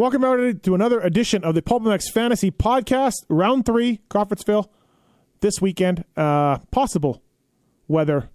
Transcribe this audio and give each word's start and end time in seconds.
Welcome 0.00 0.24
everybody 0.24 0.58
to 0.60 0.74
another 0.74 0.98
edition 1.00 1.44
of 1.44 1.54
the 1.54 1.60
PulpMX 1.60 2.10
Fantasy 2.10 2.50
Podcast, 2.50 3.16
Round 3.28 3.66
Three, 3.66 4.00
Crawfordsville, 4.08 4.70
this 5.40 5.60
weekend. 5.60 6.06
Uh, 6.16 6.56
possible 6.70 7.22
weather 7.86 8.30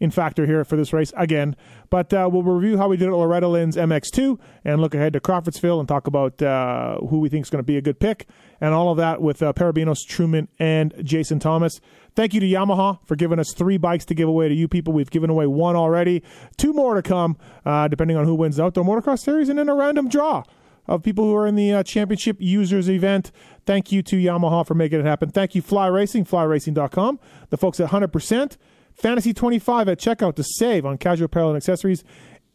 in 0.00 0.10
factor 0.10 0.44
here 0.44 0.66
for 0.66 0.76
this 0.76 0.92
race 0.92 1.10
again, 1.16 1.56
but 1.88 2.12
uh, 2.12 2.28
we'll 2.30 2.42
review 2.42 2.76
how 2.76 2.88
we 2.88 2.98
did 2.98 3.08
at 3.08 3.14
Loretta 3.14 3.48
Lynn's 3.48 3.74
MX2 3.74 4.38
and 4.66 4.82
look 4.82 4.94
ahead 4.94 5.14
to 5.14 5.20
Crawfordsville 5.20 5.80
and 5.80 5.88
talk 5.88 6.06
about 6.06 6.42
uh, 6.42 6.98
who 6.98 7.20
we 7.20 7.30
think 7.30 7.46
is 7.46 7.48
going 7.48 7.60
to 7.60 7.66
be 7.66 7.78
a 7.78 7.82
good 7.82 8.00
pick 8.00 8.28
and 8.60 8.74
all 8.74 8.90
of 8.90 8.98
that 8.98 9.22
with 9.22 9.42
uh, 9.42 9.54
Perebijnos, 9.54 10.06
Truman, 10.06 10.48
and 10.58 10.92
Jason 11.02 11.38
Thomas. 11.38 11.80
Thank 12.16 12.34
you 12.34 12.40
to 12.40 12.46
Yamaha 12.46 12.98
for 13.06 13.16
giving 13.16 13.38
us 13.38 13.54
three 13.54 13.78
bikes 13.78 14.04
to 14.04 14.14
give 14.14 14.28
away 14.28 14.50
to 14.50 14.54
you 14.54 14.68
people. 14.68 14.92
We've 14.92 15.10
given 15.10 15.30
away 15.30 15.46
one 15.46 15.74
already, 15.74 16.22
two 16.58 16.74
more 16.74 16.96
to 16.96 17.02
come, 17.02 17.38
uh, 17.64 17.88
depending 17.88 18.18
on 18.18 18.26
who 18.26 18.34
wins 18.34 18.56
the 18.56 18.64
Outdoor 18.64 18.84
Motocross 18.84 19.20
Series, 19.20 19.48
and 19.48 19.58
then 19.58 19.70
a 19.70 19.74
random 19.74 20.10
draw 20.10 20.44
of 20.88 21.02
people 21.02 21.24
who 21.24 21.34
are 21.34 21.46
in 21.46 21.54
the 21.54 21.72
uh, 21.72 21.82
championship 21.82 22.36
users 22.40 22.88
event. 22.88 23.30
Thank 23.66 23.92
you 23.92 24.02
to 24.02 24.16
Yamaha 24.16 24.66
for 24.66 24.74
making 24.74 25.00
it 25.00 25.06
happen. 25.06 25.30
Thank 25.30 25.54
you, 25.54 25.62
Fly 25.62 25.86
Racing, 25.86 26.24
flyracing.com, 26.24 27.20
the 27.50 27.56
folks 27.56 27.78
at 27.80 27.90
100%, 27.90 28.56
Fantasy 28.94 29.32
25 29.32 29.88
at 29.88 29.98
checkout 29.98 30.34
to 30.36 30.42
save 30.42 30.84
on 30.84 30.98
casual 30.98 31.26
apparel 31.26 31.50
and 31.50 31.56
accessories, 31.56 32.02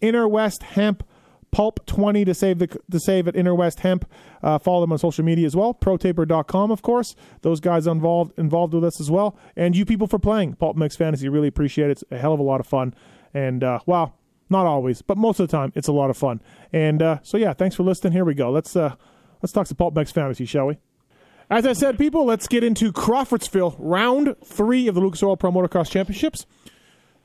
Inner 0.01 0.27
West 0.27 0.63
Hemp, 0.63 1.03
Pulp 1.51 1.85
20 1.85 2.25
to 2.25 2.33
save 2.33 2.57
the 2.57 2.67
to 2.67 2.99
save 2.99 3.27
at 3.27 3.35
Inner 3.35 3.53
West 3.53 3.81
Hemp. 3.81 4.09
Uh, 4.41 4.57
follow 4.57 4.81
them 4.81 4.91
on 4.91 4.97
social 4.97 5.23
media 5.23 5.45
as 5.45 5.55
well. 5.55 5.73
ProTaper.com, 5.73 6.71
of 6.71 6.81
course. 6.81 7.15
Those 7.43 7.59
guys 7.59 7.85
involved 7.85 8.33
involved 8.39 8.73
with 8.73 8.83
us 8.83 8.99
as 8.99 9.11
well. 9.11 9.37
And 9.55 9.77
you 9.77 9.85
people 9.85 10.07
for 10.07 10.17
playing 10.17 10.55
PulpMX 10.55 10.97
Fantasy. 10.97 11.29
Really 11.29 11.47
appreciate 11.47 11.89
it. 11.89 11.91
It's 11.91 12.03
a 12.09 12.17
hell 12.17 12.33
of 12.33 12.39
a 12.39 12.43
lot 12.43 12.59
of 12.59 12.65
fun. 12.65 12.95
And 13.35 13.63
uh, 13.63 13.79
wow, 13.85 14.13
not 14.53 14.65
always, 14.65 15.01
but 15.01 15.17
most 15.17 15.41
of 15.41 15.49
the 15.49 15.51
time, 15.51 15.73
it's 15.75 15.89
a 15.89 15.91
lot 15.91 16.09
of 16.09 16.15
fun. 16.15 16.41
And 16.71 17.01
uh, 17.01 17.17
so, 17.23 17.35
yeah, 17.35 17.51
thanks 17.51 17.75
for 17.75 17.83
listening. 17.83 18.13
Here 18.13 18.23
we 18.23 18.33
go. 18.33 18.49
Let's 18.49 18.73
uh, 18.77 18.95
let's 19.41 19.51
talk 19.51 19.67
some 19.67 19.75
PulpMX 19.75 20.13
Fantasy, 20.13 20.45
shall 20.45 20.67
we? 20.67 20.77
As 21.49 21.67
I 21.67 21.73
said, 21.73 21.97
people, 21.97 22.25
let's 22.25 22.47
get 22.47 22.63
into 22.63 22.93
Crawfordsville, 22.93 23.75
round 23.77 24.35
three 24.45 24.87
of 24.87 24.95
the 24.95 25.01
Lucas 25.01 25.21
Oil 25.21 25.35
Pro 25.35 25.51
Motocross 25.51 25.91
Championships. 25.91 26.45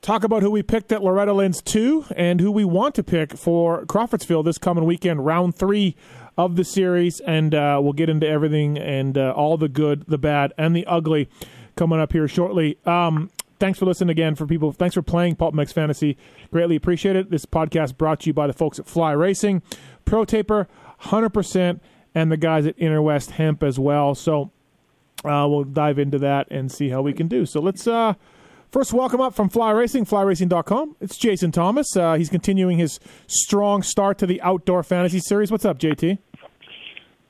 Talk 0.00 0.22
about 0.22 0.42
who 0.42 0.50
we 0.50 0.62
picked 0.62 0.92
at 0.92 1.03
Loretta 1.03 1.33
Lynn's 1.33 1.62
two 1.62 2.05
and 2.14 2.41
who 2.41 2.53
we 2.53 2.64
want 2.64 2.94
to 2.97 3.03
pick 3.03 3.36
for 3.36 3.84
Crawfordsville 3.86 4.42
this 4.42 4.58
coming 4.58 4.84
weekend, 4.84 5.25
round 5.25 5.56
three 5.56 5.97
of 6.36 6.56
the 6.56 6.64
series. 6.64 7.20
And 7.20 7.55
uh, 7.55 7.81
we'll 7.83 7.94
get 7.94 8.08
into 8.08 8.28
everything 8.28 8.78
and 8.78 9.19
uh, 9.19 9.33
all 9.33 9.56
the 9.56 9.69
good, 9.69 10.05
the 10.06 10.19
bad, 10.19 10.53
and 10.56 10.75
the 10.75 10.86
ugly 10.86 11.28
coming 11.77 12.00
up 12.00 12.12
here 12.12 12.28
shortly. 12.28 12.78
Um, 12.84 13.31
thanks 13.59 13.78
for 13.78 13.87
listening 13.87 14.11
again 14.11 14.34
for 14.34 14.47
people. 14.47 14.73
Thanks 14.73 14.95
for 14.95 15.03
playing 15.03 15.37
PulpMX 15.37 15.73
Fantasy. 15.73 16.17
Greatly 16.51 16.77
appreciate 16.77 17.17
it. 17.17 17.31
This 17.31 17.47
podcast 17.47 17.97
brought 17.97 18.20
to 18.20 18.27
you 18.28 18.34
by 18.34 18.47
the 18.47 18.53
folks 18.53 18.78
at 18.78 18.87
Fly 18.87 19.12
Racing, 19.12 19.62
Pro 20.05 20.25
Taper, 20.25 20.69
100%, 21.03 21.81
and 22.15 22.33
the 22.33 22.37
guys 22.37 22.67
at 22.67 22.75
Inner 22.78 23.03
West 23.03 23.33
Hemp 23.33 23.62
as 23.62 23.78
well. 23.78 24.15
So 24.15 24.50
uh, 25.25 25.47
we'll 25.48 25.65
dive 25.65 25.98
into 25.98 26.19
that 26.19 26.48
and 26.50 26.70
see 26.70 26.89
how 26.89 27.03
we 27.03 27.12
can 27.12 27.28
do. 27.28 27.47
So 27.47 27.61
let's 27.61 27.87
uh, 27.87 28.15
first 28.70 28.92
welcome 28.92 29.20
up 29.20 29.34
from 29.34 29.48
Fly 29.48 29.70
Racing, 29.72 30.06
flyracing.com. 30.06 30.97
It's 31.00 31.17
Jason 31.17 31.53
Thomas. 31.53 31.97
Uh, 31.97 32.15
he's 32.15 32.31
continuing 32.31 32.78
his 32.78 32.98
strong 33.27 33.83
start 33.83 34.19
to 34.19 34.27
the 34.27 34.41
Outdoor 34.43 34.83
Fantasy 34.83 35.20
Series. 35.20 35.50
What's 35.50 35.65
up, 35.65 35.78
JT? 35.78 36.19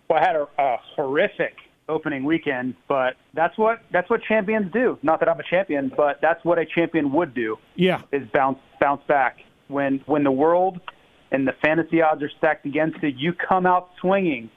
Well, 0.09 0.19
I 0.19 0.27
had 0.27 0.37
a, 0.37 0.47
a 0.59 0.77
horrific 0.97 1.55
opening 1.89 2.25
weekend, 2.25 2.75
but 2.89 3.17
that's 3.34 3.56
what 3.56 3.81
that's 3.91 4.08
what 4.11 4.22
champions 4.22 4.72
do. 4.72 4.98
Not 5.03 5.20
that 5.20 5.28
I'm 5.28 5.41
a 5.41 5.44
champion, 5.44 5.91
but 5.97 6.20
that's 6.20 6.45
what 6.45 6.58
a 6.58 6.67
champion 6.67 7.12
would 7.12 7.34
do. 7.34 7.56
Yeah, 7.77 8.03
is 8.12 8.28
bounce 8.33 8.58
bounce 8.80 9.03
back 9.08 9.39
when 9.69 10.00
when 10.06 10.25
the 10.25 10.33
world 10.33 10.80
and 11.30 11.47
the 11.47 11.53
fantasy 11.62 12.03
odds 12.03 12.22
are 12.22 12.30
stacked 12.39 12.67
against 12.67 13.03
it. 13.03 13.14
You 13.17 13.33
come 13.33 13.67
out 13.67 13.91
swinging 14.00 14.50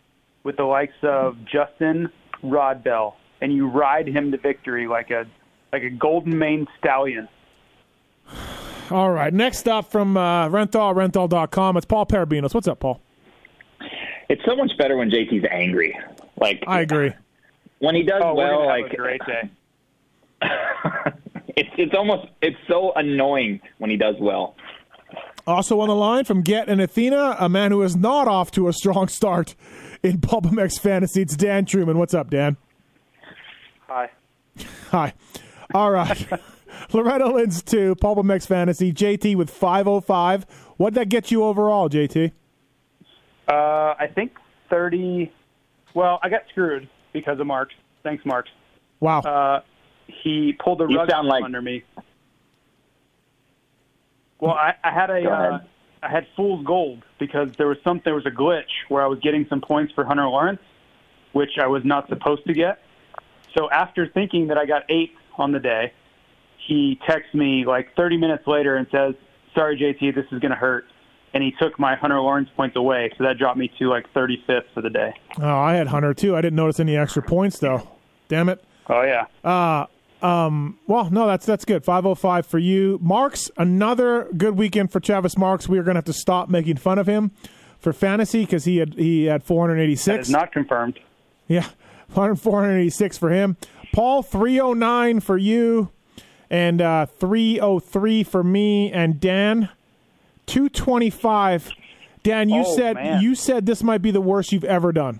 with 0.43 0.57
the 0.57 0.63
likes 0.63 0.93
of 1.03 1.37
Justin 1.45 2.09
Rodbell, 2.43 3.13
and 3.41 3.53
you 3.53 3.67
ride 3.67 4.07
him 4.07 4.31
to 4.31 4.37
victory 4.37 4.87
like 4.87 5.11
a 5.11 5.25
like 5.71 5.83
a 5.83 5.89
golden 5.89 6.37
maned 6.37 6.67
stallion. 6.79 7.27
All 8.89 9.11
right. 9.11 9.33
Next 9.33 9.69
up 9.69 9.89
from 9.89 10.17
uh, 10.17 10.49
Renthal, 10.49 10.93
renthal.com, 10.93 11.77
it's 11.77 11.85
Paul 11.85 12.05
Perebijnos. 12.05 12.53
What's 12.53 12.67
up, 12.67 12.81
Paul? 12.81 12.99
It's 14.27 14.41
so 14.45 14.55
much 14.55 14.71
better 14.77 14.97
when 14.97 15.09
JT's 15.09 15.45
angry. 15.49 15.97
Like 16.39 16.63
I 16.67 16.81
agree. 16.81 17.13
When 17.81 17.95
he 17.95 18.03
does 18.03 18.21
oh, 18.23 18.35
well, 18.35 18.67
like 18.67 18.93
a 18.93 18.95
great 18.95 19.21
day. 19.25 19.49
it's 21.57 21.69
it's 21.77 21.95
almost 21.95 22.27
it's 22.39 22.57
so 22.67 22.93
annoying 22.95 23.59
when 23.79 23.89
he 23.89 23.97
does 23.97 24.15
well. 24.19 24.55
Also 25.47 25.79
on 25.79 25.87
the 25.87 25.95
line 25.95 26.23
from 26.23 26.43
Get 26.43 26.69
and 26.69 26.79
Athena, 26.79 27.37
a 27.39 27.49
man 27.49 27.71
who 27.71 27.81
is 27.81 27.95
not 27.95 28.27
off 28.27 28.51
to 28.51 28.67
a 28.67 28.73
strong 28.73 29.07
start 29.07 29.55
in 30.03 30.19
PulpMX 30.19 30.79
Fantasy. 30.79 31.23
It's 31.23 31.35
Dan 31.35 31.65
Truman. 31.65 31.97
What's 31.97 32.13
up, 32.13 32.29
Dan? 32.29 32.55
Hi. 33.87 34.11
Hi. 34.91 35.15
All 35.73 35.89
right. 35.89 36.27
Loretta 36.93 37.29
Lynn's 37.29 37.63
two, 37.63 37.95
PulpMX 37.95 38.45
Fantasy. 38.45 38.93
JT 38.93 39.35
with 39.35 39.49
505. 39.49 40.43
What'd 40.77 40.93
that 40.93 41.09
get 41.09 41.31
you 41.31 41.45
overall, 41.45 41.89
JT? 41.89 42.31
Uh, 43.47 43.51
I 43.51 44.07
think 44.13 44.37
30. 44.69 45.31
Well, 45.95 46.19
I 46.21 46.29
got 46.29 46.41
screwed 46.51 46.87
because 47.13 47.39
of 47.39 47.47
Marks. 47.47 47.75
Thanks, 48.03 48.25
Marks. 48.25 48.49
Wow. 48.99 49.19
Uh, 49.19 49.61
he 50.07 50.53
pulled 50.53 50.79
the 50.79 50.87
You 50.87 50.97
rug 50.97 51.09
sound 51.09 51.27
out 51.27 51.31
like- 51.31 51.43
under 51.43 51.61
me. 51.61 51.83
Well, 54.39 54.53
I, 54.53 54.73
I 54.83 54.91
had 54.91 55.09
a 55.09 55.29
uh. 55.29 55.59
I 56.03 56.09
had 56.09 56.25
fool's 56.35 56.65
gold 56.65 57.03
because 57.19 57.49
there 57.59 57.67
was 57.67 57.77
some 57.83 58.01
there 58.03 58.15
was 58.15 58.25
a 58.25 58.31
glitch 58.31 58.71
where 58.89 59.03
I 59.03 59.05
was 59.05 59.19
getting 59.19 59.45
some 59.49 59.61
points 59.61 59.93
for 59.93 60.03
Hunter 60.03 60.25
Lawrence, 60.27 60.61
which 61.31 61.59
I 61.61 61.67
was 61.67 61.85
not 61.85 62.09
supposed 62.09 62.43
to 62.47 62.53
get. 62.53 62.79
So 63.55 63.69
after 63.69 64.07
thinking 64.07 64.47
that 64.47 64.57
I 64.57 64.65
got 64.65 64.83
eight 64.89 65.11
on 65.37 65.51
the 65.51 65.59
day, 65.59 65.93
he 66.67 66.99
texts 67.05 67.35
me 67.35 67.65
like 67.65 67.95
30 67.95 68.17
minutes 68.17 68.47
later 68.47 68.77
and 68.77 68.87
says, 68.91 69.13
"Sorry, 69.53 69.77
JT, 69.77 70.15
this 70.15 70.25
is 70.31 70.39
going 70.39 70.49
to 70.49 70.57
hurt." 70.57 70.85
And 71.33 71.41
he 71.41 71.51
took 71.59 71.79
my 71.79 71.95
Hunter 71.95 72.19
Lawrence 72.19 72.49
points 72.57 72.75
away, 72.75 73.09
so 73.17 73.23
that 73.23 73.37
dropped 73.37 73.57
me 73.57 73.71
to 73.79 73.87
like 73.89 74.11
35th 74.13 74.65
for 74.73 74.81
the 74.81 74.89
day. 74.89 75.13
Oh, 75.39 75.47
I 75.57 75.75
had 75.75 75.87
Hunter 75.87 76.13
too. 76.13 76.35
I 76.35 76.41
didn't 76.41 76.57
notice 76.57 76.79
any 76.79 76.97
extra 76.97 77.21
points 77.21 77.59
though. 77.59 77.87
Damn 78.27 78.49
it. 78.49 78.63
Oh 78.89 79.03
yeah. 79.03 79.25
Uh 79.49 79.85
um 80.25 80.77
well 80.87 81.09
no 81.09 81.25
that's 81.27 81.45
that's 81.45 81.63
good. 81.65 81.83
505 81.85 82.45
for 82.45 82.59
you. 82.59 82.99
Marks, 83.01 83.49
another 83.57 84.27
good 84.35 84.57
weekend 84.57 84.91
for 84.91 84.99
Travis 84.99 85.37
Marks. 85.37 85.69
We 85.69 85.79
are 85.79 85.83
going 85.83 85.95
to 85.95 85.99
have 85.99 86.05
to 86.05 86.13
stop 86.13 86.49
making 86.49 86.77
fun 86.77 86.99
of 86.99 87.07
him 87.07 87.31
for 87.79 87.93
fantasy 87.93 88.45
cuz 88.45 88.65
he 88.65 88.77
had 88.77 88.93
he 88.95 89.25
had 89.25 89.43
486. 89.43 90.27
is 90.27 90.31
not 90.31 90.51
confirmed. 90.51 90.99
Yeah, 91.47 91.65
486 92.09 93.17
for 93.17 93.29
him. 93.29 93.57
Paul 93.93 94.21
309 94.23 95.19
for 95.21 95.37
you, 95.37 95.89
and 96.49 96.81
uh, 96.81 97.05
303 97.07 98.23
for 98.23 98.43
me, 98.43 98.91
and 98.91 99.19
Dan 99.19 99.69
225. 100.47 101.71
Dan, 102.23 102.49
you 102.49 102.63
Oh, 102.65 102.75
said 102.75 102.95
man. 102.95 103.21
you 103.21 103.33
said 103.35 103.65
this 103.65 103.81
might 103.83 104.01
be 104.01 104.11
the 104.11 104.21
worst 104.21 104.51
you've 104.51 104.63
ever 104.63 104.91
done. 104.91 105.19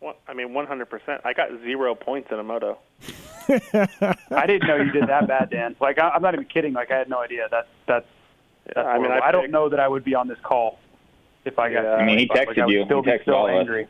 Well, 0.00 0.16
I 0.26 0.32
mean, 0.34 0.50
100%. 0.50 1.20
I 1.24 1.32
got 1.32 1.50
zero 1.62 1.94
points 1.94 2.30
in 2.30 2.38
a 2.38 2.42
moto. 2.44 2.78
I 3.48 4.46
didn't 4.46 4.66
know 4.68 4.76
you 4.76 4.90
did 4.92 5.08
that 5.08 5.26
bad, 5.26 5.50
Dan. 5.50 5.74
Like 5.80 5.98
I, 5.98 6.10
I'm 6.10 6.22
not 6.22 6.34
even 6.34 6.46
kidding. 6.46 6.72
Like 6.72 6.90
I 6.90 6.96
had 6.98 7.08
no 7.08 7.18
idea. 7.20 7.48
That's 7.50 7.66
that's. 7.86 8.06
that's 8.66 8.78
I 8.78 8.94
mean, 8.98 9.06
horrible. 9.06 9.24
I 9.24 9.28
I 9.28 9.32
don't 9.32 9.50
know 9.50 9.68
that 9.68 9.80
I 9.80 9.88
would 9.88 10.04
be 10.04 10.14
on 10.14 10.28
this 10.28 10.38
call 10.42 10.78
if 11.44 11.58
I 11.58 11.72
got. 11.72 11.82
Yeah. 11.84 11.94
I 11.94 12.04
mean, 12.06 12.18
he 12.18 12.28
texted 12.28 12.58
I 12.60 12.66
would 12.66 12.72
you. 12.74 12.84
Still 12.84 13.02
He 13.02 13.10
texted 13.10 13.24
so 13.26 13.34
all 13.34 13.48
of 13.48 13.54
us. 13.54 13.60
angry. 13.60 13.86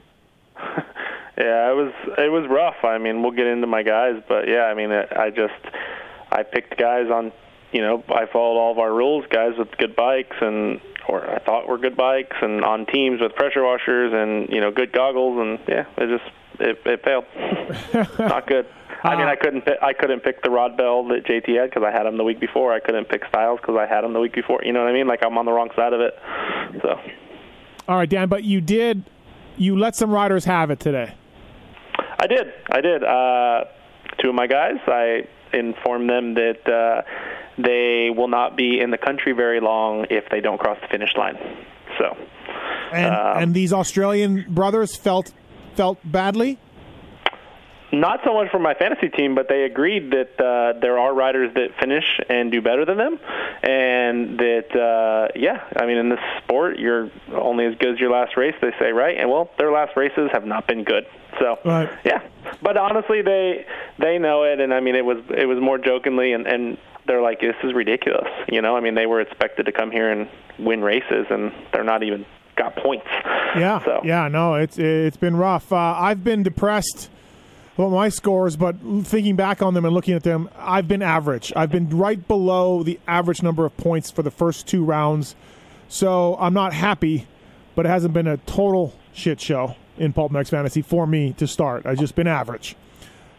Yeah, 1.36 1.70
it 1.70 1.74
was 1.76 1.92
it 2.18 2.32
was 2.32 2.48
rough. 2.50 2.82
I 2.82 2.98
mean, 2.98 3.22
we'll 3.22 3.30
get 3.30 3.46
into 3.46 3.68
my 3.68 3.84
guys, 3.84 4.20
but 4.28 4.48
yeah, 4.48 4.62
I 4.64 4.74
mean, 4.74 4.90
I 4.90 5.06
I 5.16 5.30
just 5.30 5.54
I 6.32 6.42
picked 6.42 6.76
guys 6.76 7.08
on, 7.12 7.30
you 7.72 7.80
know, 7.80 8.02
I 8.08 8.26
followed 8.26 8.58
all 8.58 8.72
of 8.72 8.78
our 8.78 8.92
rules, 8.92 9.24
guys 9.30 9.52
with 9.58 9.68
good 9.78 9.94
bikes 9.94 10.36
and 10.40 10.80
or 11.08 11.28
I 11.28 11.38
thought 11.38 11.68
were 11.68 11.78
good 11.78 11.96
bikes 11.96 12.36
and 12.42 12.64
on 12.64 12.86
teams 12.86 13.20
with 13.20 13.34
pressure 13.34 13.64
washers 13.64 14.12
and 14.14 14.48
you 14.54 14.60
know 14.60 14.70
good 14.70 14.92
goggles 14.92 15.38
and 15.40 15.58
yeah, 15.68 15.86
it 15.96 16.18
just 16.18 16.60
it 16.60 16.80
it 16.84 17.04
failed. 17.04 17.24
Not 18.18 18.46
good. 18.46 18.66
I 19.04 19.16
mean, 19.16 19.28
I 19.28 19.36
couldn't 19.36 19.62
pick, 19.62 19.78
I 19.80 19.92
couldn't 19.92 20.20
pick 20.20 20.42
the 20.42 20.50
Rod 20.50 20.76
Bell 20.76 21.06
that 21.08 21.24
JT 21.24 21.56
had 21.56 21.70
because 21.70 21.84
I 21.86 21.92
had 21.92 22.04
him 22.04 22.16
the 22.16 22.24
week 22.24 22.40
before. 22.40 22.72
I 22.72 22.80
couldn't 22.80 23.08
pick 23.08 23.22
Stilez 23.32 23.60
because 23.60 23.76
I 23.78 23.86
had 23.86 24.02
him 24.02 24.12
the 24.12 24.18
week 24.18 24.34
before. 24.34 24.60
You 24.64 24.72
know 24.72 24.80
what 24.80 24.88
I 24.88 24.92
mean? 24.92 25.06
Like 25.06 25.24
I'm 25.24 25.38
on 25.38 25.44
the 25.44 25.52
wrong 25.52 25.70
side 25.76 25.92
of 25.92 26.00
it. 26.00 26.14
So 26.82 27.00
All 27.86 27.96
right, 27.96 28.08
Dan, 28.08 28.28
but 28.28 28.44
you 28.44 28.60
did 28.60 29.04
you 29.56 29.76
let 29.76 29.96
some 29.96 30.10
riders 30.10 30.44
have 30.44 30.70
it 30.70 30.80
today. 30.80 31.14
I 32.20 32.26
did. 32.26 32.52
I 32.70 32.80
did. 32.80 33.04
Uh, 33.04 33.64
two 34.20 34.30
of 34.30 34.34
my 34.34 34.46
guys, 34.46 34.76
I 34.86 35.28
informed 35.52 36.10
them 36.10 36.34
that 36.34 36.68
uh, 36.68 37.02
they 37.58 38.10
will 38.16 38.28
not 38.28 38.56
be 38.56 38.80
in 38.80 38.90
the 38.90 38.98
country 38.98 39.32
very 39.32 39.60
long 39.60 40.06
if 40.10 40.24
they 40.30 40.40
don't 40.40 40.58
cross 40.58 40.78
the 40.80 40.88
finish 40.88 41.10
line. 41.16 41.36
So, 41.98 42.16
And 42.92 43.14
Um, 43.14 43.42
and 43.42 43.54
these 43.54 43.72
Australian 43.72 44.46
brothers 44.48 44.96
felt 44.96 45.32
felt 45.74 45.98
badly. 46.04 46.58
not 47.90 48.20
so 48.24 48.34
much 48.34 48.50
for 48.50 48.58
my 48.58 48.74
fantasy 48.74 49.08
team, 49.08 49.34
but 49.34 49.48
they 49.48 49.62
agreed 49.64 50.10
that 50.10 50.32
uh, 50.38 50.78
there 50.80 50.98
are 50.98 51.14
riders 51.14 51.52
that 51.54 51.68
finish 51.80 52.04
and 52.28 52.52
do 52.52 52.60
better 52.60 52.84
than 52.84 52.98
them, 52.98 53.18
and 53.62 54.38
that 54.38 54.68
uh, 54.76 55.28
yeah, 55.34 55.62
I 55.80 55.86
mean 55.86 55.96
in 55.96 56.08
this 56.10 56.20
sport 56.44 56.78
you're 56.78 57.10
only 57.34 57.64
as 57.66 57.74
good 57.76 57.94
as 57.94 57.98
your 58.00 58.10
last 58.10 58.36
race, 58.36 58.54
they 58.60 58.72
say, 58.78 58.92
right? 58.92 59.16
And 59.18 59.30
well, 59.30 59.50
their 59.58 59.72
last 59.72 59.96
races 59.96 60.28
have 60.32 60.44
not 60.44 60.66
been 60.66 60.84
good, 60.84 61.06
so 61.40 61.58
Right. 61.64 61.88
yeah. 62.04 62.20
But 62.62 62.76
honestly, 62.76 63.22
they 63.22 63.64
they 63.98 64.18
know 64.18 64.42
it, 64.44 64.60
and 64.60 64.72
I 64.74 64.80
mean 64.80 64.94
it 64.94 65.04
was 65.04 65.18
it 65.30 65.46
was 65.46 65.58
more 65.58 65.78
jokingly, 65.78 66.32
and 66.34 66.46
and 66.46 66.76
they're 67.08 67.22
like, 67.22 67.40
this 67.40 67.56
is 67.64 67.74
ridiculous, 67.74 68.28
you 68.48 68.62
know? 68.62 68.76
I 68.76 68.80
mean 68.80 68.94
they 68.94 69.06
were 69.06 69.20
expected 69.20 69.66
to 69.66 69.72
come 69.72 69.90
here 69.90 70.10
and 70.10 70.28
win 70.58 70.82
races, 70.82 71.26
and 71.30 71.52
they're 71.72 71.82
not 71.84 72.02
even 72.04 72.24
got 72.56 72.76
points. 72.76 73.06
Yeah, 73.56 73.82
So 73.84 74.00
yeah, 74.04 74.28
no, 74.28 74.54
it's 74.54 74.78
it's 74.78 75.16
been 75.16 75.36
rough. 75.36 75.72
Uh, 75.72 75.76
I've 75.76 76.22
been 76.22 76.42
depressed 76.42 77.08
about 77.76 77.90
my 77.90 78.08
scores, 78.08 78.56
but 78.56 78.76
thinking 79.04 79.36
back 79.36 79.62
on 79.62 79.74
them 79.74 79.84
and 79.84 79.94
looking 79.94 80.14
at 80.14 80.22
them, 80.22 80.48
I've 80.56 80.86
been 80.88 81.02
average. 81.02 81.52
I've 81.56 81.70
been 81.70 81.88
right 81.88 82.26
below 82.28 82.82
the 82.82 82.98
average 83.06 83.42
number 83.42 83.64
of 83.64 83.76
points 83.76 84.10
for 84.10 84.22
the 84.22 84.30
first 84.30 84.66
two 84.66 84.84
rounds, 84.84 85.34
so 85.88 86.36
I'm 86.38 86.54
not 86.54 86.72
happy. 86.72 87.26
But 87.74 87.86
it 87.86 87.90
hasn't 87.90 88.12
been 88.12 88.26
a 88.26 88.36
total 88.38 88.92
shit 89.12 89.40
show 89.40 89.76
in 89.96 90.12
PulpMX 90.12 90.48
Fantasy 90.48 90.82
for 90.82 91.06
me 91.06 91.32
to 91.34 91.46
start. 91.46 91.86
I've 91.86 91.98
just 91.98 92.16
been 92.16 92.26
average. 92.26 92.74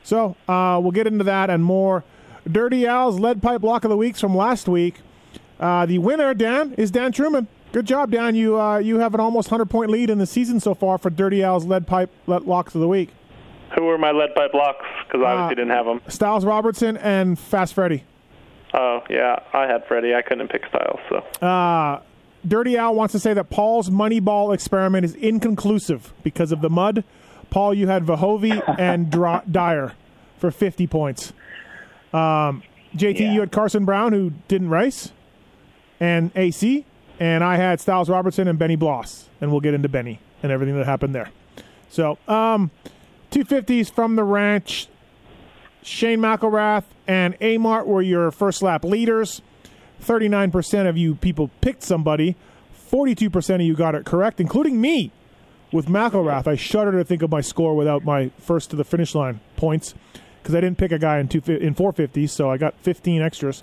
So 0.03 0.37
uh, 0.47 0.79
we'll 0.81 0.91
get 0.91 1.07
into 1.07 1.25
that 1.25 1.49
and 1.49 1.63
more. 1.63 2.05
Dirty 2.51 2.85
Al's 2.87 3.19
lead 3.19 3.41
pipe 3.41 3.61
block 3.61 3.83
of 3.83 3.89
the 3.89 3.97
weeks 3.97 4.19
from 4.19 4.35
last 4.35 4.67
week. 4.67 4.95
Uh, 5.59 5.85
the 5.85 5.97
winner, 5.97 6.33
Dan, 6.33 6.73
is 6.77 6.89
Dan 6.91 7.11
Truman. 7.11 7.47
Good 7.71 7.85
job, 7.85 8.11
Dan. 8.11 8.33
You 8.35 8.59
uh, 8.59 8.77
you 8.79 8.99
have 8.99 9.13
an 9.13 9.19
almost 9.19 9.49
hundred 9.49 9.69
point 9.69 9.91
lead 9.91 10.09
in 10.09 10.17
the 10.17 10.25
season 10.25 10.59
so 10.59 10.73
far 10.73 10.97
for 10.97 11.09
Dirty 11.09 11.43
Al's 11.43 11.65
lead 11.65 11.85
pipe 11.85 12.09
lead 12.27 12.43
locks 12.43 12.73
of 12.73 12.81
the 12.81 12.87
week. 12.87 13.09
Who 13.75 13.83
were 13.83 13.97
my 13.99 14.11
lead 14.11 14.33
pipe 14.33 14.51
blocks? 14.51 14.83
Because 15.05 15.21
I 15.23 15.31
obviously 15.33 15.45
Uh, 15.63 15.65
didn't 15.65 15.77
have 15.77 15.85
them. 15.85 15.99
Stilez 16.07 16.45
Robertson 16.45 16.97
and 16.97 17.37
Fast 17.37 17.75
Freddy. 17.75 18.03
Oh 18.73 19.01
yeah, 19.09 19.39
I 19.53 19.67
had 19.67 19.85
Freddy. 19.87 20.15
I 20.15 20.21
couldn't 20.23 20.47
pick 20.47 20.63
Stilez, 20.71 20.99
so 21.09 21.45
Uh, 21.45 21.99
Dirty 22.47 22.77
Al 22.77 22.95
wants 22.95 23.11
to 23.11 23.19
say 23.19 23.33
that 23.33 23.49
Paul's 23.51 23.89
Moneyball 23.91 24.53
experiment 24.53 25.05
is 25.05 25.13
inconclusive 25.15 26.13
because 26.23 26.51
of 26.51 26.61
the 26.61 26.69
mud. 26.69 27.03
Paul, 27.51 27.73
you 27.73 27.87
had 27.87 28.05
Vahovi 28.05 28.63
and 28.79 29.11
Dra- 29.11 29.43
Dyer 29.49 29.93
for 30.37 30.49
50 30.49 30.87
points. 30.87 31.33
Um, 32.13 32.63
JT, 32.95 33.19
Yeah. 33.19 33.33
you 33.33 33.39
had 33.41 33.51
Carson 33.51 33.85
Brown, 33.85 34.13
who 34.13 34.31
didn't 34.47 34.69
race, 34.69 35.11
and 35.99 36.31
AC, 36.35 36.85
and 37.19 37.43
I 37.43 37.57
had 37.57 37.79
Stilez 37.79 38.09
Robertson 38.09 38.47
and 38.47 38.57
Benny 38.57 38.75
Bloss, 38.75 39.29
and 39.41 39.51
we'll 39.51 39.59
get 39.61 39.73
into 39.73 39.89
Benny 39.89 40.19
and 40.41 40.51
everything 40.51 40.75
that 40.77 40.85
happened 40.85 41.13
there. 41.13 41.29
So, 41.89 42.17
um, 42.27 42.71
250s 43.31 43.89
from 43.91 44.15
the 44.15 44.23
ranch. 44.23 44.87
Shane 45.81 46.19
McElrath 46.19 46.83
and 47.07 47.39
Amart 47.39 47.85
were 47.85 48.01
your 48.01 48.31
first 48.31 48.61
lap 48.61 48.83
leaders. 48.83 49.41
39% 50.01 50.87
of 50.87 50.97
you 50.97 51.15
people 51.15 51.49
picked 51.61 51.83
somebody. 51.83 52.35
42% 52.91 53.55
of 53.55 53.61
you 53.61 53.75
got 53.75 53.95
it 53.95 54.05
correct, 54.05 54.39
including 54.39 54.81
me 54.81 55.11
with 55.71 55.85
McElrath. 55.87 56.47
I 56.47 56.55
shudder 56.55 56.91
to 56.93 57.03
think 57.03 57.21
of 57.21 57.29
my 57.29 57.41
score 57.41 57.75
without 57.75 58.03
my 58.03 58.31
first 58.39 58.71
to 58.71 58.75
the 58.75 58.83
finish 58.83 59.13
line 59.13 59.39
points 59.57 59.93
because 60.49 60.57
I 60.57 60.61
didn't 60.61 60.79
pick 60.79 60.91
a 60.91 60.97
guy 60.97 61.19
in 61.19 61.27
two 61.27 61.43
in 61.45 61.75
450, 61.75 62.25
so 62.25 62.49
I 62.49 62.57
got 62.57 62.73
15 62.81 63.21
extras. 63.21 63.61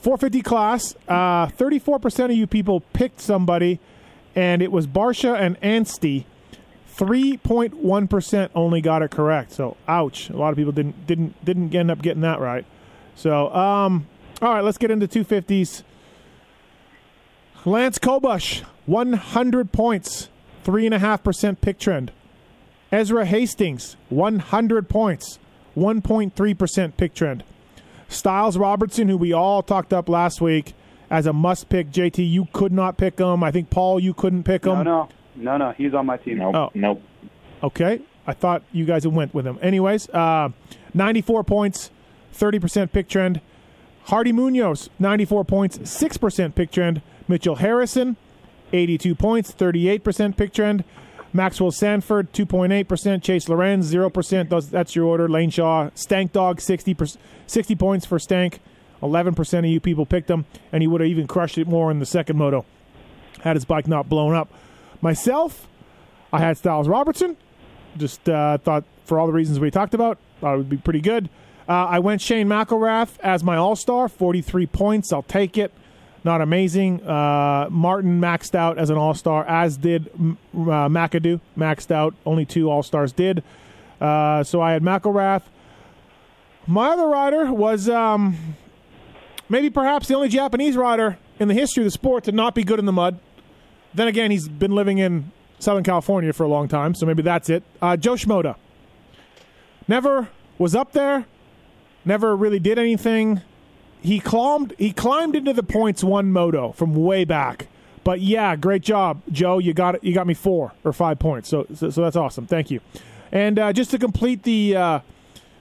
450 0.00 0.42
class, 0.42 0.96
uh, 1.06 1.46
34% 1.46 2.24
of 2.24 2.30
you 2.32 2.48
people 2.48 2.80
picked 2.92 3.20
somebody, 3.20 3.78
and 4.34 4.60
it 4.60 4.72
was 4.72 4.88
Barcia 4.88 5.38
and 5.38 5.56
Anstie. 5.60 6.26
3.1% 6.96 8.50
only 8.56 8.80
got 8.80 9.02
it 9.02 9.12
correct. 9.12 9.52
So, 9.52 9.76
ouch. 9.86 10.28
A 10.30 10.36
lot 10.36 10.48
of 10.48 10.56
people 10.56 10.72
didn't 10.72 11.06
didn't 11.06 11.44
didn't 11.44 11.72
end 11.72 11.88
up 11.88 12.02
getting 12.02 12.22
that 12.22 12.40
right. 12.40 12.66
So, 13.14 13.54
um 13.54 14.08
all 14.42 14.54
right, 14.54 14.64
let's 14.64 14.78
get 14.78 14.90
into 14.90 15.06
250s. 15.06 15.84
Lance 17.64 18.00
Kobusch, 18.00 18.64
100 18.86 19.70
points, 19.70 20.28
3.5% 20.64 21.60
pick 21.60 21.78
trend. 21.78 22.10
Ezra 22.90 23.24
Hastings, 23.24 23.96
100 24.08 24.88
points, 24.88 25.38
1.3% 25.76 26.96
pick 26.96 27.14
trend. 27.14 27.44
Stilez 28.08 28.58
Robertson, 28.58 29.08
who 29.08 29.16
we 29.16 29.32
all 29.32 29.62
talked 29.62 29.92
up 29.92 30.08
last 30.08 30.40
week 30.40 30.74
as 31.10 31.26
a 31.26 31.32
must 31.32 31.68
pick. 31.68 31.90
JT, 31.90 32.28
you 32.30 32.48
could 32.52 32.72
not 32.72 32.96
pick 32.96 33.18
him. 33.18 33.42
I 33.42 33.50
think, 33.50 33.70
Paul, 33.70 34.00
you 34.00 34.14
couldn't 34.14 34.44
pick 34.44 34.64
him. 34.64 34.74
No, 34.74 34.82
no, 34.82 35.08
no, 35.36 35.56
no. 35.56 35.72
He's 35.72 35.94
on 35.94 36.06
my 36.06 36.16
team. 36.16 36.38
Nope. 36.38 36.54
Oh. 36.54 36.70
Nope. 36.74 37.02
Okay. 37.62 38.00
I 38.26 38.34
thought 38.34 38.62
you 38.72 38.84
guys 38.84 39.06
went 39.06 39.32
with 39.32 39.46
him. 39.46 39.58
Anyways, 39.62 40.08
uh, 40.10 40.50
94 40.92 41.44
points, 41.44 41.90
30% 42.34 42.92
pick 42.92 43.08
trend. 43.08 43.40
Hardy 44.04 44.32
Munoz, 44.32 44.90
94 44.98 45.44
points, 45.44 45.78
6% 45.78 46.54
pick 46.54 46.70
trend. 46.70 47.02
Mitchell 47.26 47.56
Harrison, 47.56 48.16
82 48.72 49.14
points, 49.14 49.52
38% 49.52 50.36
pick 50.36 50.52
trend. 50.52 50.84
Maxwell 51.38 51.70
Sanford, 51.70 52.32
2.8%. 52.34 53.22
Chase 53.22 53.48
Lorenz, 53.48 53.90
0%. 53.92 54.48
Those, 54.50 54.68
that's 54.68 54.94
your 54.94 55.06
order. 55.06 55.28
Lane 55.28 55.50
Shaw, 55.50 55.88
Stank 55.94 56.32
Dog, 56.32 56.60
60, 56.60 56.96
60 57.46 57.74
points 57.76 58.04
for 58.04 58.18
Stank. 58.18 58.60
11% 59.02 59.58
of 59.60 59.64
you 59.64 59.80
people 59.80 60.04
picked 60.04 60.28
him, 60.28 60.44
and 60.72 60.82
he 60.82 60.86
would 60.86 61.00
have 61.00 61.08
even 61.08 61.26
crushed 61.26 61.56
it 61.56 61.66
more 61.66 61.90
in 61.90 62.00
the 62.00 62.06
second 62.06 62.36
moto 62.36 62.64
had 63.42 63.56
his 63.56 63.64
bike 63.64 63.86
not 63.86 64.08
blown 64.08 64.34
up. 64.34 64.50
Myself, 65.00 65.68
I 66.32 66.38
had 66.38 66.56
Stilez 66.56 66.88
Robertson. 66.88 67.36
Just 67.96 68.28
uh, 68.28 68.58
thought, 68.58 68.84
for 69.04 69.18
all 69.18 69.26
the 69.26 69.32
reasons 69.32 69.58
we 69.60 69.70
talked 69.70 69.94
about, 69.94 70.18
thought 70.40 70.54
it 70.54 70.58
would 70.58 70.68
be 70.68 70.76
pretty 70.76 71.00
good. 71.00 71.28
Uh, 71.68 71.86
I 71.86 71.98
went 71.98 72.20
Shane 72.20 72.46
McElrath 72.46 73.18
as 73.20 73.44
my 73.44 73.56
All 73.56 73.76
Star, 73.76 74.08
43 74.08 74.66
points. 74.66 75.12
I'll 75.12 75.22
take 75.22 75.58
it. 75.58 75.72
Not 76.24 76.40
amazing. 76.40 77.02
Uh, 77.06 77.68
Martin 77.70 78.20
maxed 78.20 78.54
out 78.54 78.78
as 78.78 78.90
an 78.90 78.96
All 78.96 79.14
Star, 79.14 79.44
as 79.46 79.76
did 79.76 80.08
uh, 80.08 80.88
McAdoo. 80.88 81.40
Maxed 81.56 81.90
out. 81.90 82.14
Only 82.26 82.44
two 82.44 82.70
All 82.70 82.82
Stars 82.82 83.12
did. 83.12 83.42
Uh, 84.00 84.42
so 84.44 84.60
I 84.60 84.72
had 84.72 84.82
McElrath. 84.82 85.42
My 86.66 86.90
other 86.90 87.06
rider 87.08 87.52
was 87.52 87.88
um, 87.88 88.36
maybe 89.48 89.70
perhaps 89.70 90.08
the 90.08 90.14
only 90.14 90.28
Japanese 90.28 90.76
rider 90.76 91.18
in 91.38 91.48
the 91.48 91.54
history 91.54 91.82
of 91.82 91.86
the 91.86 91.90
sport 91.90 92.24
to 92.24 92.32
not 92.32 92.54
be 92.54 92.62
good 92.62 92.78
in 92.78 92.84
the 92.84 92.92
mud. 92.92 93.20
Then 93.94 94.08
again, 94.08 94.30
he's 94.30 94.48
been 94.48 94.72
living 94.72 94.98
in 94.98 95.32
Southern 95.58 95.82
California 95.82 96.32
for 96.32 96.44
a 96.44 96.48
long 96.48 96.68
time, 96.68 96.94
so 96.94 97.06
maybe 97.06 97.22
that's 97.22 97.48
it. 97.48 97.62
Uh, 97.80 97.96
Joe 97.96 98.14
Schmoda. 98.14 98.56
Never 99.86 100.28
was 100.58 100.74
up 100.74 100.92
there, 100.92 101.24
never 102.04 102.36
really 102.36 102.58
did 102.58 102.78
anything. 102.78 103.40
He 104.00 104.20
climbed 104.20 104.74
he 104.78 104.92
climbed 104.92 105.34
into 105.34 105.52
the 105.52 105.62
points 105.62 106.04
one 106.04 106.32
moto 106.32 106.72
from 106.72 106.94
way 106.94 107.24
back. 107.24 107.66
But 108.04 108.20
yeah, 108.20 108.56
great 108.56 108.82
job, 108.82 109.22
Joe. 109.30 109.58
You 109.58 109.74
got 109.74 109.96
it. 109.96 110.04
You 110.04 110.14
got 110.14 110.26
me 110.26 110.34
four 110.34 110.72
or 110.84 110.92
five 110.92 111.18
points. 111.18 111.48
So 111.48 111.66
so, 111.74 111.90
so 111.90 112.02
that's 112.02 112.16
awesome. 112.16 112.46
Thank 112.46 112.70
you. 112.70 112.80
And 113.32 113.58
uh, 113.58 113.72
just 113.72 113.90
to 113.90 113.98
complete 113.98 114.44
the 114.44 114.76
uh, 114.76 115.00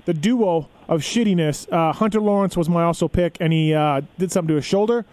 the 0.06 0.14
duo 0.14 0.70
of 0.88 1.02
shittiness, 1.02 1.72
uh, 1.72 1.92
Hunter 1.94 2.22
Lawrence 2.22 2.56
was 2.56 2.70
my 2.70 2.84
also 2.84 3.08
pick, 3.08 3.38
and 3.42 3.52
he 3.52 3.74
uh, 3.74 4.02
did 4.18 4.32
something 4.32 4.48
to 4.50 4.56
his 4.56 4.66
shoulder, 4.66 5.06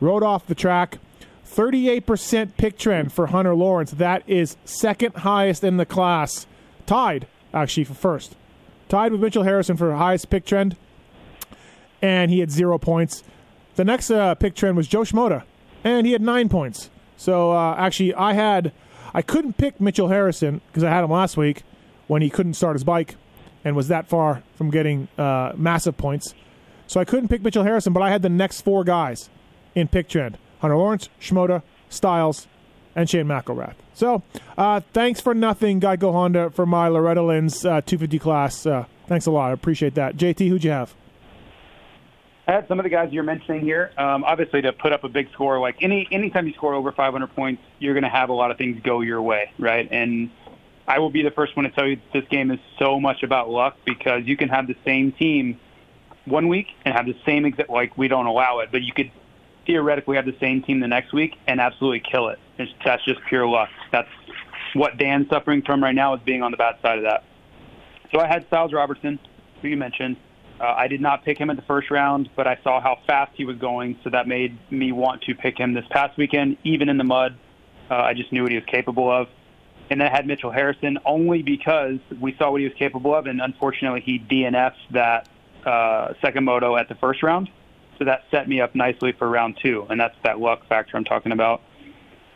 rode 0.00 0.22
off 0.22 0.46
the 0.46 0.54
track. 0.54 0.98
38% 1.46 2.56
pick 2.56 2.78
trend 2.78 3.12
for 3.12 3.26
Hunter 3.26 3.54
Lawrence. 3.54 3.90
That 3.90 4.22
is 4.26 4.56
second 4.64 5.16
highest 5.16 5.62
in 5.62 5.76
the 5.76 5.84
class. 5.84 6.46
Tied, 6.86 7.26
actually, 7.52 7.84
for 7.84 7.94
first. 7.94 8.36
Tied 8.88 9.12
with 9.12 9.20
Mitchell 9.20 9.42
Harrison 9.42 9.76
for 9.76 9.94
highest 9.94 10.30
pick 10.30 10.46
trend. 10.46 10.76
And 12.02 12.30
he 12.30 12.40
had 12.40 12.50
zero 12.50 12.78
points. 12.78 13.22
The 13.76 13.84
next 13.84 14.10
uh, 14.10 14.34
pick 14.34 14.54
trend 14.54 14.76
was 14.76 14.88
Joe 14.88 15.00
Schmoda, 15.02 15.44
and 15.84 16.06
he 16.06 16.12
had 16.12 16.20
nine 16.20 16.48
points. 16.48 16.90
So 17.16 17.52
uh, 17.52 17.76
actually, 17.78 18.12
I 18.14 18.32
had, 18.32 18.72
I 19.14 19.22
couldn't 19.22 19.56
pick 19.56 19.80
Mitchell 19.80 20.08
Harrison 20.08 20.60
because 20.66 20.82
I 20.82 20.90
had 20.90 21.04
him 21.04 21.10
last 21.10 21.36
week 21.36 21.62
when 22.08 22.20
he 22.20 22.28
couldn't 22.28 22.54
start 22.54 22.74
his 22.74 22.84
bike 22.84 23.14
and 23.64 23.76
was 23.76 23.88
that 23.88 24.08
far 24.08 24.42
from 24.56 24.70
getting 24.70 25.08
uh, 25.16 25.52
massive 25.56 25.96
points. 25.96 26.34
So 26.86 27.00
I 27.00 27.04
couldn't 27.04 27.28
pick 27.28 27.42
Mitchell 27.42 27.62
Harrison, 27.62 27.92
but 27.92 28.02
I 28.02 28.10
had 28.10 28.22
the 28.22 28.28
next 28.28 28.62
four 28.62 28.84
guys 28.84 29.30
in 29.74 29.88
pick 29.88 30.08
trend. 30.08 30.36
Hunter 30.60 30.76
Lawrence, 30.76 31.08
Schmoda, 31.20 31.62
Stilez, 31.90 32.46
and 32.94 33.08
Shane 33.08 33.26
McElrath. 33.26 33.74
So, 33.94 34.22
uh, 34.58 34.80
thanks 34.92 35.20
for 35.20 35.34
nothing, 35.34 35.80
Geico 35.80 36.12
Honda, 36.12 36.50
for 36.50 36.66
my 36.66 36.88
Loretta 36.88 37.22
Lynn's 37.22 37.64
uh, 37.64 37.80
250 37.80 38.18
class. 38.18 38.66
Uh, 38.66 38.84
thanks 39.06 39.26
a 39.26 39.30
lot. 39.30 39.50
I 39.50 39.52
appreciate 39.52 39.94
that. 39.94 40.16
JT, 40.16 40.48
who'd 40.48 40.64
you 40.64 40.70
have? 40.70 40.94
I 42.46 42.52
had 42.52 42.66
some 42.66 42.80
of 42.80 42.84
the 42.84 42.90
guys 42.90 43.12
you're 43.12 43.22
mentioning 43.22 43.60
here. 43.60 43.92
Um, 43.96 44.24
obviously, 44.24 44.62
to 44.62 44.72
put 44.72 44.92
up 44.92 45.04
a 45.04 45.08
big 45.08 45.30
score, 45.32 45.60
like 45.60 45.76
any 45.80 46.08
anytime 46.10 46.46
you 46.46 46.54
score 46.54 46.74
over 46.74 46.90
500 46.90 47.34
points, 47.34 47.62
you're 47.78 47.94
going 47.94 48.02
to 48.02 48.10
have 48.10 48.30
a 48.30 48.32
lot 48.32 48.50
of 48.50 48.58
things 48.58 48.80
go 48.82 49.00
your 49.00 49.22
way, 49.22 49.52
right? 49.58 49.88
And 49.90 50.30
I 50.88 50.98
will 50.98 51.10
be 51.10 51.22
the 51.22 51.30
first 51.30 51.56
one 51.56 51.64
to 51.64 51.70
tell 51.70 51.86
you 51.86 52.00
this 52.12 52.24
game 52.30 52.50
is 52.50 52.58
so 52.78 52.98
much 52.98 53.22
about 53.22 53.48
luck 53.48 53.76
because 53.84 54.22
you 54.24 54.36
can 54.36 54.48
have 54.48 54.66
the 54.66 54.76
same 54.84 55.12
team 55.12 55.60
one 56.24 56.48
week 56.48 56.68
and 56.84 56.94
have 56.94 57.06
the 57.06 57.16
same 57.24 57.44
exact 57.44 57.70
like 57.70 57.96
we 57.96 58.08
don't 58.08 58.26
allow 58.26 58.58
it, 58.58 58.70
but 58.72 58.82
you 58.82 58.92
could 58.92 59.10
theoretically 59.64 60.16
have 60.16 60.26
the 60.26 60.36
same 60.40 60.62
team 60.62 60.80
the 60.80 60.88
next 60.88 61.12
week 61.12 61.36
and 61.46 61.60
absolutely 61.60 62.00
kill 62.00 62.28
it. 62.28 62.40
It's, 62.58 62.72
that's 62.84 63.04
just 63.04 63.20
pure 63.28 63.46
luck. 63.46 63.68
That's 63.92 64.08
what 64.74 64.98
Dan's 64.98 65.28
suffering 65.28 65.62
from 65.62 65.82
right 65.82 65.94
now 65.94 66.14
is 66.14 66.20
being 66.24 66.42
on 66.42 66.50
the 66.50 66.56
bad 66.56 66.76
side 66.82 66.98
of 66.98 67.04
that. 67.04 67.24
so 68.12 68.20
I 68.20 68.26
had 68.26 68.48
Stilez 68.50 68.72
Robertson, 68.72 69.20
who 69.60 69.68
you 69.68 69.76
mentioned. 69.76 70.16
Uh, 70.62 70.74
I 70.76 70.86
did 70.86 71.00
not 71.00 71.24
pick 71.24 71.38
him 71.38 71.50
in 71.50 71.56
the 71.56 71.62
first 71.62 71.90
round, 71.90 72.30
but 72.36 72.46
I 72.46 72.56
saw 72.62 72.80
how 72.80 73.00
fast 73.04 73.32
he 73.34 73.44
was 73.44 73.56
going, 73.56 73.98
so 74.04 74.10
that 74.10 74.28
made 74.28 74.56
me 74.70 74.92
want 74.92 75.22
to 75.22 75.34
pick 75.34 75.58
him 75.58 75.74
this 75.74 75.84
past 75.90 76.16
weekend, 76.16 76.56
even 76.62 76.88
in 76.88 76.98
the 76.98 77.04
mud. 77.04 77.36
Uh, 77.90 77.96
I 77.96 78.14
just 78.14 78.30
knew 78.30 78.44
what 78.44 78.52
he 78.52 78.58
was 78.58 78.66
capable 78.66 79.10
of. 79.10 79.26
And 79.90 80.00
then 80.00 80.06
I 80.06 80.10
had 80.10 80.24
Mitchell 80.24 80.52
Harrison 80.52 80.98
only 81.04 81.42
because 81.42 81.98
we 82.20 82.36
saw 82.36 82.52
what 82.52 82.60
he 82.60 82.68
was 82.68 82.76
capable 82.78 83.12
of, 83.12 83.26
and 83.26 83.40
unfortunately 83.40 84.02
he 84.02 84.20
DNF'd 84.20 84.92
that 84.92 85.28
uh, 85.66 86.14
second 86.22 86.44
moto 86.44 86.76
at 86.76 86.88
the 86.88 86.94
first 86.94 87.24
round. 87.24 87.50
So 87.98 88.04
that 88.04 88.22
set 88.30 88.48
me 88.48 88.60
up 88.60 88.76
nicely 88.76 89.10
for 89.12 89.28
round 89.28 89.58
two, 89.60 89.84
and 89.90 89.98
that's 89.98 90.16
that 90.22 90.38
luck 90.38 90.68
factor 90.68 90.96
I'm 90.96 91.04
talking 91.04 91.32
about. 91.32 91.60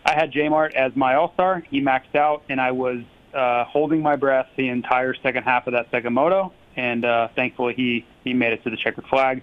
I 0.05 0.15
had 0.15 0.33
J 0.33 0.49
Mart 0.49 0.75
as 0.75 0.95
my 0.97 1.15
All 1.15 1.33
Star. 1.35 1.63
He 1.71 1.81
maxed 1.81 2.17
out, 2.17 2.43
and 2.49 2.61
I 2.61 2.73
was 2.73 3.03
uh, 3.33 3.65
holding 3.65 4.03
my 4.03 4.17
breath 4.17 4.49
the 4.57 4.69
entire 4.69 5.15
second 5.15 5.45
half 5.45 5.69
of 5.69 5.75
that 5.75 5.91
second 5.93 6.13
moto, 6.13 6.53
and 6.77 7.05
uh, 7.05 7.29
thankfully 7.35 7.75
he 7.75 8.07
he 8.25 8.35
made 8.35 8.53
it 8.53 8.63
to 8.65 8.71
the 8.71 8.77
checkered 8.77 9.07
flag. 9.07 9.43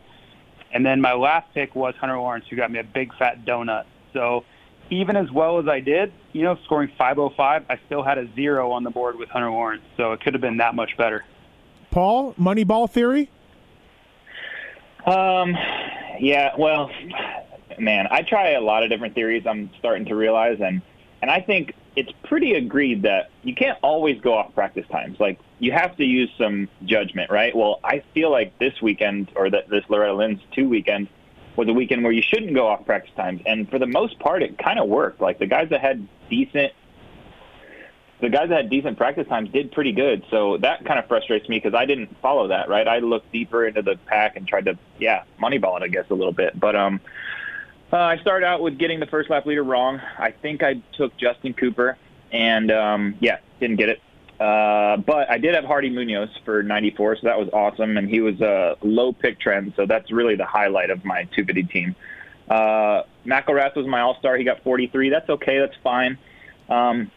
And 0.72 0.86
then 0.86 1.02
my 1.02 1.14
last 1.14 1.54
pick 1.54 1.76
was 1.76 1.94
Hunter 1.96 2.18
Lawrence, 2.18 2.46
who 2.50 2.56
got 2.56 2.72
me 2.72 2.80
a 2.80 2.84
big 2.84 3.14
fat 3.18 3.46
donut. 3.46 3.86
So 4.12 4.44
even 4.90 5.16
as 5.16 5.32
well 5.32 5.60
as 5.60 5.68
I 5.68 5.80
did, 5.80 6.12
you 6.32 6.44
know, 6.44 6.58
scoring 6.66 6.92
505, 6.98 7.66
I 7.70 7.80
still 7.86 8.04
had 8.04 8.18
a 8.18 8.34
zero 8.34 8.72
on 8.72 8.84
the 8.84 8.90
board 8.90 9.18
with 9.18 9.30
Hunter 9.30 9.50
Lawrence, 9.50 9.84
so 9.98 10.14
it 10.14 10.22
could 10.22 10.34
have 10.34 10.42
been 10.42 10.58
that 10.58 10.76
much 10.76 10.98
better. 10.98 11.24
Paul, 11.92 12.34
Moneyball 12.36 12.90
theory. 12.90 13.30
Um, 15.06 15.56
yeah. 16.20 16.54
Well, 16.58 16.90
man, 17.80 18.08
I 18.10 18.22
try 18.24 18.52
a 18.52 18.62
lot 18.62 18.84
of 18.84 18.90
different 18.90 19.16
theories. 19.16 19.44
I'm 19.46 19.70
starting 19.80 20.06
to 20.06 20.16
realize, 20.16 20.60
and 20.60 20.82
and 21.22 21.30
I 21.30 21.42
think 21.42 21.74
it's 21.96 22.12
pretty 22.24 22.54
agreed 22.54 23.04
that 23.04 23.30
you 23.44 23.54
can't 23.54 23.78
always 23.82 24.20
go 24.22 24.34
off 24.34 24.54
practice 24.56 24.86
times. 24.92 25.20
Like 25.20 25.40
you 25.64 25.72
have 25.72 25.96
to 25.96 26.04
use 26.04 26.30
some 26.38 26.68
judgment, 26.84 27.32
right? 27.32 27.56
Well, 27.56 27.80
I 27.84 28.04
feel 28.14 28.30
like 28.30 28.60
this 28.60 28.82
weekend 28.82 29.32
or 29.34 29.50
that 29.50 29.70
this 29.70 29.84
Loretta 29.88 30.14
Lynn's 30.14 30.42
two 30.52 30.68
weekend 30.68 31.08
was 31.56 31.70
a 31.70 31.74
weekend 31.74 32.04
where 32.04 32.12
you 32.12 32.22
shouldn't 32.22 32.54
go 32.54 32.68
off 32.68 32.86
practice 32.86 33.14
times, 33.16 33.42
and 33.46 33.70
for 33.70 33.80
the 33.80 33.88
most 33.88 34.20
part, 34.20 34.44
it 34.44 34.58
kind 34.58 34.78
of 34.78 34.90
worked. 34.90 35.22
Like 35.22 35.40
the 35.40 35.46
guys 35.46 35.70
that 35.70 35.80
had 35.80 36.06
decent 36.30 36.74
the 38.20 38.30
guys 38.30 38.50
that 38.50 38.56
had 38.56 38.70
decent 38.70 38.98
practice 38.98 39.28
times 39.28 39.50
did 39.52 39.72
pretty 39.72 39.92
good. 39.92 40.24
So 40.32 40.58
that 40.58 40.86
kind 40.86 40.98
of 40.98 41.08
frustrates 41.08 41.50
me 41.50 41.58
because 41.58 41.74
I 41.74 41.86
didn't 41.86 42.16
follow 42.22 42.48
that, 42.50 42.70
right? 42.70 42.88
I 42.88 43.00
looked 43.00 43.32
deeper 43.34 43.66
into 43.66 43.82
the 43.82 43.98
pack 44.06 44.38
and 44.38 44.48
tried 44.48 44.66
to, 44.66 44.78
yeah, 44.98 45.24
moneyball 45.42 45.76
it, 45.76 45.84
I 45.84 45.90
guess, 45.90 46.06
a 46.10 46.14
little 46.14 46.32
bit. 46.32 46.58
But 46.58 46.74
um, 46.74 47.02
uh, 47.92 47.98
I 47.98 48.18
started 48.20 48.46
out 48.46 48.62
with 48.62 48.78
getting 48.78 49.02
the 49.02 49.08
first 49.08 49.30
lap 49.30 49.46
leader 49.46 49.64
wrong. 49.64 50.00
I 50.18 50.32
think 50.32 50.64
I 50.64 50.82
took 50.94 51.18
Justin 51.18 51.54
Cooper, 51.54 51.98
and 52.32 52.72
um, 52.72 53.16
yeah, 53.20 53.40
didn't 53.60 53.76
get 53.76 53.90
it. 53.90 54.00
Uh, 54.44 54.98
but 54.98 55.32
I 55.32 55.38
did 55.38 55.56
have 55.56 55.64
Hardy 55.64 55.90
Munoz 55.90 56.28
for 56.44 56.64
94, 56.64 57.16
so 57.16 57.22
that 57.28 57.40
was 57.40 57.48
awesome, 57.54 57.96
and 57.96 58.10
he 58.10 58.20
was 58.20 58.42
a 58.42 58.76
low 58.82 59.14
pick 59.14 59.40
trend, 59.40 59.72
so 59.78 59.86
that's 59.86 60.12
really 60.12 60.36
the 60.36 60.46
highlight 60.46 60.90
of 60.90 61.06
my 61.06 61.24
250 61.34 61.64
team. 61.64 61.96
Uh, 62.50 63.04
McElrath 63.26 63.78
was 63.78 63.88
my 63.88 64.02
all-star. 64.02 64.36
He 64.36 64.44
got 64.44 64.62
43. 64.64 65.10
That's 65.10 65.30
okay. 65.30 65.60
That's 65.60 65.78
fine. 65.82 66.18
Um, 66.68 67.10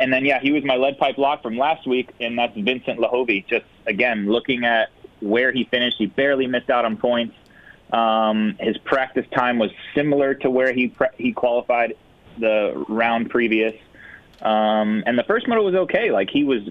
and 0.00 0.12
then, 0.12 0.24
yeah, 0.24 0.40
he 0.40 0.50
was 0.50 0.64
my 0.64 0.74
lead 0.74 0.98
pipe 0.98 1.18
lock 1.18 1.40
from 1.40 1.56
last 1.56 1.86
week, 1.86 2.10
and 2.18 2.36
that's 2.36 2.56
Vincent 2.58 2.98
Luhovey. 2.98 3.46
Just, 3.46 3.66
again, 3.86 4.26
looking 4.26 4.64
at 4.64 4.88
where 5.20 5.52
he 5.52 5.62
finished, 5.62 5.98
he 5.98 6.06
barely 6.06 6.48
missed 6.48 6.68
out 6.68 6.84
on 6.84 6.96
points. 6.96 7.36
Um, 7.92 8.56
his 8.58 8.76
practice 8.78 9.26
time 9.32 9.60
was 9.60 9.70
similar 9.94 10.34
to 10.34 10.50
where 10.50 10.72
he 10.72 10.88
pre- 10.88 11.14
he 11.16 11.32
qualified 11.32 11.94
the 12.38 12.84
round 12.88 13.30
previous. 13.30 13.74
Um, 14.42 15.02
and 15.06 15.18
the 15.18 15.24
first 15.24 15.48
moto 15.48 15.62
was 15.62 15.74
okay. 15.74 16.10
Like 16.10 16.30
he 16.30 16.44
was 16.44 16.62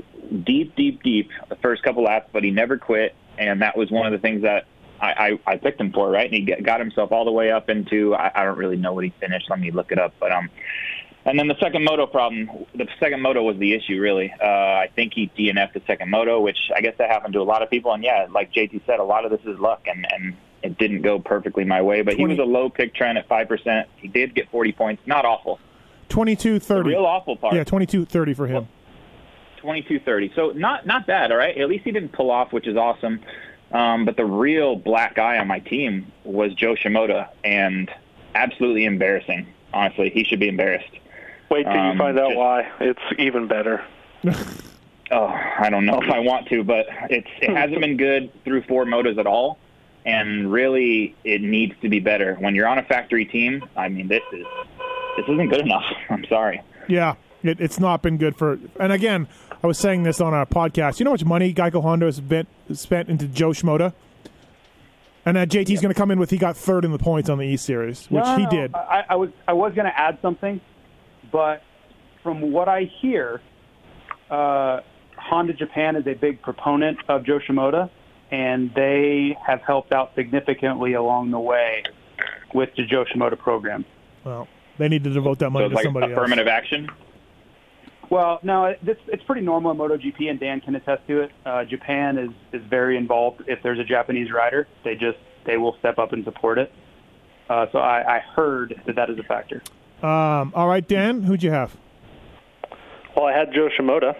deep, 0.43 0.75
deep, 0.75 1.03
deep 1.03 1.31
the 1.49 1.55
first 1.57 1.83
couple 1.83 2.03
laps, 2.03 2.29
but 2.31 2.43
he 2.43 2.51
never 2.51 2.77
quit. 2.77 3.15
And 3.37 3.61
that 3.61 3.77
was 3.77 3.91
one 3.91 4.05
of 4.05 4.13
the 4.13 4.19
things 4.19 4.43
that 4.43 4.65
I, 5.01 5.39
I, 5.45 5.53
I 5.53 5.57
picked 5.57 5.79
him 5.81 5.91
for, 5.91 6.09
right? 6.09 6.31
And 6.31 6.33
he 6.33 6.61
got 6.61 6.79
himself 6.79 7.11
all 7.11 7.25
the 7.25 7.31
way 7.31 7.51
up 7.51 7.69
into 7.69 8.15
I, 8.15 8.31
I 8.33 8.43
don't 8.45 8.57
really 8.57 8.77
know 8.77 8.93
what 8.93 9.03
he 9.03 9.13
finished. 9.19 9.49
Let 9.49 9.59
me 9.59 9.71
look 9.71 9.91
it 9.91 9.99
up. 9.99 10.13
But 10.19 10.31
um, 10.31 10.49
and 11.25 11.39
then 11.39 11.47
the 11.47 11.57
second 11.59 11.83
moto 11.83 12.05
problem, 12.05 12.49
the 12.75 12.87
second 12.99 13.21
moto 13.21 13.41
was 13.41 13.57
the 13.57 13.73
issue, 13.73 13.99
really. 13.99 14.31
Uh, 14.39 14.45
I 14.45 14.89
think 14.95 15.13
he 15.15 15.31
DNF'd 15.35 15.73
the 15.73 15.81
second 15.87 16.11
moto, 16.11 16.39
which 16.39 16.69
I 16.75 16.81
guess 16.81 16.93
that 16.99 17.09
happened 17.09 17.33
to 17.33 17.41
a 17.41 17.43
lot 17.43 17.63
of 17.63 17.69
people. 17.71 17.93
And 17.93 18.03
yeah, 18.03 18.27
like 18.29 18.53
JT 18.53 18.85
said, 18.85 18.99
a 18.99 19.03
lot 19.03 19.25
of 19.25 19.31
this 19.31 19.41
is 19.41 19.59
luck, 19.59 19.87
and, 19.87 20.05
and 20.11 20.35
it 20.61 20.77
didn't 20.77 21.01
go 21.01 21.17
perfectly 21.17 21.65
my 21.65 21.81
way. 21.81 22.03
But 22.03 22.15
20. 22.15 22.21
he 22.21 22.39
was 22.39 22.47
a 22.47 22.47
low 22.47 22.69
pick 22.69 22.93
trend 22.93 23.17
at 23.17 23.27
5%. 23.27 23.85
He 23.97 24.07
did 24.07 24.35
get 24.35 24.51
40 24.51 24.71
points. 24.73 25.01
Not 25.07 25.25
awful. 25.25 25.59
22 26.15 26.59
30. 26.59 26.89
real 26.89 27.05
awful 27.05 27.35
part. 27.35 27.53
Yeah, 27.53 27.65
22 27.65 28.05
30 28.05 28.33
for 28.35 28.47
him. 28.47 28.53
Well, 28.53 28.67
22 29.57 29.99
30. 29.99 30.31
So 30.33 30.51
not, 30.51 30.85
not 30.85 31.05
bad, 31.05 31.29
all 31.29 31.37
right? 31.37 31.57
At 31.57 31.67
least 31.67 31.83
he 31.83 31.91
didn't 31.91 32.13
pull 32.13 32.31
off, 32.31 32.53
which 32.53 32.67
is 32.67 32.77
awesome. 32.77 33.19
Um, 33.73 34.05
but 34.05 34.15
the 34.15 34.23
real 34.23 34.77
black 34.77 35.17
eye 35.17 35.37
on 35.39 35.47
my 35.47 35.59
team 35.59 36.09
was 36.23 36.53
Jo 36.53 36.75
Shimoda, 36.75 37.27
and 37.43 37.91
absolutely 38.33 38.85
embarrassing. 38.85 39.45
Honestly, 39.73 40.09
he 40.09 40.23
should 40.23 40.39
be 40.39 40.47
embarrassed. 40.47 40.89
Wait 41.51 41.63
till 41.63 41.73
um, 41.73 41.91
you 41.91 41.97
find 41.97 42.17
out 42.17 42.29
just, 42.29 42.37
why. 42.37 42.71
It's 42.79 43.01
even 43.19 43.49
better. 43.49 43.83
oh, 45.11 45.25
I 45.25 45.69
don't 45.69 45.85
know 45.85 45.99
if 46.01 46.09
I 46.09 46.19
want 46.19 46.47
to, 46.47 46.63
but 46.63 46.85
it's 47.09 47.27
it 47.41 47.49
hasn't 47.57 47.81
been 47.81 47.97
good 47.97 48.31
through 48.45 48.61
four 48.69 48.85
motos 48.85 49.17
at 49.17 49.27
all, 49.27 49.57
and 50.05 50.49
really 50.49 51.13
it 51.25 51.41
needs 51.41 51.73
to 51.81 51.89
be 51.89 51.99
better. 51.99 52.35
When 52.35 52.55
you're 52.55 52.67
on 52.67 52.77
a 52.77 52.83
factory 52.83 53.25
team, 53.25 53.65
I 53.75 53.89
mean, 53.89 54.07
this 54.07 54.23
is 54.31 54.45
this 55.15 55.25
isn't 55.27 55.49
good 55.49 55.61
enough. 55.61 55.85
I'm 56.09 56.25
sorry. 56.25 56.61
Yeah, 56.87 57.15
it, 57.43 57.59
it's 57.59 57.79
not 57.79 58.01
been 58.01 58.17
good 58.17 58.35
for. 58.35 58.59
And 58.79 58.91
again, 58.91 59.27
I 59.63 59.67
was 59.67 59.77
saying 59.77 60.03
this 60.03 60.21
on 60.21 60.33
our 60.33 60.45
podcast. 60.45 60.99
You 60.99 61.05
know 61.05 61.11
how 61.11 61.15
much 61.15 61.25
money 61.25 61.53
Geico 61.53 61.81
Honda 61.81 62.05
has 62.05 62.19
been 62.19 62.47
spent 62.73 63.09
into 63.09 63.27
Jo 63.27 63.49
Shimoda? 63.49 63.93
And 65.27 65.37
that 65.37 65.49
JT's 65.49 65.71
yep. 65.71 65.81
going 65.81 65.93
to 65.93 65.97
come 65.97 66.11
in 66.11 66.19
with 66.19 66.29
he 66.29 66.37
got 66.37 66.55
third 66.55 66.85
in 66.85 66.91
the 66.91 66.99
points 66.99 67.29
on 67.29 67.39
the 67.39 67.45
E 67.45 67.57
Series, 67.57 68.05
which 68.11 68.23
no, 68.23 68.37
he 68.37 68.45
did. 68.45 68.75
I, 68.75 69.05
I 69.09 69.15
was 69.15 69.31
I 69.47 69.53
was 69.53 69.73
going 69.73 69.87
to 69.87 69.99
add 69.99 70.19
something 70.21 70.61
but 71.35 71.63
from 72.23 72.51
what 72.53 72.69
I 72.69 72.89
hear, 73.01 73.41
uh, 74.29 74.79
Honda 75.17 75.53
Japan 75.53 75.97
is 75.97 76.07
a 76.07 76.13
big 76.13 76.41
proponent 76.41 76.97
of 77.09 77.25
Jo 77.25 77.39
Shimoda, 77.39 77.89
and 78.31 78.73
they 78.73 79.37
have 79.45 79.61
helped 79.61 79.91
out 79.91 80.15
significantly 80.15 80.93
along 80.93 81.31
the 81.31 81.39
way 81.39 81.83
with 82.53 82.69
the 82.77 82.85
Jo 82.85 83.03
Shimoda 83.03 83.37
program. 83.37 83.83
Well, 84.23 84.47
they 84.77 84.87
need 84.87 85.03
to 85.03 85.09
devote 85.09 85.39
that 85.39 85.49
money 85.49 85.65
so 85.65 85.69
to 85.69 85.75
like 85.75 85.83
somebody 85.83 86.11
affirmative 86.11 86.47
else. 86.47 86.57
action. 86.57 86.89
Well, 88.09 88.39
no, 88.43 88.65
it's 88.65 89.01
it's 89.07 89.23
pretty 89.23 89.41
normal 89.41 89.71
in 89.71 89.77
MotoGP, 89.77 90.29
and 90.29 90.39
Dan 90.39 90.61
can 90.61 90.75
attest 90.75 91.07
to 91.07 91.21
it. 91.21 91.31
Uh, 91.45 91.65
Japan 91.65 92.17
is 92.17 92.29
is 92.53 92.65
very 92.69 92.97
involved. 92.97 93.43
If 93.47 93.63
there's 93.63 93.79
a 93.79 93.83
Japanese 93.83 94.31
rider, 94.31 94.67
they 94.83 94.93
just 94.95 95.17
they 95.45 95.57
will 95.57 95.75
step 95.79 95.97
up 95.97 96.13
and 96.13 96.23
support 96.23 96.57
it. 96.59 96.71
Uh, 97.49 97.67
so 97.71 97.79
I, 97.79 98.17
I 98.17 98.19
heard 98.19 98.79
that 98.85 98.95
that 98.95 99.09
is 99.09 99.19
a 99.19 99.23
factor. 99.23 99.61
Um, 100.01 100.51
all 100.55 100.67
right, 100.67 100.87
Dan, 100.87 101.23
who'd 101.23 101.41
you 101.43 101.51
have? 101.51 101.75
Well, 103.15 103.25
I 103.25 103.33
had 103.37 103.53
Jo 103.53 103.69
Shimoda, 103.69 104.15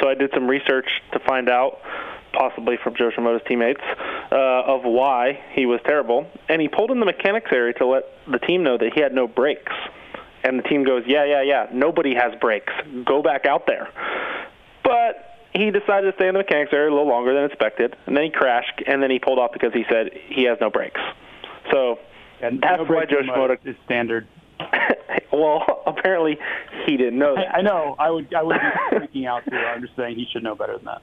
so 0.00 0.08
I 0.08 0.14
did 0.14 0.30
some 0.34 0.46
research 0.46 0.86
to 1.12 1.20
find 1.20 1.48
out, 1.48 1.78
possibly 2.32 2.76
from 2.82 2.94
Jo 2.96 3.10
Shimoda's 3.10 3.42
teammates, 3.46 3.80
uh, 4.32 4.34
of 4.66 4.82
why 4.84 5.40
he 5.52 5.66
was 5.66 5.80
terrible. 5.86 6.26
And 6.48 6.60
he 6.60 6.68
pulled 6.68 6.90
in 6.90 7.00
the 7.00 7.06
mechanics 7.06 7.50
area 7.52 7.74
to 7.74 7.86
let 7.86 8.04
the 8.30 8.38
team 8.38 8.62
know 8.64 8.76
that 8.76 8.92
he 8.94 9.00
had 9.00 9.14
no 9.14 9.28
brakes. 9.28 9.72
And 10.42 10.58
the 10.58 10.62
team 10.62 10.84
goes, 10.84 11.02
yeah, 11.06 11.24
yeah, 11.24 11.42
yeah, 11.42 11.66
nobody 11.72 12.14
has 12.14 12.32
brakes. 12.40 12.72
Go 13.04 13.22
back 13.22 13.44
out 13.46 13.66
there. 13.66 13.88
But 14.82 15.30
he 15.52 15.70
decided 15.70 16.10
to 16.10 16.12
stay 16.16 16.28
in 16.28 16.34
the 16.34 16.40
mechanics 16.40 16.72
area 16.72 16.88
a 16.88 16.94
little 16.94 17.08
longer 17.08 17.34
than 17.34 17.44
expected, 17.44 17.96
and 18.06 18.16
then 18.16 18.24
he 18.24 18.30
crashed, 18.30 18.82
and 18.86 19.02
then 19.02 19.10
he 19.10 19.18
pulled 19.18 19.38
off 19.38 19.52
because 19.52 19.72
he 19.72 19.84
said 19.90 20.10
he 20.28 20.44
has 20.44 20.58
no 20.60 20.70
brakes. 20.70 21.00
So 21.70 21.98
and 22.40 22.60
that's 22.60 22.78
no 22.78 22.94
why 22.94 23.04
Jo 23.04 23.16
Shimoda 23.22 23.58
is 23.64 23.76
standard. 23.84 24.26
well, 25.32 25.82
apparently 25.86 26.38
he 26.86 26.96
didn't 26.96 27.18
know 27.18 27.34
that. 27.34 27.54
I, 27.54 27.58
I 27.58 27.62
know. 27.62 27.96
I 27.98 28.10
would 28.10 28.32
I 28.34 28.42
would 28.42 28.56
be 28.56 28.96
freaking 28.96 29.26
out 29.26 29.44
too. 29.44 29.56
I'm 29.56 29.82
just 29.82 29.96
saying 29.96 30.16
he 30.16 30.26
should 30.32 30.42
know 30.42 30.54
better 30.54 30.76
than 30.76 30.86
that. 30.86 31.02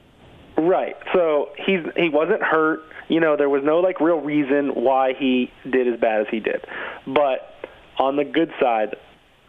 Right. 0.56 0.96
So 1.12 1.50
he's 1.56 1.80
he 1.96 2.08
wasn't 2.08 2.42
hurt. 2.42 2.80
You 3.08 3.20
know, 3.20 3.36
there 3.36 3.48
was 3.48 3.62
no 3.64 3.78
like 3.78 4.00
real 4.00 4.20
reason 4.20 4.70
why 4.74 5.12
he 5.18 5.50
did 5.68 5.92
as 5.92 6.00
bad 6.00 6.22
as 6.22 6.26
he 6.30 6.40
did. 6.40 6.64
But 7.06 7.54
on 7.98 8.16
the 8.16 8.24
good 8.24 8.50
side, 8.60 8.96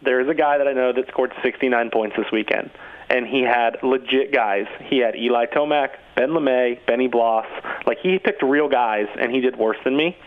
there 0.04 0.22
is 0.22 0.30
a 0.30 0.34
guy 0.34 0.58
that 0.58 0.68
I 0.68 0.74
know 0.74 0.94
that 0.94 1.08
scored 1.10 1.34
69 1.44 1.90
points 1.92 2.16
this 2.18 2.28
weekend, 2.32 2.72
and 3.10 3.28
he 3.28 3.42
had 3.42 3.78
legit 3.84 4.34
guys. 4.34 4.66
He 4.86 5.00
had 5.00 5.16
Eli 5.16 5.46
Tomac, 5.48 5.90
Ben 6.16 6.30
LaMay, 6.30 6.86
Benny 6.86 7.08
Bloss. 7.08 7.48
Like 7.86 7.98
he 8.02 8.18
picked 8.20 8.42
real 8.44 8.70
guys, 8.70 9.08
and 9.20 9.32
he 9.32 9.42
did 9.42 9.58
worse 9.58 9.78
than 9.84 9.98
me. 9.98 10.18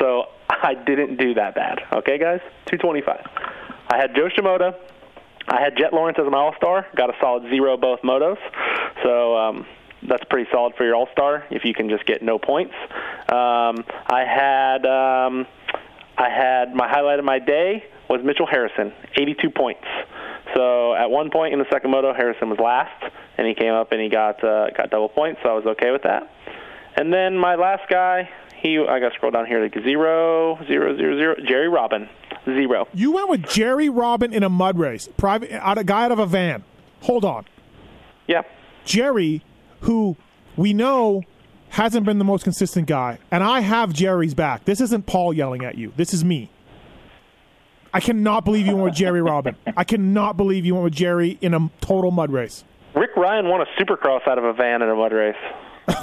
So 0.00 0.26
I 0.50 0.74
didn't 0.74 1.16
do 1.16 1.34
that 1.34 1.54
bad. 1.54 1.80
Okay, 1.92 2.18
guys? 2.18 2.40
225. 2.66 3.26
I 3.90 3.96
had 3.96 4.14
Jo 4.14 4.28
Shimoda. 4.28 4.76
I 5.48 5.60
had 5.60 5.76
Jett 5.76 5.92
Lawrence 5.92 6.18
as 6.18 6.30
my 6.30 6.38
All 6.38 6.54
Star. 6.56 6.86
Got 6.96 7.10
a 7.10 7.14
solid 7.20 7.42
zero 7.50 7.76
both 7.76 8.00
motos. 8.02 8.38
So 9.02 9.36
um, 9.36 9.66
that's 10.08 10.24
pretty 10.30 10.48
solid 10.52 10.74
for 10.76 10.84
your 10.84 10.94
All 10.94 11.08
Star 11.12 11.44
if 11.50 11.64
you 11.64 11.74
can 11.74 11.88
just 11.88 12.06
get 12.06 12.22
no 12.22 12.38
points. 12.38 12.74
Um, 13.28 13.84
I 14.06 14.24
had 14.24 14.86
um, 14.86 15.46
I 16.16 16.28
had 16.30 16.74
my 16.74 16.88
highlight 16.88 17.18
of 17.18 17.24
my 17.24 17.38
day 17.38 17.84
was 18.12 18.20
Mitchell 18.24 18.46
Harrison, 18.46 18.92
82 19.16 19.50
points. 19.50 19.84
So 20.54 20.94
at 20.94 21.10
one 21.10 21.30
point 21.30 21.52
in 21.54 21.58
the 21.58 21.66
second 21.70 21.90
moto, 21.90 22.12
Harrison 22.12 22.50
was 22.50 22.58
last, 22.58 23.02
and 23.38 23.46
he 23.46 23.54
came 23.54 23.72
up 23.72 23.90
and 23.92 24.00
he 24.00 24.08
got 24.08 24.42
uh, 24.44 24.70
got 24.76 24.90
double 24.90 25.08
points, 25.08 25.40
so 25.42 25.48
I 25.48 25.54
was 25.54 25.64
okay 25.66 25.90
with 25.90 26.02
that. 26.02 26.30
And 26.96 27.12
then 27.12 27.38
my 27.38 27.54
last 27.54 27.88
guy, 27.88 28.28
he 28.62 28.78
I 28.78 29.00
got 29.00 29.08
to 29.10 29.14
scroll 29.14 29.32
down 29.32 29.46
here 29.46 29.62
like 29.62 29.74
zero 29.82 30.58
zero 30.66 30.96
zero 30.96 31.16
zero 31.16 31.36
Jerry 31.46 31.68
Robin 31.68 32.08
zero. 32.44 32.86
You 32.92 33.12
went 33.12 33.30
with 33.30 33.48
Jerry 33.48 33.88
Robin 33.88 34.32
in 34.32 34.42
a 34.42 34.50
mud 34.50 34.78
race, 34.78 35.08
private, 35.16 35.50
out 35.52 35.78
a 35.78 35.84
guy 35.84 36.04
out 36.04 36.12
of 36.12 36.18
a 36.18 36.26
van. 36.26 36.64
Hold 37.02 37.24
on, 37.24 37.46
Yeah, 38.28 38.42
Jerry, 38.84 39.42
who 39.80 40.16
we 40.56 40.72
know 40.72 41.22
hasn't 41.70 42.06
been 42.06 42.18
the 42.18 42.24
most 42.24 42.44
consistent 42.44 42.86
guy, 42.86 43.18
and 43.30 43.42
I 43.42 43.60
have 43.60 43.92
Jerry's 43.92 44.34
back. 44.34 44.66
This 44.66 44.80
isn't 44.80 45.06
Paul 45.06 45.32
yelling 45.32 45.64
at 45.64 45.76
you. 45.76 45.92
This 45.96 46.14
is 46.14 46.24
me. 46.24 46.50
I 47.94 48.00
cannot 48.00 48.44
believe 48.44 48.66
you 48.66 48.74
went 48.76 48.84
with 48.86 48.94
Jerry 48.94 49.20
Robin. 49.22 49.56
I 49.76 49.84
cannot 49.84 50.36
believe 50.36 50.64
you 50.64 50.74
went 50.74 50.84
with 50.84 50.94
Jerry 50.94 51.38
in 51.40 51.52
a 51.54 51.70
total 51.80 52.10
mud 52.10 52.30
race. 52.32 52.64
Rick 52.94 53.16
Ryan 53.16 53.48
won 53.48 53.60
a 53.60 53.66
Supercross 53.78 54.26
out 54.26 54.38
of 54.38 54.44
a 54.44 54.52
van 54.52 54.82
in 54.82 54.88
a 54.88 54.94
mud 54.94 55.12
race. 55.12 55.36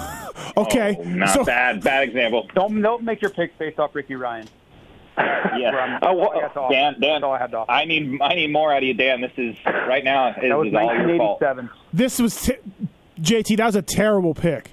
Okay, 0.58 0.96
Oh, 1.00 1.04
not 1.04 1.30
so 1.30 1.44
bad. 1.46 1.84
Bad 1.84 2.08
example. 2.08 2.48
Don't 2.56 2.82
don't 2.82 3.04
make 3.04 3.22
your 3.22 3.30
picks 3.32 3.56
based 3.58 3.78
off 3.80 3.94
Ricky 3.94 4.16
Ryan. 4.16 4.48
Yeah. 5.18 5.72
That's 6.02 6.06
Oh, 6.06 6.20
all 6.20 6.32
I 6.38 6.42
got 6.42 6.54
to 6.54 6.60
offer. 6.62 6.74
Dan, 6.74 6.94
Dan, 6.94 7.02
That's 7.02 7.24
all 7.24 7.34
I 7.34 7.38
had 7.40 7.52
to 7.52 7.58
offer. 7.58 7.72
I 7.72 7.86
need 7.86 8.20
I 8.22 8.34
need 8.36 8.52
more 8.52 8.72
out 8.72 8.78
of 8.78 8.84
you, 8.84 8.94
Dan. 8.94 9.22
This 9.22 9.32
is 9.38 9.56
right 9.66 10.04
now. 10.04 10.32
This 10.34 10.44
that 10.50 10.58
was 10.58 10.68
is 10.70 10.74
all 10.74 10.84
your 10.96 11.18
fault. 11.18 11.42
1987. 11.42 11.70
this 11.94 12.20
was 12.20 12.42
t- 12.42 12.54
JT. 13.22 13.58
That 13.58 13.66
was 13.66 13.76
a 13.76 13.82
terrible 13.82 14.34
pick. 14.34 14.72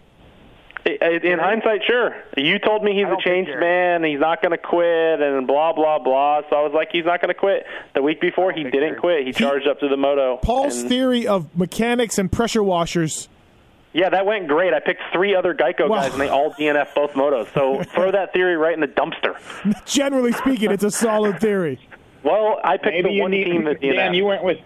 I- 0.87 0.99
I- 1.03 1.21
In 1.23 1.39
hindsight, 1.39 1.83
sure. 1.87 2.15
You 2.37 2.59
told 2.59 2.85
me 2.85 2.95
he's 2.95 3.07
a 3.07 3.17
changed 3.25 3.51
man, 3.59 4.05
he's 4.05 4.21
not 4.21 4.41
going 4.41 4.53
to 4.53 4.59
quit, 4.59 5.21
and 5.21 5.47
blah 5.47 5.73
blah 5.73 5.99
blah. 5.99 6.43
So 6.49 6.57
I 6.57 6.63
was 6.63 6.73
like, 6.73 6.89
he's 6.93 7.05
not 7.05 7.21
going 7.21 7.29
to 7.35 7.39
quit. 7.39 7.67
The 7.95 8.03
week 8.03 8.21
before, 8.21 8.53
he 8.53 8.63
didn't 8.65 8.95
so. 8.97 9.01
quit. 9.01 9.27
He 9.27 9.33
charged 9.33 9.67
up 9.67 9.81
to 9.81 9.89
the 9.89 9.97
moto. 9.97 10.37
Paul's 10.39 10.79
and- 10.81 10.89
theory 10.89 11.27
of 11.27 11.57
mechanics 11.57 12.19
and 12.19 12.31
pressure 12.31 12.63
washers. 12.63 13.29
Yeah, 13.93 14.11
that 14.11 14.27
went 14.27 14.47
great. 14.47 14.75
I 14.75 14.81
picked 14.81 15.01
three 15.13 15.35
other 15.35 15.55
Geico 15.55 15.89
Well- 15.89 16.03
guys, 16.03 16.13
and 16.13 16.21
they 16.21 16.29
all 16.29 16.53
DNF 16.53 16.95
both 16.95 17.13
motos. 17.13 17.53
So 17.55 17.83
throw 17.95 18.11
that 18.13 18.33
theory 18.33 18.57
right 18.57 18.75
in 18.75 18.81
the 18.81 18.87
dumpster. 18.89 19.37
Generally 19.87 20.33
speaking, 20.33 20.71
it's 20.71 20.85
a 20.85 20.91
solid 20.91 21.41
theory. 21.41 21.81
Well, 22.23 22.61
I 22.63 22.77
picked 22.77 22.97
Maybe 22.97 23.15
the 23.17 23.21
one 23.23 23.31
need 23.31 23.45
team 23.45 23.65
that 23.65 23.81
DNF. 23.81 23.95
Dan. 23.95 24.15
You 24.15 24.25
went 24.27 24.43
with 24.45 24.59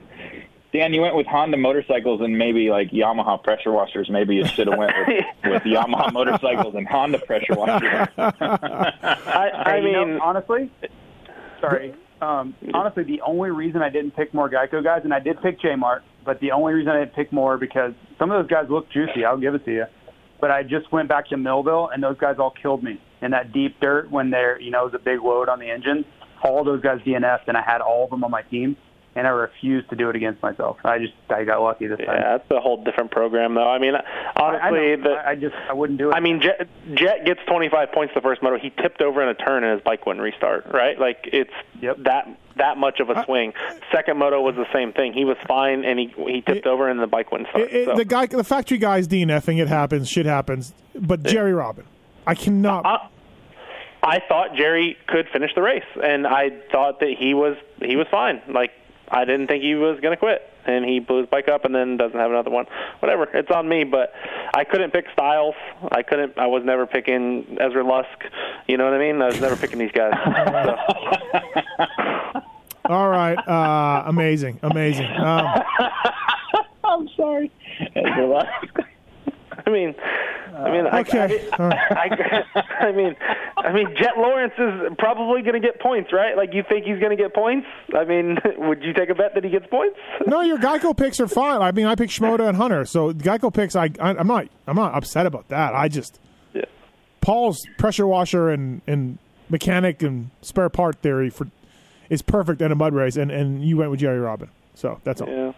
Dan. 0.72 0.94
You 0.94 1.00
went 1.00 1.16
with 1.16 1.26
Honda 1.26 1.56
motorcycles 1.56 2.20
and 2.20 2.38
maybe 2.38 2.70
like 2.70 2.90
Yamaha 2.90 3.42
pressure 3.42 3.72
washers. 3.72 4.08
Maybe 4.10 4.36
you 4.36 4.46
should 4.46 4.68
have 4.68 4.78
went 4.78 4.92
with, 5.06 5.24
with 5.44 5.62
Yamaha 5.64 6.12
motorcycles 6.12 6.74
and 6.74 6.86
Honda 6.86 7.18
pressure 7.18 7.54
washers. 7.54 8.08
I, 8.18 9.50
I 9.52 9.70
Hey, 9.70 9.82
you 9.82 9.92
know, 9.92 10.04
mean, 10.06 10.18
honestly, 10.20 10.70
sorry. 11.60 11.94
Um, 12.20 12.54
honestly, 12.74 13.02
the 13.04 13.22
only 13.22 13.50
reason 13.50 13.82
I 13.82 13.88
didn't 13.88 14.12
pick 14.14 14.34
more 14.34 14.48
Geico 14.50 14.84
guys, 14.84 15.02
and 15.04 15.14
I 15.14 15.20
did 15.20 15.40
pick 15.40 15.60
J 15.60 15.74
Mart, 15.74 16.02
but 16.24 16.38
the 16.40 16.52
only 16.52 16.74
reason 16.74 16.92
I 16.92 17.00
didn't 17.00 17.14
pick 17.14 17.32
more 17.32 17.56
because 17.56 17.92
some 18.18 18.30
of 18.30 18.42
those 18.42 18.50
guys 18.50 18.66
look 18.68 18.90
juicy. 18.90 19.24
I'll 19.24 19.38
give 19.38 19.54
it 19.54 19.64
to 19.64 19.72
you. 19.72 19.84
But 20.40 20.50
I 20.50 20.62
just 20.62 20.90
went 20.92 21.08
back 21.08 21.28
to 21.28 21.36
Millville, 21.36 21.88
and 21.92 22.02
those 22.02 22.18
guys 22.18 22.36
all 22.38 22.50
killed 22.50 22.82
me 22.82 23.00
in 23.22 23.30
that 23.32 23.52
deep 23.52 23.78
dirt 23.80 24.10
when 24.10 24.30
they're, 24.30 24.60
you 24.60 24.70
know, 24.70 24.82
it 24.82 24.92
was 24.92 24.94
a 24.94 25.04
big 25.04 25.20
load 25.22 25.48
on 25.48 25.58
the 25.58 25.70
engine. 25.70 26.04
All 26.42 26.64
those 26.64 26.80
guys 26.82 27.00
DNF'd, 27.00 27.48
and 27.48 27.56
I 27.56 27.62
had 27.62 27.80
all 27.82 28.04
of 28.04 28.10
them 28.10 28.24
on 28.24 28.30
my 28.30 28.42
team, 28.42 28.76
and 29.16 29.26
I 29.26 29.30
refused 29.30 29.90
to 29.90 29.96
do 29.96 30.08
it 30.08 30.16
against 30.16 30.40
myself. 30.42 30.78
I 30.84 30.98
just, 30.98 31.12
I 31.28 31.42
got 31.44 31.60
lucky 31.60 31.86
this 31.88 31.98
time. 31.98 32.06
yeah, 32.08 32.36
that's 32.38 32.50
a 32.50 32.60
whole 32.60 32.82
different 32.84 33.10
program, 33.10 33.54
though. 33.54 33.68
I 33.68 33.78
mean, 33.78 33.94
honestly, 34.36 34.92
I, 34.92 34.96
know. 34.96 35.02
the, 35.02 35.10
I, 35.10 35.30
I 35.30 35.34
just, 35.34 35.54
I 35.68 35.72
wouldn't 35.72 35.98
do 35.98 36.10
it. 36.10 36.14
I 36.14 36.20
mean, 36.20 36.40
Jett, 36.40 36.68
Jett 36.94 37.24
gets 37.26 37.40
25 37.48 37.90
points 37.92 38.14
the 38.14 38.20
first 38.20 38.42
moto. 38.42 38.58
He 38.58 38.70
tipped 38.70 39.02
over 39.02 39.22
in 39.22 39.28
a 39.28 39.34
turn 39.34 39.64
and 39.64 39.72
his 39.74 39.82
bike 39.84 40.06
wouldn't 40.06 40.22
restart, 40.22 40.66
right? 40.72 40.98
Like 40.98 41.28
it's 41.32 41.50
Yep. 41.80 41.96
that 42.04 42.28
that 42.56 42.76
much 42.76 43.00
of 43.00 43.08
a 43.08 43.24
swing. 43.24 43.54
Second 43.90 44.18
moto 44.18 44.40
was 44.42 44.54
the 44.54 44.66
same 44.72 44.92
thing. 44.92 45.12
He 45.14 45.24
was 45.24 45.38
fine 45.48 45.84
and 45.84 45.98
he 45.98 46.12
he 46.16 46.42
tipped 46.42 46.58
It- 46.58 46.66
over 46.66 46.88
and 46.88 47.00
the 47.00 47.06
bike 47.06 47.32
wouldn't 47.32 47.48
start. 47.50 47.64
It- 47.64 47.72
it- 47.74 47.86
so. 47.86 47.94
The 47.96 48.04
guy, 48.04 48.26
the 48.26 48.44
factory 48.44 48.76
guy's 48.78 49.08
DNFing. 49.08 49.58
It 49.60 49.68
happens. 49.68 50.08
Shit 50.08 50.26
happens. 50.26 50.74
But 50.94 51.22
Jerry 51.22 51.52
Robin, 51.54 51.84
I 52.26 52.34
cannot. 52.34 52.84
I, 52.86 53.08
I 54.02 54.20
thought 54.28 54.54
Jerry 54.56 54.96
could 55.08 55.28
finish 55.32 55.50
the 55.54 55.62
race, 55.62 55.84
and 56.02 56.26
I 56.26 56.50
thought 56.72 57.00
that 57.00 57.14
he 57.18 57.34
was 57.34 57.56
he 57.82 57.96
was 57.96 58.06
fine. 58.10 58.40
Like 58.48 58.70
I 59.10 59.24
didn't 59.24 59.48
think 59.48 59.62
he 59.62 59.74
was 59.74 59.98
going 60.00 60.12
to 60.12 60.16
quit, 60.16 60.42
and 60.66 60.84
he 60.84 61.00
blew 61.00 61.18
his 61.18 61.26
bike 61.28 61.48
up, 61.48 61.64
and 61.64 61.74
then 61.74 61.96
doesn't 61.96 62.18
have 62.18 62.30
another 62.30 62.50
one. 62.50 62.66
Whatever, 63.00 63.24
it's 63.34 63.50
on 63.50 63.68
me. 63.68 63.84
But 63.84 64.12
I 64.54 64.64
couldn't 64.64 64.92
pick 64.92 65.06
Stilez. 65.16 65.54
I 65.90 66.02
couldn't. 66.02 66.38
I 66.38 66.46
was 66.46 66.64
never 66.64 66.86
picking 66.86 67.58
Ezra 67.60 67.84
Lusk. 67.84 68.24
You 68.68 68.76
know 68.76 68.84
what 68.84 68.94
I 68.94 68.98
mean? 68.98 69.20
I 69.20 69.26
was 69.26 69.40
never 69.40 69.56
picking 69.56 69.78
these 69.78 69.92
guys. 69.92 70.12
So, 72.82 72.94
All 72.94 73.08
right. 73.08 73.36
Uh, 73.46 74.04
amazing. 74.06 74.58
Amazing. 74.62 75.06
Um, 75.16 75.62
I'm 76.84 77.08
sorry. 77.16 77.50
I 80.56 80.70
mean, 80.70 80.79
I 80.90 80.98
I, 80.98 81.00
okay. 81.00 81.48
All 81.58 81.68
right. 81.68 81.92
I, 82.54 82.86
I 82.86 82.92
mean, 82.92 83.16
I 83.56 83.72
mean, 83.72 83.94
Jett 83.96 84.16
Lawrence 84.16 84.54
is 84.58 84.92
probably 84.98 85.42
going 85.42 85.54
to 85.54 85.60
get 85.60 85.80
points, 85.80 86.12
right? 86.12 86.36
Like, 86.36 86.52
you 86.52 86.62
think 86.68 86.86
he's 86.86 86.98
going 86.98 87.16
to 87.16 87.22
get 87.22 87.34
points? 87.34 87.66
I 87.94 88.04
mean, 88.04 88.38
would 88.58 88.82
you 88.82 88.92
take 88.92 89.08
a 89.08 89.14
bet 89.14 89.34
that 89.34 89.44
he 89.44 89.50
gets 89.50 89.66
points? 89.66 89.98
No, 90.26 90.40
your 90.40 90.58
Geico 90.58 90.96
picks 90.96 91.20
are 91.20 91.28
fine. 91.28 91.60
I 91.62 91.72
mean, 91.72 91.86
I 91.86 91.94
picked 91.94 92.12
Schmoda 92.12 92.48
and 92.48 92.56
Hunter, 92.56 92.84
so 92.84 93.12
Geico 93.12 93.52
picks. 93.52 93.76
I, 93.76 93.90
I 94.00 94.10
I'm 94.16 94.26
not. 94.26 94.48
I'm 94.66 94.76
not 94.76 94.94
upset 94.94 95.26
about 95.26 95.48
that. 95.48 95.74
I 95.74 95.88
just 95.88 96.18
Yeah. 96.52 96.64
Paul's 97.20 97.64
pressure 97.78 98.06
washer 98.06 98.50
and 98.50 98.82
and 98.86 99.18
mechanic 99.48 100.02
and 100.02 100.30
spare 100.42 100.68
part 100.68 100.96
theory 100.96 101.30
for 101.30 101.48
is 102.08 102.22
perfect 102.22 102.60
in 102.60 102.72
a 102.72 102.74
mud 102.74 102.92
race, 102.94 103.16
and 103.16 103.30
and 103.30 103.64
you 103.64 103.76
went 103.76 103.90
with 103.90 104.00
Jerry 104.00 104.20
Robin. 104.20 104.50
So 104.74 105.00
that's 105.04 105.20
all. 105.20 105.28
Yeah. 105.28 105.52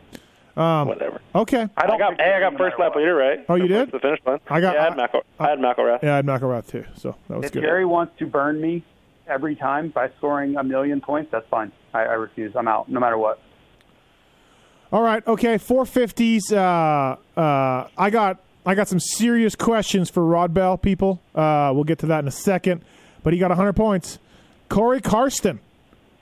Um, 0.56 0.88
Whatever. 0.88 1.20
Okay. 1.34 1.62
I 1.62 1.82
I 1.84 1.86
don't 1.86 1.98
got, 1.98 2.20
hey, 2.20 2.34
I 2.34 2.40
got 2.40 2.58
first 2.58 2.78
lap 2.78 2.90
what. 2.90 2.98
leader, 2.98 3.14
right? 3.14 3.44
Oh, 3.48 3.54
you 3.54 3.62
From 3.62 3.68
did? 3.68 3.92
The 3.92 3.98
finish 4.00 4.20
line. 4.26 4.38
I 4.48 4.60
got- 4.60 4.74
Yeah, 4.74 4.80
I 4.80 4.84
had, 4.84 4.98
I- 4.98 5.06
McEl- 5.06 5.22
I 5.40 5.48
had 5.48 5.58
McElrath. 5.58 6.02
Yeah, 6.02 6.16
I'd 6.16 6.26
McElrath 6.26 6.66
too. 6.68 6.84
So 6.96 7.16
that 7.28 7.36
was 7.38 7.42
good. 7.42 7.44
If 7.46 7.52
good. 7.52 7.62
Jerry 7.62 7.84
wants 7.86 8.18
to 8.18 8.26
burn 8.26 8.60
me 8.60 8.84
every 9.26 9.54
time 9.56 9.88
by 9.88 10.10
scoring 10.18 10.56
a 10.56 10.62
million 10.64 11.00
points, 11.00 11.30
that's 11.32 11.46
fine. 11.48 11.72
I, 11.94 12.00
I 12.00 12.12
refuse. 12.14 12.52
I'm 12.54 12.68
out, 12.68 12.88
no 12.90 13.00
matter 13.00 13.16
what. 13.16 13.40
All 14.92 15.02
right, 15.02 15.26
okay, 15.26 15.56
four 15.56 15.86
fifties. 15.86 16.52
Uh, 16.52 17.16
uh, 17.34 17.88
I 17.96 18.10
got 18.10 18.40
I 18.66 18.74
got 18.74 18.88
some 18.88 19.00
serious 19.00 19.54
questions 19.54 20.10
for 20.10 20.22
Rod 20.24 20.52
Bell 20.52 20.76
people. 20.76 21.18
Uh, 21.34 21.70
we'll 21.74 21.84
get 21.84 21.98
to 22.00 22.06
that 22.06 22.18
in 22.20 22.28
a 22.28 22.32
second. 22.32 22.82
But 23.22 23.32
he 23.32 23.38
got 23.38 23.50
hundred 23.52 23.72
points. 23.72 24.18
Cory 24.68 25.00
Carsten, 25.00 25.60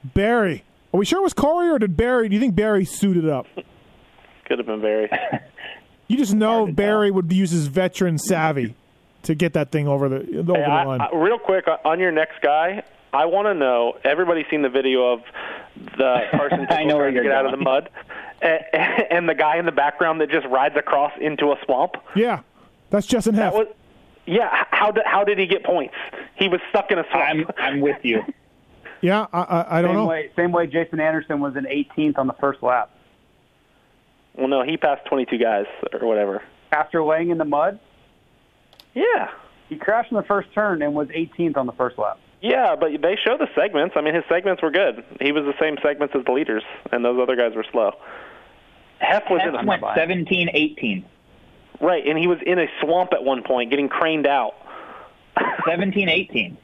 Barry. 0.04 0.62
Are 0.94 0.98
we 0.98 1.04
sure 1.04 1.18
it 1.20 1.22
was 1.22 1.32
Corey 1.34 1.68
or 1.68 1.78
did 1.80 1.96
Barry? 1.96 2.28
Do 2.28 2.34
you 2.34 2.40
think 2.40 2.54
Barry 2.54 2.84
suited 2.84 3.28
up? 3.28 3.46
Could 4.50 4.58
have 4.58 4.66
been 4.66 4.80
very. 4.80 5.08
You 6.08 6.16
just 6.16 6.34
know 6.34 6.66
Barry 6.66 7.12
would 7.12 7.32
use 7.32 7.52
his 7.52 7.68
veteran 7.68 8.18
savvy 8.18 8.74
to 9.22 9.36
get 9.36 9.52
that 9.52 9.70
thing 9.70 9.86
over 9.86 10.08
the 10.08 10.16
over 10.16 10.54
Hey, 10.56 10.60
the 10.62 10.66
I, 10.66 10.84
line. 10.84 11.00
I, 11.00 11.08
real 11.14 11.38
quick 11.38 11.68
uh, 11.68 11.76
on 11.84 12.00
your 12.00 12.10
next 12.10 12.42
guy, 12.42 12.82
I 13.12 13.26
want 13.26 13.46
to 13.46 13.54
know. 13.54 13.96
Everybody's 14.02 14.46
seen 14.50 14.62
the 14.62 14.68
video 14.70 15.12
of 15.12 15.20
the 15.76 16.22
Carson 16.32 16.66
I 16.68 16.82
know 16.82 16.98
trying 16.98 17.10
to 17.12 17.14
you're 17.14 17.22
get 17.22 17.30
out 17.32 17.44
of 17.46 17.52
the 17.52 17.58
mud, 17.58 17.90
and, 18.42 18.60
and 19.08 19.28
the 19.28 19.36
guy 19.36 19.56
in 19.58 19.66
the 19.66 19.70
background 19.72 20.20
that 20.20 20.30
just 20.30 20.48
rides 20.48 20.74
across 20.76 21.12
into 21.20 21.52
a 21.52 21.56
swamp. 21.64 21.92
yeah, 22.16 22.40
that's 22.90 23.06
Justin 23.06 23.36
Hoeft. 23.36 23.52
That 23.52 23.54
was, 23.54 23.66
yeah. 24.26 24.64
How 24.72 24.90
did 24.90 25.04
how 25.06 25.22
did 25.22 25.38
he 25.38 25.46
get 25.46 25.62
points? 25.62 25.94
He 26.34 26.48
was 26.48 26.60
stuck 26.70 26.90
in 26.90 26.98
a 26.98 27.02
I'm 27.12 27.44
swamp. 27.44 27.54
I'm 27.56 27.80
with 27.80 28.04
you. 28.04 28.22
yeah, 29.00 29.28
I, 29.32 29.42
I, 29.42 29.78
I 29.78 29.82
don't 29.82 29.90
Same 29.90 29.96
know. 29.96 30.06
way, 30.08 30.30
same 30.34 30.50
way 30.50 30.66
Jason 30.66 30.98
Anderson 30.98 31.38
was 31.38 31.54
in 31.54 31.66
18th 31.66 32.18
on 32.18 32.26
the 32.26 32.34
first 32.40 32.64
lap. 32.64 32.90
Well, 34.40 34.48
no, 34.48 34.62
he 34.64 34.76
passed 34.78 35.04
22 35.06 35.36
guys 35.38 35.66
or 35.92 36.08
whatever. 36.08 36.42
After 36.72 37.02
laying 37.04 37.28
in 37.30 37.36
the 37.38 37.44
mud, 37.44 37.78
Yeah. 38.94 39.28
he 39.68 39.76
crashed 39.76 40.10
in 40.10 40.16
the 40.16 40.22
first 40.22 40.52
turn 40.54 40.80
and 40.82 40.94
was 40.94 41.08
18th 41.08 41.56
on 41.58 41.66
the 41.66 41.72
first 41.72 41.98
lap. 41.98 42.18
Yeah, 42.40 42.74
but 42.74 43.02
they 43.02 43.16
show 43.22 43.36
the 43.36 43.48
segments. 43.54 43.96
I 43.98 44.00
mean, 44.00 44.14
his 44.14 44.24
segments 44.26 44.62
were 44.62 44.70
good. 44.70 45.04
He 45.20 45.30
was 45.30 45.44
the 45.44 45.52
same 45.60 45.76
segments 45.82 46.14
as 46.16 46.24
the 46.24 46.32
leaders, 46.32 46.62
and 46.90 47.04
those 47.04 47.20
other 47.20 47.36
guys 47.36 47.54
were 47.54 47.66
slow. 47.70 47.92
Hoeft 49.02 49.30
was 49.30 49.42
in 49.44 49.66
went 49.66 49.82
buying. 49.82 49.94
17, 49.96 50.48
18. 50.54 51.04
right, 51.82 52.06
and 52.06 52.18
he 52.18 52.26
was 52.26 52.38
in 52.46 52.58
a 52.58 52.66
swamp 52.80 53.12
at 53.12 53.22
one 53.24 53.42
point, 53.42 53.68
getting 53.70 53.90
craned 53.90 54.26
out. 54.26 54.54
17, 55.66 56.08
18. 56.08 56.56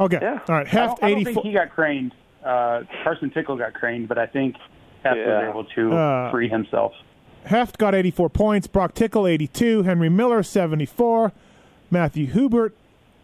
Okay, 0.00 0.18
Yeah. 0.22 0.38
all 0.48 0.54
right. 0.54 0.66
I 0.66 0.70
Hoeft 0.70 0.72
don't, 1.00 1.04
I 1.04 1.10
don't 1.10 1.20
eighty 1.20 1.24
think 1.34 1.44
he 1.46 1.52
got 1.52 1.70
craned. 1.70 2.14
Uh, 2.44 2.82
Carson 3.02 3.30
Tickle 3.30 3.56
got 3.56 3.74
craned, 3.74 4.06
but 4.08 4.18
I 4.18 4.26
think 4.26 4.54
Hess 5.08 5.16
Yeah. 5.26 5.38
was 5.40 5.48
able 5.50 5.64
to 5.64 5.92
Uh, 5.96 6.30
free 6.30 6.48
himself. 6.48 6.92
Hoeft 7.46 7.78
got 7.78 7.94
84 7.94 8.28
points. 8.30 8.66
Broc 8.66 8.94
Tickle, 8.94 9.26
82. 9.26 9.82
Henry 9.84 10.08
Miller, 10.08 10.42
74. 10.42 11.32
Matthew 11.90 12.26
Hubert, 12.26 12.74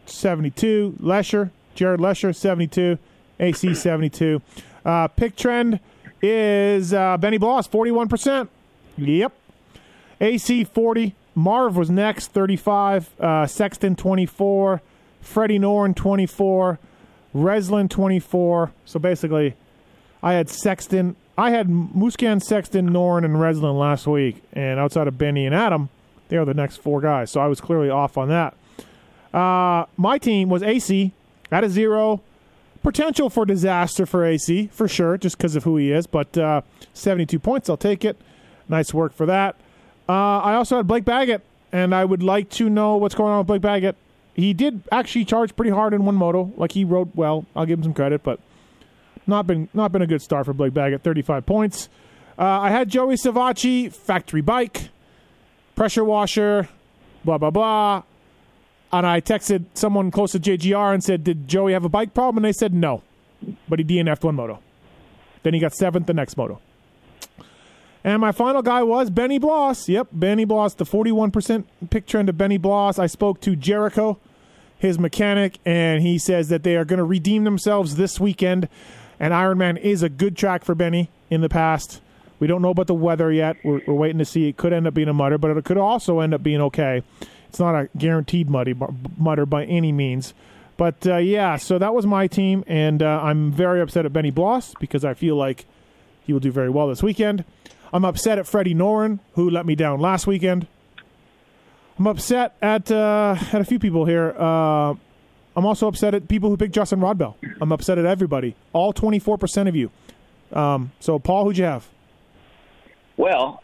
72. 0.06 0.94
Lesher, 1.00 1.50
Jared 1.74 2.00
Lesher, 2.00 2.32
72. 2.32 2.98
AC, 3.40 3.74
72. 3.74 4.40
Uh, 4.84 5.08
pick 5.08 5.36
trend 5.36 5.80
is 6.22 6.94
uh, 6.94 7.16
Benny 7.18 7.36
Bloss, 7.38 7.66
41%. 7.68 8.48
Yep. 8.96 9.32
AC, 10.20 10.64
40. 10.64 11.14
Marv 11.34 11.76
was 11.76 11.90
next, 11.90 12.28
35. 12.28 13.10
Uh, 13.20 13.46
Sexton, 13.46 13.96
24. 13.96 14.80
Freddie 15.20 15.58
Noren, 15.58 15.94
24. 15.96 16.78
Renzland, 17.34 17.90
24. 17.90 18.70
So 18.84 18.98
basically, 19.00 19.54
I 20.22 20.34
had 20.34 20.48
Sexton 20.48 21.16
I 21.36 21.50
had 21.50 21.68
Musquin, 21.68 22.42
Sexton, 22.42 22.90
Noren, 22.90 23.24
and 23.24 23.34
Renzland 23.34 23.78
last 23.78 24.06
week, 24.06 24.42
and 24.52 24.78
outside 24.78 25.08
of 25.08 25.18
Benny 25.18 25.46
and 25.46 25.54
Adam, 25.54 25.88
they 26.28 26.36
are 26.36 26.44
the 26.44 26.54
next 26.54 26.76
four 26.76 27.00
guys. 27.00 27.30
So 27.30 27.40
I 27.40 27.46
was 27.46 27.60
clearly 27.60 27.90
off 27.90 28.16
on 28.16 28.28
that. 28.28 28.54
Uh, 29.32 29.86
my 29.96 30.16
team 30.18 30.48
was 30.48 30.62
AC 30.62 31.12
at 31.50 31.64
a 31.64 31.68
zero. 31.68 32.20
Potential 32.82 33.30
for 33.30 33.46
disaster 33.46 34.04
for 34.04 34.24
AC, 34.24 34.68
for 34.68 34.86
sure, 34.86 35.16
just 35.16 35.38
because 35.38 35.56
of 35.56 35.64
who 35.64 35.76
he 35.76 35.90
is. 35.90 36.06
But 36.06 36.36
uh, 36.36 36.60
72 36.92 37.38
points, 37.38 37.68
I'll 37.70 37.76
take 37.78 38.04
it. 38.04 38.16
Nice 38.68 38.92
work 38.92 39.12
for 39.12 39.26
that. 39.26 39.56
Uh, 40.08 40.12
I 40.38 40.54
also 40.54 40.76
had 40.76 40.86
Blake 40.86 41.04
Baggett, 41.04 41.42
and 41.72 41.94
I 41.94 42.04
would 42.04 42.22
like 42.22 42.50
to 42.50 42.68
know 42.68 42.96
what's 42.96 43.14
going 43.14 43.32
on 43.32 43.38
with 43.38 43.46
Blake 43.46 43.62
Baggett. 43.62 43.96
He 44.34 44.52
did 44.52 44.82
actually 44.92 45.24
charge 45.24 45.56
pretty 45.56 45.70
hard 45.70 45.94
in 45.94 46.04
one 46.04 46.14
moto. 46.14 46.52
Like 46.56 46.72
he 46.72 46.84
rode 46.84 47.10
well. 47.14 47.46
I'll 47.56 47.66
give 47.66 47.78
him 47.78 47.84
some 47.84 47.94
credit, 47.94 48.22
but 48.22 48.38
not 49.26 49.46
been 49.46 49.68
not 49.74 49.92
been 49.92 50.02
a 50.02 50.06
good 50.06 50.22
start 50.22 50.46
for 50.46 50.52
Blake 50.52 50.74
Baggett. 50.74 51.02
35 51.02 51.46
points. 51.46 51.88
Uh, 52.38 52.42
I 52.42 52.70
had 52.70 52.88
Joey 52.88 53.14
Savatgy, 53.14 53.92
factory 53.92 54.40
bike, 54.40 54.88
pressure 55.76 56.04
washer, 56.04 56.68
blah 57.24 57.38
blah 57.38 57.50
blah. 57.50 58.02
And 58.92 59.06
I 59.06 59.20
texted 59.20 59.64
someone 59.74 60.10
close 60.10 60.32
to 60.32 60.38
JGR 60.38 60.94
and 60.94 61.02
said, 61.02 61.24
"Did 61.24 61.48
Joey 61.48 61.72
have 61.72 61.84
a 61.84 61.88
bike 61.88 62.14
problem?" 62.14 62.44
And 62.44 62.48
they 62.48 62.56
said 62.56 62.74
no, 62.74 63.02
but 63.68 63.78
he 63.78 63.84
DNF'd 63.84 64.24
one 64.24 64.36
moto. 64.36 64.60
Then 65.42 65.54
he 65.54 65.60
got 65.60 65.74
seventh 65.74 66.06
the 66.06 66.14
next 66.14 66.36
moto. 66.36 66.60
And 68.04 68.20
my 68.20 68.32
final 68.32 68.60
guy 68.60 68.82
was 68.82 69.08
Benny 69.08 69.38
Bloss. 69.38 69.88
Yep, 69.88 70.08
Benny 70.12 70.44
Bloss, 70.44 70.74
the 70.74 70.84
41% 70.84 71.64
pick 71.88 72.06
trend 72.06 72.28
of 72.28 72.36
Benny 72.36 72.58
Bloss. 72.58 72.98
I 72.98 73.06
spoke 73.06 73.40
to 73.40 73.56
Jericho, 73.56 74.18
his 74.76 74.98
mechanic, 74.98 75.58
and 75.64 76.02
he 76.02 76.18
says 76.18 76.48
that 76.50 76.64
they 76.64 76.76
are 76.76 76.84
going 76.84 76.98
to 76.98 77.04
redeem 77.04 77.44
themselves 77.44 77.96
this 77.96 78.20
weekend. 78.20 78.68
And 79.18 79.32
Ironman 79.32 79.78
is 79.78 80.02
a 80.02 80.08
good 80.08 80.36
track 80.36 80.64
for 80.64 80.74
Benny 80.74 81.10
in 81.30 81.40
the 81.40 81.48
past. 81.48 82.00
We 82.38 82.46
don't 82.46 82.62
know 82.62 82.70
about 82.70 82.88
the 82.88 82.94
weather 82.94 83.32
yet. 83.32 83.56
We're, 83.64 83.80
we're 83.86 83.94
waiting 83.94 84.18
to 84.18 84.24
see. 84.24 84.48
It 84.48 84.56
could 84.56 84.72
end 84.72 84.86
up 84.86 84.94
being 84.94 85.08
a 85.08 85.14
mutter, 85.14 85.38
but 85.38 85.56
it 85.56 85.64
could 85.64 85.78
also 85.78 86.20
end 86.20 86.34
up 86.34 86.42
being 86.42 86.60
okay. 86.60 87.02
It's 87.48 87.60
not 87.60 87.74
a 87.74 87.88
guaranteed 87.96 88.50
muddy 88.50 88.74
mutter 89.16 89.46
by 89.46 89.64
any 89.64 89.92
means. 89.92 90.34
But 90.76 91.06
uh, 91.06 91.18
yeah, 91.18 91.56
so 91.56 91.78
that 91.78 91.94
was 91.94 92.04
my 92.04 92.26
team, 92.26 92.64
and 92.66 93.02
uh, 93.02 93.20
I'm 93.22 93.52
very 93.52 93.80
upset 93.80 94.04
at 94.04 94.12
Benny 94.12 94.32
Bloss 94.32 94.74
because 94.80 95.04
I 95.04 95.14
feel 95.14 95.36
like 95.36 95.66
he 96.26 96.32
will 96.32 96.40
do 96.40 96.50
very 96.50 96.68
well 96.68 96.88
this 96.88 97.02
weekend. 97.02 97.44
I'm 97.92 98.04
upset 98.04 98.38
at 98.38 98.46
Freddie 98.48 98.74
Noren, 98.74 99.20
who 99.34 99.48
let 99.48 99.66
me 99.66 99.76
down 99.76 100.00
last 100.00 100.26
weekend. 100.26 100.66
I'm 101.96 102.08
upset 102.08 102.56
at 102.60 102.90
uh, 102.90 103.36
at 103.52 103.60
a 103.60 103.64
few 103.64 103.78
people 103.78 104.04
here. 104.04 104.30
I'm 105.56 105.66
also 105.66 105.88
upset 105.88 106.14
at 106.14 106.28
people 106.28 106.50
who 106.50 106.56
picked 106.56 106.74
Justin 106.74 107.00
Rodbell. 107.00 107.34
I'm 107.60 107.72
upset 107.72 107.98
at 107.98 108.04
everybody, 108.04 108.56
all 108.72 108.92
24% 108.92 109.68
of 109.68 109.76
you. 109.76 109.90
Um, 110.52 110.92
so, 111.00 111.18
Paul, 111.18 111.44
who'd 111.44 111.58
you 111.58 111.64
have? 111.64 111.88
Well, 113.16 113.62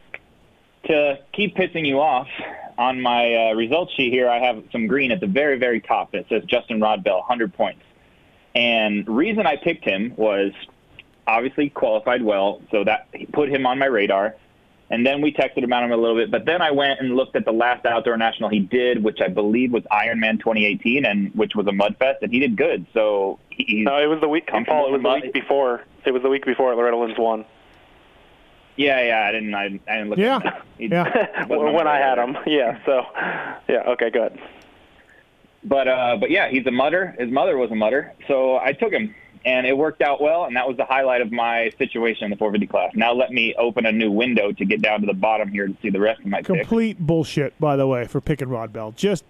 to 0.84 1.18
keep 1.32 1.56
pissing 1.56 1.86
you 1.86 2.00
off, 2.00 2.28
on 2.80 2.98
my 2.98 3.34
uh, 3.34 3.52
results 3.52 3.92
sheet 3.92 4.10
here, 4.10 4.30
I 4.30 4.38
have 4.38 4.64
some 4.72 4.86
green 4.86 5.12
at 5.12 5.20
the 5.20 5.26
very, 5.26 5.58
very 5.58 5.82
top. 5.82 6.14
It 6.14 6.24
says 6.30 6.42
Justin 6.46 6.80
Rodbell, 6.80 7.18
100 7.18 7.52
points. 7.52 7.82
And 8.54 9.06
reason 9.06 9.46
I 9.46 9.56
picked 9.56 9.84
him 9.84 10.14
was 10.16 10.52
obviously 11.26 11.68
qualified 11.68 12.22
well, 12.22 12.62
so 12.70 12.82
that 12.84 13.08
put 13.32 13.50
him 13.50 13.66
on 13.66 13.78
my 13.78 13.84
radar. 13.84 14.34
And 14.90 15.06
then 15.06 15.20
we 15.20 15.32
texted 15.32 15.62
about 15.62 15.84
him 15.84 15.92
a 15.92 15.96
little 15.96 16.16
bit. 16.16 16.32
But 16.32 16.46
then 16.46 16.60
I 16.60 16.72
went 16.72 16.98
and 16.98 17.14
looked 17.14 17.36
at 17.36 17.44
the 17.44 17.52
last 17.52 17.86
outdoor 17.86 18.16
national 18.16 18.48
he 18.48 18.58
did, 18.58 19.04
which 19.04 19.20
I 19.20 19.28
believe 19.28 19.72
was 19.72 19.84
Ironman 19.84 20.40
2018, 20.40 21.04
and 21.04 21.32
which 21.34 21.54
was 21.54 21.66
a 21.68 21.72
mud 21.72 21.96
fest, 21.98 22.18
and 22.22 22.32
he 22.32 22.40
did 22.40 22.56
good. 22.56 22.86
So 22.92 23.38
he's 23.50 23.84
no, 23.84 23.98
it 23.98 24.06
was 24.06 24.20
the 24.20 24.28
week. 24.28 24.48
Paul, 24.48 24.88
it 24.88 24.92
was 24.92 25.02
the 25.02 25.26
week 25.26 25.32
before. 25.32 25.84
It 26.04 26.10
was 26.10 26.22
the 26.22 26.28
week 26.28 26.44
before 26.44 26.74
Loretta 26.74 26.96
Lynn's 26.96 27.18
won. 27.18 27.44
Yeah, 28.76 29.00
yeah, 29.02 29.28
I 29.28 29.32
didn't. 29.32 29.54
I, 29.54 29.64
I 29.64 29.96
didn't 29.98 30.10
look. 30.10 30.18
Yeah, 30.18 30.40
at 30.42 30.64
yeah. 30.78 31.44
when 31.46 31.86
I 31.86 31.98
had 31.98 32.18
him, 32.18 32.36
yeah. 32.46 32.84
So, 32.86 33.04
yeah, 33.68 33.90
okay, 33.90 34.10
good. 34.10 34.40
But 35.62 35.86
uh, 35.86 36.16
but 36.18 36.30
yeah, 36.30 36.48
he's 36.48 36.66
a 36.66 36.70
mutter. 36.70 37.14
His 37.18 37.30
mother 37.30 37.56
was 37.58 37.70
a 37.70 37.74
mutter, 37.74 38.12
so 38.26 38.56
I 38.56 38.72
took 38.72 38.92
him 38.92 39.14
and 39.44 39.66
it 39.66 39.76
worked 39.76 40.02
out 40.02 40.20
well, 40.20 40.44
and 40.44 40.56
that 40.56 40.68
was 40.68 40.76
the 40.76 40.84
highlight 40.84 41.20
of 41.20 41.32
my 41.32 41.72
situation 41.78 42.24
in 42.24 42.30
the 42.30 42.36
450 42.36 42.66
class. 42.66 42.92
Now 42.94 43.12
let 43.12 43.30
me 43.30 43.54
open 43.58 43.86
a 43.86 43.92
new 43.92 44.10
window 44.10 44.52
to 44.52 44.64
get 44.64 44.82
down 44.82 45.00
to 45.00 45.06
the 45.06 45.14
bottom 45.14 45.50
here 45.50 45.66
to 45.66 45.76
see 45.82 45.90
the 45.90 46.00
rest 46.00 46.20
of 46.20 46.26
my 46.26 46.42
complete 46.42 46.96
picks. 46.96 47.06
bullshit. 47.06 47.58
By 47.58 47.76
the 47.76 47.86
way, 47.86 48.04
for 48.06 48.20
picking 48.20 48.48
Rod 48.48 48.72
Bell, 48.72 48.92
just 48.96 49.24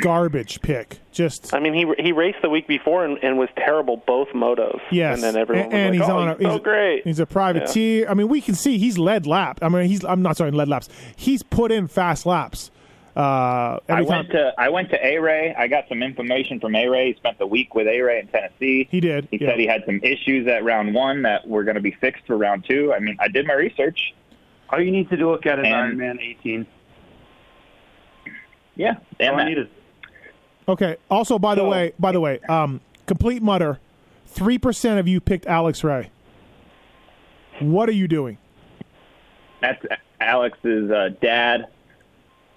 garbage 0.00 0.60
pick. 0.62 0.98
Just 1.12 1.54
I 1.54 1.60
mean, 1.60 1.74
he 1.74 1.86
he 2.02 2.12
raced 2.12 2.38
the 2.42 2.48
week 2.48 2.66
before 2.66 3.04
and, 3.04 3.18
and 3.22 3.38
was 3.38 3.48
terrible 3.56 4.02
both 4.06 4.28
motos. 4.28 4.80
Yes, 4.90 5.14
and 5.14 5.22
then 5.22 5.36
everyone 5.36 5.66
and, 5.66 5.74
and 5.74 5.98
like, 5.98 6.00
he's 6.00 6.10
oh, 6.10 6.18
on 6.18 6.28
a, 6.28 6.34
he's 6.34 6.46
so 6.46 6.52
he's, 6.52 6.60
great. 6.60 7.04
He's 7.04 7.18
a 7.20 7.26
privateer. 7.26 8.02
Yeah. 8.04 8.10
I 8.10 8.14
mean, 8.14 8.28
we 8.28 8.40
can 8.40 8.54
see 8.54 8.78
he's 8.78 8.98
led 8.98 9.26
lap. 9.26 9.58
I 9.62 9.68
mean, 9.68 9.88
he's 9.88 10.04
I'm 10.04 10.22
not 10.22 10.36
sorry, 10.36 10.50
led 10.50 10.68
laps. 10.68 10.88
He's 11.16 11.42
put 11.42 11.70
in 11.70 11.86
fast 11.88 12.26
laps. 12.26 12.70
Uh, 13.14 13.78
I 13.90 14.00
went 14.00 14.30
to 14.30 14.54
I 14.56 14.70
went 14.70 14.90
to 14.90 15.06
A 15.06 15.18
Ray. 15.18 15.54
I 15.54 15.68
got 15.68 15.86
some 15.88 16.02
information 16.02 16.60
from 16.60 16.74
A 16.74 16.88
Ray. 16.88 17.12
He 17.12 17.16
spent 17.16 17.38
the 17.38 17.46
week 17.46 17.74
with 17.74 17.86
A 17.86 18.00
Ray 18.00 18.20
in 18.20 18.28
Tennessee. 18.28 18.88
He 18.90 19.00
did. 19.00 19.28
He 19.30 19.36
yeah. 19.36 19.50
said 19.50 19.58
he 19.58 19.66
had 19.66 19.84
some 19.84 20.00
issues 20.02 20.46
at 20.46 20.64
round 20.64 20.94
one 20.94 21.22
that 21.22 21.46
were 21.46 21.62
going 21.62 21.74
to 21.74 21.82
be 21.82 21.90
fixed 21.90 22.26
for 22.26 22.38
round 22.38 22.64
two. 22.66 22.92
I 22.94 23.00
mean, 23.00 23.16
I 23.20 23.28
did 23.28 23.46
my 23.46 23.52
research. 23.52 24.14
All 24.70 24.80
you 24.80 24.90
need 24.90 25.10
to 25.10 25.18
do 25.18 25.30
look 25.30 25.44
at 25.44 25.58
is 25.58 25.66
and, 25.66 26.00
Ironman 26.00 26.22
18. 26.22 26.66
Yeah, 28.76 28.94
damn 29.18 29.38
All 29.38 29.44
that. 29.44 29.68
Okay. 30.68 30.96
Also, 31.10 31.38
by 31.38 31.54
so, 31.54 31.62
the 31.62 31.68
way, 31.68 31.92
by 31.98 32.12
the 32.12 32.20
way, 32.20 32.40
um, 32.48 32.80
complete 33.06 33.42
mutter. 33.42 33.78
Three 34.26 34.56
percent 34.56 34.98
of 34.98 35.06
you 35.06 35.20
picked 35.20 35.44
Alex 35.44 35.84
Ray. 35.84 36.10
What 37.60 37.90
are 37.90 37.92
you 37.92 38.08
doing? 38.08 38.38
That's 39.60 39.84
Alex's 40.18 40.90
uh, 40.90 41.10
dad 41.20 41.68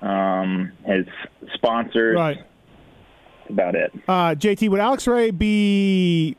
um, 0.06 0.72
his 0.86 1.06
sponsors. 1.54 2.16
Right. 2.16 2.38
That's 2.38 3.50
about 3.50 3.76
it. 3.76 3.94
Uh, 4.08 4.36
JT, 4.36 4.70
would 4.70 4.80
Alex 4.80 5.08
Ray 5.08 5.32
be 5.32 6.36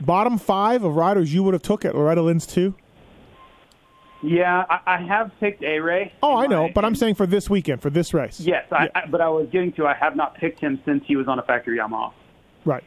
bottom 0.00 0.38
five 0.38 0.84
of 0.84 0.96
riders 0.96 1.32
you 1.32 1.42
would 1.42 1.54
have 1.54 1.62
took 1.62 1.84
at 1.84 1.94
Loretta 1.94 2.22
Lynn's 2.22 2.46
too? 2.46 2.74
Yeah, 4.22 4.64
I, 4.68 4.94
I 4.94 5.02
have 5.02 5.30
picked 5.40 5.62
A 5.62 5.78
Ray. 5.78 6.12
Oh, 6.22 6.36
I 6.36 6.46
know, 6.46 6.68
but 6.74 6.84
I'm 6.84 6.94
saying 6.94 7.14
for 7.14 7.26
this 7.26 7.48
weekend, 7.50 7.82
for 7.82 7.90
this 7.90 8.14
race. 8.14 8.40
Yes, 8.40 8.66
yeah. 8.72 8.88
I, 8.94 9.00
I, 9.00 9.06
but 9.06 9.20
I 9.20 9.28
was 9.28 9.48
getting 9.52 9.72
to 9.74 9.86
I 9.86 9.94
have 9.94 10.16
not 10.16 10.34
picked 10.36 10.58
him 10.58 10.80
since 10.84 11.04
he 11.06 11.16
was 11.16 11.28
on 11.28 11.38
a 11.38 11.42
factory 11.42 11.78
Yamaha. 11.78 12.12
Right. 12.64 12.82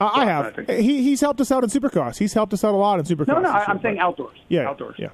Uh, 0.00 0.10
I 0.12 0.24
have. 0.24 0.56
He, 0.68 1.02
he's 1.02 1.20
helped 1.20 1.40
us 1.40 1.52
out 1.52 1.62
in 1.62 1.70
Supercross. 1.70 2.18
He's 2.18 2.32
helped 2.32 2.52
us 2.52 2.64
out 2.64 2.74
a 2.74 2.76
lot 2.76 2.98
in 2.98 3.04
Supercross. 3.04 3.28
No, 3.28 3.38
no, 3.40 3.50
I, 3.50 3.70
am 3.70 3.80
saying 3.80 4.00
outdoors. 4.00 4.36
Yeah, 4.48 4.68
outdoors. 4.68 4.96
Yeah. 4.98 5.10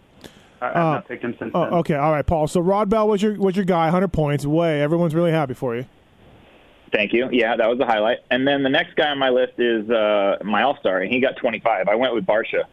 I, 0.61 0.67
have 0.67 0.77
uh, 0.77 0.81
not 0.81 1.09
picked 1.09 1.25
him 1.25 1.35
since. 1.39 1.53
Oh, 1.55 1.65
then. 1.65 1.75
okay, 1.75 1.95
all 1.95 2.13
right, 2.13 2.27
Paul. 2.27 2.47
So 2.47 2.63
Rodbell 2.63 3.09
was 3.09 3.23
your 3.23 3.35
was 3.35 3.57
your 3.57 3.65
guy, 3.65 3.85
100 3.85 4.09
points. 4.09 4.45
Way, 4.47 4.83
everyone's 4.83 5.15
really 5.15 5.33
happy 5.33 5.55
for 5.55 5.75
you. 5.77 5.87
Thank 6.93 7.13
you. 7.13 7.29
Yeah, 7.31 7.57
that 7.57 7.69
was 7.69 7.79
the 7.79 7.87
highlight. 7.87 8.19
And 8.31 8.47
then 8.47 8.63
the 8.63 8.69
next 8.69 8.97
guy 8.97 9.09
on 9.09 9.19
my 9.19 9.31
list 9.31 9.55
is 9.59 9.89
uh, 9.91 10.39
my 10.45 10.63
All 10.63 10.77
Star, 10.79 10.99
and 10.99 11.13
he 11.13 11.21
got 11.21 11.37
25. 11.37 11.89
I 11.89 11.95
went 11.95 12.15
with 12.15 12.27
Barcia, 12.27 12.65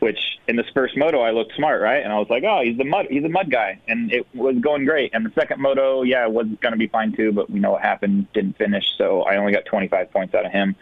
which 0.00 0.18
in 0.48 0.56
this 0.56 0.66
first 0.72 0.96
moto 0.96 1.20
I 1.20 1.30
looked 1.30 1.54
smart, 1.56 1.82
right? 1.82 2.02
And 2.02 2.12
I 2.12 2.18
was 2.18 2.28
like, 2.30 2.42
oh, 2.44 2.62
he's 2.62 2.78
the 2.78 2.84
mud, 2.84 3.06
he's 3.10 3.24
a 3.24 3.28
mud 3.28 3.50
guy, 3.50 3.78
and 3.86 4.12
it 4.12 4.26
was 4.34 4.56
going 4.60 4.86
great. 4.86 5.12
And 5.14 5.26
the 5.26 5.32
second 5.34 5.60
moto, 5.60 6.02
yeah, 6.02 6.24
it 6.24 6.32
was 6.32 6.46
going 6.60 6.72
to 6.72 6.78
be 6.78 6.88
fine 6.88 7.12
too, 7.12 7.32
but 7.32 7.50
we 7.50 7.60
know 7.60 7.72
what 7.72 7.82
happened, 7.82 8.32
didn't 8.32 8.56
finish, 8.56 8.84
so 8.96 9.22
I 9.22 9.36
only 9.36 9.52
got 9.52 9.66
25 9.66 10.10
points 10.10 10.34
out 10.34 10.46
of 10.46 10.52
him. 10.52 10.74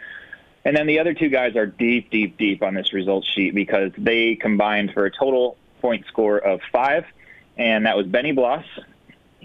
And 0.64 0.77
then 0.77 0.87
the 0.87 0.98
other 0.98 1.12
two 1.12 1.29
guys 1.29 1.57
are 1.57 1.66
deep, 1.66 2.11
deep, 2.11 2.38
deep 2.38 2.62
on 2.62 2.74
this 2.74 2.92
results 2.92 3.29
sheet 3.29 3.55
because 3.55 3.92
they 3.98 4.35
combined 4.35 4.92
for 4.92 5.05
a 5.05 5.11
total 5.11 5.59
point 5.84 6.06
score 6.08 6.38
of 6.38 6.62
five, 6.72 7.04
and 7.58 7.84
that 7.84 7.94
was 7.94 8.06
Benny 8.06 8.32
Bloss, 8.32 8.64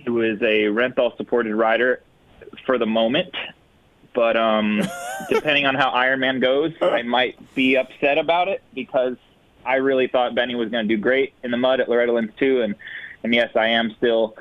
who 0.05 0.21
is 0.21 0.41
a 0.41 0.71
Renthal 0.71 1.17
supported 1.17 1.53
rider 1.53 2.01
for 2.65 2.77
the 2.77 2.85
moment. 2.85 3.35
But 4.15 4.37
um, 4.37 4.81
depending 5.29 5.65
on 5.65 5.75
how 5.75 5.91
Ironman 5.91 6.39
goes, 6.39 6.71
I 6.81 7.01
might 7.01 7.35
be 7.55 7.75
upset 7.75 8.17
about 8.17 8.47
it 8.47 8.63
because 8.73 9.17
I 9.65 9.75
really 9.75 10.07
thought 10.07 10.33
Benny 10.33 10.55
was 10.55 10.69
going 10.69 10.87
to 10.87 10.95
do 10.95 11.01
great 11.01 11.33
in 11.43 11.51
the 11.51 11.57
mud 11.57 11.81
at 11.81 11.89
Loretta 11.89 12.13
Lynn's 12.13 12.31
too, 12.39 12.61
and 12.61 12.73
and 13.21 13.35
yes, 13.35 13.49
I 13.57 13.67
am 13.67 13.93
still 13.97 14.37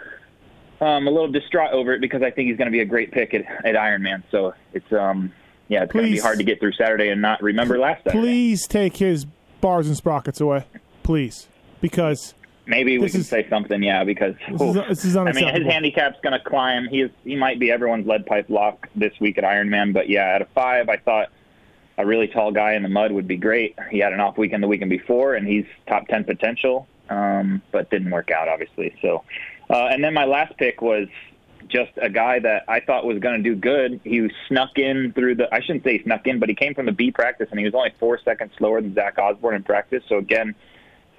um, 0.80 1.08
a 1.08 1.10
little 1.10 1.32
distraught 1.32 1.72
over 1.72 1.94
it 1.94 2.00
because 2.00 2.22
I 2.22 2.30
think 2.30 2.46
he's 2.46 2.58
going 2.58 2.68
to 2.68 2.72
be 2.72 2.80
a 2.80 2.84
great 2.84 3.10
pick 3.10 3.34
at, 3.34 3.44
at 3.66 3.74
Ironman. 3.74 4.22
So 4.30 4.54
it's 4.72 4.92
um 4.92 5.32
yeah, 5.66 5.82
it's 5.82 5.92
going 5.92 6.04
to 6.04 6.12
be 6.12 6.20
hard 6.20 6.38
to 6.38 6.44
get 6.44 6.60
through 6.60 6.74
Saturday 6.74 7.08
and 7.08 7.20
not 7.20 7.42
remember 7.42 7.76
last 7.76 8.04
Saturday. 8.04 8.20
Please 8.20 8.68
take 8.68 8.98
his 8.98 9.26
bars 9.60 9.88
and 9.88 9.96
sprockets 9.96 10.40
away, 10.40 10.64
please 11.02 11.48
because 11.80 12.34
maybe 12.66 12.98
we 12.98 13.10
can 13.10 13.20
is, 13.20 13.28
say 13.28 13.48
something. 13.48 13.82
Yeah, 13.82 14.04
because 14.04 14.34
this 14.50 14.60
is, 14.60 14.74
this 14.74 15.04
is 15.04 15.16
I 15.16 15.32
mean, 15.32 15.54
his 15.54 15.66
handicap's 15.66 16.20
going 16.22 16.38
to 16.38 16.44
climb. 16.44 16.86
He 16.88 17.02
is 17.02 17.10
he 17.24 17.36
might 17.36 17.58
be 17.58 17.70
everyone's 17.70 18.06
lead 18.06 18.26
pipe 18.26 18.48
lock 18.48 18.88
this 18.94 19.12
week 19.20 19.38
at 19.38 19.44
Ironman. 19.44 19.92
But 19.92 20.08
yeah, 20.08 20.34
at 20.34 20.42
a 20.42 20.46
five, 20.46 20.88
I 20.88 20.96
thought 20.96 21.30
a 21.96 22.06
really 22.06 22.28
tall 22.28 22.52
guy 22.52 22.74
in 22.74 22.82
the 22.82 22.88
mud 22.88 23.12
would 23.12 23.26
be 23.26 23.36
great. 23.36 23.76
He 23.90 23.98
had 23.98 24.12
an 24.12 24.20
off 24.20 24.38
weekend 24.38 24.62
the 24.62 24.68
weekend 24.68 24.90
before, 24.90 25.34
and 25.34 25.46
he's 25.46 25.66
top 25.86 26.06
ten 26.08 26.24
potential, 26.24 26.86
um, 27.08 27.62
but 27.72 27.90
didn't 27.90 28.10
work 28.10 28.30
out 28.30 28.48
obviously. 28.48 28.94
So, 29.02 29.24
uh, 29.70 29.86
and 29.86 30.02
then 30.04 30.14
my 30.14 30.24
last 30.24 30.56
pick 30.56 30.80
was 30.80 31.08
just 31.68 31.92
a 32.00 32.08
guy 32.08 32.38
that 32.38 32.64
I 32.68 32.80
thought 32.80 33.04
was 33.04 33.18
going 33.18 33.42
to 33.42 33.42
do 33.42 33.54
good. 33.54 34.00
He 34.04 34.30
snuck 34.48 34.78
in 34.78 35.12
through 35.12 35.36
the, 35.36 35.54
I 35.54 35.60
shouldn't 35.60 35.84
say 35.84 36.02
snuck 36.02 36.26
in, 36.26 36.38
but 36.38 36.48
he 36.48 36.54
came 36.54 36.74
from 36.74 36.86
the 36.86 36.92
B 36.92 37.10
practice 37.10 37.48
and 37.50 37.58
he 37.58 37.64
was 37.64 37.74
only 37.74 37.92
four 37.98 38.18
seconds 38.18 38.52
slower 38.56 38.80
than 38.80 38.94
Zach 38.94 39.18
Osborne 39.18 39.54
in 39.54 39.62
practice. 39.62 40.02
So 40.08 40.16
again, 40.16 40.54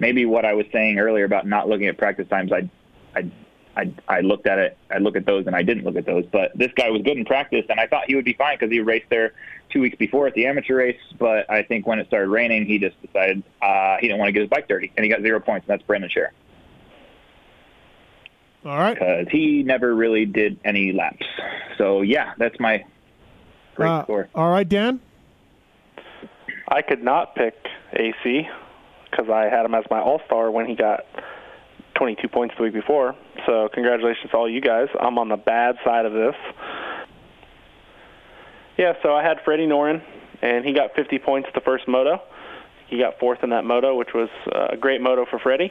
maybe 0.00 0.24
what 0.26 0.44
I 0.44 0.54
was 0.54 0.66
saying 0.72 0.98
earlier 0.98 1.24
about 1.24 1.46
not 1.46 1.68
looking 1.68 1.86
at 1.86 1.96
practice 1.98 2.26
times, 2.28 2.50
I, 2.52 2.68
I, 3.14 3.30
I, 3.76 3.92
I 4.08 4.20
looked 4.20 4.46
at 4.48 4.58
it, 4.58 4.76
I 4.90 4.98
look 4.98 5.14
at 5.16 5.26
those, 5.26 5.46
and 5.46 5.54
I 5.54 5.62
didn't 5.62 5.84
look 5.84 5.96
at 5.96 6.06
those. 6.06 6.24
But 6.32 6.50
this 6.56 6.72
guy 6.74 6.90
was 6.90 7.02
good 7.02 7.16
in 7.16 7.24
practice, 7.24 7.64
and 7.68 7.78
I 7.78 7.86
thought 7.86 8.04
he 8.06 8.14
would 8.16 8.24
be 8.24 8.32
fine 8.34 8.56
because 8.58 8.72
he 8.72 8.80
raced 8.80 9.06
there 9.10 9.32
two 9.70 9.80
weeks 9.80 9.96
before 9.96 10.26
at 10.26 10.34
the 10.34 10.46
amateur 10.46 10.74
race. 10.76 10.98
But 11.18 11.48
I 11.48 11.62
think 11.62 11.86
when 11.86 11.98
it 12.00 12.06
started 12.08 12.28
raining, 12.30 12.66
he 12.66 12.78
just 12.78 13.00
decided 13.00 13.42
uh, 13.62 13.96
he 14.00 14.08
didn't 14.08 14.18
want 14.18 14.28
to 14.28 14.32
get 14.32 14.40
his 14.40 14.48
bike 14.48 14.66
dirty, 14.68 14.90
and 14.96 15.04
he 15.04 15.10
got 15.10 15.20
zero 15.22 15.38
points. 15.40 15.66
And 15.68 15.72
that's 15.78 15.86
Brendan 15.86 16.10
Scher 16.10 16.28
All 18.64 18.76
right. 18.78 18.94
because 18.94 19.26
he 19.30 19.62
never 19.62 19.94
really 19.94 20.26
did 20.26 20.58
any 20.64 20.92
laps. 20.92 21.24
So 21.78 22.02
yeah, 22.02 22.32
that's 22.38 22.58
my 22.58 22.84
great 23.76 23.88
Uh, 23.88 24.02
score. 24.02 24.28
all 24.34 24.50
right, 24.50 24.68
Dan. 24.68 25.00
I 26.68 26.82
could 26.82 27.02
not 27.02 27.34
pick 27.34 27.54
AC 27.94 28.48
because 29.10 29.28
I 29.28 29.44
had 29.44 29.64
him 29.64 29.74
as 29.74 29.84
my 29.90 30.00
All 30.00 30.20
Star 30.26 30.50
when 30.50 30.66
he 30.66 30.74
got 30.74 31.04
22 31.94 32.28
points 32.28 32.54
the 32.56 32.64
week 32.64 32.72
before. 32.72 33.14
So 33.46 33.68
congratulations 33.72 34.30
to 34.30 34.36
all 34.36 34.48
you 34.48 34.60
guys. 34.60 34.88
I'm 34.98 35.18
on 35.18 35.28
the 35.28 35.36
bad 35.36 35.76
side 35.84 36.06
of 36.06 36.12
this. 36.12 36.34
Yeah, 38.78 38.94
so 39.02 39.14
I 39.14 39.22
had 39.22 39.40
Freddie 39.44 39.66
Noren, 39.66 40.02
and 40.40 40.64
he 40.64 40.72
got 40.72 40.94
50 40.94 41.18
points 41.18 41.48
the 41.54 41.60
first 41.60 41.86
moto. 41.86 42.22
He 42.88 42.98
got 42.98 43.18
fourth 43.18 43.44
in 43.44 43.50
that 43.50 43.64
moto, 43.64 43.94
which 43.94 44.14
was 44.14 44.28
uh, 44.50 44.68
a 44.70 44.76
great 44.76 45.00
moto 45.00 45.26
for 45.28 45.38
Freddie. 45.38 45.70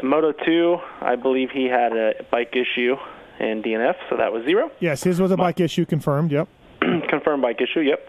In 0.00 0.08
Moto 0.08 0.32
2, 0.32 0.76
I 1.00 1.16
believe 1.16 1.50
he 1.50 1.64
had 1.64 1.92
a 1.92 2.24
bike 2.30 2.54
issue 2.54 2.96
in 3.40 3.62
DNF, 3.62 3.94
so 4.10 4.16
that 4.16 4.32
was 4.32 4.44
zero. 4.44 4.70
Yes, 4.78 5.02
his 5.02 5.20
was 5.20 5.30
a 5.30 5.36
bike 5.36 5.60
issue 5.60 5.86
confirmed. 5.86 6.30
Yep. 6.30 6.48
confirmed 7.08 7.42
bike 7.42 7.60
issue. 7.60 7.80
Yep. 7.80 8.06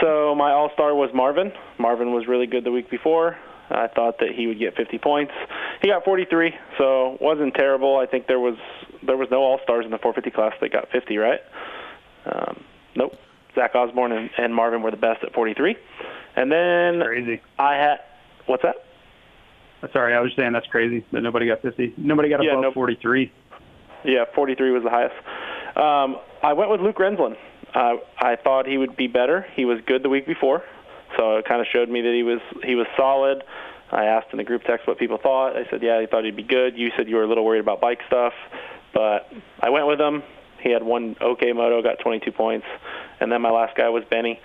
So 0.00 0.34
my 0.34 0.52
all 0.52 0.70
star 0.72 0.94
was 0.94 1.10
Marvin. 1.14 1.52
Marvin 1.78 2.12
was 2.12 2.26
really 2.26 2.46
good 2.46 2.64
the 2.64 2.72
week 2.72 2.90
before. 2.90 3.36
I 3.70 3.86
thought 3.88 4.18
that 4.20 4.30
he 4.34 4.46
would 4.46 4.58
get 4.58 4.74
50 4.76 4.98
points. 4.98 5.32
He 5.82 5.88
got 5.88 6.04
43, 6.04 6.52
so 6.78 7.18
wasn't 7.20 7.54
terrible. 7.54 7.98
I 7.98 8.06
think 8.06 8.26
there 8.26 8.40
was 8.40 8.56
there 9.06 9.16
was 9.16 9.28
no 9.30 9.38
all 9.42 9.60
stars 9.62 9.84
in 9.84 9.90
the 9.90 9.98
450 9.98 10.30
class 10.34 10.52
that 10.60 10.72
got 10.72 10.88
50, 10.90 11.16
right? 11.18 11.40
Um, 12.26 12.64
nope. 12.96 13.12
Zach 13.54 13.74
Osborne 13.74 14.12
and, 14.12 14.30
and 14.38 14.54
Marvin 14.54 14.82
were 14.82 14.90
the 14.90 14.96
best 14.96 15.22
at 15.24 15.32
43. 15.32 15.76
And 16.36 16.50
then 16.52 17.00
Crazy. 17.02 17.40
I 17.58 17.74
had 17.74 17.96
what's 18.46 18.62
that? 18.62 18.76
Sorry, 19.92 20.14
I 20.14 20.20
was 20.20 20.30
just 20.30 20.38
saying 20.38 20.52
that's 20.52 20.66
crazy 20.66 21.04
that 21.12 21.20
nobody 21.22 21.46
got 21.46 21.62
50. 21.62 21.94
Nobody 21.98 22.28
got 22.28 22.42
Yeah, 22.42 22.52
above 22.52 22.62
no- 22.62 22.72
43. 22.72 23.30
Yeah, 24.04 24.24
43 24.34 24.70
was 24.72 24.82
the 24.82 24.90
highest. 24.90 25.14
Um, 25.76 26.20
I 26.42 26.52
went 26.52 26.70
with 26.70 26.80
Luke 26.80 26.96
Renzland. 26.96 27.36
Uh, 27.74 27.96
I 28.18 28.36
thought 28.36 28.66
he 28.66 28.78
would 28.78 28.96
be 28.96 29.06
better. 29.08 29.44
He 29.54 29.64
was 29.64 29.78
good 29.86 30.02
the 30.02 30.08
week 30.08 30.26
before, 30.26 30.62
so 31.16 31.36
it 31.36 31.46
kind 31.46 31.60
of 31.60 31.66
showed 31.72 31.88
me 31.88 32.02
that 32.02 32.12
he 32.12 32.22
was 32.22 32.40
he 32.64 32.74
was 32.74 32.86
solid. 32.96 33.42
I 33.90 34.04
asked 34.04 34.28
in 34.32 34.38
the 34.38 34.44
group 34.44 34.64
text 34.64 34.86
what 34.86 34.98
people 34.98 35.18
thought. 35.18 35.56
I 35.56 35.68
said, 35.70 35.82
yeah, 35.82 36.00
he 36.00 36.06
thought 36.06 36.24
he'd 36.24 36.36
be 36.36 36.42
good. 36.42 36.76
You 36.76 36.90
said 36.96 37.08
you 37.08 37.16
were 37.16 37.22
a 37.22 37.26
little 37.26 37.44
worried 37.44 37.60
about 37.60 37.80
bike 37.80 38.00
stuff, 38.06 38.34
but 38.92 39.32
I 39.60 39.70
went 39.70 39.86
with 39.86 39.98
him. 39.98 40.22
He 40.60 40.70
had 40.70 40.82
one 40.82 41.16
okay 41.20 41.52
moto, 41.52 41.80
got 41.82 41.98
22 42.00 42.32
points, 42.32 42.66
and 43.20 43.32
then 43.32 43.40
my 43.40 43.50
last 43.50 43.76
guy 43.76 43.88
was 43.88 44.04
Benny, 44.10 44.40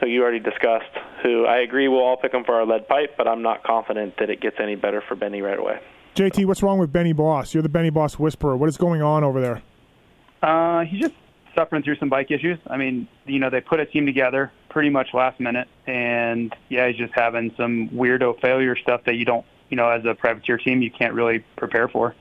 who 0.00 0.06
you 0.06 0.22
already 0.22 0.40
discussed. 0.40 0.90
Who 1.22 1.46
I 1.46 1.58
agree 1.58 1.88
we'll 1.88 2.02
all 2.02 2.16
pick 2.16 2.34
him 2.34 2.44
for 2.44 2.56
our 2.56 2.66
lead 2.66 2.88
pipe, 2.88 3.14
but 3.16 3.26
I'm 3.26 3.42
not 3.42 3.62
confident 3.62 4.16
that 4.18 4.28
it 4.28 4.40
gets 4.40 4.56
any 4.60 4.74
better 4.74 5.02
for 5.08 5.14
Benny 5.14 5.40
right 5.40 5.58
away. 5.58 5.80
JT, 6.16 6.46
what's 6.46 6.62
wrong 6.62 6.78
with 6.78 6.92
Benny 6.92 7.12
Bloss? 7.12 7.54
You're 7.54 7.62
the 7.62 7.68
Benny 7.68 7.90
Bloss 7.90 8.18
whisperer. 8.18 8.56
What 8.56 8.68
is 8.68 8.76
going 8.76 9.02
on 9.02 9.22
over 9.22 9.40
there? 9.40 9.62
Uh, 10.42 10.84
he's 10.84 11.00
just 11.00 11.14
suffering 11.54 11.82
through 11.82 11.96
some 11.96 12.08
bike 12.08 12.30
issues. 12.30 12.58
I 12.66 12.76
mean, 12.76 13.08
you 13.26 13.38
know, 13.38 13.50
they 13.50 13.60
put 13.60 13.80
a 13.80 13.86
team 13.86 14.06
together 14.06 14.52
pretty 14.76 14.90
much 14.90 15.14
last 15.14 15.40
minute, 15.40 15.66
and 15.86 16.54
yeah, 16.68 16.86
he's 16.86 16.98
just 16.98 17.14
having 17.14 17.50
some 17.56 17.88
weirdo 17.88 18.38
failure 18.42 18.76
stuff 18.76 19.00
that 19.06 19.14
you 19.14 19.24
don't, 19.24 19.46
you 19.70 19.76
know, 19.78 19.88
as 19.88 20.04
a 20.04 20.14
privateer 20.14 20.58
team, 20.58 20.82
you 20.82 20.90
can't 20.90 21.14
really 21.14 21.42
prepare 21.56 21.88
for. 21.88 22.14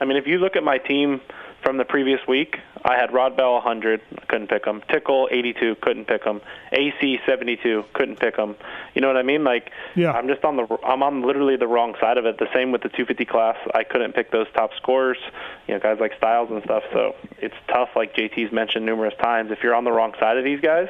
I 0.00 0.06
mean, 0.06 0.16
if 0.16 0.26
you 0.26 0.38
look 0.38 0.56
at 0.56 0.64
my 0.64 0.78
team 0.78 1.20
from 1.66 1.78
the 1.78 1.84
previous 1.84 2.20
week, 2.28 2.58
I 2.84 2.94
had 2.94 3.12
Rod 3.12 3.36
Bell 3.36 3.54
100, 3.54 4.00
couldn't 4.28 4.48
pick 4.48 4.64
him. 4.64 4.84
Tickle 4.88 5.28
82, 5.32 5.74
couldn't 5.82 6.04
pick 6.06 6.22
him. 6.22 6.40
AC 6.70 7.18
72, 7.26 7.84
couldn't 7.92 8.20
pick 8.20 8.36
him. 8.36 8.54
You 8.94 9.00
know 9.00 9.08
what 9.08 9.16
I 9.16 9.24
mean? 9.24 9.42
Like, 9.42 9.72
Yeah. 9.96 10.12
I'm 10.12 10.28
just 10.28 10.44
on 10.44 10.54
the 10.54 10.78
I'm 10.86 11.02
on 11.02 11.22
literally 11.22 11.56
the 11.56 11.66
wrong 11.66 11.96
side 12.00 12.18
of 12.18 12.24
it. 12.24 12.38
The 12.38 12.46
same 12.54 12.70
with 12.70 12.82
the 12.82 12.88
250 12.90 13.24
class, 13.24 13.56
I 13.74 13.82
couldn't 13.82 14.12
pick 14.12 14.30
those 14.30 14.46
top 14.54 14.70
scorers. 14.76 15.18
You 15.66 15.74
know, 15.74 15.80
guys 15.80 15.98
like 15.98 16.12
Stilez 16.20 16.52
and 16.52 16.62
stuff. 16.62 16.84
So 16.92 17.16
it's 17.38 17.56
tough, 17.66 17.88
like 17.96 18.14
JT's 18.14 18.52
mentioned 18.52 18.86
numerous 18.86 19.14
times. 19.20 19.50
If 19.50 19.58
you're 19.64 19.74
on 19.74 19.82
the 19.82 19.90
wrong 19.92 20.12
side 20.20 20.36
of 20.38 20.44
these 20.44 20.60
guys, 20.60 20.86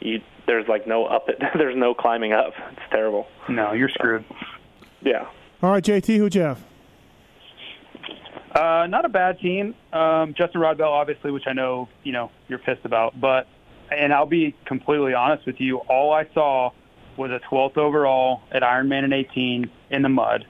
you 0.00 0.20
there's 0.48 0.66
like 0.66 0.88
no 0.88 1.06
up 1.06 1.28
it. 1.28 1.40
there's 1.56 1.76
no 1.76 1.94
climbing 1.94 2.32
up. 2.32 2.54
It's 2.72 2.90
terrible. 2.90 3.28
No, 3.48 3.72
you're 3.72 3.88
screwed. 3.88 4.24
Yeah. 5.00 5.28
All 5.62 5.70
right, 5.70 5.84
JT, 5.84 6.16
who'd 6.16 6.34
you 6.34 6.40
have? 6.42 6.58
Uh, 8.54 8.86
not 8.88 9.04
a 9.04 9.08
bad 9.08 9.38
team. 9.40 9.74
Um, 9.92 10.34
Justin 10.34 10.60
Rodbell, 10.60 10.88
obviously, 10.88 11.30
which 11.30 11.46
I 11.46 11.52
know 11.52 11.88
you 12.02 12.12
know 12.12 12.30
you're 12.48 12.58
pissed 12.58 12.84
about, 12.84 13.18
but 13.18 13.46
and 13.90 14.12
I'll 14.12 14.26
be 14.26 14.54
completely 14.66 15.14
honest 15.14 15.46
with 15.46 15.60
you. 15.60 15.78
All 15.78 16.12
I 16.12 16.28
saw 16.34 16.72
was 17.16 17.30
a 17.30 17.40
12th 17.50 17.76
overall 17.76 18.42
at 18.50 18.62
Ironman 18.62 19.04
in 19.04 19.12
18 19.12 19.70
in 19.90 20.02
the 20.02 20.08
mud, 20.08 20.46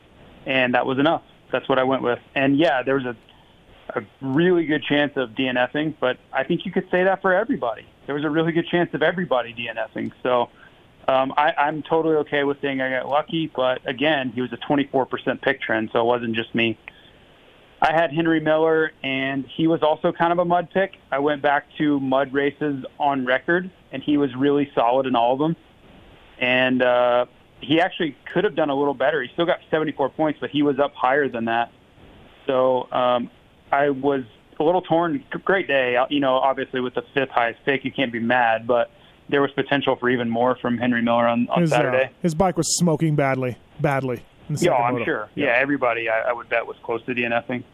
and 0.46 0.74
that 0.74 0.86
was 0.86 0.98
enough. 0.98 1.22
That's 1.50 1.68
what 1.68 1.78
I 1.78 1.84
went 1.84 2.02
with. 2.02 2.18
And 2.34 2.58
yeah, 2.58 2.82
there 2.82 2.94
was 2.94 3.04
a 3.04 3.16
a 3.94 4.02
really 4.20 4.64
good 4.64 4.82
chance 4.82 5.12
of 5.16 5.30
DNFing, 5.30 5.94
but 6.00 6.18
I 6.32 6.44
think 6.44 6.64
you 6.64 6.72
could 6.72 6.88
say 6.90 7.04
that 7.04 7.20
for 7.20 7.34
everybody. 7.34 7.86
There 8.06 8.14
was 8.14 8.24
a 8.24 8.30
really 8.30 8.52
good 8.52 8.66
chance 8.66 8.92
of 8.94 9.02
everybody 9.02 9.54
DNFing. 9.54 10.12
So 10.22 10.48
um, 11.08 11.34
I, 11.36 11.52
I'm 11.52 11.82
totally 11.82 12.16
okay 12.16 12.44
with 12.44 12.60
saying 12.60 12.80
I 12.80 12.90
got 12.90 13.08
lucky, 13.08 13.50
but 13.54 13.86
again, 13.86 14.30
he 14.34 14.40
was 14.40 14.52
a 14.52 14.56
24% 14.56 15.42
pick 15.42 15.60
trend, 15.60 15.90
so 15.92 16.00
it 16.00 16.04
wasn't 16.04 16.34
just 16.36 16.54
me. 16.54 16.78
I 17.82 17.92
had 17.92 18.12
Henry 18.12 18.38
Miller, 18.38 18.92
and 19.02 19.44
he 19.44 19.66
was 19.66 19.82
also 19.82 20.12
kind 20.12 20.32
of 20.32 20.38
a 20.38 20.44
mud 20.44 20.70
pick. 20.72 20.92
I 21.10 21.18
went 21.18 21.42
back 21.42 21.66
to 21.78 21.98
mud 21.98 22.32
races 22.32 22.84
on 23.00 23.26
record, 23.26 23.68
and 23.90 24.00
he 24.04 24.16
was 24.16 24.32
really 24.36 24.70
solid 24.72 25.06
in 25.06 25.16
all 25.16 25.32
of 25.32 25.40
them. 25.40 25.56
And 26.38 26.80
uh, 26.80 27.26
he 27.60 27.80
actually 27.80 28.16
could 28.32 28.44
have 28.44 28.54
done 28.54 28.70
a 28.70 28.74
little 28.76 28.94
better. 28.94 29.20
He 29.20 29.28
still 29.32 29.46
got 29.46 29.58
74 29.68 30.10
points, 30.10 30.38
but 30.40 30.50
he 30.50 30.62
was 30.62 30.78
up 30.78 30.94
higher 30.94 31.28
than 31.28 31.46
that. 31.46 31.72
So 32.46 32.88
um, 32.92 33.28
I 33.72 33.90
was 33.90 34.22
a 34.60 34.62
little 34.62 34.82
torn. 34.82 35.24
Great 35.44 35.66
day, 35.66 35.96
you 36.08 36.20
know. 36.20 36.34
Obviously, 36.36 36.80
with 36.80 36.94
the 36.94 37.02
fifth 37.14 37.30
highest 37.30 37.64
pick, 37.64 37.84
you 37.84 37.90
can't 37.90 38.12
be 38.12 38.20
mad, 38.20 38.64
but 38.64 38.92
there 39.28 39.42
was 39.42 39.50
potential 39.52 39.96
for 39.96 40.08
even 40.08 40.30
more 40.30 40.54
from 40.54 40.78
Henry 40.78 41.02
Miller 41.02 41.26
on, 41.26 41.48
on 41.48 41.62
His, 41.62 41.72
uh, 41.72 41.76
Saturday. 41.76 42.10
his 42.22 42.36
bike 42.36 42.56
was 42.56 42.76
smoking 42.76 43.16
badly, 43.16 43.56
badly. 43.80 44.22
Yeah, 44.60 44.74
I'm 44.74 44.94
moto. 44.94 45.04
sure. 45.04 45.28
Yeah, 45.34 45.56
everybody 45.56 46.08
I, 46.08 46.30
I 46.30 46.32
would 46.32 46.48
bet 46.48 46.66
was 46.66 46.76
close 46.82 47.02
to 47.06 47.14
DNFing. 47.14 47.64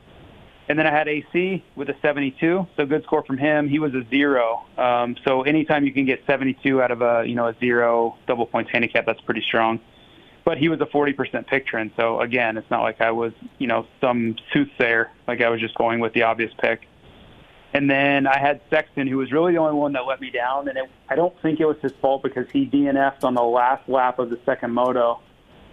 And 0.68 0.78
then 0.78 0.86
I 0.86 0.90
had 0.90 1.08
AC 1.08 1.64
with 1.76 1.88
a 1.88 1.96
72, 2.02 2.66
so 2.76 2.86
good 2.86 3.02
score 3.04 3.24
from 3.24 3.38
him. 3.38 3.68
He 3.68 3.78
was 3.78 3.94
a 3.94 4.04
zero. 4.10 4.66
Um, 4.76 5.16
so 5.24 5.42
anytime 5.42 5.84
you 5.84 5.92
can 5.92 6.04
get 6.04 6.24
72 6.26 6.82
out 6.82 6.90
of 6.90 7.00
a 7.00 7.24
you 7.26 7.34
know 7.34 7.48
a 7.48 7.54
zero 7.58 8.16
double 8.26 8.46
points 8.46 8.70
handicap, 8.70 9.06
that's 9.06 9.20
pretty 9.22 9.42
strong. 9.42 9.80
But 10.44 10.58
he 10.58 10.68
was 10.68 10.80
a 10.80 10.86
40% 10.86 11.46
pick 11.46 11.66
trend, 11.66 11.92
so 11.96 12.20
again, 12.20 12.56
it's 12.56 12.70
not 12.70 12.82
like 12.82 13.00
I 13.00 13.10
was 13.12 13.32
you 13.58 13.66
know 13.66 13.86
some 14.00 14.36
soothsayer. 14.52 15.10
Like 15.26 15.40
I 15.40 15.48
was 15.48 15.60
just 15.60 15.74
going 15.74 16.00
with 16.00 16.12
the 16.12 16.22
obvious 16.22 16.52
pick. 16.60 16.86
And 17.74 17.90
then 17.90 18.26
I 18.26 18.38
had 18.38 18.60
Sexton, 18.70 19.06
who 19.08 19.18
was 19.18 19.30
really 19.30 19.52
the 19.52 19.58
only 19.58 19.74
one 19.74 19.92
that 19.92 20.06
let 20.06 20.20
me 20.20 20.30
down, 20.30 20.68
and 20.68 20.78
it, 20.78 20.90
I 21.08 21.16
don't 21.16 21.34
think 21.42 21.60
it 21.60 21.66
was 21.66 21.76
his 21.82 21.92
fault 22.00 22.22
because 22.22 22.46
he 22.50 22.66
DNF'd 22.66 23.24
on 23.24 23.34
the 23.34 23.42
last 23.42 23.86
lap 23.88 24.18
of 24.18 24.30
the 24.30 24.38
second 24.46 24.72
moto, 24.72 25.20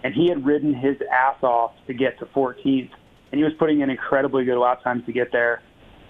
and 0.04 0.14
he 0.14 0.28
had 0.28 0.44
ridden 0.44 0.74
his 0.74 0.96
ass 1.10 1.42
off 1.42 1.72
to 1.86 1.94
get 1.94 2.18
to 2.18 2.26
14th, 2.26 2.90
and 3.32 3.38
he 3.38 3.44
was 3.44 3.52
putting 3.58 3.80
in 3.80 3.90
incredibly 3.90 4.44
good 4.44 4.58
lap 4.58 4.82
times 4.82 5.04
to 5.06 5.12
get 5.12 5.32
there, 5.32 5.62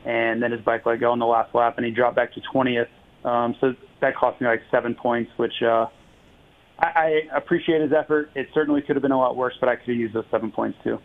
and 0.04 0.42
then 0.42 0.52
his 0.52 0.60
bike 0.60 0.84
let 0.86 1.00
go 1.00 1.12
on 1.12 1.18
the 1.18 1.26
last 1.26 1.54
lap, 1.54 1.74
and 1.76 1.86
he 1.86 1.92
dropped 1.92 2.16
back 2.16 2.32
to 2.34 2.40
20th. 2.52 2.88
Um, 3.24 3.56
so 3.60 3.74
that 4.00 4.14
cost 4.14 4.40
me 4.40 4.46
like 4.46 4.62
seven 4.70 4.94
points, 4.94 5.30
which 5.36 5.62
uh, 5.62 5.86
I, 6.78 6.86
I 7.32 7.36
appreciate 7.36 7.80
his 7.80 7.92
effort. 7.92 8.30
It 8.34 8.48
certainly 8.54 8.82
could 8.82 8.96
have 8.96 9.02
been 9.02 9.12
a 9.12 9.18
lot 9.18 9.36
worse, 9.36 9.54
but 9.58 9.68
I 9.68 9.76
could 9.76 9.88
have 9.88 9.96
used 9.96 10.14
those 10.14 10.26
seven 10.30 10.52
points 10.52 10.78
too. 10.84 10.98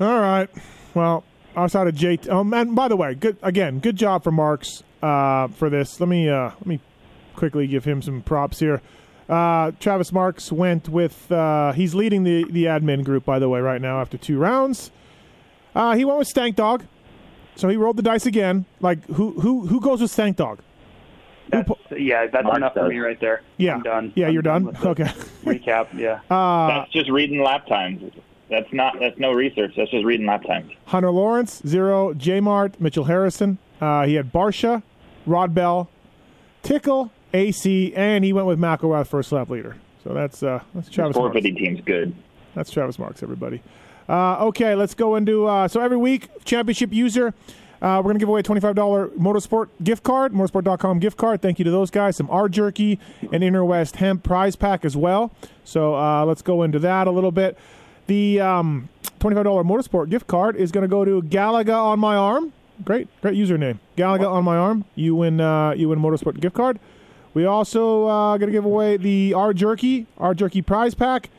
All 0.00 0.20
right. 0.20 0.48
Well, 0.94 1.24
outside 1.56 1.86
of 1.86 1.94
JT, 1.94 2.28
um, 2.30 2.52
and 2.52 2.74
by 2.74 2.88
the 2.88 2.96
way, 2.96 3.14
good 3.14 3.36
again, 3.42 3.78
good 3.78 3.96
job 3.96 4.24
for 4.24 4.32
Marks 4.32 4.82
uh, 5.02 5.48
for 5.48 5.70
this. 5.70 6.00
Let 6.00 6.08
me 6.08 6.28
uh, 6.28 6.50
let 6.50 6.66
me 6.66 6.80
quickly 7.36 7.66
give 7.66 7.84
him 7.84 8.02
some 8.02 8.22
props 8.22 8.58
here. 8.58 8.82
Uh, 9.30 9.70
Travis 9.78 10.12
Marks 10.12 10.50
went 10.50 10.88
with 10.88 11.30
uh, 11.30 11.70
he's 11.72 11.94
leading 11.94 12.24
the 12.24 12.44
the 12.50 12.64
admin 12.64 13.04
group 13.04 13.24
by 13.24 13.38
the 13.38 13.48
way 13.48 13.60
right 13.60 13.80
now 13.80 14.00
after 14.00 14.18
two 14.18 14.38
rounds. 14.38 14.90
Uh, 15.74 15.94
he 15.94 16.04
went 16.04 16.18
with 16.18 16.26
Stank 16.28 16.56
Dog, 16.56 16.84
so 17.54 17.68
he 17.68 17.76
rolled 17.76 17.96
the 17.96 18.02
dice 18.02 18.26
again. 18.26 18.64
Like 18.80 19.04
who 19.06 19.38
who 19.40 19.66
who 19.68 19.80
goes 19.80 20.00
with 20.00 20.10
Stank 20.10 20.36
Dog? 20.36 20.58
That's, 21.50 21.68
yeah, 21.96 22.26
that's 22.26 22.44
Mark 22.44 22.56
enough 22.58 22.74
for 22.74 22.88
me 22.88 22.98
right 22.98 23.18
there. 23.20 23.42
Yeah, 23.56 23.74
I'm 23.74 23.82
done. 23.82 24.12
Yeah, 24.16 24.26
I'm 24.28 24.32
you're 24.32 24.42
done. 24.42 24.64
with 24.66 24.80
the 24.80 24.88
Okay. 24.90 25.04
Recap. 25.44 25.92
Yeah. 25.98 26.20
Uh, 26.30 26.68
That's 26.68 26.92
just 26.92 27.10
reading 27.10 27.42
lap 27.42 27.66
times. 27.66 28.02
That's 28.48 28.72
not. 28.72 28.98
That's 29.00 29.18
no 29.18 29.32
research. 29.32 29.74
That's 29.76 29.90
just 29.90 30.04
reading 30.04 30.26
lap 30.26 30.42
times. 30.44 30.72
Hunter 30.86 31.10
Lawrence, 31.10 31.62
zero. 31.66 32.14
J 32.14 32.40
Mart, 32.40 32.80
Mitchell 32.80 33.04
Harrison. 33.04 33.58
Uh, 33.80 34.06
he 34.06 34.14
had 34.14 34.32
Barcia, 34.32 34.82
Rod 35.26 35.54
Bell, 35.54 35.88
Tickle, 36.62 37.10
AC, 37.32 37.94
and 37.94 38.24
he 38.24 38.32
went 38.32 38.46
with 38.46 38.58
McElrath 38.58 39.06
first 39.06 39.32
lap 39.32 39.50
leader. 39.50 39.76
So 40.04 40.14
that's 40.14 40.42
uh, 40.42 40.62
that's 40.74 40.88
Travis. 40.88 41.16
Four 41.16 41.32
Marks. 41.32 41.44
team's 41.44 41.80
good. 41.82 42.14
That's 42.54 42.70
Travis 42.70 42.98
Marks, 42.98 43.22
everybody. 43.22 43.62
Uh, 44.08 44.46
okay, 44.46 44.74
let's 44.74 44.94
go 44.94 45.14
into 45.16 45.46
uh, 45.46 45.68
so 45.68 45.80
every 45.80 45.96
week 45.96 46.28
championship 46.44 46.92
user. 46.92 47.32
Uh, 47.82 47.96
we're 47.96 48.12
going 48.12 48.16
to 48.16 48.18
give 48.18 48.28
away 48.28 48.40
a 48.40 48.42
$25 48.42 48.74
Motorsport 49.16 49.68
gift 49.82 50.02
card, 50.02 50.34
motorsport.com 50.34 50.98
gift 50.98 51.16
card. 51.16 51.40
Thank 51.40 51.58
you 51.58 51.64
to 51.64 51.70
those 51.70 51.90
guys. 51.90 52.14
Some 52.14 52.28
R 52.30 52.46
Jerky 52.46 52.98
and 53.32 53.42
Inner 53.42 53.64
West 53.64 53.96
Hemp 53.96 54.22
prize 54.22 54.54
pack 54.54 54.84
as 54.84 54.98
well. 54.98 55.32
So 55.64 55.94
uh, 55.94 56.26
let's 56.26 56.42
go 56.42 56.62
into 56.62 56.78
that 56.80 57.06
a 57.06 57.10
little 57.10 57.30
bit. 57.30 57.56
The 58.06 58.38
um, 58.40 58.90
$25 59.20 59.64
Motorsport 59.64 60.10
gift 60.10 60.26
card 60.26 60.56
is 60.56 60.70
going 60.72 60.82
to 60.82 60.88
go 60.88 61.06
to 61.06 61.22
Galaga 61.22 61.74
on 61.74 61.98
my 61.98 62.16
arm. 62.16 62.52
Great, 62.84 63.08
great 63.22 63.34
username. 63.38 63.78
Galaga 63.96 64.30
on 64.30 64.44
my 64.44 64.56
arm. 64.58 64.84
You 64.94 65.14
win, 65.14 65.40
uh, 65.40 65.70
you 65.70 65.88
win 65.88 66.00
Motorsport 66.00 66.38
gift 66.38 66.56
card. 66.56 66.78
We 67.34 67.44
also 67.44 68.06
uh, 68.06 68.36
going 68.38 68.48
to 68.48 68.52
give 68.52 68.64
away 68.64 68.96
the 68.96 69.34
R 69.34 69.52
Jerky, 69.52 70.06
R 70.18 70.34
Jerky 70.34 70.62
prize 70.62 70.94
pack. 70.94 71.30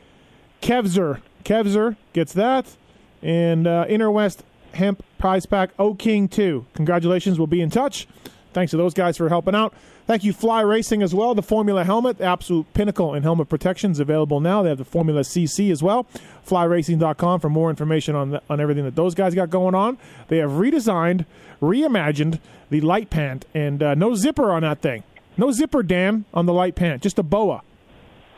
Kevzer, 0.62 1.20
Kevzer 1.44 1.96
gets 2.12 2.32
that. 2.32 2.76
And 3.22 3.66
uh, 3.66 3.84
Inner 3.88 4.10
West 4.10 4.42
Hemp 4.74 5.04
Prize 5.18 5.46
Pack 5.46 5.70
O 5.78 5.94
King 5.94 6.28
2. 6.28 6.66
Congratulations. 6.74 7.38
We'll 7.38 7.46
be 7.46 7.60
in 7.60 7.70
touch. 7.70 8.08
Thanks 8.52 8.70
to 8.72 8.76
those 8.76 8.94
guys 8.94 9.16
for 9.16 9.28
helping 9.28 9.54
out. 9.54 9.74
Thank 10.06 10.24
you, 10.24 10.32
Fly 10.32 10.60
Racing, 10.62 11.02
as 11.02 11.14
well. 11.14 11.34
The 11.34 11.42
Formula 11.42 11.84
helmet, 11.84 12.20
absolute 12.20 12.72
pinnacle 12.74 13.14
in 13.14 13.22
helmet 13.22 13.48
protections, 13.48 14.00
available 14.00 14.40
now. 14.40 14.62
They 14.62 14.68
have 14.68 14.78
the 14.78 14.84
Formula 14.84 15.20
CC 15.20 15.70
as 15.70 15.82
well. 15.82 16.06
FlyRacing.com 16.46 17.40
for 17.40 17.48
more 17.48 17.70
information 17.70 18.16
on 18.16 18.30
the, 18.30 18.42
on 18.50 18.60
everything 18.60 18.84
that 18.84 18.96
those 18.96 19.14
guys 19.14 19.34
got 19.34 19.48
going 19.48 19.74
on. 19.74 19.96
They 20.28 20.38
have 20.38 20.50
redesigned, 20.50 21.24
reimagined 21.62 22.40
the 22.68 22.80
light 22.80 23.10
pant, 23.10 23.46
and 23.54 23.82
uh, 23.82 23.94
no 23.94 24.14
zipper 24.14 24.50
on 24.50 24.62
that 24.62 24.80
thing. 24.82 25.04
No 25.36 25.50
zipper, 25.50 25.82
Dan, 25.82 26.24
on 26.34 26.46
the 26.46 26.52
light 26.52 26.74
pant. 26.74 27.02
Just 27.02 27.18
a 27.18 27.22
boa. 27.22 27.62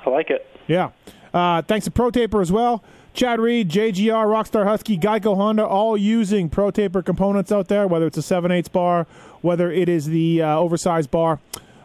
I 0.05 0.11
like 0.11 0.31
it. 0.31 0.47
Yeah. 0.67 0.91
Uh, 1.33 1.63
thanks 1.63 1.85
to 1.87 1.91
Pro 1.91 2.11
Taper 2.11 2.41
as 2.41 2.53
well. 2.53 2.85
Chad 3.13 3.41
Reed, 3.41 3.69
JGR, 3.69 4.27
Rockstar 4.27 4.65
Husky, 4.65 4.99
Geico 4.99 5.37
Honda, 5.37 5.65
all 5.65 5.97
using 5.97 6.49
Pro 6.49 6.71
Taper 6.71 7.03
components 7.03 7.53
out 7.53 7.69
there, 7.69 7.87
whether 7.87 8.07
it's 8.07 8.19
a 8.19 8.23
7 8.23 8.51
8 8.51 8.73
bar, 8.73 9.07
whether 9.41 9.71
it 9.71 9.89
is 9.89 10.07
the 10.07 10.43
uh, 10.43 10.59
oversized 10.59 11.11
bar 11.11 11.41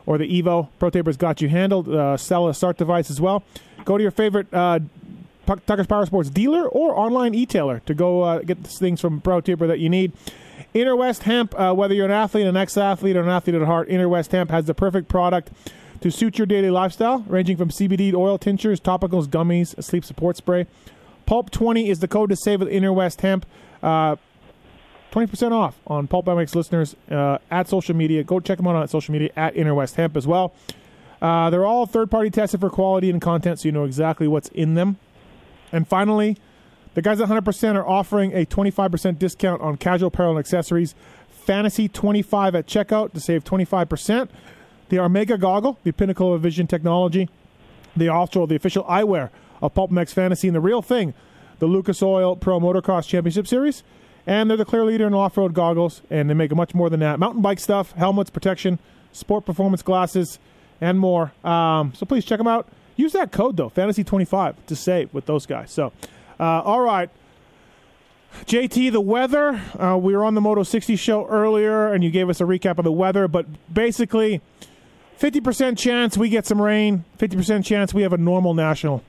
or 0.06 0.18
the 0.18 0.42
Evo. 0.42 0.70
Pro 0.80 0.90
Taper's 0.90 1.18
got 1.18 1.40
you 1.42 1.50
handled. 1.50 1.88
Uh, 1.88 2.18
sell 2.18 2.48
a 2.48 2.54
start 2.54 2.78
device 2.78 3.12
as 3.12 3.22
well. 3.22 3.44
Go 3.86 3.98
to 3.98 4.02
your 4.02 4.12
favorite 4.12 4.52
uh, 4.54 4.80
Tucker's 5.46 5.88
Power 5.88 6.06
Sports 6.06 6.30
dealer 6.30 6.68
or 6.68 6.98
online 6.98 7.34
e-tailer 7.34 7.82
to 7.86 7.94
go 7.94 8.22
uh, 8.22 8.40
get 8.40 8.64
the 8.64 8.70
things 8.70 9.02
from 9.02 9.22
Pro 9.22 9.42
Taper 9.42 9.68
that 9.68 9.80
you 9.80 9.90
need. 9.90 10.12
Inner 10.74 10.96
West 10.96 11.24
Hemp, 11.24 11.60
uh, 11.60 11.74
whether 11.74 11.94
you're 11.94 12.06
an 12.06 12.12
athlete, 12.12 12.46
an 12.46 12.56
ex-athlete, 12.56 13.16
or 13.16 13.22
an 13.22 13.30
athlete 13.30 13.56
at 13.56 13.64
heart, 13.64 13.90
Inner 13.90 14.08
West 14.08 14.32
Hemp 14.32 14.52
has 14.52 14.66
the 14.66 14.74
perfect 14.74 15.08
product 15.08 15.50
to 16.02 16.12
suit 16.12 16.38
your 16.38 16.48
daily 16.48 16.70
lifestyle, 16.70 17.24
ranging 17.28 17.58
from 17.58 17.70
CBD 17.70 18.14
oil 18.14 18.38
tinctures, 18.38 18.80
topicals, 18.80 19.28
gummies, 19.28 19.82
sleep 19.84 20.06
support 20.06 20.38
spray. 20.38 20.68
Pulp 21.26 21.50
20 21.52 21.90
is 21.90 22.00
the 22.00 22.08
code 22.08 22.30
to 22.30 22.36
save 22.36 22.60
with 22.60 22.70
Inner 22.70 22.94
West 22.94 23.22
Hemp. 23.22 23.46
Uh, 23.82 24.16
20% 25.12 25.52
off 25.52 25.80
on 25.88 26.08
Pulp 26.08 26.26
MX 26.26 26.56
listeners 26.56 26.96
uh, 27.10 27.40
at 27.50 27.68
social 27.68 27.96
media. 27.96 28.24
Go 28.24 28.40
check 28.40 28.58
them 28.58 28.68
out 28.68 28.76
on 28.76 28.88
social 28.88 29.12
media 29.12 29.32
at 29.36 29.56
Inner 29.56 29.74
West 29.74 29.96
Hemp 29.96 30.16
as 30.16 30.28
well. 30.28 30.54
Uh, 31.22 31.50
they're 31.50 31.66
all 31.66 31.86
third 31.86 32.10
party 32.10 32.30
tested 32.30 32.60
for 32.60 32.70
quality 32.70 33.10
and 33.10 33.22
content 33.22 33.60
so 33.60 33.68
you 33.68 33.72
know 33.72 33.84
exactly 33.84 34.28
what's 34.28 34.50
in 34.50 34.76
them. 34.76 34.98
And 35.72 35.88
finally, 35.88 36.38
the 37.00 37.04
guys 37.04 37.22
at 37.22 37.30
100% 37.30 37.76
are 37.76 37.88
offering 37.88 38.34
a 38.34 38.46
25% 38.46 39.18
discount 39.18 39.62
on 39.62 39.78
casual 39.78 40.10
apparel 40.10 40.32
and 40.32 40.40
accessories. 40.40 40.96
Fantasy 41.30 41.88
25 41.88 42.56
at 42.56 42.68
checkout 42.68 43.14
to 43.14 43.22
save 43.22 43.46
25%. 43.46 44.28
The 44.90 44.98
Armega 44.98 45.40
goggle, 45.40 45.80
the 45.86 45.94
pinnacle 45.94 46.34
of 46.34 46.42
vision 46.42 46.68
technology. 46.68 47.30
The 47.96 48.10
also 48.10 48.46
the 48.46 48.58
official 48.58 48.84
eyewear 48.84 49.30
of 49.62 49.74
Pulp 49.74 49.92
MX 49.92 50.12
Fantasy 50.12 50.50
and 50.50 50.56
the 50.56 50.60
real 50.60 50.82
thing, 50.82 51.14
the 51.60 51.68
Lucas 51.68 52.04
Oil 52.04 52.36
Pro 52.36 52.60
Motocross 52.60 53.08
Championship 53.08 53.48
Series. 53.48 53.82
And 54.28 54.50
they're 54.50 54.58
the 54.58 54.66
clear 54.66 54.84
leader 54.84 55.08
in 55.08 55.14
off 55.14 55.38
road 55.38 55.54
goggles, 55.54 56.02
and 56.10 56.30
they 56.30 56.34
make 56.34 56.54
much 56.54 56.76
more 56.76 56.90
than 56.90 57.00
that. 57.00 57.18
Mountain 57.18 57.42
bike 57.42 57.62
stuff, 57.62 57.94
helmets, 57.94 58.30
protection, 58.30 58.78
sport 59.14 59.46
performance 59.46 59.82
glasses, 59.82 60.38
and 60.82 61.00
more. 61.00 61.32
Um, 61.46 61.94
so 61.96 62.06
please 62.06 62.26
check 62.26 62.40
them 62.40 62.48
out. 62.48 62.68
Use 62.98 63.14
that 63.14 63.32
code, 63.32 63.56
though, 63.56 63.70
Fantasy25, 63.70 64.56
to 64.68 64.76
save 64.76 65.14
with 65.14 65.28
those 65.28 65.46
guys. 65.46 65.72
So, 65.72 65.94
uh, 66.40 66.62
all 66.62 66.82
right. 66.82 67.10
JT, 68.46 68.92
the 68.92 69.02
weather. 69.02 69.60
Uh, 69.80 69.98
we 69.98 70.16
were 70.16 70.24
on 70.24 70.36
the 70.36 70.42
Moto 70.42 70.64
60 70.64 70.96
show 70.96 71.28
earlier, 71.28 71.92
and 71.92 72.04
you 72.04 72.12
gave 72.12 72.30
us 72.30 72.40
a 72.40 72.44
recap 72.44 72.78
of 72.78 72.84
the 72.84 72.92
weather, 72.92 73.28
but 73.28 73.46
basically, 73.74 74.42
50% 75.20 75.78
chance 75.78 76.18
we 76.18 76.30
get 76.30 76.46
some 76.46 76.62
rain, 76.62 77.06
50% 77.18 77.66
chance 77.66 77.94
we 77.94 78.04
have 78.04 78.14
a 78.14 78.18
normal 78.18 78.54
national. 78.54 79.04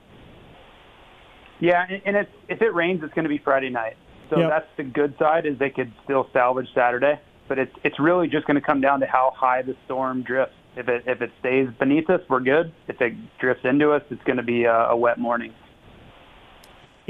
Yeah, 1.59 1.85
and, 2.05 2.15
it's, 2.15 2.31
if 2.49 2.61
it 2.61 2.73
rains, 2.73 3.03
it's 3.03 3.13
going 3.13 3.23
to 3.23 3.29
be 3.29 3.37
Friday 3.37 3.69
night. 3.69 3.95
So 4.31 4.39
Yep. 4.39 4.49
that's 4.49 4.67
the 4.77 4.83
good 4.83 5.15
side 5.19 5.45
is 5.45 5.59
they 5.59 5.69
could 5.69 5.91
still 6.03 6.27
salvage 6.33 6.67
Saturday, 6.73 7.19
but 7.47 7.59
it's 7.59 7.75
it's 7.83 7.99
really 7.99 8.29
just 8.29 8.47
going 8.47 8.55
to 8.55 8.65
come 8.65 8.79
down 8.79 9.01
to 9.01 9.05
how 9.05 9.33
high 9.35 9.61
the 9.61 9.75
storm 9.85 10.23
drifts. 10.23 10.55
If 10.77 10.87
it 10.87 11.03
if 11.05 11.21
it 11.21 11.31
stays 11.41 11.67
beneath 11.77 12.09
us, 12.09 12.21
we're 12.29 12.39
good. 12.39 12.71
If 12.87 13.01
it 13.01 13.13
drifts 13.39 13.65
into 13.65 13.91
us, 13.91 14.03
it's 14.09 14.23
going 14.23 14.37
to 14.37 14.43
be 14.43 14.63
a, 14.63 14.73
a 14.73 14.95
wet 14.95 15.19
morning. 15.19 15.53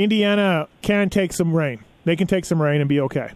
Indiana 0.04 0.68
can 0.82 1.10
take 1.10 1.34
some 1.34 1.54
rain. 1.54 1.84
They 2.06 2.16
can 2.16 2.28
take 2.28 2.46
some 2.46 2.62
rain 2.62 2.82
and 2.82 2.90
be 2.90 3.00
okay. 3.02 3.30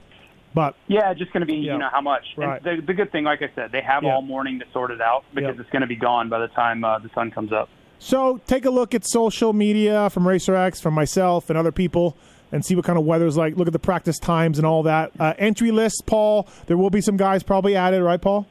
But 0.54 0.75
Yeah, 0.88 1.13
just 1.13 1.32
going 1.34 1.41
to 1.41 1.45
be 1.45 1.56
Yeah. 1.56 1.73
you 1.73 1.80
know 1.80 1.89
how 1.91 2.01
much. 2.01 2.23
Right. 2.38 2.62
And 2.65 2.82
the, 2.82 2.86
the 2.88 2.93
good 2.93 3.12
thing, 3.12 3.25
like 3.25 3.41
I 3.41 3.49
said, 3.56 3.71
they 3.71 3.82
have 3.82 4.04
Yeah. 4.04 4.13
all 4.15 4.21
morning 4.21 4.60
to 4.60 4.65
sort 4.71 4.89
it 4.91 5.01
out 5.01 5.23
because 5.34 5.56
Yep. 5.56 5.60
it's 5.60 5.69
going 5.69 5.82
to 5.82 5.88
be 5.88 5.97
gone 5.97 6.30
by 6.30 6.39
the 6.39 6.47
time 6.47 6.84
uh, 6.84 6.99
the 6.99 7.10
sun 7.13 7.30
comes 7.32 7.51
up. 7.51 7.69
so 7.99 8.39
take 8.47 8.65
a 8.65 8.69
look 8.69 8.93
at 8.93 9.06
social 9.06 9.51
media 9.54 10.10
from 10.10 10.23
RacerX, 10.23 10.82
from 10.82 10.93
myself 10.93 11.49
and 11.49 11.58
other 11.60 11.71
people, 11.71 12.15
and 12.51 12.63
see 12.63 12.75
what 12.75 12.86
kind 12.86 12.97
of 12.99 13.06
weather's 13.06 13.36
like. 13.38 13.58
Look 13.58 13.67
at 13.67 13.73
the 13.73 13.80
practice 13.80 14.17
times 14.19 14.58
and 14.58 14.65
all 14.65 14.84
that. 14.84 15.12
Uh, 15.19 15.34
entry 15.38 15.71
lists, 15.71 16.01
Paul. 16.01 16.47
There 16.67 16.78
will 16.78 16.89
be 16.89 17.01
some 17.01 17.17
guys 17.17 17.43
probably 17.43 17.75
added, 17.75 18.01
right, 18.04 18.21
Paul? 18.21 18.47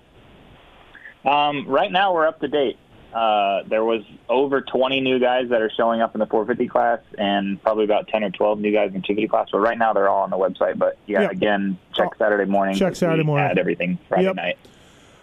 Um, 1.24 1.66
right 1.66 1.90
now, 1.90 2.12
we're 2.12 2.26
up 2.26 2.40
to 2.40 2.48
date. 2.48 2.76
Uh, 3.14 3.62
there 3.68 3.84
was 3.84 4.02
over 4.28 4.60
20 4.60 5.00
new 5.00 5.20
guys 5.20 5.48
that 5.50 5.62
are 5.62 5.70
showing 5.76 6.00
up 6.00 6.14
in 6.14 6.18
the 6.18 6.26
450 6.26 6.68
class, 6.68 6.98
and 7.16 7.62
probably 7.62 7.84
about 7.84 8.08
10 8.08 8.24
or 8.24 8.30
12 8.30 8.58
new 8.58 8.72
guys 8.72 8.88
in 8.88 8.94
the 8.94 9.06
250 9.06 9.28
class. 9.28 9.48
But 9.52 9.60
right 9.60 9.78
now, 9.78 9.92
they're 9.92 10.08
all 10.08 10.22
on 10.24 10.30
the 10.30 10.36
website. 10.36 10.76
But 10.78 10.98
yeah, 11.06 11.22
Yeah. 11.22 11.30
again, 11.30 11.78
check 11.94 12.08
Oh, 12.12 12.16
Saturday 12.18 12.50
morning. 12.50 12.74
Check 12.74 12.96
Saturday 12.96 13.22
morning. 13.22 13.46
Add 13.48 13.58
everything 13.58 13.98
Friday 14.08 14.24
Yep. 14.24 14.36
night. 14.36 14.58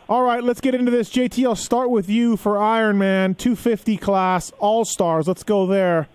All 0.08 0.23
right, 0.23 0.43
let's 0.43 0.60
get 0.62 0.73
into 0.75 0.91
this. 0.91 1.10
JT, 1.10 1.45
I'll 1.45 1.56
start 1.56 1.89
with 1.89 2.10
you 2.10 2.36
for 2.38 2.56
Ironman 2.56 3.38
250 3.38 3.97
class 3.97 4.51
All 4.60 4.84
Stars. 4.86 5.27
Let's 5.27 5.43
go 5.43 5.65
there. 5.67 6.08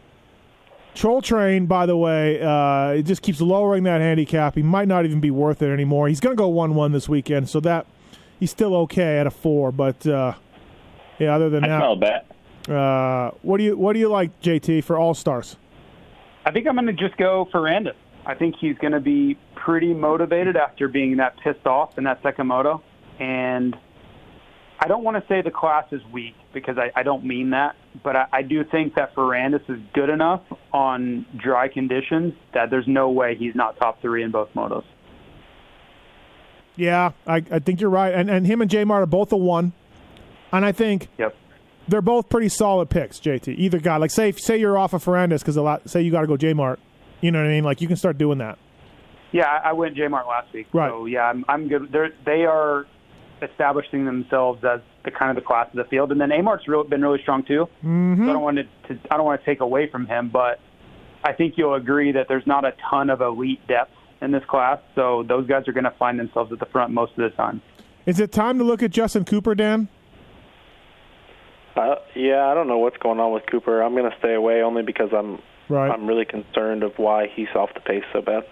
Troll 0.95 1.21
Train, 1.21 1.67
by 1.67 1.85
the 1.85 1.97
way, 1.97 2.41
uh, 2.41 2.89
it 2.93 3.03
just 3.03 3.21
keeps 3.21 3.41
lowering 3.41 3.83
that 3.83 4.01
handicap. 4.01 4.55
He 4.55 4.63
might 4.63 4.89
not 4.89 5.05
even 5.05 5.21
be 5.21 5.31
worth 5.31 5.61
it 5.61 5.71
anymore. 5.71 6.09
He's 6.09 6.21
going 6.21 6.35
to 6.35 6.41
go 6.41 6.49
1 6.49 6.75
1 6.75 6.93
this 6.93 7.07
weekend, 7.07 7.51
so 7.51 7.61
that 7.61 7.85
he's 8.41 8.51
still 8.51 8.75
okay 8.77 9.19
at 9.19 9.27
a 9.27 9.31
4. 9.31 9.73
But 9.73 10.07
uh, 10.07 10.33
yeah, 11.19 11.35
other 11.35 11.51
than 11.51 11.65
I 11.65 11.79
smell 11.79 11.93
a 11.93 11.97
bet. 11.97 12.27
that, 12.67 12.75
uh, 12.75 13.31
what 13.43 13.59
do 13.59 13.65
you 13.65 13.77
what 13.77 13.93
do 13.93 13.99
you 13.99 14.09
like, 14.09 14.41
JT, 14.41 14.85
for 14.85 14.99
All 14.99 15.15
Stars? 15.15 15.57
I 16.45 16.53
think 16.53 16.67
I'm 16.69 16.75
going 16.75 16.87
to 16.87 16.93
just 16.93 17.17
go 17.17 17.49
for 17.51 17.61
Randus. 17.61 17.95
I 18.25 18.35
think 18.35 18.57
he's 18.61 18.77
going 18.79 18.93
to 18.93 19.01
be 19.01 19.37
pretty 19.55 19.95
motivated 19.95 20.57
after 20.57 20.89
being 20.89 21.17
that 21.17 21.37
pissed 21.39 21.67
off 21.67 21.99
in 21.99 22.05
that 22.05 22.23
second 22.23 22.47
moto. 22.49 22.83
And 23.19 23.77
I 24.79 24.89
don't 24.89 25.05
want 25.05 25.17
to 25.17 25.27
say 25.29 25.43
the 25.43 25.51
class 25.51 25.87
is 25.93 26.01
weak 26.13 26.35
because 26.53 26.77
I, 26.77 26.91
I 26.95 27.03
don't 27.03 27.25
mean 27.25 27.51
that, 27.51 27.77
but 28.03 28.17
I, 28.17 28.27
I 28.33 28.43
do 28.43 28.65
think 28.65 28.95
that 28.97 29.15
Ferrandis 29.15 29.69
is 29.71 29.81
good 29.95 30.11
enough 30.11 30.43
on 30.73 31.25
dry 31.37 31.69
conditions 31.69 32.35
that 32.53 32.71
there's 32.71 32.87
no 32.87 33.11
way 33.11 33.37
he's 33.37 33.55
not 33.55 33.77
top 33.79 34.01
three 34.03 34.23
in 34.23 34.31
both 34.31 34.49
motos. 34.55 34.85
Yeah, 36.77 37.13
I, 37.27 37.37
I 37.51 37.59
think 37.61 37.81
you're 37.81 37.91
right. 37.91 38.13
And, 38.13 38.29
and 38.29 38.47
him 38.47 38.61
and 38.61 38.71
J 38.71 38.85
Mart 38.85 39.03
are 39.03 39.07
both 39.07 39.33
a 39.33 39.37
1. 39.37 39.73
And 40.53 40.65
I 40.65 40.73
think 40.73 41.09
Yep. 41.19 41.35
they're 41.89 42.03
both 42.03 42.29
pretty 42.29 42.49
solid 42.49 42.89
picks, 42.91 43.19
JT. 43.19 43.49
Either 43.59 43.79
guy, 43.79 43.97
like 43.97 44.11
say 44.11 44.33
say 44.33 44.57
you're 44.59 44.79
off 44.79 44.93
of 44.93 45.05
Ferrandis 45.05 45.41
because 45.41 45.57
a 45.57 45.63
lot, 45.63 45.89
say 45.89 46.03
you 46.03 46.11
got 46.11 46.23
to 46.23 46.27
go 46.27 46.37
J 46.37 46.53
Mart. 46.53 46.79
You 47.21 47.31
know 47.31 47.41
what 47.41 47.47
I 47.49 47.51
mean? 47.53 47.65
Like 47.65 47.81
you 47.81 47.89
can 47.89 47.97
start 47.97 48.19
doing 48.19 48.39
that. 48.39 48.59
Yeah, 49.33 49.47
I, 49.47 49.71
I 49.71 49.73
went 49.73 49.97
J 49.97 50.09
Mart 50.09 50.27
last 50.27 50.53
week. 50.53 50.67
Right. 50.73 50.91
So 50.91 51.07
yeah, 51.07 51.23
I'm, 51.25 51.45
I'm 51.49 51.69
good. 51.69 51.91
They're, 51.93 52.13
they 52.25 52.45
are 52.45 52.87
establishing 53.43 54.05
themselves 54.07 54.65
as 54.65 54.81
the 55.05 55.11
kind 55.11 55.31
of 55.31 55.37
the 55.37 55.47
class 55.47 55.69
of 55.71 55.77
the 55.77 55.85
field, 55.85 56.11
and 56.13 56.21
then 56.21 56.33
Amart's 56.33 56.67
real, 56.67 56.85
been 56.85 57.03
really 57.03 57.21
strong 57.23 57.43
too. 57.45 57.69
Mm-hmm. 57.85 58.25
So 58.25 58.31
I 58.31 58.33
don't 58.33 58.43
want 58.43 58.57
to, 58.59 58.95
to 58.95 59.01
I 59.11 59.17
don't 59.17 59.27
want 59.27 59.41
to 59.41 59.47
take 59.47 59.61
away 59.61 59.91
from 59.91 60.07
him, 60.07 60.31
but 60.33 60.59
I 61.25 61.33
think 61.33 61.55
you'll 61.57 61.75
agree 61.75 62.13
that 62.13 62.27
there's 62.29 62.47
not 62.47 62.65
a 62.65 62.73
ton 62.91 63.11
of 63.11 63.21
elite 63.21 63.67
depth 63.67 63.93
in 64.23 64.31
this 64.31 64.45
class. 64.49 64.79
So 64.95 65.23
those 65.29 65.47
guys 65.47 65.69
are 65.69 65.73
going 65.73 65.85
to 65.85 65.95
find 65.99 66.19
themselves 66.19 66.51
at 66.53 66.59
the 66.59 66.67
front 66.67 66.93
most 66.93 67.13
of 67.13 67.31
the 67.31 67.37
time. 67.37 67.61
Is 68.07 68.21
it 68.21 68.33
time 68.33 68.59
to 68.59 68.65
look 68.65 68.83
at 68.83 68.91
Justin 68.91 69.25
Cooper, 69.25 69.55
Dan? 69.55 69.89
Uh, 71.77 71.97
yeah, 72.15 72.47
I 72.47 72.55
don't 72.55 72.69
know 72.69 72.79
what's 72.79 72.97
going 72.97 73.21
on 73.21 73.33
with 73.33 73.45
Cooper. 73.47 73.83
I'm 73.83 73.95
going 73.95 74.11
to 74.11 74.17
stay 74.19 74.35
away 74.35 74.63
only 74.63 74.83
because 74.83 75.11
I'm 75.13 75.41
Right. 75.69 75.91
I'm 75.91 76.07
really 76.07 76.25
concerned 76.25 76.85
of 76.85 76.97
why 76.97 77.27
he's 77.27 77.49
off 77.57 77.75
the 77.75 77.81
pace 77.81 78.05
so 78.13 78.23
bad. 78.23 78.45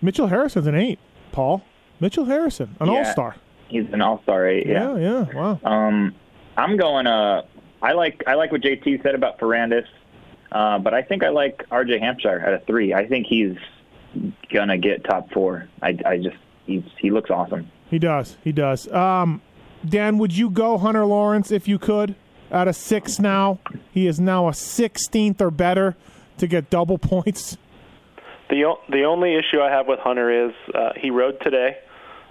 Mitchell 0.00 0.28
Harrison's 0.28 0.68
an 0.68 0.76
eight. 0.76 1.00
Paul 1.32 1.64
Mitchell 2.00 2.26
Harrison, 2.26 2.76
an 2.80 2.86
Yeah. 2.88 2.98
all 2.98 3.04
star. 3.06 3.36
He's 3.66 3.92
an 3.92 4.00
all-star 4.00 4.46
eight. 4.48 4.66
Yeah, 4.66 4.96
yeah. 4.96 5.24
Wow. 5.34 5.58
Um, 5.64 6.14
I'm 6.56 6.76
going. 6.76 7.06
Uh, 7.06 7.42
I 7.82 7.92
like 7.92 8.22
I 8.26 8.34
like 8.34 8.50
what 8.52 8.62
JT 8.62 9.02
said 9.02 9.14
about 9.14 9.38
Ferrandis, 9.38 9.84
uh, 10.52 10.78
but 10.78 10.94
I 10.94 11.02
think 11.02 11.22
I 11.22 11.28
like 11.28 11.68
RJ 11.70 11.98
Hampshire 12.00 12.38
at 12.40 12.54
a 12.54 12.58
three. 12.60 12.94
I 12.94 13.06
think 13.06 13.26
he's 13.26 13.56
gonna 14.52 14.78
get 14.78 15.04
top 15.04 15.30
four. 15.32 15.68
I, 15.82 15.98
I 16.06 16.16
just 16.18 16.36
he's, 16.66 16.82
he 16.98 17.10
looks 17.10 17.30
awesome. 17.30 17.70
He 17.90 17.98
does. 17.98 18.36
He 18.42 18.52
does. 18.52 18.90
Um, 18.92 19.42
Dan, 19.86 20.16
would 20.18 20.36
you 20.36 20.48
go 20.50 20.78
Hunter 20.78 21.04
Lawrence 21.04 21.50
if 21.50 21.68
you 21.68 21.78
could 21.78 22.14
at 22.50 22.68
a 22.68 22.72
six 22.72 23.18
now? 23.18 23.58
He 23.90 24.06
is 24.06 24.18
now 24.20 24.48
a 24.48 24.52
16th 24.52 25.40
or 25.40 25.50
better 25.50 25.96
to 26.38 26.46
get 26.46 26.70
double 26.70 26.98
points. 27.12 27.56
The 28.50 28.64
o- 28.64 28.80
the 28.88 29.04
only 29.04 29.34
issue 29.34 29.60
I 29.60 29.70
have 29.70 29.86
with 29.86 29.98
Hunter 29.98 30.46
is 30.48 30.54
uh, 30.74 30.92
he 30.96 31.10
rode 31.10 31.38
today. 31.42 31.76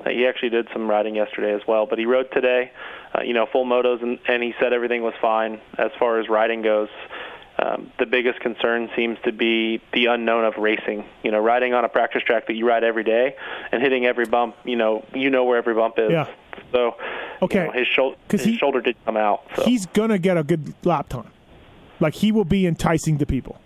Uh, 0.06 0.10
he 0.10 0.26
actually 0.26 0.50
did 0.50 0.68
some 0.74 0.90
riding 0.90 1.16
yesterday 1.16 1.54
as 1.54 1.62
well, 1.68 1.86
but 1.86 2.00
he 2.00 2.06
rode 2.06 2.32
today. 2.32 2.72
Uh, 3.16 3.22
you 3.22 3.34
know, 3.34 3.46
full 3.52 3.66
motos, 3.66 4.02
and, 4.02 4.20
and 4.28 4.44
he 4.44 4.54
said 4.60 4.74
everything 4.74 5.02
was 5.02 5.14
fine 5.22 5.60
as 5.78 5.92
far 6.00 6.20
as 6.20 6.28
riding 6.30 6.62
goes. 6.62 6.90
Um, 7.60 7.92
the 7.98 8.06
biggest 8.06 8.40
concern 8.40 8.90
seems 8.96 9.18
to 9.26 9.32
be 9.32 9.82
the 9.94 10.06
unknown 10.08 10.46
of 10.46 10.58
racing. 10.58 11.06
You 11.24 11.32
know, 11.32 11.40
riding 11.40 11.74
on 11.74 11.86
a 11.86 11.90
practice 11.90 12.22
track 12.24 12.48
that 12.48 12.54
you 12.54 12.68
ride 12.68 12.84
every 12.84 13.04
day 13.04 13.36
and 13.72 13.82
hitting 13.82 14.06
every 14.06 14.26
bump. 14.26 14.56
You 14.64 14.76
know, 14.76 15.06
you 15.14 15.30
know 15.30 15.46
where 15.46 15.58
every 15.58 15.74
bump 15.74 15.96
is. 15.98 16.12
Yeah. 16.12 16.28
So, 16.72 16.96
Okay. 17.42 17.60
you 17.62 17.66
know, 17.68 17.72
his, 17.72 17.88
shou- 17.88 18.16
'Cause 18.28 18.42
his 18.42 18.54
he- 18.54 18.58
shoulder 18.58 18.82
did 18.82 18.96
come 19.06 19.18
out. 19.18 19.44
So. 19.56 19.64
He's 19.64 19.86
gonna 19.88 20.18
get 20.18 20.38
a 20.38 20.44
good 20.44 20.74
lap 20.86 21.10
time. 21.10 21.32
Like 22.00 22.14
he 22.16 22.32
will 22.32 22.46
be 22.46 22.66
enticing 22.68 23.18
to 23.20 23.26
people. 23.26 23.60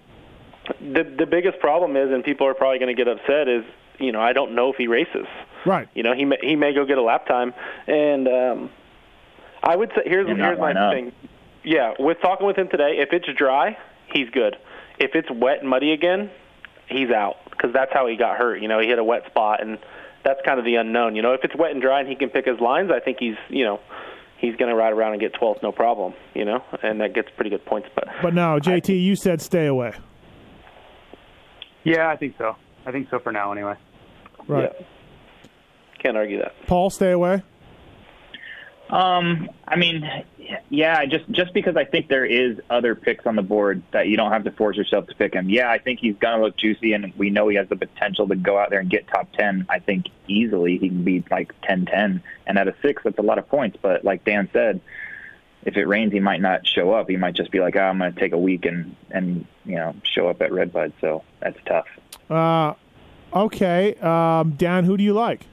the 0.80 1.04
the 1.04 1.26
biggest 1.26 1.60
problem 1.60 1.96
is, 1.98 2.12
and 2.12 2.24
people 2.24 2.48
are 2.48 2.54
probably 2.54 2.80
going 2.80 2.96
to 2.96 3.04
get 3.04 3.08
upset, 3.12 3.48
is 3.48 3.64
you 4.00 4.12
know 4.12 4.22
I 4.22 4.32
don't 4.34 4.54
know 4.56 4.70
if 4.72 4.78
he 4.78 4.88
races. 4.88 5.26
Right. 5.66 5.88
You 5.94 6.04
know 6.04 6.14
he 6.14 6.26
may, 6.26 6.38
he 6.42 6.56
may 6.56 6.74
go 6.74 6.86
get 6.86 6.98
a 6.98 7.02
lap 7.02 7.26
time, 7.28 7.54
and 7.88 8.28
um, 8.28 8.70
I 9.64 9.76
would 9.76 9.92
say 9.96 10.04
here's 10.06 10.28
And 10.28 10.38
not 10.38 10.46
here's 10.48 10.60
my 10.60 10.72
up. 10.74 10.94
thing. 10.94 11.12
Yeah, 11.64 11.94
with 12.00 12.20
talking 12.22 12.48
with 12.48 12.58
him 12.58 12.68
today, 12.70 12.98
if 13.00 13.10
it's 13.14 13.28
dry, 13.38 13.78
he's 14.14 14.30
good. 14.30 14.56
If 14.98 15.12
it's 15.16 15.30
wet 15.30 15.60
and 15.62 15.70
muddy 15.70 15.92
again, 15.92 16.32
he's 16.88 17.10
out 17.12 17.36
because 17.52 17.72
that's 17.74 17.92
how 17.94 18.08
he 18.08 18.16
got 18.16 18.38
hurt. 18.38 18.62
You 18.62 18.68
know, 18.68 18.80
he 18.80 18.88
hit 18.88 18.98
a 18.98 19.04
wet 19.04 19.26
spot, 19.28 19.62
and 19.62 19.78
that's 20.24 20.40
kind 20.46 20.60
of 20.60 20.66
the 20.66 20.76
unknown. 20.76 21.16
You 21.16 21.22
know, 21.22 21.34
if 21.34 21.42
it's 21.44 21.56
wet 21.56 21.72
and 21.72 21.82
dry 21.82 22.00
and 22.00 22.10
he 22.10 22.16
can 22.16 22.30
pick 22.30 22.46
his 22.46 22.60
lines, 22.60 22.92
I 22.94 23.00
think 23.00 23.18
he's 23.20 23.36
you 23.50 23.64
know 23.64 23.80
he's 24.38 24.56
going 24.56 24.70
to 24.70 24.76
ride 24.76 24.94
around 24.94 25.14
and 25.14 25.22
get 25.22 25.34
12th 25.34 25.62
no 25.64 25.72
problem. 25.72 26.14
You 26.34 26.46
know, 26.46 26.64
and 26.82 27.02
that 27.02 27.14
gets 27.14 27.30
pretty 27.36 27.50
good 27.50 27.66
points. 27.66 27.90
But 27.96 28.08
But 28.22 28.34
no, 28.34 28.60
JT, 28.60 29.02
you 29.02 29.16
said 29.16 29.42
stay 29.42 29.68
away. 29.68 29.94
Yeah, 31.84 32.10
I 32.10 32.16
think 32.16 32.36
so. 32.38 32.56
I 32.86 32.92
think 32.92 33.10
so 33.10 33.20
for 33.20 33.32
now, 33.32 33.52
anyway. 33.52 33.76
Right. 34.48 34.72
yeah, 34.74 34.86
can't 36.00 36.18
argue 36.18 36.40
that. 36.40 36.54
Paul, 36.68 36.90
stay 36.90 37.12
away. 37.12 37.44
Um, 38.92 39.50
I 39.68 39.78
mean, 39.78 40.08
yeah, 40.70 41.06
just 41.06 41.30
just 41.32 41.54
because 41.54 41.78
I 41.78 41.86
think 41.86 42.10
there 42.10 42.26
is 42.26 42.60
other 42.70 42.94
picks 42.94 43.26
on 43.26 43.36
the 43.36 43.42
board 43.42 43.82
that 43.92 44.08
you 44.08 44.18
don't 44.18 44.32
have 44.32 44.44
to 44.44 44.52
force 44.52 44.76
yourself 44.76 45.08
to 45.08 45.16
pick 45.16 45.34
him. 45.34 45.50
Yeah, 45.50 45.72
I 45.72 45.78
think 45.78 46.00
he's 46.00 46.16
gonna 46.18 46.44
look 46.44 46.58
juicy, 46.58 46.94
and 46.94 47.14
we 47.18 47.30
know 47.30 47.48
he 47.48 47.56
has 47.56 47.70
the 47.70 47.78
potential 47.78 48.28
to 48.28 48.36
go 48.36 48.58
out 48.58 48.70
there 48.70 48.80
and 48.80 48.90
get 48.90 49.08
top 49.08 49.32
ten. 49.32 49.66
I 49.70 49.80
think 49.80 50.08
easily 50.28 50.78
he 50.78 50.90
can 50.90 51.04
be 51.04 51.24
like 51.30 51.54
10-10. 51.62 52.22
and 52.48 52.58
at 52.58 52.68
a 52.68 52.76
six, 52.82 53.04
that's 53.04 53.18
a 53.18 53.22
lot 53.22 53.38
of 53.38 53.48
points. 53.48 53.78
But 53.82 54.04
like 54.04 54.24
Dan 54.24 54.50
said, 54.54 54.82
if 55.64 55.78
it 55.78 55.86
rains, 55.88 56.12
he 56.12 56.20
might 56.20 56.42
not 56.42 56.66
show 56.66 56.92
up. 56.92 57.10
He 57.10 57.18
might 57.18 57.36
just 57.36 57.52
be 57.52 57.60
like, 57.60 57.76
oh, 57.76 57.82
I'm 57.82 58.00
gonna 58.00 58.12
take 58.12 58.34
a 58.34 58.38
week 58.38 58.66
and 58.66 58.96
and 59.10 59.46
you 59.66 59.76
know 59.76 59.96
show 60.04 60.28
up 60.28 60.42
at 60.42 60.52
Redbud. 60.52 60.94
So 61.00 61.24
that's 61.40 61.60
tough. 61.66 61.88
Uh, 62.30 62.74
okay. 63.34 63.96
Um, 63.96 64.52
Dan, 64.52 64.84
who 64.84 64.98
do 64.98 65.04
you 65.04 65.14
like? 65.14 65.46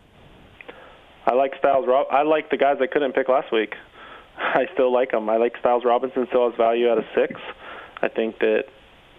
I 1.28 1.34
like 1.34 1.60
Stilez. 1.60 1.86
Rob- 1.86 2.06
I 2.10 2.22
like 2.22 2.50
the 2.50 2.56
guys 2.56 2.78
I 2.80 2.86
couldn't 2.86 3.12
pick 3.12 3.28
last 3.28 3.52
week. 3.52 3.74
I 4.38 4.66
still 4.72 4.90
like 4.90 5.10
them. 5.10 5.28
I 5.28 5.36
like 5.36 5.54
Stilez 5.62 5.84
Robertson. 5.84 6.26
Still 6.28 6.48
has 6.48 6.56
value 6.56 6.90
at 6.90 6.96
a 6.96 7.04
six. 7.14 7.38
I 8.00 8.08
think 8.08 8.38
that 8.38 8.64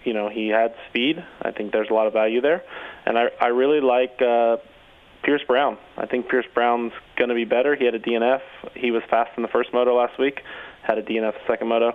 you 0.03 0.13
know 0.13 0.27
he 0.27 0.47
had 0.47 0.73
speed. 0.89 1.23
I 1.41 1.51
think 1.51 1.71
there's 1.71 1.89
a 1.91 1.93
lot 1.93 2.07
of 2.07 2.13
value 2.13 2.41
there, 2.41 2.63
and 3.05 3.17
I 3.17 3.27
I 3.39 3.47
really 3.47 3.79
like 3.79 4.19
uh, 4.21 4.57
Pierce 5.23 5.43
Brown. 5.47 5.77
I 5.97 6.07
think 6.07 6.29
Pierce 6.29 6.47
Brown's 6.55 6.93
going 7.15 7.29
to 7.29 7.35
be 7.35 7.45
better. 7.45 7.75
He 7.75 7.85
had 7.85 7.93
a 7.93 7.99
DNF. 7.99 8.41
He 8.75 8.89
was 8.89 9.03
fast 9.07 9.31
in 9.37 9.43
the 9.43 9.49
first 9.49 9.71
moto 9.71 9.95
last 9.95 10.17
week. 10.17 10.41
Had 10.81 10.97
a 10.97 11.03
DNF 11.03 11.33
second 11.45 11.67
moto. 11.67 11.91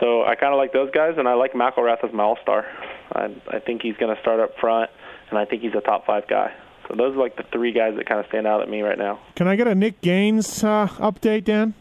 So 0.00 0.24
I 0.24 0.36
kind 0.36 0.54
of 0.54 0.58
like 0.58 0.72
those 0.72 0.90
guys, 0.92 1.14
and 1.18 1.28
I 1.28 1.34
like 1.34 1.52
McElrath 1.52 2.02
as 2.02 2.14
my 2.14 2.22
all-star. 2.22 2.64
I 3.12 3.28
I 3.48 3.58
think 3.58 3.82
he's 3.82 3.96
going 3.98 4.14
to 4.14 4.22
start 4.22 4.40
up 4.40 4.56
front, 4.58 4.88
and 5.28 5.38
I 5.38 5.44
think 5.44 5.60
he's 5.60 5.74
a 5.76 5.82
top 5.82 6.06
five 6.06 6.26
guy. 6.28 6.54
So 6.90 6.96
those 6.96 7.14
are 7.14 7.20
like 7.20 7.36
the 7.36 7.44
three 7.52 7.72
guys 7.72 7.94
that 7.96 8.06
kind 8.08 8.18
of 8.20 8.26
stand 8.26 8.46
out 8.48 8.62
at 8.62 8.68
me 8.68 8.82
right 8.82 8.98
now. 8.98 9.20
Can 9.36 9.46
I 9.46 9.54
get 9.54 9.68
a 9.68 9.74
Nick 9.76 10.00
Gaines 10.00 10.64
uh, 10.64 10.88
update, 10.98 11.44
Dan? 11.44 11.74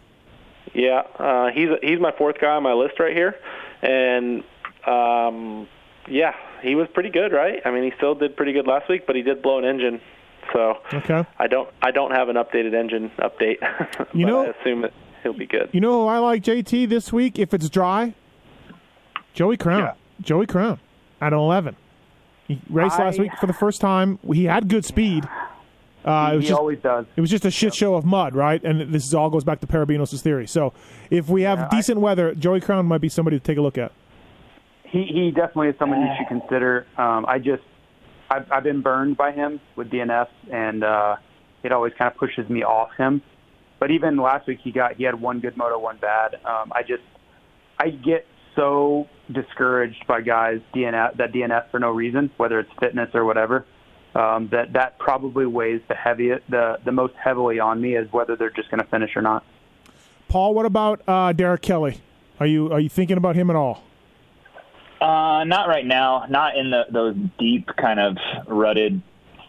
Yeah, 0.76 1.02
uh, 1.18 1.48
he's 1.52 1.70
he's 1.82 2.00
my 2.00 2.12
fourth 2.16 2.36
guy 2.40 2.52
on 2.52 2.62
my 2.62 2.74
list 2.74 3.00
right 3.00 3.16
here, 3.16 3.36
and 3.82 4.44
um, 4.86 5.68
yeah, 6.08 6.34
he 6.62 6.76
was 6.76 6.88
pretty 6.94 7.10
good, 7.10 7.32
right? 7.34 7.60
I 7.66 7.72
mean, 7.72 7.84
he 7.84 7.92
still 7.98 8.14
did 8.14 8.38
pretty 8.38 8.54
good 8.54 8.68
last 8.68 8.88
week, 8.88 9.08
but 9.08 9.16
he 9.16 9.24
did 9.24 9.42
blow 9.42 9.58
an 9.58 9.66
engine, 9.66 10.00
so 10.54 10.76
Okay. 10.94 11.26
I 11.40 11.48
don't 11.48 11.70
I 11.82 11.90
don't 11.90 12.12
have 12.12 12.30
an 12.30 12.36
updated 12.36 12.76
engine 12.76 13.10
update. 13.18 13.58
You 14.14 14.26
but 14.28 14.32
know- 14.32 14.46
I 14.46 14.50
assume 14.62 14.82
that 14.82 14.94
he'll 15.24 15.34
be 15.34 15.48
good. 15.48 15.70
You 15.72 15.82
know 15.82 16.04
who 16.04 16.08
I 16.08 16.20
like, 16.20 16.44
JT, 16.44 16.88
this 16.88 17.12
week 17.12 17.40
if 17.40 17.52
it's 17.56 17.68
dry? 17.70 18.14
Joey 19.34 19.58
Crown. 19.58 19.80
Yeah. 19.82 19.94
Joey 20.22 20.46
Crown 20.46 20.80
at 21.20 21.34
11. 21.34 21.76
He 22.50 22.60
raced 22.70 23.00
last 23.00 23.18
week 23.20 23.32
for 23.40 23.48
the 23.48 23.54
first 23.54 23.80
time. 23.80 24.20
He 24.34 24.44
had 24.46 24.68
good 24.68 24.84
speed. 24.84 25.24
Uh, 26.04 26.32
it 26.34 26.36
was 26.38 26.44
he 26.46 26.50
just 26.50 26.60
always 26.60 26.80
does. 26.80 27.06
it 27.16 27.22
was 27.22 27.30
just 27.30 27.46
a 27.46 27.52
shit 27.52 27.74
show 27.76 27.94
of 27.96 28.04
mud, 28.06 28.34
right? 28.36 28.62
And 28.64 28.92
this 28.94 29.06
is 29.06 29.14
all 29.14 29.30
goes 29.30 29.44
back 29.44 29.60
to 29.62 29.68
Perebijnos' 29.68 30.20
theory. 30.22 30.48
So 30.48 30.74
if 31.10 31.30
we 31.30 31.44
have 31.44 31.60
Yeah, 31.60 31.68
I- 31.72 31.76
decent 31.76 32.00
weather, 32.00 32.34
Joey 32.36 32.60
Crown 32.60 32.86
might 32.86 33.02
be 33.02 33.10
somebody 33.10 33.38
to 33.38 33.44
take 33.44 33.58
a 33.58 33.62
look 33.62 33.78
at. 33.78 33.92
He 34.84 35.04
he 35.06 35.32
definitely 35.32 35.68
is 35.70 35.76
someone 35.78 36.02
you 36.02 36.08
should 36.18 36.28
consider. 36.28 36.88
Um, 36.98 37.26
I 37.28 37.38
just 37.38 37.62
I've, 38.32 38.52
I've 38.52 38.64
been 38.64 38.82
burned 38.82 39.18
by 39.18 39.32
him 39.32 39.60
with 39.76 39.92
DNF, 39.92 40.28
and 40.52 40.84
uh, 40.84 41.18
it 41.62 41.72
always 41.72 41.94
kind 41.98 42.12
of 42.12 42.18
pushes 42.18 42.50
me 42.50 42.64
off 42.64 42.90
him. 42.98 43.22
But 43.80 43.92
even 43.92 44.18
last 44.18 44.48
week, 44.48 44.60
he 44.64 44.72
got 44.72 44.96
he 44.96 45.04
had 45.04 45.22
one 45.22 45.40
good 45.42 45.56
moto, 45.58 45.78
one 45.78 45.98
bad. 45.98 46.36
Um, 46.44 46.72
I 46.74 46.82
just 46.82 47.04
I 47.78 47.90
get 47.90 48.26
so 48.56 49.08
discouraged 49.32 50.06
by 50.08 50.22
guys 50.22 50.60
DNF 50.74 51.18
that 51.18 51.32
DNF 51.32 51.70
for 51.72 51.80
no 51.80 51.92
reason, 51.92 52.32
whether 52.38 52.60
it's 52.60 52.72
fitness 52.80 53.10
or 53.14 53.26
whatever. 53.26 53.66
Um, 54.16 54.48
that 54.50 54.74
that 54.74 54.98
probably 54.98 55.46
weighs 55.46 55.82
the 55.88 55.94
heaviest, 55.96 56.50
the 56.50 56.80
the 56.84 56.92
most 56.92 57.14
heavily 57.16 57.60
on 57.60 57.80
me 57.80 57.96
is 57.96 58.12
whether 58.12 58.36
they're 58.36 58.50
just 58.50 58.72
going 58.72 58.82
to 58.84 58.90
finish 58.90 59.16
or 59.16 59.22
not. 59.22 59.44
Paul, 60.28 60.54
what 60.56 60.66
about 60.66 61.02
uh, 61.08 61.32
Derek 61.34 61.62
Kelley? 61.62 62.02
Are 62.40 62.48
you 62.48 62.72
are 62.74 62.80
you 62.80 62.90
thinking 62.90 63.18
about 63.18 63.36
him 63.36 63.50
at 63.52 63.56
all? 63.56 63.84
Uh, 65.00 65.44
not 65.46 65.68
right 65.68 65.86
now. 65.86 66.26
Not 66.30 66.58
in 66.58 66.72
the 66.72 66.86
those 66.90 67.16
deep 67.38 67.70
kind 67.78 68.00
of 68.00 68.18
rutted 68.48 69.02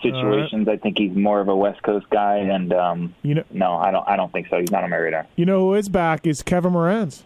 situations. 0.03 0.69
I 0.69 0.77
think 0.77 0.99
he's 0.99 1.15
more 1.17 1.41
of 1.41 1.49
a 1.49 1.57
West 1.57 1.83
Coast 1.83 2.09
guy, 2.11 2.37
and 2.37 2.73
um, 2.73 3.15
You 3.23 3.37
know, 3.37 3.45
no, 3.51 3.75
I 3.75 3.91
don't. 3.91 4.07
I 4.09 4.17
don't 4.17 4.31
think 4.33 4.49
so. 4.49 4.61
He's 4.61 4.71
not 4.71 4.85
on 4.85 4.91
my 4.91 4.97
radar. 4.97 5.27
you 5.37 5.47
know 5.47 5.61
who 5.61 5.75
is 5.75 5.89
back 5.89 6.27
is 6.27 6.43
Kevin 6.43 6.73
Moranz, 6.73 7.23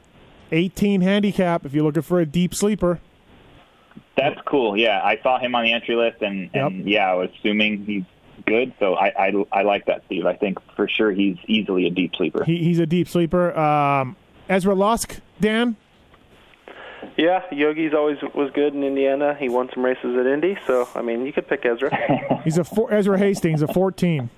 18 0.53 1.01
handicap. 1.01 1.65
If 1.67 1.75
you're 1.75 1.85
looking 1.85 2.03
for 2.03 2.21
a 2.21 2.27
deep 2.27 2.55
sleeper, 2.55 3.01
That's 4.17 4.41
cool. 4.47 4.77
Yeah, 4.77 5.01
I 5.03 5.19
saw 5.23 5.39
him 5.39 5.55
on 5.55 5.65
the 5.65 5.73
entry 5.73 5.97
list, 5.97 6.23
and, 6.23 6.51
and 6.55 6.89
yeah, 6.89 7.11
I 7.11 7.15
was 7.15 7.31
assuming 7.39 7.85
he's 7.85 8.05
good. 8.47 8.73
So 8.79 8.95
I, 8.95 9.09
I 9.29 9.33
I 9.53 9.63
like 9.63 9.87
that, 9.87 10.03
Steve. 10.07 10.27
I 10.27 10.35
think 10.35 10.59
for 10.77 10.89
sure 10.89 11.11
he's 11.13 11.37
easily 11.47 11.87
a 11.87 11.91
deep 11.91 12.15
sleeper. 12.17 12.45
he, 12.45 12.59
he's 12.65 12.79
a 12.79 12.87
deep 12.87 13.09
sleeper. 13.09 13.57
Um, 13.59 14.17
Ezra 14.49 14.75
Lusk, 14.75 15.21
Dan. 15.41 15.77
Yeah, 17.17 17.43
Yogi's 17.53 17.93
always 17.95 18.17
was 18.35 18.51
good 18.55 18.75
in 18.75 18.83
Indiana. 18.83 19.35
He 19.39 19.49
won 19.49 19.69
some 19.75 19.85
races 19.85 20.17
at 20.19 20.27
Indy, 20.27 20.57
so 20.67 20.89
I 20.95 21.03
mean, 21.03 21.27
you 21.27 21.33
could 21.33 21.47
pick 21.49 21.65
Ezra. 21.65 21.91
He's 22.45 22.59
a 22.59 22.65
four, 22.65 22.93
Ezra 22.93 23.19
Hastings, 23.19 23.63
a 23.63 23.69
14. 23.69 24.31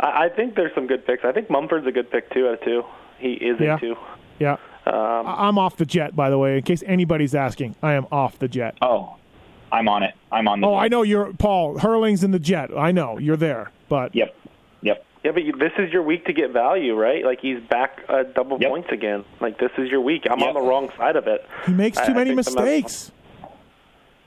I, 0.00 0.24
I 0.24 0.28
think 0.28 0.54
there's 0.54 0.74
some 0.74 0.86
good 0.86 1.04
picks. 1.06 1.24
I 1.24 1.32
think 1.32 1.50
Mumford's 1.50 1.86
a 1.86 1.92
good 1.92 2.10
pick 2.10 2.30
too 2.32 2.46
out 2.48 2.54
of 2.54 2.60
two. 2.62 2.84
He 3.18 3.32
is 3.32 3.58
Yeah. 3.60 3.76
a 3.76 3.80
two. 3.80 3.96
Yeah. 4.38 4.52
Um, 4.86 4.94
I- 5.26 5.48
I'm 5.48 5.58
off 5.58 5.76
the 5.76 5.84
jet, 5.86 6.16
by 6.16 6.30
the 6.30 6.38
way, 6.38 6.56
in 6.58 6.62
case 6.62 6.82
anybody's 6.86 7.34
asking. 7.34 7.74
I 7.82 7.92
am 7.94 8.06
off 8.10 8.38
the 8.38 8.48
jet. 8.48 8.76
Oh, 8.80 9.16
I'm 9.70 9.88
on 9.88 10.02
it. 10.02 10.14
I'm 10.32 10.48
on 10.48 10.60
the. 10.60 10.66
Oh, 10.66 10.74
I 10.76 10.88
know 10.88 11.02
you're 11.02 11.32
Paul 11.34 11.78
Hurling's 11.78 12.24
in 12.24 12.30
the 12.30 12.38
jet. 12.38 12.70
I 12.76 12.90
know 12.92 13.18
you're 13.18 13.36
there, 13.36 13.70
but 13.88 14.14
Yep. 14.14 14.34
Yep. 14.82 15.04
Yeah, 15.24 15.32
but 15.32 15.42
you, 15.42 15.52
this 15.52 15.72
is 15.78 15.92
your 15.92 16.02
week 16.02 16.24
to 16.26 16.32
get 16.32 16.52
value, 16.52 16.94
right? 16.94 17.24
Like 17.24 17.40
he's 17.40 17.60
back 17.60 18.02
uh, 18.08 18.22
double 18.22 18.58
Yep. 18.60 18.70
points 18.70 18.88
again. 18.92 19.24
Like 19.40 19.58
this 19.58 19.72
is 19.76 19.90
your 19.90 20.00
week. 20.00 20.26
I'm 20.30 20.38
Yep. 20.38 20.48
on 20.48 20.54
the 20.54 20.62
wrong 20.62 20.90
side 20.96 21.16
of 21.16 21.26
it. 21.26 21.44
he 21.66 21.72
makes 21.72 21.98
too 21.98 22.04
I 22.12 22.14
many 22.14 22.34
think 22.34 22.44
the 22.46 22.50
most- 22.52 22.54
mistakes. 22.56 23.12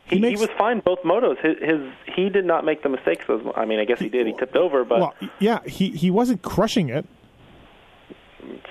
He, 0.06 0.18
He 0.18 0.22
makes- 0.22 0.42
he 0.42 0.46
was 0.48 0.56
fine 0.58 0.82
both 0.82 1.02
motos. 1.04 1.38
His, 1.40 1.58
his 1.60 1.92
he 2.14 2.30
did 2.30 2.46
not 2.46 2.66
make 2.66 2.84
the 2.84 2.90
mistakes. 2.90 3.24
I 3.56 3.64
mean, 3.66 3.80
I 3.80 3.86
guess 3.86 4.00
he 4.00 4.10
did. 4.10 4.28
He 4.28 4.34
tipped 4.34 4.58
over, 4.58 4.84
but 4.84 5.00
Well, 5.00 5.14
yeah, 5.40 5.60
he 5.66 5.90
he 5.92 6.12
wasn't 6.12 6.42
crushing 6.42 6.90
it. 6.90 7.06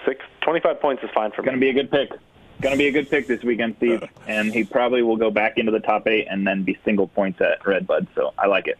Six, 0.06 0.24
25 0.42 0.80
points 0.80 1.02
is 1.02 1.10
fine 1.14 1.30
for 1.32 1.42
me. 1.42 1.46
Going 1.46 1.56
to 1.58 1.60
be 1.60 1.70
a 1.70 1.72
good 1.72 1.90
pick. 1.90 2.10
Going 2.60 2.74
to 2.74 2.78
be 2.78 2.88
a 2.88 2.92
good 2.92 3.08
pick 3.08 3.26
this 3.26 3.42
weekend, 3.42 3.76
Steve. 3.78 4.02
And 4.26 4.52
he 4.52 4.64
probably 4.64 5.02
will 5.02 5.16
go 5.16 5.30
back 5.30 5.56
into 5.56 5.72
the 5.72 5.80
top 5.80 6.06
eight 6.06 6.26
and 6.30 6.46
then 6.46 6.62
be 6.62 6.78
single 6.84 7.06
points 7.08 7.40
at 7.40 7.66
Redbud. 7.66 8.08
So 8.14 8.32
I 8.38 8.46
like 8.46 8.66
it. 8.66 8.78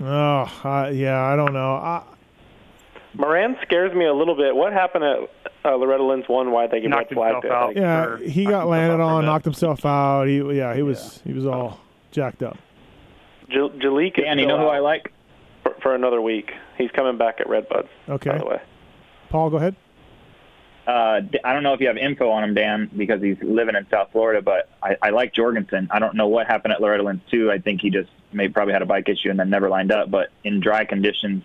Oh, 0.00 0.50
uh, 0.64 0.90
yeah, 0.92 1.20
I 1.22 1.36
don't 1.36 1.52
know. 1.52 1.74
I, 1.74 2.02
Moran 3.14 3.56
scares 3.62 3.94
me 3.94 4.06
a 4.06 4.14
little 4.14 4.36
bit. 4.36 4.54
What 4.56 4.72
happened 4.72 5.04
at 5.04 5.18
uh, 5.64 5.76
Loretta 5.76 6.04
Lynn's 6.04 6.28
one? 6.28 6.52
Why 6.52 6.66
they 6.66 6.80
get 6.80 6.90
red 6.90 6.90
Knocked 6.90 7.12
flagged? 7.12 7.44
himself 7.44 7.52
out. 7.52 7.74
think. 7.74 7.80
Yeah, 7.80 8.18
he 8.30 8.44
got 8.44 8.68
landed 8.68 8.94
out 8.94 8.96
for 8.98 9.02
a 9.02 9.06
on, 9.16 9.24
knocked 9.26 9.44
himself 9.44 9.84
out. 9.84 10.24
He 10.26 10.38
yeah, 10.56 10.74
he 10.74 10.82
was 10.82 11.20
he 11.26 11.32
was 11.32 11.44
all 11.44 11.80
jacked 12.12 12.42
up. 12.42 12.56
J- 13.50 13.56
Jalek 13.58 14.18
is 14.18 14.24
Dan, 14.24 14.38
you 14.38 14.46
know 14.46 14.58
who 14.58 14.66
I 14.66 14.78
like? 14.78 15.12
for, 15.62 15.74
for 15.82 15.94
another 15.94 16.20
week. 16.22 16.52
He's 16.78 16.90
coming 16.92 17.18
back 17.18 17.40
at 17.40 17.48
Redbud. 17.48 17.88
Okay. 18.08 18.30
By 18.30 18.38
the 18.38 18.46
way. 18.46 18.60
Paul, 19.30 19.50
go 19.50 19.56
ahead. 19.56 19.76
Uh, 20.86 21.20
D- 21.20 21.38
I 21.44 21.52
don't 21.52 21.62
know 21.62 21.72
if 21.72 21.80
you 21.80 21.86
have 21.86 21.96
info 21.96 22.30
on 22.30 22.42
him, 22.42 22.54
Dan, 22.54 22.90
because 22.96 23.22
he's 23.22 23.36
living 23.42 23.76
in 23.76 23.86
South 23.90 24.08
Florida, 24.12 24.42
but 24.42 24.68
I, 24.82 24.96
I 25.00 25.10
like 25.10 25.32
Jorgensen. 25.32 25.88
I 25.90 25.98
don't 26.00 26.14
know 26.14 26.26
what 26.28 26.46
happened 26.46 26.72
at 26.72 26.80
Loretta 26.80 27.02
Lynn's 27.02 27.22
too. 27.30 27.50
I 27.50 27.58
think 27.58 27.80
he 27.80 27.90
just 27.90 28.10
may 28.32 28.48
probably 28.48 28.72
had 28.72 28.82
a 28.82 28.86
bike 28.86 29.08
issue 29.08 29.30
and 29.30 29.38
then 29.38 29.50
never 29.50 29.68
lined 29.68 29.92
up. 29.92 30.10
But 30.10 30.30
in 30.42 30.60
dry 30.60 30.84
conditions, 30.84 31.44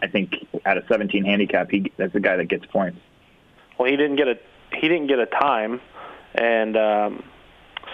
I 0.00 0.08
think 0.08 0.34
at 0.64 0.76
a 0.76 0.84
17 0.88 1.24
handicap, 1.24 1.70
he 1.70 1.90
that's 1.96 2.12
the 2.12 2.20
guy 2.20 2.36
that 2.36 2.46
gets 2.46 2.66
points. 2.66 2.98
Well, 3.78 3.90
he 3.90 3.96
didn't 3.96 4.16
get 4.16 4.28
a 4.28 4.38
he 4.74 4.88
didn't 4.88 5.06
get 5.06 5.18
a 5.18 5.26
time, 5.26 5.80
and 6.34 6.76
um, 6.76 7.24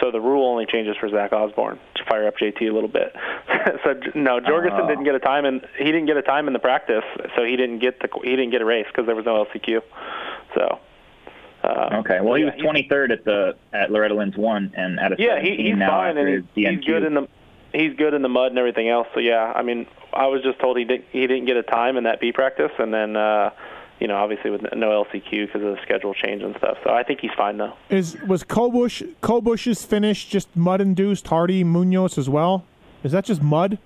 so 0.00 0.10
the 0.10 0.20
rule 0.20 0.46
only 0.48 0.66
changes 0.66 0.96
for 0.98 1.08
Zach 1.08 1.32
Osborne 1.32 1.78
to 1.96 2.04
fire 2.04 2.26
up 2.26 2.36
JT 2.38 2.60
a 2.68 2.72
little 2.72 2.88
bit. 2.88 3.14
so 3.84 3.94
no, 4.14 4.40
Jorgensen 4.40 4.80
Oh. 4.84 4.88
didn't 4.88 5.04
get 5.04 5.14
a 5.14 5.18
time, 5.20 5.44
and 5.44 5.66
he 5.78 5.84
didn't 5.84 6.06
get 6.06 6.16
a 6.16 6.22
time 6.22 6.46
in 6.46 6.52
the 6.52 6.58
practice, 6.58 7.04
so 7.36 7.44
he 7.44 7.56
didn't 7.56 7.80
get 7.80 8.00
the 8.00 8.08
he 8.22 8.30
didn't 8.30 8.50
get 8.50 8.62
a 8.62 8.64
race 8.64 8.86
because 8.86 9.06
there 9.06 9.16
was 9.16 9.26
no 9.26 9.44
LCQ. 9.44 9.82
So. 10.54 10.78
Uh, 11.64 11.98
Okay. 12.00 12.20
Well, 12.20 12.34
he 12.34 12.44
was 12.44 12.54
23rd 12.54 13.10
at 13.10 13.24
the 13.24 13.56
at 13.72 13.90
Loretta 13.90 14.14
Lynn's 14.14 14.36
one, 14.36 14.72
and 14.76 15.00
at 15.00 15.12
a 15.12 15.16
Yeah, 15.18 15.40
he, 15.40 15.56
he's 15.56 15.74
fine, 15.78 16.16
and 16.16 16.44
he's, 16.54 16.66
he's 16.66 16.84
good 16.84 17.02
in 17.02 17.14
the 17.14 17.28
he's 17.72 17.94
good 17.96 18.14
in 18.14 18.22
the 18.22 18.28
mud 18.28 18.52
and 18.52 18.58
everything 18.58 18.88
else. 18.88 19.08
So 19.12 19.20
yeah, 19.20 19.52
I 19.54 19.62
mean, 19.62 19.86
I 20.12 20.26
was 20.28 20.42
just 20.42 20.60
told 20.60 20.78
he 20.78 20.84
didn't 20.84 21.06
he 21.10 21.26
didn't 21.26 21.46
get 21.46 21.56
a 21.56 21.62
time 21.64 21.96
in 21.96 22.04
that 22.04 22.20
B 22.20 22.30
practice, 22.32 22.70
and 22.78 22.94
then 22.94 23.16
uh, 23.16 23.50
you 24.00 24.06
know, 24.06 24.16
obviously 24.16 24.50
with 24.50 24.62
no 24.74 25.04
LCQ 25.04 25.46
because 25.46 25.62
of 25.62 25.74
the 25.76 25.78
schedule 25.82 26.14
change 26.14 26.42
and 26.42 26.56
stuff. 26.56 26.78
So 26.84 26.90
I 26.90 27.02
think 27.02 27.20
he's 27.20 27.32
fine 27.36 27.56
though. 27.58 27.74
Is 27.90 28.16
was 28.22 28.44
Kobusch 28.44 29.02
Kobusch's 29.22 29.84
finish 29.84 30.26
just 30.28 30.54
mud 30.56 30.80
induced? 30.80 31.26
Hardy 31.28 31.64
Munoz 31.64 32.16
as 32.18 32.28
well? 32.28 32.64
Is 33.02 33.12
that 33.12 33.24
just 33.24 33.42
mud? 33.42 33.78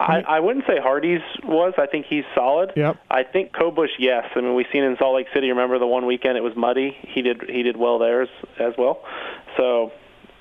I, 0.00 0.20
I 0.22 0.40
wouldn't 0.40 0.66
say 0.66 0.78
Hardy's 0.80 1.22
was. 1.44 1.72
I 1.78 1.86
think 1.86 2.06
he's 2.06 2.24
solid. 2.34 2.72
Yep. 2.74 2.96
I 3.10 3.22
think 3.22 3.52
Kobusch, 3.52 3.90
yes. 3.98 4.26
I 4.34 4.40
mean, 4.40 4.54
we've 4.54 4.66
seen 4.72 4.82
in 4.82 4.96
Salt 4.98 5.14
Lake 5.14 5.28
City. 5.32 5.48
Remember 5.50 5.78
the 5.78 5.86
one 5.86 6.04
weekend 6.04 6.36
it 6.36 6.42
was 6.42 6.56
muddy. 6.56 6.96
He 7.02 7.22
did 7.22 7.48
he 7.48 7.62
did 7.62 7.76
well 7.76 7.98
there 8.00 8.22
as, 8.22 8.28
as 8.58 8.74
well. 8.76 9.02
So 9.56 9.92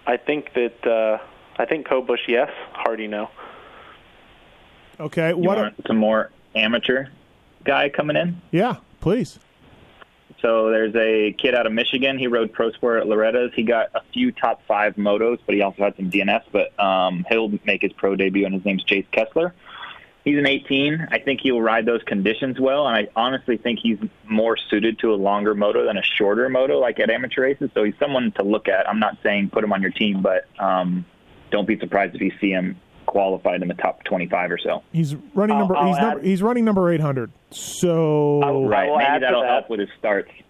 I 0.07 0.17
think 0.17 0.53
that 0.55 0.85
uh, 0.87 1.23
I 1.61 1.65
think 1.65 1.87
Kobusch, 1.87 2.27
yes. 2.27 2.49
Hardy, 2.73 3.07
no. 3.07 3.29
Okay. 4.99 5.29
You 5.29 5.37
What? 5.37 5.57
want 5.57 5.75
some 5.87 5.97
more 5.97 6.31
amateur 6.55 7.05
guy 7.63 7.89
coming 7.89 8.15
in? 8.17 8.41
yeah, 8.51 8.77
please. 9.03 9.37
So 10.41 10.71
there's 10.71 10.95
a 10.95 11.33
kid 11.33 11.53
out 11.55 11.67
of 11.67 11.73
Michigan. 11.73 12.17
He 12.17 12.27
rode 12.27 12.53
Pro 12.53 12.71
Sport 12.71 13.01
at 13.01 13.07
Loretta's. 13.07 13.51
He 13.53 13.63
got 13.63 13.89
a 13.93 14.01
few 14.13 14.31
top 14.31 14.61
five 14.65 14.95
motos, 14.95 15.39
but 15.45 15.55
he 15.55 15.61
also 15.61 15.83
had 15.83 15.95
some 15.97 16.09
DNS. 16.09 16.43
But 16.51 16.77
um, 16.79 17.25
he'll 17.29 17.51
make 17.65 17.81
his 17.81 17.93
pro 17.93 18.15
debut, 18.15 18.45
and 18.45 18.55
his 18.55 18.65
name's 18.65 18.83
Chase 18.83 19.05
Kessler. 19.11 19.53
He's 20.23 20.37
an 20.37 20.47
18. 20.47 21.09
I 21.11 21.19
think 21.19 21.41
he'll 21.41 21.61
ride 21.61 21.85
those 21.85 22.01
conditions 22.03 22.59
well, 22.59 22.87
and 22.87 22.95
I 22.95 23.09
honestly 23.13 23.57
think 23.57 23.79
he's 23.79 23.99
more 24.25 24.55
suited 24.55 24.99
to 24.99 25.13
a 25.13 25.15
longer 25.15 25.53
moto 25.53 25.85
than 25.85 25.97
a 25.97 26.03
shorter 26.03 26.47
moto, 26.47 26.79
like 26.79 26.99
at 27.01 27.09
amateur 27.09 27.41
races. 27.41 27.69
So 27.73 27.83
he's 27.83 27.97
someone 27.99 28.31
to 28.33 28.43
look 28.43 28.69
at. 28.69 28.87
I'm 28.87 28.99
not 28.99 29.17
saying 29.21 29.49
put 29.49 29.65
him 29.65 29.73
on 29.73 29.81
your 29.81 29.91
team, 29.91 30.21
but 30.21 30.45
um, 30.59 31.05
don't 31.51 31.67
be 31.67 31.77
surprised 31.77 32.15
if 32.15 32.21
you 32.21 32.31
see 32.39 32.51
him 32.51 32.79
qualified 33.13 33.61
in 33.61 33.67
the 33.69 33.73
top 33.75 34.03
25 34.03 34.51
or 34.51 34.57
so. 34.57 34.83
He's 34.91 35.15
running 35.35 35.53
I'll- 35.55 35.59
number. 35.61 35.77
I'll 35.77 35.87
he's 35.87 35.97
number. 35.97 36.21
He's 36.21 36.41
running 36.43 36.65
number 36.65 36.91
eight 36.91 36.99
hundred. 36.99 37.31
So 37.51 38.41
I'll- 38.41 38.65
Right. 38.65 38.89
will 38.89 38.97
Maybe 38.97 39.19
that'll 39.21 39.41
that. 39.43 39.49
help 39.49 39.69
with 39.69 39.79
his 39.79 39.89
starts. 39.99 40.31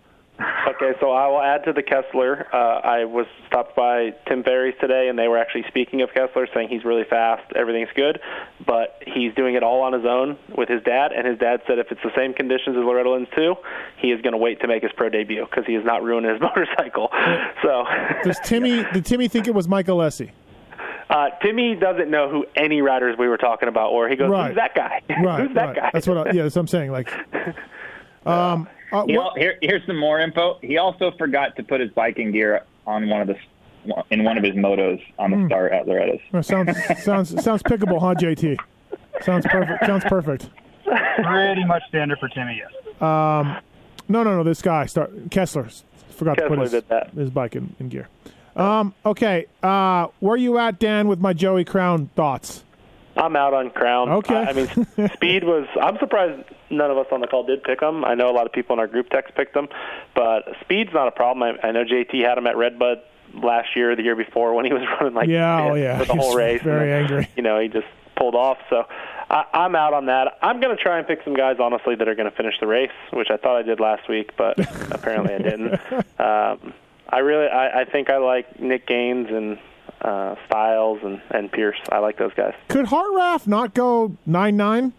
Okay, 0.68 0.94
so 1.00 1.12
I 1.12 1.28
will 1.28 1.42
add 1.42 1.64
to 1.66 1.74
the 1.74 1.84
Kessler. 1.84 2.48
Uh, 2.52 2.58
I 2.58 3.06
was 3.06 3.28
stopped 3.48 3.76
by 3.76 4.16
Tim 4.28 4.44
Ferry's 4.44 4.74
today, 4.82 5.08
and 5.08 5.18
they 5.20 5.28
were 5.28 5.38
actually 5.38 5.64
speaking 5.68 6.02
of 6.02 6.10
Kessler, 6.14 6.48
saying 6.54 6.70
he's 6.70 6.84
really 6.84 7.04
fast, 7.08 7.44
everything's 7.56 7.92
good, 7.96 8.20
but 8.66 9.00
he's 9.06 9.34
doing 9.36 9.54
it 9.56 9.62
all 9.62 9.82
on 9.82 9.94
his 9.94 10.06
own 10.06 10.38
with 10.58 10.70
his 10.70 10.82
dad. 10.84 11.12
And 11.12 11.28
his 11.28 11.38
dad 11.38 11.62
said 11.68 11.78
if 11.78 11.92
it's 11.92 12.02
the 12.04 12.12
same 12.16 12.34
conditions 12.34 12.76
as 12.76 12.84
Loretta 12.84 13.12
Lynn's 13.12 13.28
too, 13.36 13.56
he 14.02 14.08
is 14.12 14.22
going 14.22 14.32
to 14.32 14.38
wait 14.40 14.60
to 14.62 14.68
make 14.68 14.82
his 14.82 14.92
pro 14.98 15.08
debut 15.10 15.46
because 15.46 15.66
he 15.68 15.76
is 15.76 15.86
not 15.86 16.02
ruining 16.04 16.32
his 16.32 16.42
motorcycle. 16.48 17.10
So 17.62 17.86
does 18.24 18.40
Timmy? 18.44 18.84
Did 18.92 19.06
Timmy 19.06 19.28
think 19.28 19.48
it 19.48 19.54
was 19.54 19.68
Mike 19.68 19.86
Alessi? 19.86 20.32
Uh, 21.14 21.30
Timmy 21.44 21.76
doesn't 21.76 22.10
know 22.10 22.28
who 22.28 22.46
any 22.56 22.82
riders 22.82 23.16
we 23.18 23.28
were 23.28 23.38
talking 23.38 23.70
about, 23.70 23.92
or 23.92 24.10
he 24.10 24.16
goes, 24.16 24.32
Right. 24.32 24.48
"Who's 24.48 24.56
that 24.56 24.74
guy? 24.74 25.02
Right. 25.24 25.46
Who's 25.46 25.56
that 25.56 25.66
right. 25.68 25.76
guy?" 25.76 25.90
That's 25.94 26.08
what. 26.08 26.18
I, 26.18 26.32
yeah, 26.32 26.44
that's 26.44 26.56
what 26.56 26.62
I'm 26.62 26.68
saying. 26.68 26.92
Like, 26.92 27.14
um, 28.26 28.68
uh, 28.92 29.06
He, 29.06 29.20
here, 29.38 29.58
here's 29.62 29.86
some 29.86 29.98
more 30.00 30.20
info. 30.20 30.58
He 30.62 30.78
also 30.78 31.12
forgot 31.12 31.56
to 31.58 31.64
put 31.64 31.82
his 31.82 31.92
biking 31.92 32.32
gear 32.32 32.64
on 32.88 33.08
one 33.10 33.22
of 33.22 33.28
the 33.28 33.36
in 34.10 34.24
one 34.24 34.38
of 34.38 34.44
his 34.44 34.56
motos 34.56 35.02
on 35.20 35.30
the 35.32 35.46
start 35.46 35.72
at 35.72 35.86
Loretta's. 35.88 36.46
sounds 36.46 36.76
sounds 37.04 37.44
sounds 37.44 37.62
pickable, 37.62 38.00
huh, 38.00 38.16
JT? 38.16 38.58
Sounds 39.22 39.46
perfect. 39.46 39.86
Sounds 39.86 40.04
perfect. 40.06 40.50
Pretty 40.84 41.64
much 41.66 41.84
standard 41.90 42.18
for 42.20 42.28
Timmy, 42.30 42.58
yes. 42.58 42.72
No, 44.10 44.24
no, 44.24 44.36
no. 44.36 44.44
This 44.44 44.62
guy, 44.62 44.86
start 44.88 45.12
Kessler, 45.32 45.70
forgot 46.10 46.38
to 46.38 46.48
put 46.48 46.60
his, 46.60 46.72
his 47.16 47.30
bike 47.30 47.56
in, 47.56 47.76
in 47.80 47.90
gear. 47.90 48.10
Um, 48.56 48.94
okay, 49.06 49.48
uh, 49.62 50.08
where 50.20 50.38
you 50.38 50.58
at, 50.60 50.80
Dan? 50.80 51.08
With 51.08 51.20
my 51.20 51.34
Joey 51.34 51.66
Crown 51.66 52.10
thoughts? 52.16 52.64
I'm 53.16 53.36
out 53.36 53.54
on 53.54 53.70
Crown. 53.70 54.10
Okay. 54.10 54.36
I, 54.36 54.44
I 54.50 54.54
mean, 54.54 54.68
Speed 55.14 55.44
was. 55.44 55.68
I'm 55.82 55.98
surprised 56.00 56.44
none 56.72 56.90
of 56.90 56.98
us 56.98 57.06
on 57.12 57.22
the 57.22 57.28
call 57.28 57.46
did 57.46 57.64
pick 57.64 57.82
him. 57.82 58.04
I 58.04 58.16
know 58.16 58.30
a 58.30 58.34
lot 58.34 58.46
of 58.48 58.52
people 58.54 58.74
in 58.74 58.80
our 58.80 58.88
group 58.88 59.10
text 59.10 59.36
picked 59.36 59.56
him, 59.56 59.68
but 60.16 60.44
Speed's 60.62 60.92
not 60.94 61.08
a 61.08 61.12
problem. 61.12 61.58
I, 61.64 61.68
I 61.68 61.72
know 61.72 61.84
JT 61.84 62.24
had 62.28 62.38
him 62.38 62.48
at 62.48 62.58
Redbud 62.58 62.98
last 63.36 63.76
year, 63.76 63.96
the 63.96 64.02
year 64.04 64.16
before, 64.16 64.54
when 64.56 64.66
he 64.66 64.74
was 64.74 64.82
running 65.00 65.14
like 65.16 65.30
Yeah, 65.30 65.62
oh, 65.72 65.76
yeah. 65.76 66.00
for 66.00 66.06
the 66.06 66.14
He 66.14 66.18
was 66.20 66.28
whole 66.28 66.36
race. 66.36 66.62
very 66.64 66.90
then, 66.90 67.02
angry. 67.04 67.30
You 67.36 67.44
know, 67.44 67.60
he 67.60 67.68
just 67.68 67.88
pulled 68.16 68.34
off. 68.36 68.58
So 68.70 68.86
I, 69.30 69.46
I'm 69.54 69.76
out 69.76 69.94
on 69.94 70.08
that. 70.08 70.38
I'm 70.42 70.60
going 70.60 70.76
to 70.76 70.82
try 70.82 70.98
and 70.98 71.08
pick 71.08 71.20
some 71.24 71.36
guys, 71.36 71.58
honestly, 71.60 71.94
that 71.96 72.08
are 72.08 72.16
going 72.16 72.30
to 72.30 72.36
finish 72.36 72.56
the 72.60 72.68
race, 72.68 72.92
which 73.12 73.30
I 73.30 73.38
thought 73.38 73.58
I 73.58 73.62
did 73.64 73.80
last 73.80 74.08
week, 74.10 74.32
but 74.38 74.58
apparently 74.92 75.34
I 75.36 75.38
didn't. 75.40 75.74
Um, 76.20 76.74
I 77.14 77.20
really, 77.20 77.48
I, 77.48 77.82
I 77.82 77.86
think 77.86 78.10
I 78.10 78.18
like 78.18 78.60
Nick 78.60 78.88
Gaines 78.88 79.28
and 79.30 79.60
uh, 80.02 80.36
Stilez 80.50 81.06
and, 81.06 81.22
and 81.30 81.52
Pierce. 81.52 81.78
I 81.92 82.00
like 82.00 82.18
those 82.18 82.34
guys. 82.34 82.56
Could 82.70 82.88
Hartranft 82.88 83.46
not 83.48 83.74
go 83.76 84.18
nine 84.26 84.58
nine? 84.58 84.94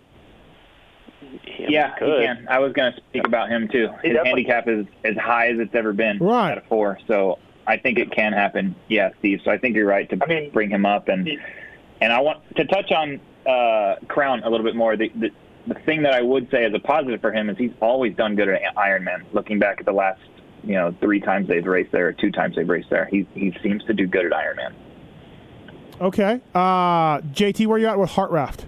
Yeah, 1.59 1.91
could. 1.99 2.21
he 2.21 2.27
can. 2.27 2.47
I 2.49 2.59
was 2.61 2.73
going 2.73 2.93
to 2.93 3.01
speak 3.11 3.27
about 3.27 3.49
him 3.49 3.67
too. 3.69 3.89
His 4.03 4.15
definitely 4.15 4.45
handicap 4.45 4.69
is 4.69 4.87
as 5.05 5.17
high 5.17 5.49
as 5.49 5.59
it's 5.59 5.75
ever 5.75 5.93
been 5.93 6.19
Right. 6.19 6.53
at 6.53 6.59
a 6.59 6.61
four, 6.63 6.99
so 7.09 7.39
I 7.67 7.79
think 7.79 7.99
it 7.99 8.11
can 8.13 8.33
happen. 8.33 8.75
Yeah, 8.89 9.11
Steve. 9.19 9.41
So 9.45 9.51
I 9.51 9.59
think 9.59 9.75
you're 9.75 9.87
right 9.87 10.09
to 10.11 10.19
I 10.23 10.27
mean, 10.27 10.51
bring 10.51 10.71
him 10.71 10.87
up, 10.87 11.09
and 11.09 11.29
and 12.01 12.13
I 12.13 12.21
want 12.21 12.41
to 12.57 12.65
touch 12.65 12.93
on 12.93 13.21
uh, 13.47 13.97
Crown 14.07 14.43
a 14.45 14.51
little 14.51 14.65
bit 14.65 14.77
more. 14.77 14.97
The, 14.97 15.11
the 15.17 15.31
the 15.67 15.75
thing 15.81 16.03
that 16.03 16.13
I 16.15 16.23
would 16.23 16.51
say 16.51 16.65
as 16.65 16.75
a 16.75 16.79
positive 16.79 17.21
for 17.21 17.33
him 17.33 17.49
is 17.51 17.57
he's 17.57 17.73
always 17.81 18.15
done 18.15 18.37
good 18.37 18.49
at 18.49 18.75
Ironman. 18.77 19.25
Looking 19.33 19.59
back 19.59 19.81
at 19.81 19.87
the 19.87 19.93
last 19.93 20.21
you 20.65 20.75
know 20.75 20.95
three 21.01 21.21
times 21.21 21.49
they've 21.49 21.65
raced 21.65 21.93
there, 21.93 22.13
two 22.13 22.31
times 22.31 22.57
they've 22.57 22.69
raced 22.69 22.91
there, 22.91 23.07
he 23.11 23.27
he 23.35 23.57
seems 23.63 23.85
to 23.85 23.95
do 23.95 24.07
good 24.07 24.27
at 24.27 24.33
Ironman. 24.33 24.75
Okay. 26.01 26.41
Uh, 26.55 27.21
JT, 27.21 27.67
where 27.67 27.79
you 27.79 27.87
at 27.87 27.99
with 27.99 28.11
Hartranft? 28.11 28.65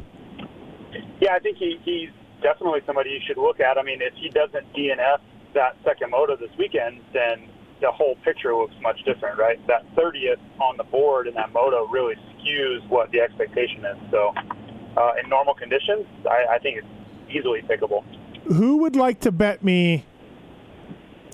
Yeah, 1.20 1.34
I 1.34 1.38
think 1.40 1.56
he, 1.58 1.80
he's 1.84 2.10
definitely 2.42 2.80
somebody 2.86 3.10
you 3.10 3.20
should 3.26 3.38
look 3.38 3.58
at. 3.60 3.78
I 3.78 3.82
mean, 3.82 4.00
if 4.00 4.14
he 4.14 4.28
doesn't 4.28 4.72
DNF 4.74 5.18
that 5.54 5.76
second 5.84 6.10
moto 6.10 6.36
this 6.36 6.50
weekend, 6.58 7.00
then 7.12 7.48
the 7.80 7.90
whole 7.90 8.16
picture 8.24 8.54
looks 8.54 8.74
much 8.80 9.02
different, 9.04 9.38
right? 9.38 9.64
That 9.66 9.84
30th 9.96 10.38
on 10.60 10.76
the 10.76 10.84
board 10.84 11.26
in 11.26 11.34
that 11.34 11.52
moto 11.52 11.86
really 11.88 12.14
skews 12.14 12.86
what 12.88 13.10
the 13.10 13.20
expectation 13.20 13.84
is. 13.84 13.96
So, 14.10 14.32
uh, 14.96 15.12
in 15.22 15.28
normal 15.28 15.54
conditions, 15.54 16.06
I, 16.30 16.54
I 16.54 16.58
think 16.58 16.78
it's 16.78 17.36
easily 17.36 17.62
pickable. 17.62 18.04
Who 18.44 18.78
would 18.78 18.96
like 18.96 19.20
to 19.20 19.32
bet 19.32 19.64
me? 19.64 20.06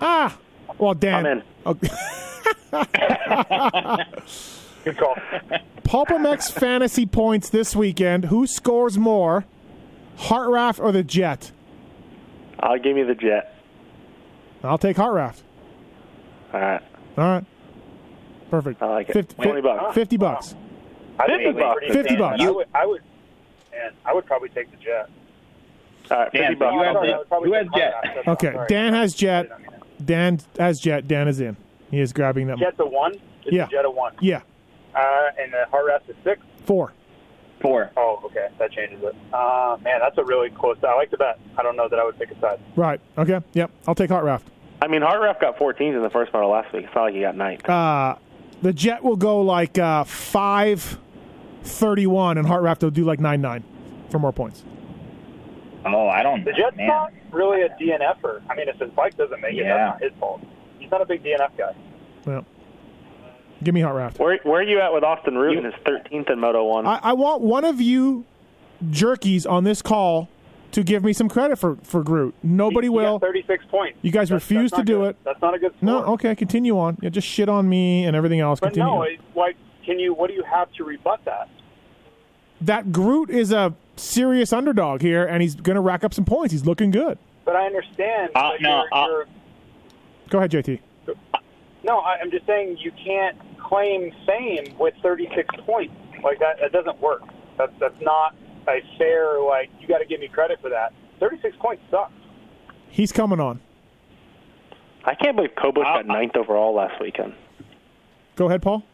Ah, 0.00 0.38
well, 0.78 0.94
Dan. 0.94 1.26
I'm 1.26 1.38
in. 1.38 1.42
Okay. 1.66 1.88
Good 4.84 4.98
call. 4.98 5.14
PulpMX 5.84 6.50
fantasy 6.52 7.06
points 7.06 7.48
this 7.50 7.76
weekend. 7.76 8.24
Who 8.26 8.46
scores 8.46 8.98
more, 8.98 9.44
Hartranft 10.18 10.80
or 10.80 10.90
the 10.92 11.02
Jet? 11.04 11.52
I'll 12.60 12.78
give 12.78 12.96
you 12.96 13.06
the 13.06 13.14
Jet. 13.14 13.54
I'll 14.64 14.78
take 14.78 14.96
Hartranft. 14.96 15.42
All 16.52 16.60
right. 16.60 16.82
All 17.18 17.24
right. 17.24 17.44
Perfect. 18.50 18.82
I 18.82 18.86
like 18.86 19.08
it. 19.10 19.12
50, 19.14 19.34
20 19.42 19.60
bucks. 19.62 19.94
50 19.94 20.16
bucks. 20.16 20.54
I 21.18 21.26
think 21.26 21.38
50 21.38 21.44
it'd 21.44 21.56
be 21.56 21.62
bucks. 21.62 21.78
pretty 21.78 21.92
50 21.94 22.16
bucks. 22.16 22.38
but 22.38 22.46
I 22.46 22.50
would, 22.50 22.66
I 22.74 22.86
would, 22.86 23.02
and 23.74 23.94
I 24.04 24.14
would 24.14 24.26
probably 24.26 24.48
take 24.50 24.70
the 24.70 24.76
jet. 24.78 25.08
All 26.10 26.18
right. 26.18 26.32
Dan, 26.32 26.50
50 26.52 26.54
so 26.54 26.58
bucks. 26.58 26.74
you 26.74 26.82
have 26.82 26.94
Sorry, 26.94 27.06
the- 27.08 27.14
I 27.14 27.18
would 27.18 27.28
probably 27.28 27.48
who 27.50 27.54
take 27.54 27.62
has 27.64 27.74
jet? 27.74 27.94
Hartranft. 27.94 28.14
That's 28.14 28.28
all. 28.28 28.32
Okay. 28.34 28.64
Dan 28.68 28.92
has 28.94 29.14
Jet. 29.14 29.50
I 30.02 30.14
mean, 30.14 30.38
Dan 30.38 30.40
has 30.58 30.80
Jet. 30.80 31.06
Dan 31.08 31.28
is 31.28 31.40
in. 31.40 31.56
He 31.90 32.00
is 32.00 32.12
grabbing 32.12 32.46
them. 32.46 32.58
Jet's 32.58 32.78
a 32.80 32.86
one. 32.86 33.12
It's 33.44 33.52
Yeah. 33.52 33.66
jet 33.70 33.84
a 33.84 33.90
one. 33.90 34.14
Yeah. 34.20 34.40
Uh, 34.94 35.00
and 35.40 35.52
the 35.52 35.64
Hartranft 35.72 36.08
is 36.10 36.16
six. 36.24 36.40
Four. 36.66 36.92
Four. 37.60 37.90
Oh, 37.96 38.20
okay. 38.24 38.48
That 38.58 38.72
changes 38.72 39.02
it. 39.02 39.14
Uh, 39.32 39.76
man, 39.82 40.00
that's 40.00 40.18
a 40.18 40.24
really 40.24 40.50
close. 40.50 40.76
I 40.82 40.94
like 40.94 41.10
the 41.10 41.16
bet. 41.16 41.38
I 41.56 41.62
don't 41.62 41.76
know 41.76 41.88
that 41.88 41.98
I 41.98 42.04
would 42.04 42.18
pick 42.18 42.30
a 42.30 42.40
side. 42.40 42.58
Right. 42.76 43.00
Okay. 43.16 43.40
Yep. 43.52 43.70
I'll 43.86 43.94
take 43.94 44.10
Hartranft. 44.10 44.42
I 44.80 44.88
mean, 44.88 45.02
Hartranft 45.02 45.40
got 45.40 45.56
14s 45.58 45.94
in 45.96 46.02
the 46.02 46.10
first 46.10 46.32
moto 46.32 46.48
last 46.50 46.72
week. 46.72 46.86
It's 46.86 46.94
not 46.94 47.02
like 47.04 47.14
he 47.14 47.20
got 47.20 47.36
ninth. 47.36 47.68
Uh, 47.68 48.16
the 48.62 48.72
Jet 48.72 49.04
will 49.04 49.16
go 49.16 49.40
like 49.40 49.78
uh, 49.78 50.04
five 50.04 50.98
thirty-one, 51.64 52.38
and 52.38 52.46
Hartranft 52.46 52.82
will 52.82 52.90
do 52.90 53.04
like 53.04 53.20
nine 53.20 53.40
nine 53.40 53.62
for 54.10 54.18
more 54.18 54.32
points. 54.32 54.64
Oh, 55.84 56.08
I 56.08 56.22
don't. 56.22 56.44
The 56.44 56.52
Jet's 56.52 56.76
man. 56.76 56.86
not 56.86 57.12
really 57.32 57.62
a 57.62 57.68
DNFer. 57.70 58.42
I 58.48 58.54
mean, 58.54 58.68
if 58.68 58.76
his 58.78 58.90
bike 58.90 59.16
doesn't 59.16 59.40
make 59.40 59.54
it, 59.54 59.64
Yeah. 59.64 59.76
that's 59.76 60.00
not 60.00 60.10
his 60.10 60.18
fault. 60.20 60.40
He's 60.78 60.90
not 60.90 61.00
a 61.02 61.06
big 61.06 61.22
DNF 61.24 61.56
guy. 61.56 61.72
Yeah. 62.26 62.40
Give 63.62 63.74
me 63.74 63.80
Hartranft. 63.80 64.18
Where 64.18 64.38
where 64.42 64.60
are 64.60 64.64
you 64.64 64.80
at 64.80 64.92
with 64.92 65.04
Austin 65.04 65.36
Root 65.38 65.56
in 65.58 65.64
his 65.64 65.74
13th 65.86 66.30
in 66.30 66.40
Moto 66.40 66.64
One? 66.64 66.86
I, 66.86 66.98
I 67.02 67.12
want 67.12 67.42
one 67.42 67.64
of 67.64 67.80
you 67.80 68.24
jerkies 68.84 69.48
on 69.48 69.64
this 69.64 69.82
call 69.82 70.28
to 70.72 70.82
give 70.82 71.04
me 71.04 71.12
some 71.12 71.28
credit 71.28 71.56
for 71.58 71.76
for 71.82 72.02
Groot. 72.02 72.34
Nobody 72.42 72.86
He 72.86 72.90
will. 72.90 73.18
got 73.18 73.26
36 73.28 73.64
points. 73.66 73.98
You 74.02 74.10
guys 74.10 74.30
That's- 74.30 74.42
refuse 74.50 74.70
that's 74.72 74.72
to 74.72 74.78
not 74.78 74.86
do 74.86 74.98
good. 75.04 75.10
it. 75.10 75.16
That's 75.24 75.40
not 75.42 75.54
a 75.54 75.58
good 75.58 75.72
score. 75.76 75.86
No, 75.86 76.04
okay, 76.14 76.34
continue 76.34 76.76
on. 76.78 76.96
Yeah, 77.02 77.10
just 77.10 77.26
shit 77.28 77.48
on 77.48 77.68
me 77.68 78.04
and 78.04 78.16
everything 78.16 78.40
else. 78.40 78.58
But 78.58 78.68
continue. 78.72 78.90
no, 78.90 79.02
it, 79.02 79.20
like, 79.36 79.56
can 79.86 79.98
you? 79.98 80.12
What 80.14 80.28
do 80.28 80.34
you 80.34 80.42
have 80.44 80.72
to 80.74 80.84
rebut 80.84 81.20
that? 81.26 81.48
That 82.66 82.92
Groot 82.92 83.30
is 83.30 83.52
a 83.52 83.74
serious 83.96 84.52
underdog 84.52 85.02
here, 85.02 85.24
and 85.24 85.42
he's 85.42 85.54
going 85.54 85.74
to 85.74 85.80
rack 85.80 86.04
up 86.04 86.14
some 86.14 86.24
points. 86.24 86.52
He's 86.52 86.64
looking 86.64 86.90
good. 86.90 87.18
But 87.44 87.56
I 87.56 87.66
understand. 87.66 88.30
Uh, 88.34 88.52
no, 88.60 88.84
you're, 88.90 88.94
uh, 88.94 89.06
you're, 89.06 89.26
Go 90.30 90.38
ahead, 90.38 90.50
JT. 90.52 90.78
no, 91.84 91.98
I, 91.98 92.18
I'm 92.20 92.30
just 92.30 92.46
saying 92.46 92.78
you 92.78 92.92
can't 93.04 93.36
claim 93.58 94.12
fame 94.26 94.76
with 94.78 94.94
36 95.02 95.48
points. 95.66 95.94
Like 96.22 96.38
that, 96.38 96.58
that 96.60 96.72
doesn't 96.72 97.00
work. 97.00 97.22
That's 97.58 97.72
that's 97.80 98.00
not 98.00 98.34
a 98.68 98.80
fair. 98.96 99.40
Like 99.40 99.70
you 99.80 99.88
got 99.88 99.98
to 99.98 100.04
give 100.06 100.20
me 100.20 100.28
credit 100.28 100.60
for 100.62 100.70
that. 100.70 100.92
36 101.18 101.56
points 101.60 101.82
sucks. 101.90 102.12
He's 102.88 103.10
coming 103.10 103.40
on. 103.40 103.60
I 105.04 105.14
can't 105.16 105.34
believe 105.34 105.50
Kobusch 105.56 105.80
Uh, 105.80 105.96
got 105.96 106.06
ninth 106.06 106.36
overall 106.36 106.74
last 106.74 107.00
weekend. 107.00 107.34
Go 108.36 108.46
ahead, 108.46 108.62
Paul. 108.62 108.84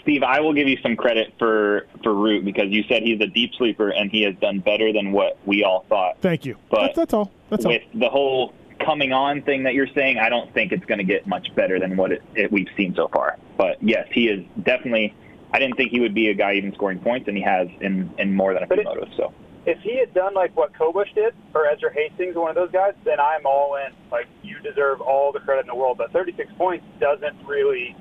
Steve, 0.00 0.22
I 0.22 0.40
will 0.40 0.52
give 0.54 0.68
you 0.68 0.78
some 0.82 0.96
credit 0.96 1.34
for 1.38 1.86
for 2.02 2.14
Root 2.14 2.44
because 2.44 2.70
you 2.70 2.82
said 2.88 3.02
he's 3.02 3.20
a 3.20 3.26
deep 3.26 3.52
sleeper 3.56 3.90
and 3.90 4.10
he 4.10 4.22
has 4.22 4.34
done 4.36 4.60
better 4.60 4.92
than 4.92 5.12
what 5.12 5.38
we 5.46 5.62
all 5.64 5.84
thought. 5.88 6.16
Thank 6.20 6.44
you. 6.44 6.56
But 6.70 6.80
that's, 6.82 6.96
that's 6.96 7.14
all. 7.14 7.30
That's 7.50 7.64
all. 7.64 7.72
With 7.72 7.82
the 7.94 8.08
whole 8.08 8.54
coming 8.84 9.12
on 9.12 9.42
thing 9.42 9.62
that 9.64 9.74
you're 9.74 9.86
saying, 9.94 10.18
I 10.18 10.28
don't 10.28 10.52
think 10.54 10.72
it's 10.72 10.84
going 10.86 10.98
to 10.98 11.04
get 11.04 11.26
much 11.26 11.54
better 11.54 11.78
than 11.78 11.96
what 11.96 12.10
it, 12.12 12.22
it, 12.34 12.50
we've 12.50 12.68
seen 12.76 12.94
so 12.96 13.08
far. 13.08 13.36
But 13.56 13.82
yes, 13.82 14.08
he 14.12 14.28
is 14.28 14.44
definitely. 14.62 15.14
I 15.54 15.58
didn't 15.58 15.76
think 15.76 15.90
he 15.90 16.00
would 16.00 16.14
be 16.14 16.28
a 16.30 16.34
guy 16.34 16.54
even 16.54 16.72
scoring 16.74 16.98
points, 16.98 17.28
and 17.28 17.36
he 17.36 17.42
has 17.42 17.68
in 17.80 18.10
in 18.18 18.34
more 18.34 18.54
than 18.54 18.62
a 18.62 18.66
few 18.66 18.76
But 18.76 18.78
it- 18.78 18.86
motos. 18.86 19.16
So 19.16 19.32
If 19.66 19.78
he 19.80 19.98
had 19.98 20.12
done 20.14 20.34
like 20.34 20.56
what 20.56 20.72
Kobusch 20.72 21.14
did, 21.14 21.34
or 21.54 21.66
Ezra 21.68 21.92
Hastings, 21.92 22.34
or 22.36 22.40
one 22.42 22.50
of 22.50 22.56
those 22.56 22.72
guys, 22.72 22.94
then 23.04 23.20
I'm 23.20 23.44
all 23.46 23.76
in. 23.76 23.92
Like 24.10 24.26
you 24.42 24.58
deserve 24.60 25.00
all 25.00 25.30
the 25.30 25.40
credit 25.40 25.60
in 25.62 25.66
the 25.68 25.74
world. 25.76 25.98
But 25.98 26.10
36 26.12 26.50
points 26.56 26.84
doesn't 26.98 27.36
really 27.46 27.94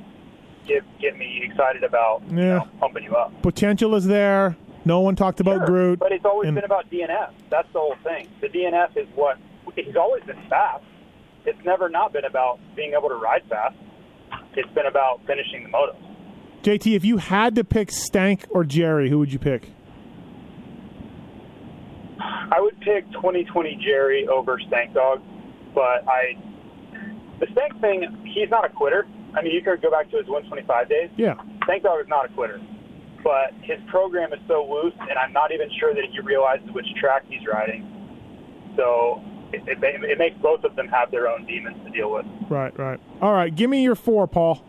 get 0.68 0.84
get 1.00 1.18
me 1.18 1.42
excited 1.44 1.84
about 1.84 2.22
you 2.30 2.38
Yeah. 2.38 2.58
know, 2.60 2.68
pumping 2.80 3.04
you 3.04 3.16
up. 3.16 3.42
Potential 3.42 3.96
is 3.96 4.06
there. 4.08 4.56
No 4.86 5.02
one 5.02 5.16
talked 5.16 5.40
about 5.40 5.58
Sure, 5.60 5.66
Groot. 5.68 6.00
But 6.00 6.12
it's 6.12 6.26
always 6.26 6.48
and- 6.48 6.56
been 6.56 6.64
about 6.66 6.90
DNF. 6.90 7.30
That's 7.50 7.72
the 7.74 7.80
whole 7.80 7.96
thing. 8.04 8.28
The 8.42 8.48
DNF 8.50 8.98
is 8.98 9.08
what 9.16 9.38
he's 9.76 9.96
always 9.96 10.24
been 10.24 10.42
fast. 10.50 10.84
It's 11.46 11.64
never 11.66 11.88
not 11.90 12.14
been 12.14 12.26
about 12.26 12.60
being 12.76 12.94
able 12.94 13.10
to 13.10 13.16
ride 13.16 13.44
fast. 13.50 13.76
It's 14.56 14.70
been 14.74 14.86
about 14.88 15.22
finishing 15.28 15.64
the 15.64 15.70
motos. 15.70 15.96
JT, 16.64 16.96
if 16.96 17.04
you 17.06 17.18
had 17.18 17.56
to 17.56 17.64
pick 17.64 17.90
Stank 17.92 18.46
or 18.52 18.64
Jerry, 18.64 19.10
who 19.10 19.18
would 19.20 19.32
you 19.34 19.40
pick? 19.40 19.70
I 22.20 22.60
would 22.60 22.80
pick 22.82 23.10
2020 23.14 23.76
Jerry 23.84 24.28
over 24.28 24.60
Stank 24.68 24.94
Dog, 24.94 25.22
but 25.74 26.08
I 26.08 26.38
the 27.40 27.48
Stank 27.54 27.80
thing. 27.82 28.06
He's 28.26 28.50
not 28.50 28.66
a 28.66 28.70
quitter. 28.70 29.08
I 29.36 29.42
mean, 29.42 29.54
you 29.54 29.62
could 29.62 29.82
go 29.82 29.92
back 29.92 30.10
to 30.12 30.18
his 30.18 30.28
125 30.28 30.90
days. 30.90 31.10
Yeah. 31.16 31.36
Stank 31.64 31.84
Dog 31.84 32.02
is 32.02 32.08
not 32.08 32.26
a 32.30 32.34
quitter, 32.34 32.60
but 33.24 33.54
his 33.62 33.80
program 33.88 34.34
is 34.34 34.40
so 34.48 34.66
loose, 34.66 34.94
and 35.00 35.18
I'm 35.18 35.34
not 35.34 35.52
even 35.52 35.70
sure 35.80 35.94
that 35.94 36.04
he 36.12 36.20
realizes 36.20 36.70
which 36.72 36.88
track 37.00 37.24
he's 37.30 37.46
riding. 37.48 37.88
So 38.76 39.22
it, 39.54 39.62
it, 39.68 39.78
it 39.82 40.18
makes 40.18 40.38
both 40.42 40.64
of 40.64 40.76
them 40.76 40.88
have 40.88 41.12
their 41.12 41.28
own 41.28 41.46
demons 41.46 41.78
to 41.86 41.92
deal 41.92 42.12
with. 42.12 42.26
Right, 42.50 42.78
right. 42.78 43.00
All 43.22 43.34
right, 43.34 43.54
give 43.54 43.70
me 43.70 43.84
your 43.84 43.96
four, 43.96 44.28
Paul. 44.28 44.64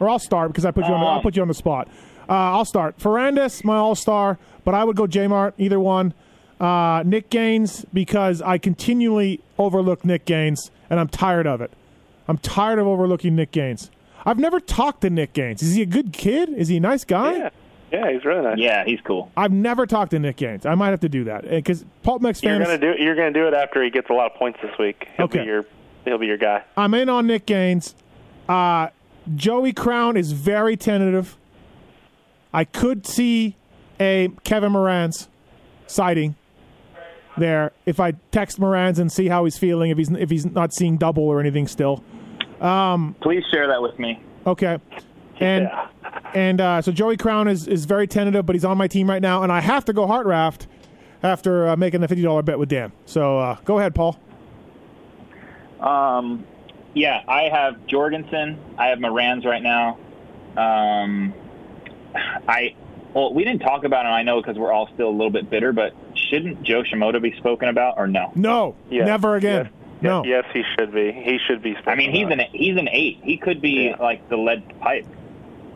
Or 0.00 0.08
I'll 0.08 0.18
start 0.18 0.48
because 0.52 0.64
I 0.64 0.70
put 0.72 0.86
you 0.86 0.92
on. 0.92 1.00
The, 1.00 1.06
I'll 1.06 1.22
put 1.22 1.36
you 1.36 1.42
on 1.42 1.48
the 1.48 1.54
spot. 1.54 1.88
Uh, 2.28 2.32
I'll 2.32 2.64
start. 2.64 2.98
Ferrandis, 2.98 3.64
my 3.64 3.76
all 3.76 3.94
star, 3.94 4.38
but 4.64 4.74
I 4.74 4.84
would 4.84 4.96
go 4.96 5.06
J 5.06 5.26
Mart, 5.26 5.54
either 5.58 5.80
one. 5.80 6.12
Uh, 6.60 7.02
Nick 7.04 7.30
Gaines 7.30 7.84
because 7.92 8.42
I 8.42 8.58
continually 8.58 9.40
overlook 9.58 10.04
Nick 10.04 10.24
Gaines, 10.24 10.70
and 10.90 10.98
I'm 10.98 11.08
tired 11.08 11.46
of 11.46 11.60
it. 11.60 11.72
I'm 12.28 12.38
tired 12.38 12.78
of 12.78 12.86
overlooking 12.86 13.36
Nick 13.36 13.52
Gaines. 13.52 13.90
I've 14.24 14.38
never 14.38 14.58
talked 14.60 15.02
to 15.02 15.10
Nick 15.10 15.32
Gaines. 15.32 15.62
Is 15.62 15.74
he 15.74 15.82
a 15.82 15.86
good 15.86 16.12
kid? 16.12 16.48
Is 16.50 16.68
he 16.68 16.78
a 16.78 16.80
nice 16.80 17.04
guy? 17.04 17.36
Yeah, 17.36 17.48
yeah, 17.92 18.12
he's 18.12 18.24
really 18.24 18.42
nice. 18.42 18.58
yeah, 18.58 18.84
he's 18.84 19.00
cool. 19.02 19.30
I've 19.36 19.52
never 19.52 19.86
talked 19.86 20.10
to 20.10 20.18
Nick 20.18 20.36
Gaines. 20.36 20.66
I 20.66 20.74
might 20.74 20.88
have 20.90 21.00
to 21.00 21.08
do 21.08 21.24
that 21.24 21.48
because 21.48 21.84
PulpMX 22.04 22.42
You're 22.42 22.58
gonna 22.58 22.78
do 22.78 22.94
you're 22.98 23.14
gonna 23.14 23.32
do 23.32 23.46
it 23.46 23.54
after 23.54 23.82
he 23.84 23.90
gets 23.90 24.10
a 24.10 24.12
lot 24.12 24.32
of 24.32 24.36
points 24.38 24.58
this 24.62 24.76
week. 24.78 25.06
He'll 25.16 25.26
Okay. 25.26 25.40
be 25.40 25.46
your 25.46 25.64
he'll 26.04 26.18
be 26.18 26.26
your 26.26 26.36
guy. 26.38 26.62
I'm 26.76 26.94
in 26.94 27.08
on 27.08 27.26
Nick 27.28 27.46
Gaines. 27.46 27.94
Uh, 28.48 28.88
Joey 29.36 29.72
Crown 29.72 30.16
is 30.16 30.32
very 30.32 30.76
tentative. 30.76 31.36
I 32.52 32.64
could 32.64 33.06
see 33.06 33.54
a 34.00 34.30
Kevin 34.44 34.72
Moranz 34.72 35.28
sighting 35.86 36.34
there 37.38 37.72
if 37.86 38.00
I 38.00 38.12
text 38.32 38.58
Moranz 38.60 38.98
and 38.98 39.12
see 39.12 39.28
how 39.28 39.44
he's 39.44 39.58
feeling 39.58 39.90
if 39.90 39.98
he's 39.98 40.10
if 40.10 40.30
he's 40.30 40.46
not 40.46 40.72
seeing 40.72 40.96
double 40.96 41.22
or 41.24 41.38
anything 41.40 41.66
still. 41.68 42.02
Please 43.20 43.44
share 43.50 43.66
that 43.68 43.80
with 43.82 43.98
me. 43.98 44.20
Okay. 44.46 44.78
And 45.40 45.64
Yeah. 45.64 45.88
and 46.34 46.60
uh, 46.60 46.82
so 46.82 46.92
Joey 46.92 47.16
Crown 47.16 47.48
is, 47.48 47.66
is 47.68 47.84
very 47.84 48.06
tentative, 48.06 48.46
but 48.46 48.54
he's 48.54 48.64
on 48.64 48.78
my 48.78 48.88
team 48.88 49.08
right 49.10 49.20
now, 49.22 49.42
and 49.42 49.52
I 49.52 49.60
have 49.60 49.84
to 49.86 49.92
go 49.92 50.06
Hartranft 50.06 50.66
after 51.22 51.68
uh, 51.68 51.76
making 51.76 52.00
the 52.00 52.08
fifty 52.08 52.22
dollar 52.22 52.42
bet 52.42 52.58
with 52.58 52.68
Dan. 52.68 52.92
So 53.04 53.38
uh, 53.38 53.56
go 53.64 53.78
ahead, 53.78 53.94
Paul. 53.94 54.18
Um, 55.80 56.46
yeah, 56.94 57.22
I 57.28 57.44
have 57.52 57.86
Jorgensen. 57.86 58.58
I 58.78 58.86
have 58.86 58.98
Moranz 58.98 59.44
right 59.44 59.62
now. 59.62 59.98
Um, 60.56 61.34
I 62.48 62.74
well, 63.12 63.32
we 63.34 63.44
didn't 63.44 63.60
talk 63.60 63.84
about 63.84 64.06
it. 64.06 64.08
I 64.08 64.22
know 64.22 64.40
because 64.40 64.56
we're 64.56 64.72
all 64.72 64.88
still 64.94 65.08
a 65.08 65.10
little 65.10 65.30
bit 65.30 65.50
bitter, 65.50 65.72
but 65.72 65.92
shouldn't 66.14 66.62
Jo 66.62 66.82
Shimoda 66.82 67.20
be 67.20 67.32
spoken 67.36 67.68
about 67.68 67.98
or 67.98 68.06
no? 68.06 68.32
No, 68.34 68.74
Yes. 68.90 69.06
never 69.06 69.36
again. 69.36 69.68
No. 70.02 70.24
Yes, 70.24 70.44
he 70.52 70.62
should 70.78 70.92
be. 70.92 71.10
He 71.12 71.38
should 71.46 71.62
be. 71.62 71.76
I 71.86 71.94
mean, 71.94 72.12
he's 72.12 72.28
an 72.30 72.40
he's 72.52 72.76
an 72.76 72.88
eight. 72.90 73.18
He 73.22 73.36
could 73.38 73.60
be 73.62 73.86
Yeah. 73.90 73.96
like 74.02 74.28
the 74.28 74.36
lead 74.36 74.78
pipe. 74.80 75.06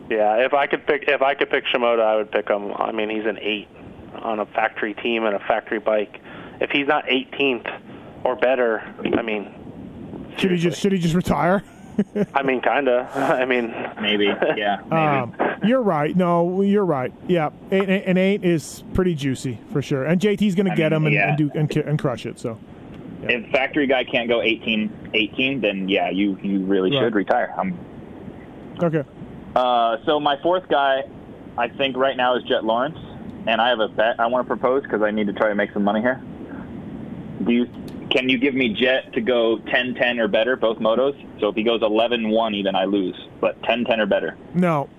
Yeah, 0.09 0.45
if 0.45 0.53
I 0.53 0.67
could 0.67 0.85
pick 0.85 1.05
if 1.07 1.21
I 1.21 1.33
could 1.33 1.49
pick 1.49 1.65
Shimoda, 1.65 2.01
I 2.03 2.15
would 2.17 2.31
pick 2.31 2.49
him. 2.49 2.71
I 2.75 2.91
mean, 2.91 3.09
he's 3.09 3.25
an 3.25 3.39
eight 3.41 3.67
on 4.21 4.39
a 4.39 4.45
factory 4.45 4.93
team 4.93 5.25
and 5.25 5.35
a 5.35 5.39
factory 5.39 5.79
bike. 5.79 6.19
If 6.59 6.69
he's 6.69 6.87
not 6.87 7.05
18th 7.05 7.67
or 8.23 8.35
better, 8.35 8.83
I 9.17 9.21
mean, 9.23 10.33
Should 10.37 10.51
he 10.51 10.57
just 10.57 10.79
should 10.79 10.91
he 10.91 10.99
just 10.99 11.15
retire? 11.15 11.63
I 12.33 12.43
mean, 12.43 12.61
kinda. 12.61 13.09
I 13.15 13.45
mean, 13.45 13.73
Maybe, 14.01 14.25
yeah, 14.55 14.81
maybe. 14.89 14.95
Um, 14.95 15.35
you're 15.63 15.81
right. 15.81 16.15
No, 16.15 16.61
you're 16.61 16.85
right. 16.85 17.11
Yeah, 17.27 17.49
eight, 17.71 17.89
eight- 17.89 18.05
an 18.05 18.17
eight 18.17 18.43
is 18.43 18.83
pretty 18.93 19.15
juicy 19.15 19.59
for 19.73 19.81
sure. 19.81 20.03
And 20.05 20.21
JT's 20.21 20.55
going 20.55 20.67
to 20.67 20.71
I 20.71 20.75
get 20.75 20.91
mean, 20.91 20.97
him 21.01 21.05
and, 21.07 21.15
yeah. 21.15 21.29
and 21.29 21.37
do 21.37 21.51
and, 21.55 21.75
and 21.77 21.99
crush 21.99 22.25
it. 22.25 22.39
So 22.39 22.59
if 23.23 23.51
factory 23.51 23.87
guy 23.87 24.03
can't 24.03 24.27
go 24.27 24.41
18, 24.41 25.11
18, 25.13 25.61
then 25.61 25.87
yeah, 25.89 26.09
you 26.09 26.37
you 26.41 26.59
really 26.65 26.91
Right. 26.91 26.99
should 27.01 27.15
retire. 27.15 27.53
Um, 27.57 27.77
okay. 28.81 29.03
uh, 29.55 29.97
so 30.05 30.19
my 30.19 30.37
fourth 30.41 30.67
guy, 30.69 31.03
I 31.57 31.67
think 31.69 31.95
right 31.97 32.17
now 32.17 32.35
is 32.35 32.43
Jett 32.43 32.63
Lawrence, 32.63 32.97
and 33.47 33.61
I 33.61 33.69
have 33.69 33.79
a 33.79 33.87
bet 33.87 34.19
I 34.19 34.27
want 34.27 34.45
to 34.45 34.47
propose 34.47 34.83
because 34.83 35.01
I 35.01 35.11
need 35.11 35.27
to 35.27 35.33
try 35.33 35.49
to 35.49 35.55
make 35.55 35.71
some 35.73 35.83
money 35.83 36.01
here. 36.01 36.21
Do 37.43 37.51
you? 37.51 37.67
Can 38.09 38.27
you 38.27 38.37
give 38.37 38.53
me 38.53 38.73
Jett 38.73 39.13
to 39.13 39.21
go 39.21 39.57
10-10 39.67 40.19
or 40.19 40.27
better, 40.27 40.57
both 40.57 40.79
motos? 40.79 41.15
So 41.39 41.47
if 41.47 41.55
he 41.55 41.63
goes 41.63 41.79
11-1 41.79 42.53
even, 42.55 42.75
I 42.75 42.83
lose. 42.83 43.15
But 43.39 43.61
10-10 43.61 43.99
or 43.99 44.05
better. 44.05 44.35
No. 44.53 44.89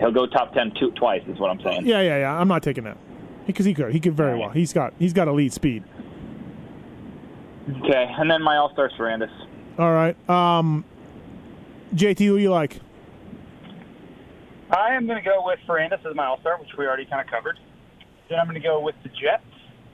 He'll 0.00 0.10
go 0.10 0.26
top 0.26 0.52
10 0.52 0.72
two, 0.80 0.90
twice 0.90 1.22
is 1.28 1.38
what 1.38 1.48
I'm 1.48 1.60
saying. 1.60 1.86
Yeah, 1.86 2.00
yeah, 2.00 2.18
yeah. 2.18 2.38
I'm 2.40 2.48
not 2.48 2.64
taking 2.64 2.82
that 2.84 2.98
because 3.46 3.64
he 3.66 3.72
could. 3.72 3.92
He 3.92 4.00
could 4.00 4.14
very 4.14 4.36
well. 4.36 4.50
He's 4.50 4.72
got 4.72 4.94
he's 4.98 5.12
got 5.12 5.28
elite 5.28 5.52
speed. 5.52 5.84
Okay, 7.68 8.14
and 8.18 8.30
then 8.30 8.42
my 8.42 8.56
all-star 8.56 8.90
Ferrandis. 8.98 9.30
All 9.78 9.92
right. 9.92 10.16
Um, 10.30 10.84
JT, 11.94 12.18
who 12.18 12.36
you 12.36 12.50
like? 12.50 12.80
I 14.70 14.94
am 14.94 15.06
going 15.06 15.18
to 15.18 15.24
go 15.24 15.44
with 15.44 15.58
Ferrandis 15.68 16.04
as 16.04 16.14
my 16.14 16.26
All 16.26 16.40
Star, 16.40 16.58
which 16.58 16.70
we 16.76 16.86
already 16.86 17.06
kind 17.06 17.20
of 17.20 17.26
covered. 17.26 17.58
Then 18.28 18.38
I'm 18.38 18.46
going 18.46 18.60
to 18.60 18.66
go 18.66 18.80
with 18.80 18.94
the 19.02 19.08
Jets 19.08 19.44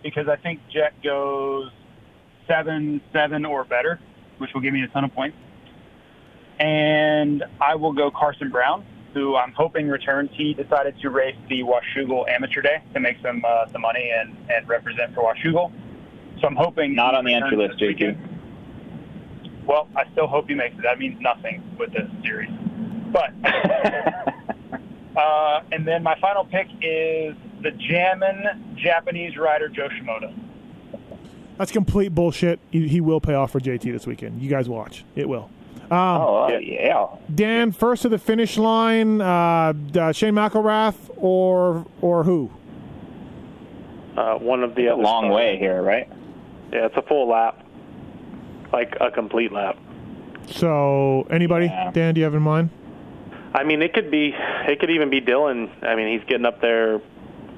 because 0.03 0.29
I 0.29 0.37
think 0.37 0.61
Jett 0.73 0.93
goes 1.03 1.71
seven, 2.49 3.01
seven 3.13 3.45
or 3.45 3.65
better, 3.65 4.01
which 4.39 4.51
will 4.55 4.61
give 4.61 4.73
me 4.73 4.83
a 4.83 4.89
ton 4.89 5.05
of 5.05 5.15
points. 5.15 5.37
And 6.59 7.45
I 7.61 7.75
will 7.75 7.93
go 7.93 8.11
Carson 8.11 8.51
Brown, 8.51 8.85
who 9.15 9.37
I'm 9.37 9.53
hoping 9.53 9.89
returns. 9.89 10.31
He 10.33 10.55
decided 10.55 10.99
to 11.01 11.11
race 11.11 11.37
the 11.49 11.63
Washougal 11.63 12.29
Amateur 12.29 12.63
Day 12.63 12.83
to 12.95 13.01
make 13.01 13.17
some 13.23 13.43
uh, 13.47 13.67
some 13.67 13.83
money 13.83 14.11
and, 14.15 14.37
and 14.51 14.69
represent 14.69 15.15
for 15.15 15.23
Washougal. 15.35 15.73
So 16.43 16.49
I'm 16.49 16.57
hoping 16.57 16.95
Not 16.97 17.15
on 17.15 17.25
the 17.25 17.33
entry 17.33 17.57
list, 17.57 17.79
this 17.79 17.95
JT. 17.95 18.19
Well, 19.65 19.89
I 19.95 20.11
still 20.11 20.27
hope 20.27 20.49
he 20.49 20.55
makes 20.55 20.75
it. 20.77 20.83
That 20.83 20.99
means 20.99 21.21
nothing 21.21 21.63
with 21.79 21.93
this 21.93 22.11
series. 22.25 22.51
But 23.13 23.33
uh, 25.17 25.63
and 25.71 25.87
then 25.87 26.03
my 26.03 26.19
final 26.21 26.45
pick 26.45 26.67
is 26.83 27.37
the 27.63 27.71
Jammin 27.71 28.75
Japanese 28.75 29.37
rider 29.37 29.69
Jo 29.69 29.89
Shimoda. 29.89 30.35
That's 31.59 31.71
complete 31.71 32.13
bullshit. 32.13 32.59
He, 32.73 32.89
he 32.89 33.01
will 33.01 33.21
pay 33.21 33.35
off 33.35 33.53
for 33.53 33.61
JT 33.61 33.93
this 33.93 34.05
weekend. 34.05 34.43
You 34.43 34.51
guys 34.51 34.69
watch. 34.69 35.05
It 35.15 35.29
will. 35.29 35.49
Um, 35.77 35.91
oh 35.93 36.45
uh, 36.45 36.59
yeah. 36.59 37.07
Dan, 37.33 37.71
first 37.71 38.03
to 38.03 38.09
the 38.09 38.19
finish 38.19 38.57
line, 38.59 39.21
uh, 39.21 39.75
uh, 39.95 40.11
Shane 40.11 40.35
McElrath 40.35 40.97
or 41.17 41.87
or 42.01 42.25
who? 42.25 42.51
Uh, 44.17 44.35
one 44.39 44.65
of 44.65 44.75
the 44.75 44.87
a 44.87 44.95
other 44.95 45.03
long 45.03 45.25
stars. 45.27 45.37
way 45.37 45.59
here, 45.59 45.81
right? 45.83 46.11
Yeah, 46.73 46.87
it's 46.87 46.97
a 46.97 47.03
full 47.03 47.29
lap, 47.29 47.65
like 48.73 48.97
a 49.01 49.11
complete 49.11 49.53
lap. 49.53 49.77
So 50.49 51.27
anybody, 51.31 51.67
Yeah. 51.67 51.91
Dan? 51.93 52.15
Do 52.15 52.21
you 52.21 52.25
have 52.25 52.35
in 52.35 52.43
mind? 52.43 52.71
I 53.55 53.65
mean, 53.65 53.83
it 53.83 53.93
could 53.93 54.11
be, 54.11 54.35
it 54.35 54.81
could 54.81 54.91
even 54.91 55.11
be 55.11 55.21
Dylan. 55.21 55.69
I 55.85 55.95
mean, 55.95 56.19
he's 56.19 56.27
getting 56.27 56.47
up 56.47 56.61
there. 56.63 57.01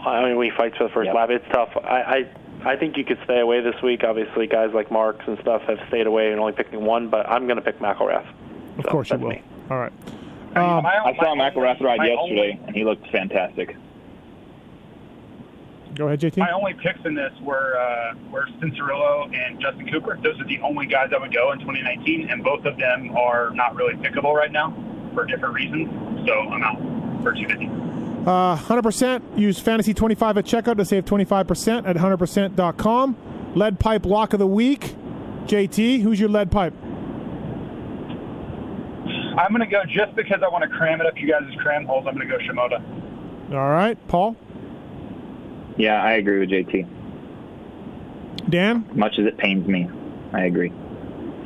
I 0.05 0.25
mean, 0.25 0.37
when 0.37 0.51
he 0.51 0.57
fights 0.57 0.77
for 0.77 0.85
the 0.85 0.91
first 0.93 1.07
Yep. 1.07 1.15
lap, 1.15 1.31
it's 1.31 1.45
tough. 1.53 1.71
I, 1.77 2.27
I, 2.65 2.73
I 2.73 2.77
think 2.77 2.97
you 2.97 3.05
could 3.05 3.19
stay 3.25 3.39
away 3.39 3.61
this 3.61 3.81
week. 3.83 4.03
Obviously, 4.05 4.49
guys 4.49 4.71
like 4.75 4.91
Marks 4.91 5.25
and 5.29 5.39
stuff 5.41 5.62
have 5.62 5.79
stayed 5.89 6.07
away 6.09 6.33
and 6.33 6.41
only 6.41 6.53
picking 6.53 6.85
one, 6.85 7.09
but 7.09 7.29
I'm 7.29 7.45
going 7.47 7.57
to 7.57 7.62
pick 7.62 7.79
McElrath. 7.79 8.29
Of 8.79 8.85
So, 8.85 8.91
course 8.91 9.11
you 9.11 9.15
that's 9.19 9.23
will. 9.23 9.31
me. 9.31 9.43
All 9.71 9.79
right. 9.79 9.93
I 10.57 10.61
mean, 10.61 10.69
Um, 10.71 10.83
my- 10.83 10.99
I 10.99 11.17
saw 11.17 11.35
my 11.37 11.51
McElrath 11.51 11.81
ride 11.81 12.01
yesterday, 12.05 12.19
only- 12.19 12.61
and 12.67 12.75
he 12.77 12.85
looked 12.85 13.07
fantastic. 13.11 13.77
Go 15.95 16.07
ahead, 16.07 16.20
JT. 16.20 16.38
My 16.38 16.51
only 16.51 16.74
picks 16.74 17.05
in 17.05 17.14
this 17.14 17.32
were 17.42 17.76
uh, 17.76 18.14
were 18.30 18.47
Cianciarulo 18.61 19.34
and 19.34 19.61
Justin 19.61 19.90
Cooper. 19.90 20.18
Those 20.22 20.40
are 20.40 20.47
the 20.47 20.61
only 20.61 20.86
guys 20.86 21.11
that 21.11 21.20
would 21.20 21.32
go 21.32 21.53
in 21.53 21.59
2019, 21.61 22.30
and 22.30 22.42
both 22.42 22.64
of 22.64 22.76
them 22.78 23.16
are 23.16 23.51
not 23.51 23.74
really 23.76 23.95
pickable 23.95 24.34
right 24.34 24.51
now 24.51 24.74
for 25.14 25.24
different 25.24 25.55
reasons. 25.55 25.88
So 26.26 26.32
I'm 26.32 26.62
out 26.62 26.78
for 27.22 27.32
250. 27.32 27.84
Uh, 28.26 28.57
100% 28.57 29.38
use 29.38 29.59
fantasy 29.59 29.92
25 29.92 30.38
at 30.38 30.45
checkout 30.47 30.78
to 30.78 30.84
save 30.84 31.05
25% 31.05 31.86
at 31.86 31.97
100%.com. 31.97 33.53
Lead 33.55 33.78
pipe 33.78 34.07
lock 34.07 34.32
of 34.32 34.38
the 34.38 34.47
week. 34.47 34.97
JT, 35.45 36.01
who's 36.01 36.18
your 36.18 36.30
lead 36.30 36.51
pipe? 36.51 36.72
I'm 39.36 39.51
going 39.51 39.61
to 39.61 39.66
go 39.66 39.82
just 39.84 40.14
because 40.14 40.42
I 40.42 40.49
want 40.49 40.62
to 40.62 40.70
cram 40.70 41.01
it 41.01 41.07
up 41.07 41.18
you 41.18 41.28
guys' 41.28 41.42
cram 41.61 41.84
holes. 41.84 42.07
I'm 42.09 42.14
going 42.14 42.26
to 42.28 42.38
go 42.38 42.42
Shimoda. 42.42 42.82
All 43.53 43.68
right, 43.70 43.99
Paul, 44.09 44.36
Yeah, 45.77 46.03
I 46.03 46.12
agree 46.12 46.41
with 46.41 46.51
JT. 46.51 46.87
Dan, 48.51 48.89
Much 48.95 49.18
as 49.18 49.27
it 49.27 49.37
pains 49.39 49.66
me, 49.66 49.89
I 50.33 50.45
agree. 50.45 50.72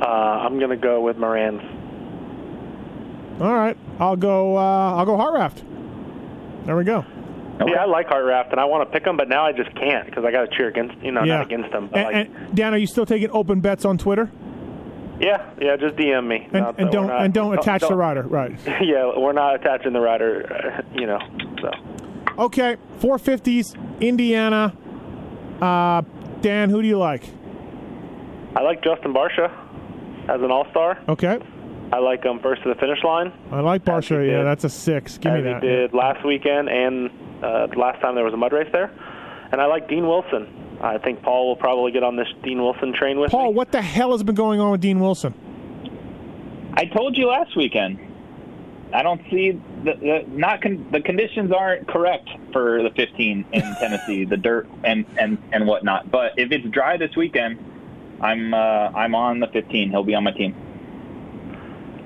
Uh, 0.01 0.05
I'm 0.05 0.57
going 0.59 0.69
to 0.71 0.77
go 0.77 1.01
with 1.01 1.17
Moranz. 1.17 1.61
All 3.41 3.53
right, 3.53 3.77
I'll 3.99 4.15
go. 4.17 4.57
Uh, 4.57 4.95
I'll 4.95 5.05
go 5.05 5.17
Hartranft. 5.17 5.63
There 6.65 6.75
we 6.75 6.83
go. 6.83 7.05
Okay. 7.61 7.71
Yeah, 7.71 7.83
I 7.83 7.85
like 7.85 8.07
Hartranft, 8.07 8.51
and 8.51 8.59
I 8.59 8.65
want 8.65 8.89
to 8.89 8.93
pick 8.97 9.05
him, 9.07 9.17
but 9.17 9.27
now 9.29 9.45
I 9.45 9.51
just 9.53 9.73
can't 9.75 10.05
because 10.05 10.23
I 10.25 10.31
got 10.31 10.49
to 10.49 10.57
cheer 10.57 10.67
against, 10.67 10.97
you 11.03 11.11
know, 11.11 11.23
yeah. 11.23 11.37
not 11.37 11.45
against 11.47 11.73
him. 11.73 11.87
But 11.87 11.99
And, 11.99 12.05
like, 12.33 12.39
and 12.47 12.55
Dan, 12.55 12.73
are 12.73 12.77
you 12.77 12.87
still 12.87 13.05
taking 13.05 13.29
open 13.31 13.59
bets 13.61 13.85
on 13.85 13.97
Twitter? 13.97 14.29
yeah, 15.19 15.49
yeah, 15.59 15.75
just 15.75 15.95
DM 15.97 16.27
me. 16.27 16.43
And, 16.45 16.53
Not- 16.53 16.79
and 16.79 16.89
don't 16.91 17.07
not- 17.07 17.21
and 17.25 17.33
don't 17.33 17.57
attach 17.57 17.81
the 17.81 17.89
don't- 17.89 17.97
rider. 17.97 18.21
Right. 18.23 18.57
Yeah, 18.81 19.11
we're 19.17 19.33
not 19.33 19.55
attaching 19.55 19.91
the 19.93 19.99
rider, 19.99 20.81
uh, 20.85 20.97
you 20.97 21.05
know. 21.07 21.19
So 21.61 21.71
Okay, 22.39 22.77
450s, 22.99 23.75
Indiana. 23.99 24.73
Uh, 25.61 26.01
Dan, 26.41 26.69
who 26.69 26.81
do 26.81 26.87
you 26.87 26.97
like? 26.97 27.23
I 28.55 28.61
like 28.61 28.81
Justin 28.81 29.13
Barcia 29.13 29.51
as 30.29 30.41
an 30.41 30.49
All 30.49 30.65
Star. 30.71 30.97
Okay, 31.09 31.37
I 31.91 31.99
like 31.99 32.23
him 32.23 32.39
first 32.39 32.63
to 32.63 32.69
the 32.69 32.75
finish 32.75 33.03
line, 33.03 33.33
I 33.51 33.59
like 33.59 33.81
As 33.81 34.05
Barcia. 34.05 34.25
Yeah, 34.25 34.37
did. 34.37 34.45
that's 34.45 34.63
a 34.63 34.69
six. 34.69 35.17
Give 35.17 35.33
me 35.33 35.41
that. 35.41 35.61
he 35.61 35.67
did 35.67 35.93
last 35.93 36.25
weekend 36.25 36.69
and 36.69 37.09
uh, 37.43 37.67
last 37.75 37.99
time 38.01 38.15
there 38.15 38.23
was 38.23 38.33
a 38.33 38.37
mud 38.37 38.53
race 38.53 38.69
there. 38.71 38.89
And 39.51 39.59
I 39.59 39.65
like 39.65 39.89
Dean 39.89 40.07
Wilson. 40.07 40.77
I 40.81 40.97
think 40.97 41.21
Paul 41.23 41.47
will 41.49 41.55
probably 41.57 41.91
get 41.91 42.03
on 42.03 42.15
this 42.15 42.27
Dean 42.43 42.61
Wilson 42.61 42.93
train 42.93 43.19
with 43.19 43.31
Paul, 43.31 43.49
me. 43.49 43.55
what 43.55 43.71
the 43.71 43.81
hell 43.81 44.11
has 44.13 44.23
been 44.23 44.35
going 44.35 44.61
on 44.61 44.71
with 44.71 44.79
Dean 44.81 44.99
Wilson? 44.99 45.33
I 46.75 46.85
told 46.85 47.17
you 47.17 47.27
last 47.27 47.57
weekend. 47.57 47.99
I 48.93 49.03
don't 49.03 49.21
see 49.29 49.51
the, 49.51 49.93
the 49.93 50.23
not 50.27 50.61
con- 50.61 50.87
the 50.91 51.01
conditions 51.01 51.51
aren't 51.51 51.87
correct 51.87 52.29
for 52.51 52.81
the 52.83 52.89
15 52.95 53.45
in 53.53 53.75
Tennessee, 53.79 54.25
the 54.25 54.37
dirt 54.37 54.67
and 54.83 55.05
and 55.19 55.37
and 55.51 55.67
whatnot. 55.67 56.09
But 56.09 56.33
if 56.37 56.51
it's 56.51 56.67
dry 56.69 56.97
this 56.97 57.15
weekend, 57.15 57.59
I'm 58.21 58.53
uh, 58.53 58.57
I'm 58.57 59.13
on 59.15 59.39
the 59.39 59.47
15. 59.47 59.89
He'll 59.89 60.03
be 60.03 60.15
on 60.15 60.23
my 60.23 60.31
team. 60.31 60.55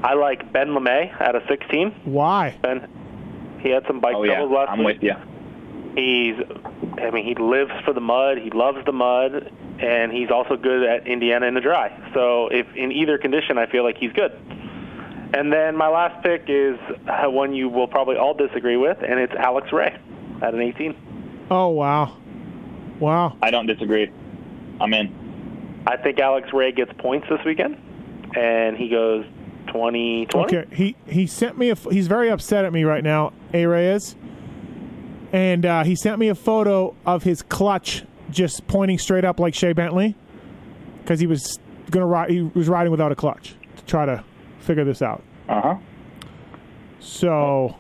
I 0.04 0.16
like 0.16 0.52
Ben 0.52 0.70
LaMay 0.70 1.22
at 1.22 1.36
a 1.36 1.42
16. 1.48 1.92
Why? 2.04 2.58
Ben, 2.62 2.90
he 3.62 3.70
had 3.70 3.86
some 3.88 4.02
bike 4.02 4.16
Oh 4.18 4.24
yeah, 4.24 4.42
last 4.42 4.70
I'm 4.70 4.84
week. 4.84 5.02
with 5.02 5.04
you. 5.04 5.14
He's, 5.96 6.36
I 6.98 7.12
mean, 7.12 7.24
he 7.26 7.36
lives 7.36 7.72
for 7.86 7.94
the 7.94 8.02
mud. 8.02 8.40
He 8.40 8.50
loves 8.50 8.84
the 8.86 8.92
mud, 8.92 9.52
and 9.80 10.12
he's 10.12 10.30
also 10.32 10.58
good 10.58 10.84
at 10.84 11.08
Indiana 11.08 11.46
in 11.46 11.54
the 11.54 11.62
dry. 11.62 12.12
So, 12.14 12.48
if 12.50 12.66
in 12.76 12.92
either 12.92 13.18
condition, 13.18 13.58
I 13.58 13.68
feel 13.68 13.84
like 13.84 13.98
he's 13.98 14.12
good. 14.12 14.32
And 15.34 15.52
then 15.52 15.76
my 15.76 15.88
last 15.88 16.24
pick 16.24 16.44
is 16.48 16.78
uh, 17.08 17.30
one 17.30 17.54
you 17.56 17.68
will 17.68 17.88
probably 17.88 18.18
all 18.18 18.36
disagree 18.36 18.78
with, 18.78 18.98
and 19.02 19.20
it's 19.20 19.34
Alex 19.34 19.74
Ray 19.74 19.98
at 20.44 20.54
an 20.54 20.62
18. 20.62 21.48
Oh 21.50 21.70
wow, 21.70 22.18
wow. 23.00 23.36
I 23.42 23.50
don't 23.50 23.66
disagree. 23.66 24.12
I'm 24.80 24.94
in. 24.94 25.84
I 25.88 25.98
think 25.98 26.20
Alex 26.20 26.50
Ray 26.54 26.72
gets 26.72 26.92
points 27.00 27.28
this 27.30 27.40
weekend, 27.46 27.78
and 28.36 28.78
he 28.78 28.90
goes 28.90 29.26
20 29.72 30.28
20. 30.28 30.58
Okay, 30.58 30.76
he 30.76 30.96
he 31.08 31.26
sent 31.26 31.58
me 31.58 31.72
a. 31.72 31.76
He's 31.76 32.08
very 32.08 32.30
upset 32.30 32.64
at 32.64 32.72
me 32.72 32.84
right 32.84 33.04
now. 33.04 33.34
A 33.54 33.66
Ray 33.66 33.92
is. 33.94 34.16
and 35.32 35.66
uh, 35.66 35.84
he 35.84 35.96
sent 35.96 36.20
me 36.20 36.28
a 36.30 36.36
photo 36.36 36.96
of 37.08 37.24
his 37.24 37.42
clutch 37.42 38.04
just 38.30 38.68
pointing 38.68 39.00
straight 39.00 39.26
up 39.26 39.40
like 39.40 39.56
Shea 39.56 39.74
Bentley, 39.74 40.16
because 41.02 41.20
he 41.20 41.26
was 41.28 41.58
gonna 41.90 42.06
ride. 42.06 42.30
He 42.30 42.44
was 42.44 42.70
riding 42.70 42.92
without 42.92 43.12
a 43.12 43.16
clutch 43.16 43.56
to 43.78 43.86
try 43.86 44.06
to 44.06 44.24
figure 44.64 44.84
this 44.86 45.02
out. 45.02 45.22
Uh 45.50 45.62
huh. 45.62 45.76
So, 47.00 47.76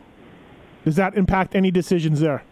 does 0.86 0.96
that 0.98 1.16
impact 1.16 1.56
any 1.56 1.72
decisions 1.72 2.20
there? 2.20 2.44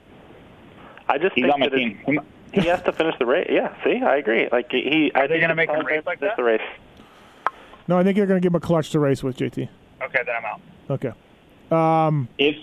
I 1.07 1.17
just 1.17 1.35
He's 1.35 1.43
think 1.43 1.53
on 1.53 1.59
my 1.59 1.69
that 1.69 1.75
team. 1.75 1.99
He 2.05 2.11
mi- 2.13 2.19
he 2.53 2.61
has 2.67 2.81
to 2.83 2.91
finish 2.91 3.15
the 3.19 3.25
race. 3.25 3.47
Yeah, 3.49 3.73
see, 3.83 4.01
I 4.03 4.17
agree. 4.17 4.47
Like 4.51 4.71
he, 4.71 5.11
Are 5.15 5.23
I 5.23 5.27
they 5.27 5.33
think 5.35 5.41
gonna 5.41 5.55
make 5.55 5.69
him 5.69 5.77
time 5.77 5.85
race 5.85 6.03
like 6.05 6.19
finish 6.19 6.31
that? 6.31 6.37
The 6.37 6.43
race. 6.43 6.61
No, 7.87 7.97
I 7.97 8.03
think 8.03 8.17
you're 8.17 8.25
gonna 8.27 8.39
give 8.39 8.51
him 8.51 8.55
a 8.57 8.59
clutch 8.61 8.89
to 8.91 8.99
race 8.99 9.23
with 9.23 9.37
JT. 9.37 9.67
Okay, 10.03 10.19
then 10.25 10.35
I'm 10.37 10.45
out. 10.45 10.61
Okay. 10.89 11.11
Um, 11.71 12.27
If 12.37 12.55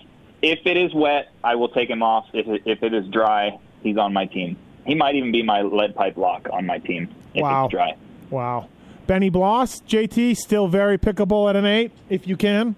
if 0.43 0.61
it 0.67 0.77
is 0.77 0.95
wet, 0.95 1.29
I 1.45 1.55
will 1.55 1.69
take 1.71 1.91
him 1.91 2.03
off. 2.03 2.27
If 2.33 2.47
it, 2.47 2.63
if 2.65 2.83
it 2.83 2.95
is 2.95 3.07
dry, 3.09 3.59
he's 3.83 3.97
on 3.97 4.13
my 4.13 4.27
team. 4.27 4.57
He 4.87 4.95
might 4.95 5.15
even 5.17 5.33
be 5.33 5.43
my 5.43 5.63
lead 5.63 5.95
pipe 5.95 6.17
lock 6.17 6.49
on 6.53 6.65
my 6.67 6.79
team 6.79 7.09
if 7.35 7.43
Wow. 7.43 7.65
it's 7.67 7.73
dry. 7.73 7.95
wow. 8.31 8.69
Benny 9.09 9.31
Bloss, 9.31 9.81
JT, 9.81 10.37
still 10.37 10.69
very 10.69 10.99
pickable 10.99 11.49
at 11.49 11.57
an 11.57 11.65
eight, 11.65 11.93
if 12.11 12.29
you 12.29 12.37
can. 12.37 12.77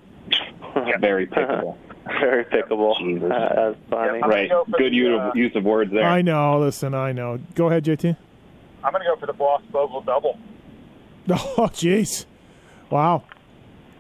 Very 1.01 1.27
pickable. 1.27 1.77
Very 2.21 2.45
pickable. 2.45 2.99
Jesus. 2.99 3.31
Uh, 3.31 3.55
that's 3.55 3.79
funny. 3.91 4.21
I'm 4.23 4.31
right. 4.31 4.49
go 4.49 4.65
Good 4.65 4.93
the, 4.93 4.97
use, 4.97 5.21
uh, 5.21 5.29
of, 5.29 5.37
use 5.37 5.55
of 5.55 5.65
words 5.65 5.93
there. 5.93 6.05
I 6.05 6.23
know. 6.23 6.59
Listen, 6.59 6.95
I 6.95 7.13
know. 7.13 7.39
Go 7.55 7.67
ahead, 7.69 7.85
JT. 7.85 8.17
I'm 8.83 8.93
going 8.93 9.05
to 9.05 9.09
go 9.09 9.17
for 9.21 9.27
the 9.27 9.33
Bloss 9.33 9.63
Bogle 9.71 10.01
double. 10.01 10.39
Oh, 11.29 11.69
jeez. 11.73 12.25
Wow. 12.89 13.23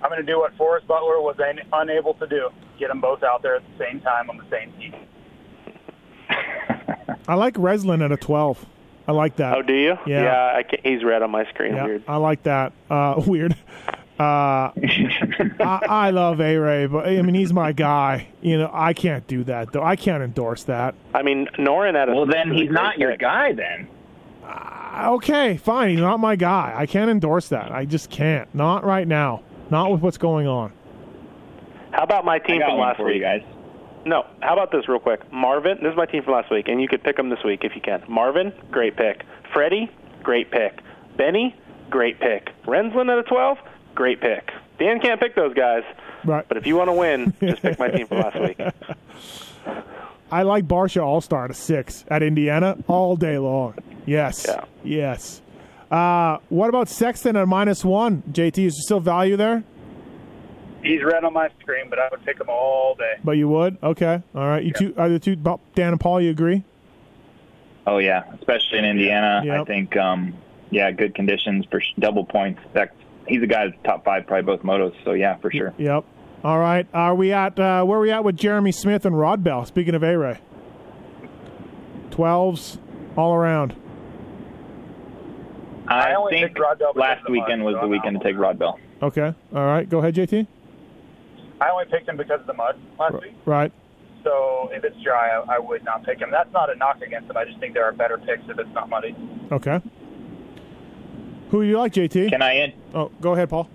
I'm 0.02 0.08
going 0.10 0.20
to 0.20 0.26
do 0.26 0.38
what 0.38 0.56
Forrest 0.56 0.86
Butler 0.88 1.20
was 1.20 1.36
un- 1.38 1.60
unable 1.72 2.14
to 2.14 2.26
do: 2.26 2.48
get 2.78 2.88
them 2.88 3.00
both 3.00 3.22
out 3.22 3.42
there 3.42 3.56
at 3.56 3.62
the 3.62 3.84
same 3.84 4.00
time 4.00 4.30
on 4.30 4.38
the 4.38 4.50
same 4.50 4.72
team. 4.72 4.94
I 7.28 7.34
like 7.34 7.54
Renzland 7.54 8.04
at 8.04 8.10
a 8.10 8.16
12. 8.16 8.66
I 9.10 9.12
like 9.12 9.36
that. 9.36 9.56
Oh, 9.58 9.62
do 9.62 9.74
you? 9.74 9.98
Yeah. 10.06 10.52
I 10.56 10.62
can't, 10.62 10.86
he's 10.86 11.02
red 11.02 11.20
on 11.22 11.32
my 11.32 11.44
screen. 11.46 11.74
Yeah, 11.74 11.84
Weird. 11.84 12.04
I 12.06 12.16
like 12.18 12.44
that. 12.44 12.72
Uh, 12.88 13.20
weird. 13.26 13.56
Uh, 14.20 14.70
I, 15.60 15.80
I 15.88 16.10
love 16.10 16.40
A 16.40 16.56
Ray, 16.56 16.86
but 16.86 17.08
I 17.08 17.20
mean, 17.22 17.34
he's 17.34 17.52
my 17.52 17.72
guy. 17.72 18.28
You 18.40 18.56
know, 18.58 18.70
I 18.72 18.92
can't 18.92 19.26
do 19.26 19.42
that, 19.44 19.72
though. 19.72 19.82
I 19.82 19.96
can't 19.96 20.22
endorse 20.22 20.62
that. 20.64 20.94
I 21.12 21.22
mean, 21.22 21.48
Noren 21.58 21.96
at 21.96 22.08
a. 22.08 22.14
well, 22.14 22.26
then 22.26 22.52
he's 22.52 22.70
not 22.70 22.98
your 22.98 23.10
pick. 23.10 23.20
guy. 23.20 23.52
Then 23.52 23.88
Uh, 24.44 25.10
Okay, 25.14 25.56
fine. 25.56 25.90
He's 25.90 26.00
not 26.00 26.20
my 26.20 26.36
guy. 26.36 26.72
I 26.76 26.86
can't 26.86 27.10
endorse 27.10 27.48
that. 27.48 27.72
I 27.72 27.84
just 27.84 28.10
can't. 28.10 28.54
Not 28.54 28.84
right 28.84 29.08
now. 29.08 29.42
Not 29.70 29.90
with 29.90 30.02
what's 30.02 30.18
going 30.18 30.46
on. 30.46 30.72
How 31.90 32.04
about 32.04 32.24
my 32.24 32.38
team 32.38 32.60
from 32.60 32.78
last 32.78 33.02
week? 33.02 33.16
you 33.16 33.20
guys. 33.22 33.42
No. 34.04 34.26
How 34.40 34.54
about 34.54 34.70
this 34.72 34.88
real 34.88 34.98
quick? 34.98 35.30
Marvin, 35.32 35.78
this 35.82 35.90
is 35.92 35.96
my 35.96 36.06
team 36.06 36.22
from 36.22 36.34
last 36.34 36.50
week, 36.50 36.68
and 36.68 36.80
you 36.80 36.88
could 36.88 37.02
pick 37.02 37.16
them 37.16 37.28
this 37.28 37.42
week 37.44 37.60
if 37.64 37.74
you 37.74 37.80
can. 37.80 38.02
Marvin, 38.08 38.52
great 38.70 38.96
pick. 38.96 39.22
Freddie, 39.52 39.90
great 40.22 40.50
pick. 40.50 40.80
Benny, 41.16 41.54
great 41.90 42.18
pick. 42.20 42.50
Renzland 42.64 43.10
at 43.12 43.18
a 43.18 43.22
12, 43.22 43.58
great 43.94 44.20
pick. 44.20 44.50
Dan 44.78 45.00
can't 45.00 45.20
pick 45.20 45.34
those 45.34 45.52
guys, 45.54 45.82
Right. 46.24 46.46
but 46.48 46.56
if 46.56 46.66
you 46.66 46.76
want 46.76 46.88
to 46.88 46.94
win, 46.94 47.34
just 47.40 47.60
pick 47.62 47.78
my 47.78 47.88
team 47.88 48.06
from 48.06 48.18
last 48.20 48.40
week. 48.40 48.58
I 50.32 50.42
like 50.42 50.66
Barcia 50.66 51.02
All 51.04 51.20
Star 51.20 51.44
at 51.46 51.50
a 51.50 51.54
six 51.54 52.04
at 52.08 52.22
Indiana 52.22 52.78
all 52.86 53.16
day 53.16 53.36
long. 53.38 53.74
Yes. 54.06 54.46
Yeah. 54.48 54.64
Yes. 54.84 55.42
Uh, 55.90 56.38
what 56.48 56.68
about 56.68 56.88
Sexton 56.88 57.36
at 57.36 57.48
minus 57.48 57.84
one? 57.84 58.22
JT, 58.30 58.58
is 58.64 58.74
there 58.76 58.82
still 58.82 59.00
value 59.00 59.36
there? 59.36 59.64
He's 60.82 61.02
red 61.04 61.24
on 61.24 61.32
my 61.32 61.50
screen, 61.60 61.90
but 61.90 61.98
I 61.98 62.08
would 62.10 62.24
pick 62.24 62.40
him 62.40 62.48
all 62.48 62.94
day. 62.94 63.14
But 63.22 63.32
you 63.32 63.48
would? 63.48 63.76
Okay. 63.82 64.22
All 64.34 64.48
right. 64.48 64.64
You 64.64 64.72
two, 64.72 64.94
are 64.96 65.08
the 65.08 65.18
two, 65.18 65.36
Dan 65.36 65.58
and 65.92 66.00
Paul, 66.00 66.20
you 66.20 66.30
agree? 66.30 66.64
Oh 67.86 67.98
yeah, 67.98 68.22
especially 68.38 68.78
in 68.78 68.84
Indiana. 68.84 69.42
Yep. 69.44 69.60
I 69.60 69.64
think, 69.64 69.96
um, 69.96 70.34
yeah, 70.70 70.90
good 70.90 71.14
conditions 71.14 71.66
for 71.70 71.80
sh- 71.80 71.92
double 71.98 72.24
points. 72.24 72.60
That's, 72.72 72.94
he's 73.26 73.42
a 73.42 73.46
guy 73.46 73.66
that's 73.68 73.82
top 73.84 74.04
five, 74.04 74.26
probably 74.26 74.42
both 74.56 74.62
motos. 74.64 74.94
So 75.04 75.12
yeah, 75.12 75.36
for 75.36 75.50
sure. 75.50 75.74
Yep. 75.76 76.04
All 76.44 76.58
right. 76.58 76.86
Are 76.94 77.14
we 77.14 77.32
at 77.32 77.58
uh, 77.58 77.84
where 77.84 77.98
are 77.98 78.02
we 78.02 78.10
at 78.10 78.24
with 78.24 78.36
Jeremy 78.36 78.72
Smith 78.72 79.04
and 79.04 79.18
Rod 79.18 79.44
Bell? 79.44 79.64
Speaking 79.66 79.94
of 79.94 80.02
A 80.02 80.16
Ray, 80.16 80.38
twelves 82.10 82.78
all 83.16 83.34
around. 83.34 83.74
I, 85.88 86.10
I 86.10 86.14
only 86.14 86.32
think 86.32 86.58
Rod 86.58 86.78
Bell 86.78 86.92
last 86.94 87.28
weekend 87.28 87.64
was 87.64 87.76
the 87.80 87.88
weekend 87.88 88.18
to 88.18 88.24
take 88.24 88.38
Rod 88.38 88.58
Bell. 88.58 88.78
Okay. 89.02 89.34
All 89.54 89.66
right. 89.66 89.88
Go 89.88 89.98
ahead, 89.98 90.14
JT. 90.14 90.46
I 91.60 91.70
only 91.70 91.84
picked 91.86 92.08
him 92.08 92.16
because 92.16 92.40
of 92.40 92.46
the 92.46 92.54
mud 92.54 92.78
last 92.98 93.14
week. 93.14 93.34
Right. 93.44 93.72
So 94.24 94.68
if 94.72 94.84
it's 94.84 95.00
dry, 95.02 95.28
I, 95.30 95.56
I 95.56 95.58
would 95.58 95.84
not 95.84 96.04
pick 96.04 96.18
him. 96.20 96.30
That's 96.30 96.52
not 96.52 96.70
a 96.70 96.74
knock 96.76 97.00
against 97.02 97.30
him. 97.30 97.36
I 97.36 97.44
just 97.44 97.58
think 97.58 97.74
there 97.74 97.84
are 97.84 97.92
better 97.92 98.18
picks 98.18 98.42
if 98.48 98.58
it's 98.58 98.74
not 98.74 98.88
muddy. 98.88 99.14
Okay. 99.50 99.80
Who 101.50 101.62
do 101.62 101.68
you 101.68 101.78
like, 101.78 101.92
JT? 101.92 102.30
Can 102.30 102.42
I 102.42 102.52
in, 102.52 102.72
oh, 102.94 103.10
go 103.20 103.32
ahead, 103.32 103.50
Paul. 103.50 103.68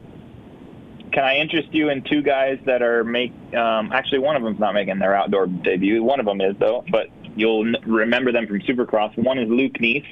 can 1.11 1.23
I 1.23 1.36
interest 1.38 1.69
you 1.73 1.89
in 1.89 2.03
two 2.03 2.21
guys 2.21 2.57
that 2.65 2.81
are 2.81 3.03
make? 3.03 3.33
Um, 3.53 3.91
actually, 3.91 4.19
one 4.19 4.36
of 4.36 4.43
them's 4.43 4.59
not 4.59 4.73
making 4.73 4.99
their 4.99 5.13
outdoor 5.15 5.47
debut. 5.47 6.01
One 6.03 6.19
of 6.19 6.25
them 6.25 6.39
is 6.41 6.55
though, 6.57 6.86
but 6.89 7.07
you'll 7.36 7.65
n- 7.67 7.75
remember 7.86 8.31
them 8.31 8.47
from 8.47 8.59
Supercross. 8.61 9.17
One 9.17 9.38
is 9.39 9.49
Luke 9.49 9.73
Neese, 9.73 10.05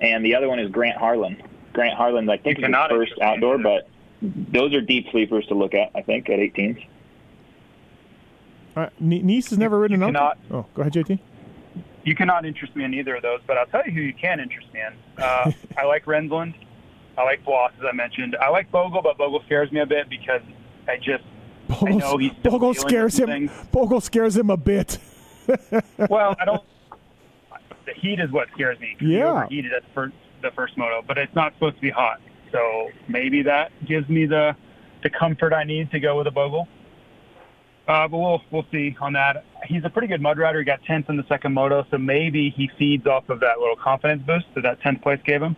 and 0.00 0.24
the 0.24 0.34
other 0.34 0.48
one 0.48 0.58
is 0.58 0.70
Grant 0.70 0.98
Harlan. 0.98 1.42
Grant 1.72 1.96
Harlan, 1.96 2.28
I 2.28 2.36
think, 2.36 2.58
is 2.58 2.66
his 2.66 2.74
first 2.90 3.12
outdoor, 3.22 3.58
but 3.58 3.88
those 4.52 4.72
are 4.74 4.80
deep 4.80 5.06
sleepers 5.10 5.46
to 5.48 5.54
look 5.54 5.74
at. 5.74 5.90
I 5.94 6.02
think 6.02 6.28
at 6.30 6.38
18s. 6.38 6.86
All 8.76 8.82
right. 8.84 9.00
Nice 9.00 9.50
has 9.50 9.58
never 9.58 9.78
ridden 9.78 10.02
an 10.02 10.08
cannot- 10.14 10.38
Oh, 10.50 10.66
go 10.74 10.82
ahead, 10.82 10.92
JT. 10.94 11.18
You 12.04 12.14
cannot 12.14 12.44
interest 12.44 12.74
me 12.76 12.84
in 12.84 12.92
either 12.92 13.16
of 13.16 13.22
those, 13.22 13.40
but 13.46 13.56
I'll 13.56 13.66
tell 13.66 13.82
you 13.86 13.92
who 13.92 14.00
you 14.00 14.12
can 14.12 14.38
interest 14.40 14.66
me 14.74 14.80
in. 14.80 15.22
Uh, 15.22 15.52
I 15.78 15.84
like 15.84 16.04
Renzland. 16.04 16.54
I 17.16 17.22
like 17.22 17.44
Bloss, 17.44 17.72
as 17.78 17.84
I 17.84 17.92
mentioned. 17.92 18.36
I 18.40 18.48
like 18.48 18.70
Bogle, 18.70 19.00
but 19.00 19.16
Bogle 19.16 19.42
scares 19.46 19.70
me 19.72 19.80
a 19.80 19.86
bit 19.86 20.08
because 20.10 20.42
I 20.88 20.96
just 20.96 21.24
I 21.82 21.90
know 21.92 22.18
he's 22.18 22.32
still 22.40 22.52
Bogle 22.52 22.74
scares 22.74 23.18
him. 23.18 23.26
things. 23.28 23.50
Bogle 23.72 24.00
scares 24.00 24.36
him 24.36 24.50
a 24.50 24.56
bit. 24.56 24.98
well, 26.10 26.34
I 26.40 26.44
don't. 26.44 26.62
The 27.86 27.92
heat 27.94 28.18
is 28.20 28.30
what 28.32 28.48
scares 28.54 28.78
me. 28.80 28.96
'cause 28.98 29.06
He 29.08 29.16
Yeah. 29.18 29.30
overheated 29.30 29.72
at 29.72 29.82
the 29.84 29.88
first, 29.94 30.14
the 30.42 30.50
first 30.50 30.76
moto, 30.76 31.02
but 31.06 31.16
it's 31.18 31.34
not 31.34 31.52
supposed 31.54 31.76
to 31.76 31.82
be 31.82 31.90
hot. 31.90 32.20
So 32.54 32.90
maybe 33.08 33.42
that 33.42 33.72
gives 33.84 34.08
me 34.08 34.26
the 34.26 34.56
the 35.02 35.10
comfort 35.10 35.52
I 35.52 35.64
need 35.64 35.90
to 35.90 36.00
go 36.00 36.16
with 36.16 36.28
a 36.28 36.30
Bogle. 36.30 36.68
Uh, 37.86 38.08
but 38.08 38.16
we'll 38.16 38.40
we'll 38.50 38.66
see 38.70 38.96
on 39.00 39.12
that. 39.14 39.44
He's 39.66 39.84
a 39.84 39.90
pretty 39.90 40.06
good 40.06 40.22
mud 40.22 40.38
rider. 40.38 40.60
He 40.60 40.64
got 40.64 40.82
tenth 40.84 41.10
in 41.10 41.16
the 41.16 41.26
second 41.28 41.52
moto, 41.52 41.84
so 41.90 41.98
maybe 41.98 42.50
he 42.56 42.70
feeds 42.78 43.06
off 43.06 43.28
of 43.28 43.40
that 43.40 43.58
little 43.58 43.76
confidence 43.76 44.22
boost 44.24 44.46
that 44.54 44.62
that 44.62 44.80
tenth 44.80 45.02
place 45.02 45.20
gave 45.26 45.42
him. 45.42 45.56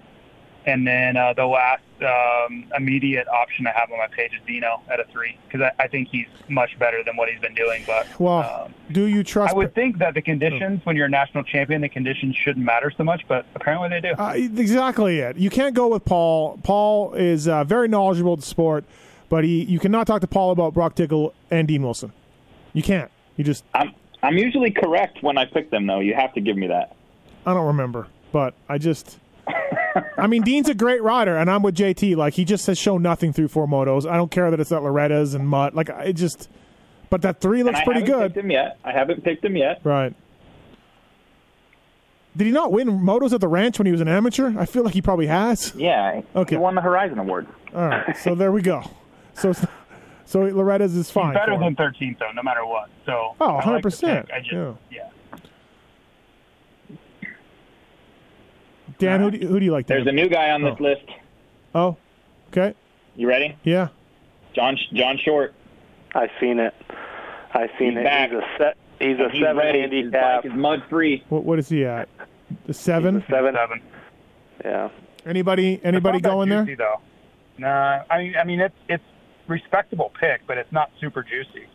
And 0.67 0.85
then 0.85 1.17
uh, 1.17 1.33
the 1.33 1.47
last 1.47 1.83
um, 2.03 2.65
immediate 2.77 3.29
option 3.29 3.69
I 3.69 3.71
have 3.71 3.91
on 3.93 3.99
my 3.99 4.09
page 4.09 4.33
is 4.33 4.41
Dino 4.47 4.83
at 4.91 4.99
a 4.99 5.05
three 5.05 5.39
because 5.47 5.61
I, 5.61 5.85
I 5.85 5.87
think 5.87 6.09
he's 6.09 6.27
much 6.49 6.77
better 6.79 7.05
than 7.05 7.17
what 7.17 7.29
he's 7.29 7.41
been 7.41 7.55
doing. 7.55 7.85
But 7.87 8.09
Well, 8.19 8.65
um, 8.65 8.75
do 8.91 9.07
you 9.07 9.23
trust? 9.23 9.55
I 9.55 9.57
would 9.57 9.75
think 9.77 9.99
that 9.99 10.15
the 10.15 10.23
conditions, 10.23 10.85
when 10.85 10.97
you're 10.97 11.07
a 11.07 11.11
national 11.11 11.45
champion, 11.45 11.83
the 11.83 11.89
conditions 11.89 12.37
shouldn't 12.37 12.65
matter 12.65 12.91
so 12.97 13.05
much, 13.05 13.23
but 13.29 13.47
apparently 13.55 13.89
they 13.89 14.01
do. 14.01 14.15
Uh, 14.21 14.33
exactly 14.35 15.21
it. 15.21 15.37
You 15.37 15.51
can't 15.51 15.75
go 15.75 15.87
with 15.89 16.05
Paul. 16.05 16.59
Paul 16.65 17.15
is 17.15 17.47
uh, 17.47 17.63
very 17.63 17.87
knowledgeable 17.87 18.35
of 18.35 18.41
the 18.41 18.47
sport, 18.47 18.85
but 19.29 19.45
he 19.45 19.63
you 19.65 19.79
cannot 19.79 20.09
talk 20.09 20.21
to 20.23 20.27
Paul 20.27 20.51
about 20.51 20.75
Broc 20.75 20.97
Tickle 20.97 21.33
and 21.51 21.69
Dean 21.69 21.83
Wilson. 21.83 22.13
You 22.73 22.83
can't. 22.83 23.11
You 23.37 23.45
just 23.45 23.63
I'm 23.73 23.95
I'm 24.23 24.37
usually 24.37 24.73
correct 24.73 25.23
when 25.23 25.39
I 25.39 25.45
pick 25.45 25.71
them, 25.71 25.87
though. 25.87 26.01
You 26.01 26.15
have 26.15 26.35
to 26.35 26.41
give 26.41 26.57
me 26.57 26.67
that. 26.67 26.97
I 27.47 27.55
don't 27.55 27.67
remember, 27.69 28.09
but 28.33 28.55
I 28.69 28.79
just. 28.79 29.21
I 30.19 30.27
mean, 30.27 30.43
Dean's 30.43 30.69
a 30.69 30.75
great 30.75 31.03
rider, 31.03 31.37
and 31.37 31.51
I'm 31.51 31.63
with 31.63 31.77
JT. 31.77 32.17
Like 32.17 32.35
he 32.35 32.45
just 32.45 32.67
has 32.67 32.79
shown 32.79 33.03
nothing 33.03 33.33
through 33.33 33.49
four 33.49 33.67
motos. 33.67 34.09
I 34.11 34.17
don't 34.17 34.31
care 34.31 34.51
that 34.51 34.61
it's 34.61 34.73
at 34.73 34.83
Loretta's 34.83 35.35
and 35.35 35.49
Mutt. 35.49 35.75
Like 35.75 35.89
it 35.89 36.15
just, 36.15 36.49
but 37.11 37.23
that 37.23 37.41
three 37.41 37.63
looks 37.63 37.79
and 37.79 37.83
I 37.83 37.85
pretty 37.85 38.01
haven't 38.01 38.19
good. 38.19 38.35
Picked 38.35 38.45
him 38.45 38.51
yet. 38.51 38.79
I 38.85 38.93
haven't 38.93 39.25
picked 39.25 39.45
him 39.45 39.57
yet. 39.57 39.81
Right. 39.85 40.15
Did 42.37 42.45
he 42.47 42.51
not 42.53 42.71
win 42.71 42.89
motos 42.89 43.33
at 43.33 43.41
the 43.41 43.49
ranch 43.49 43.79
when 43.79 43.87
he 43.87 43.93
was 43.93 44.03
an 44.03 44.09
amateur? 44.09 44.53
I 44.59 44.67
feel 44.67 44.85
like 44.85 44.93
he 44.93 45.01
probably 45.01 45.27
has. 45.27 45.73
Yeah. 45.75 46.21
Okay. 46.35 46.57
He 46.57 46.61
won 46.61 46.75
the 46.75 46.83
Horizon 46.83 47.19
Award. 47.19 47.47
All 47.75 47.81
right, 47.89 48.15
so 48.17 48.35
there 48.35 48.53
we 48.53 48.61
go. 48.61 48.83
So, 49.33 49.55
so 50.27 50.41
Loretta's 50.41 50.95
is 50.97 51.11
fine. 51.11 51.29
He's 51.33 51.35
better 51.41 51.59
than 51.59 51.75
13th, 51.77 52.19
though, 52.19 52.33
no 52.33 52.43
matter 52.43 52.67
what. 52.67 52.91
So 53.07 53.35
Oh, 53.41 53.57
I 53.57 53.71
like 53.71 53.83
the 53.83 53.89
100%, 53.89 54.01
pick. 54.27 54.33
I 54.35 54.41
just, 54.41 54.53
yeah. 54.53 54.73
yeah. 54.91 55.09
Dan, 58.99 59.21
who 59.21 59.31
do 59.31 59.39
you, 59.39 59.49
who 59.49 59.59
do 59.59 59.65
you 59.65 59.73
like? 59.73 59.87
There's 59.87 60.07
a 60.07 60.13
new 60.13 60.29
guy 60.29 60.51
on 60.51 60.63
this 60.63 60.75
Oh. 60.79 60.83
list. 60.83 61.05
oh, 61.75 61.97
okay, 62.49 62.75
You 63.15 63.29
ready? 63.29 63.57
yeah. 63.65 63.89
John 64.55 64.77
John 64.95 65.19
Short. 65.19 65.53
I've 66.15 66.31
seen 66.41 66.59
it. 66.59 66.75
I've 67.53 67.71
seen 67.79 67.91
He's 67.93 67.99
it. 68.01 68.05
back. 68.05 68.31
He's 68.31 68.39
a 68.39 68.47
set. 68.59 68.77
He's 68.99 69.19
a 69.21 69.29
He's 69.29 69.43
seven 69.43 69.57
ready. 69.59 69.81
His 69.83 69.91
handicap. 69.91 70.43
bike 70.43 70.51
is 70.53 70.57
mud 70.59 70.83
free. 70.89 71.23
What 71.29 71.45
what 71.45 71.59
is 71.59 71.69
he 71.69 71.85
at? 71.85 72.09
The 72.67 72.73
seven. 72.75 73.23
Seven. 73.29 73.55
Seven. 73.55 73.83
Yeah. 74.65 74.89
Anybody 75.27 75.81
anybody 75.85 76.19
It's 76.19 76.23
not 76.25 76.31
that 76.31 76.35
going 76.35 76.49
there? 76.49 76.65
juicy, 76.65 76.75
Though. 76.77 77.01
Nah, 77.59 78.03
I 78.11 78.19
mean, 78.19 78.35
I 78.41 78.45
mean, 78.45 78.61
it's 78.61 78.75
it's 78.89 79.05
respectable 79.47 80.11
pick, 80.19 80.41
but 80.47 80.57
it's 80.57 80.73
not 80.73 80.91
super 81.01 81.23
juicy. 81.23 81.67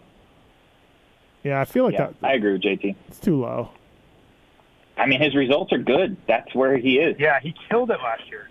Yeah, 1.43 1.61
I 1.61 1.65
feel 1.65 1.85
like 1.85 1.93
Yeah, 1.93 2.07
that. 2.21 2.27
I 2.27 2.33
agree 2.33 2.53
with 2.53 2.61
JT. 2.61 2.95
It's 3.07 3.19
too 3.19 3.39
low. 3.39 3.69
I 5.01 5.07
mean, 5.07 5.19
his 5.21 5.35
results 5.35 5.73
are 5.73 5.79
good. 5.79 6.15
That's 6.27 6.53
where 6.53 6.77
he 6.77 6.99
is. 6.99 7.15
Yeah, 7.19 7.39
he 7.41 7.55
killed 7.69 7.89
it 7.89 7.97
last 8.03 8.23
year. 8.29 8.49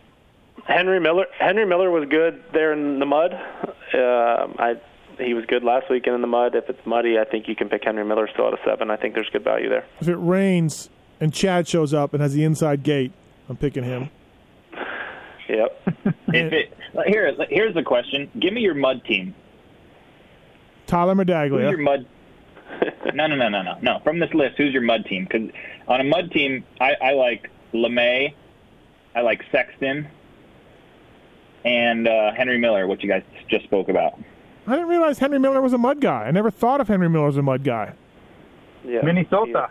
Henry 0.66 0.98
Miller. 0.98 1.26
Henry 1.38 1.64
Miller 1.64 1.90
was 1.90 2.08
good 2.08 2.42
there 2.52 2.72
in 2.72 2.98
the 2.98 3.06
mud. 3.06 3.32
Um 3.32 4.56
I. 4.58 4.74
He 5.18 5.34
was 5.34 5.44
good 5.46 5.62
last 5.62 5.90
weekend 5.90 6.14
in 6.14 6.22
the 6.22 6.26
mud. 6.26 6.54
If 6.54 6.68
it's 6.70 6.84
muddy, 6.86 7.18
I 7.18 7.24
think 7.24 7.46
you 7.46 7.54
can 7.54 7.68
pick 7.68 7.84
Henry 7.84 8.04
Miller 8.04 8.26
still 8.32 8.48
at 8.48 8.54
a 8.54 8.58
seven. 8.64 8.90
I 8.90 8.96
think 8.96 9.14
there's 9.14 9.28
good 9.30 9.44
value 9.44 9.68
there. 9.68 9.84
If 10.00 10.08
it 10.08 10.16
rains 10.16 10.88
and 11.20 11.32
Chad 11.32 11.68
shows 11.68 11.92
up 11.92 12.14
and 12.14 12.22
has 12.22 12.32
the 12.32 12.42
inside 12.42 12.82
gate, 12.82 13.12
I'm 13.48 13.56
picking 13.56 13.84
him. 13.84 14.10
Yep. 15.48 15.88
If 16.32 16.52
it 16.52 16.74
here, 17.06 17.34
here's 17.48 17.74
the 17.74 17.82
question. 17.82 18.30
Give 18.38 18.52
me 18.52 18.60
your 18.60 18.74
mud 18.74 19.04
team. 19.04 19.34
Tyler 20.86 21.14
Who's 21.14 21.26
Medaglia. 21.26 21.70
your 21.70 21.78
mud? 21.78 22.06
no, 23.14 23.26
no, 23.26 23.36
no, 23.36 23.48
no, 23.48 23.62
no, 23.62 23.78
no. 23.80 24.00
From 24.04 24.18
this 24.18 24.32
list, 24.34 24.56
who's 24.56 24.72
your 24.72 24.82
mud 24.82 25.04
team? 25.06 25.24
Because 25.30 25.50
on 25.88 26.00
a 26.00 26.04
mud 26.04 26.30
team, 26.32 26.64
I, 26.80 26.94
I 27.02 27.12
like 27.12 27.50
LaMay, 27.72 28.34
I 29.14 29.20
like 29.20 29.42
Sexton, 29.50 30.08
and 31.64 32.08
uh, 32.08 32.32
Henry 32.32 32.58
Miller, 32.58 32.86
what 32.86 33.02
you 33.02 33.08
guys 33.08 33.22
just 33.48 33.64
spoke 33.64 33.88
about. 33.88 34.18
I 34.66 34.72
didn't 34.72 34.88
realize 34.88 35.18
Henry 35.18 35.38
Miller 35.38 35.60
was 35.60 35.72
a 35.72 35.78
mud 35.78 36.00
guy. 36.00 36.24
I 36.24 36.30
never 36.30 36.50
thought 36.50 36.80
of 36.80 36.88
Henry 36.88 37.08
Miller 37.08 37.28
as 37.28 37.36
a 37.36 37.42
mud 37.42 37.64
guy. 37.64 37.94
Yeah. 38.84 39.02
Minnesota. 39.02 39.70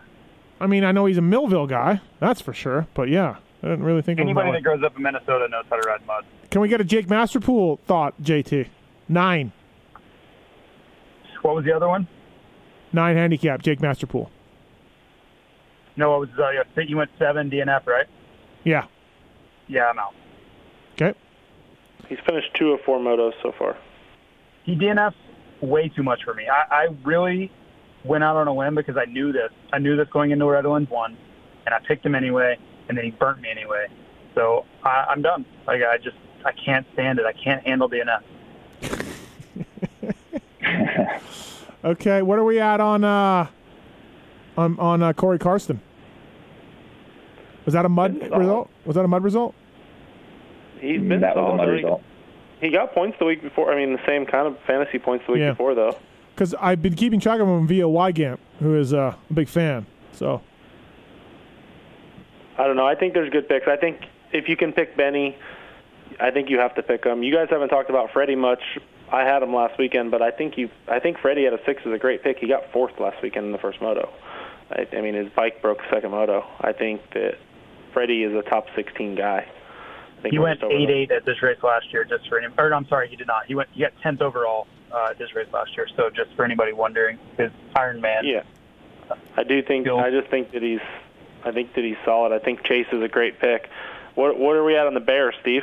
I 0.60 0.66
mean, 0.66 0.84
I 0.84 0.92
know 0.92 1.06
he's 1.06 1.16
a 1.18 1.22
Millville 1.22 1.66
guy, 1.66 2.00
that's 2.18 2.40
for 2.40 2.52
sure. 2.52 2.86
But 2.94 3.08
yeah, 3.08 3.36
I 3.62 3.68
didn't 3.68 3.84
really 3.84 4.02
think 4.02 4.20
Anybody 4.20 4.50
of 4.50 4.54
that 4.54 4.62
grows 4.62 4.82
up 4.82 4.96
in 4.96 5.02
Minnesota 5.02 5.48
knows 5.48 5.64
how 5.70 5.76
to 5.76 5.88
ride 5.88 6.06
mud. 6.06 6.24
Can 6.50 6.60
we 6.60 6.68
get 6.68 6.80
a 6.80 6.84
Jake 6.84 7.06
Masterpool 7.06 7.78
thought, 7.86 8.20
JT? 8.22 8.68
Nine, 9.08 9.52
What 11.42 11.56
was 11.56 11.64
the 11.64 11.72
other 11.72 11.88
one? 11.88 12.06
Nine 12.92 13.16
handicap, 13.16 13.62
Jake 13.62 13.80
Masterpool. 13.80 14.28
No, 15.96 16.16
it 16.16 16.30
was 16.30 16.38
uh, 16.38 16.44
I 16.44 16.62
think 16.74 16.90
you 16.90 16.96
went 16.96 17.10
seven 17.18 17.50
DNF, 17.50 17.86
right? 17.86 18.06
Yeah. 18.64 18.86
Yeah, 19.68 19.88
I'm 19.90 19.98
out. 19.98 20.14
Okay. 20.94 21.16
He's 22.08 22.18
finished 22.26 22.54
two 22.54 22.72
of 22.72 22.80
four 22.82 22.98
motos 22.98 23.32
so 23.42 23.52
far. 23.52 23.76
He 24.64 24.74
DNFs 24.74 25.14
way 25.60 25.88
too 25.88 26.02
much 26.02 26.24
for 26.24 26.34
me. 26.34 26.48
I, 26.48 26.84
I 26.84 26.88
really 27.04 27.50
went 28.04 28.24
out 28.24 28.36
on 28.36 28.46
a 28.48 28.54
limb 28.54 28.74
because 28.74 28.96
I 28.96 29.04
knew 29.04 29.32
this. 29.32 29.50
I 29.72 29.78
knew 29.78 29.96
this 29.96 30.08
going 30.08 30.30
into 30.30 30.46
Redlands 30.46 30.90
one, 30.90 31.16
and 31.66 31.74
I 31.74 31.78
picked 31.80 32.04
him 32.04 32.14
anyway, 32.14 32.58
and 32.88 32.96
then 32.96 33.04
he 33.04 33.10
burnt 33.10 33.40
me 33.40 33.50
anyway. 33.50 33.86
So 34.34 34.64
I, 34.82 35.06
I'm 35.08 35.22
done. 35.22 35.44
Like 35.66 35.82
I 35.82 35.98
just 35.98 36.16
I 36.44 36.52
can't 36.52 36.86
stand 36.94 37.18
it. 37.18 37.26
I 37.26 37.32
can't 37.32 37.64
handle 37.66 37.90
DNF. 37.90 38.22
Okay. 41.84 42.22
What 42.22 42.38
are 42.38 42.44
we 42.44 42.60
at 42.60 42.80
on 42.80 43.04
uh 43.04 43.46
on 44.56 44.78
on 44.78 45.02
uh, 45.02 45.12
Cory 45.12 45.38
Carsten? 45.38 45.80
Was 47.64 47.74
that 47.74 47.84
a 47.84 47.88
mud 47.88 48.20
result? 48.32 48.70
Was 48.84 48.96
that 48.96 49.04
a 49.04 49.08
mud 49.08 49.22
result? 49.22 49.54
He's 50.80 51.00
been 51.00 51.20
that 51.20 51.36
was 51.36 51.54
a 51.54 51.56
mud 51.56 51.68
result. 51.68 52.02
He 52.60 52.70
got 52.70 52.92
points 52.94 53.16
the 53.18 53.24
week 53.24 53.42
before. 53.42 53.72
I 53.72 53.76
mean, 53.76 53.92
the 53.92 54.06
same 54.06 54.26
kind 54.26 54.46
of 54.46 54.58
fantasy 54.66 54.98
points 54.98 55.24
the 55.26 55.32
week 55.32 55.40
Yeah. 55.40 55.50
before, 55.52 55.74
though. 55.74 55.96
Because 56.34 56.54
I've 56.54 56.82
been 56.82 56.94
keeping 56.94 57.18
track 57.20 57.40
of 57.40 57.48
him 57.48 57.66
via 57.66 57.88
Wygant, 57.88 58.38
who 58.60 58.76
is 58.78 58.92
uh, 58.92 59.14
a 59.28 59.32
big 59.32 59.48
fan. 59.48 59.86
So 60.12 60.42
I 62.58 62.66
don't 62.66 62.76
know. 62.76 62.86
I 62.86 62.94
think 62.94 63.14
there's 63.14 63.30
good 63.30 63.48
picks. 63.48 63.66
I 63.66 63.76
think 63.76 64.00
if 64.32 64.48
you 64.48 64.56
can 64.56 64.72
pick 64.72 64.96
Benny, 64.96 65.36
I 66.18 66.30
think 66.30 66.50
you 66.50 66.58
have 66.58 66.74
to 66.74 66.82
pick 66.82 67.04
him. 67.04 67.22
You 67.22 67.34
guys 67.34 67.48
haven't 67.50 67.68
talked 67.68 67.88
about 67.90 68.10
Freddie 68.12 68.36
much. 68.36 68.62
I 69.12 69.24
had 69.24 69.42
him 69.42 69.54
last 69.54 69.78
weekend, 69.78 70.10
but 70.10 70.22
I 70.22 70.30
think 70.30 70.56
you. 70.56 70.70
I 70.88 71.00
think 71.00 71.18
Freddie 71.18 71.46
at 71.46 71.52
a 71.52 71.60
six 71.66 71.82
is 71.84 71.92
a 71.92 71.98
great 71.98 72.22
pick. 72.22 72.38
He 72.38 72.46
got 72.46 72.72
fourth 72.72 72.98
last 73.00 73.22
weekend 73.22 73.46
in 73.46 73.52
the 73.52 73.58
first 73.58 73.80
moto. 73.80 74.12
I, 74.70 74.86
I 74.96 75.00
mean, 75.00 75.14
his 75.14 75.28
bike 75.34 75.60
broke 75.62 75.78
second 75.90 76.12
moto. 76.12 76.46
I 76.60 76.72
think 76.72 77.02
that 77.14 77.38
Freddie 77.92 78.22
is 78.22 78.34
a 78.34 78.42
top 78.48 78.66
16 78.76 79.16
guy. 79.16 79.46
I 80.18 80.22
think 80.22 80.32
He 80.32 80.38
went 80.38 80.60
just 80.60 80.70
over 80.70 80.80
eight 80.80 80.90
eight 80.90 81.10
at 81.10 81.24
this 81.24 81.42
race 81.42 81.58
last 81.62 81.92
year. 81.92 82.04
Just 82.04 82.28
for 82.28 82.38
any, 82.38 82.52
or 82.56 82.72
I'm 82.72 82.86
sorry, 82.86 83.08
he 83.08 83.16
did 83.16 83.26
not. 83.26 83.46
He 83.46 83.54
went. 83.54 83.70
He 83.72 83.80
got 83.80 83.92
tenth 84.02 84.20
overall 84.20 84.66
uh, 84.92 85.08
at 85.10 85.18
this 85.18 85.34
race 85.34 85.48
last 85.52 85.74
year. 85.76 85.88
So 85.96 86.10
just 86.10 86.34
for 86.36 86.44
anybody 86.44 86.72
wondering, 86.72 87.18
his 87.36 87.50
Iron 87.74 88.00
Man. 88.00 88.24
Yeah, 88.24 88.42
I 89.36 89.44
do 89.44 89.62
think. 89.62 89.86
Bill. 89.86 89.98
I 89.98 90.10
just 90.10 90.28
think 90.28 90.52
that 90.52 90.62
he's. 90.62 90.80
I 91.42 91.52
think 91.52 91.74
that 91.74 91.84
he's 91.84 91.96
solid. 92.04 92.32
I 92.32 92.38
think 92.38 92.64
Chase 92.64 92.86
is 92.92 93.02
a 93.02 93.08
great 93.08 93.40
pick. 93.40 93.70
What 94.14 94.38
What 94.38 94.56
are 94.56 94.64
we 94.64 94.76
at 94.76 94.86
on 94.86 94.94
the 94.94 95.00
Bears, 95.00 95.34
Steve? 95.40 95.62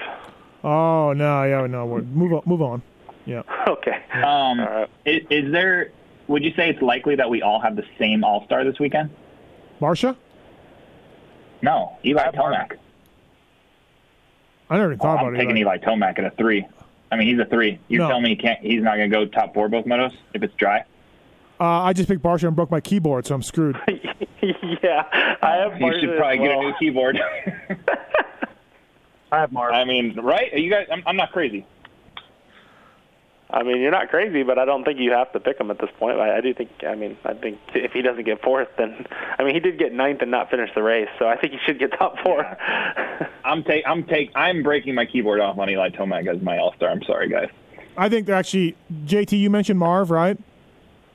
Oh 0.63 1.13
no, 1.13 1.43
yeah, 1.43 1.67
no. 1.67 1.85
We're, 1.85 2.01
move 2.01 2.33
on. 2.33 2.41
Move 2.45 2.61
on. 2.63 2.81
Yeah. 3.27 3.43
Okay. 3.67 3.97
Um, 4.13 4.23
All 4.23 4.55
right. 4.65 4.89
is, 5.05 5.21
is 5.29 5.51
there? 5.51 5.91
Would 6.27 6.43
you 6.43 6.51
say 6.55 6.69
it's 6.69 6.81
likely 6.81 7.15
that 7.17 7.29
we 7.29 7.41
all 7.41 7.59
have 7.61 7.75
the 7.75 7.83
same 7.99 8.23
All 8.23 8.45
Star 8.45 8.63
this 8.63 8.79
weekend? 8.79 9.09
Marsha, 9.81 10.15
No, 11.61 11.97
Eli. 12.05 12.31
Tomac. 12.31 12.77
I 14.69 14.77
never 14.77 14.91
even 14.93 14.99
thought 14.99 15.19
I'm 15.19 15.27
about 15.27 15.37
taking 15.37 15.57
it. 15.57 15.61
Eli 15.61 15.77
Tomac 15.77 16.17
at 16.17 16.25
a 16.25 16.31
three. 16.31 16.65
I 17.11 17.17
mean, 17.17 17.27
he's 17.27 17.39
a 17.39 17.45
three. 17.49 17.79
You 17.89 17.99
No. 17.99 18.07
tell 18.09 18.21
me 18.21 18.29
he 18.29 18.35
can't. 18.37 18.59
He's 18.61 18.81
not 18.81 18.95
going 18.97 19.09
to 19.09 19.15
go 19.15 19.25
top 19.25 19.53
four 19.53 19.67
both 19.69 19.85
motos 19.85 20.13
if 20.33 20.41
it's 20.43 20.53
dry. 20.55 20.83
Uh, 21.59 21.65
I 21.83 21.93
just 21.93 22.07
picked 22.07 22.23
Barcia 22.23 22.47
and 22.47 22.55
broke 22.55 22.71
my 22.71 22.79
keyboard, 22.81 23.25
so 23.25 23.35
I'm 23.35 23.43
screwed. 23.43 23.77
yeah, 24.41 25.35
I 25.41 25.55
have. 25.57 25.79
You 25.81 25.91
should 25.99 26.17
probably 26.17 26.39
as 26.39 26.47
get 26.47 26.57
a 26.57 26.61
new 26.61 26.73
keyboard. 26.79 27.19
I 29.31 29.39
have 29.39 29.51
Marv. 29.51 29.73
I 29.73 29.83
mean, 29.83 30.15
right? 30.21 30.53
You 30.57 30.69
guys, 30.69 30.87
I'm, 30.91 31.03
I'm 31.05 31.17
not 31.17 31.31
crazy. 31.33 31.65
I 33.49 33.63
mean, 33.63 33.79
you're 33.79 33.91
not 33.91 34.09
crazy, 34.09 34.43
but 34.43 34.59
I 34.59 34.65
don't 34.65 34.83
think 34.83 34.99
you 34.99 35.11
have 35.11 35.31
to 35.31 35.39
pick 35.39 35.57
him 35.59 35.71
at 35.71 35.79
this 35.79 35.89
point. 35.97 36.19
I, 36.19 36.37
I 36.37 36.41
do 36.41 36.53
think. 36.53 36.69
I 36.85 36.95
mean, 36.95 37.17
I 37.23 37.33
think 37.33 37.59
if 37.73 37.93
he 37.93 38.01
doesn't 38.01 38.25
get 38.25 38.41
fourth, 38.41 38.67
then 38.77 39.05
I 39.39 39.43
mean, 39.43 39.53
he 39.53 39.61
did 39.61 39.79
get 39.79 39.93
ninth 39.93 40.21
and 40.21 40.31
not 40.31 40.49
finish 40.49 40.69
the 40.75 40.83
race, 40.83 41.07
so 41.17 41.27
I 41.27 41.37
think 41.37 41.53
he 41.53 41.59
should 41.65 41.79
get 41.79 41.91
top 41.97 42.15
four. 42.25 42.43
I'm 43.45 43.63
take. 43.63 43.83
I'm 43.87 44.03
take. 44.03 44.31
I'm 44.35 44.63
breaking 44.63 44.95
my 44.95 45.05
keyboard 45.05 45.39
off 45.39 45.57
on 45.57 45.69
Eli 45.69 45.89
Tomac 45.91 46.27
as 46.27 46.41
my 46.41 46.57
All 46.57 46.73
Star. 46.75 46.89
I'm 46.89 47.03
sorry, 47.03 47.29
guys. 47.29 47.47
I 47.95 48.09
think 48.09 48.27
they're 48.27 48.35
actually, 48.35 48.75
JT, 49.05 49.39
you 49.39 49.49
mentioned 49.49 49.79
Marv, 49.79 50.11
right? 50.11 50.37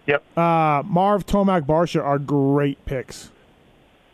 Yep. 0.07 0.37
Uh, 0.37 0.83
Marv, 0.85 1.27
Tomac, 1.27 1.63
Barcia 1.63 2.03
are 2.03 2.19
great 2.19 2.85
picks. 2.87 3.31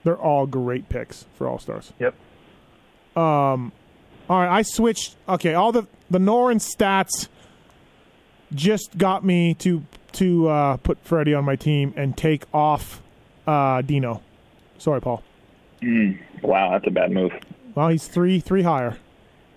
They're 0.04 0.18
all 0.18 0.46
great 0.46 0.88
picks 0.90 1.24
for 1.34 1.46
All 1.46 1.58
Stars. 1.58 1.92
Yep. 1.98 2.14
Um, 3.16 3.72
All 4.28 4.38
right, 4.40 4.58
I 4.58 4.62
switched. 4.62 5.16
Okay, 5.28 5.54
all 5.54 5.72
the 5.72 5.86
the 6.10 6.18
Noren 6.18 6.56
stats 6.60 7.28
just 8.54 8.96
got 8.98 9.24
me 9.24 9.54
to 9.54 9.84
to 10.12 10.48
uh, 10.48 10.76
put 10.78 10.98
Freddie 11.04 11.34
on 11.34 11.44
my 11.44 11.56
team 11.56 11.92
and 11.96 12.16
take 12.16 12.44
off 12.52 13.02
uh, 13.46 13.82
Dino. 13.82 14.22
Sorry, 14.78 15.00
Paul. 15.00 15.22
Wow, 16.42 16.70
that's 16.72 16.86
a 16.86 16.90
bad 16.90 17.10
move. 17.12 17.32
Well, 17.74 17.88
he's 17.88 18.08
three 18.08 18.40
three 18.40 18.62
higher. 18.62 18.96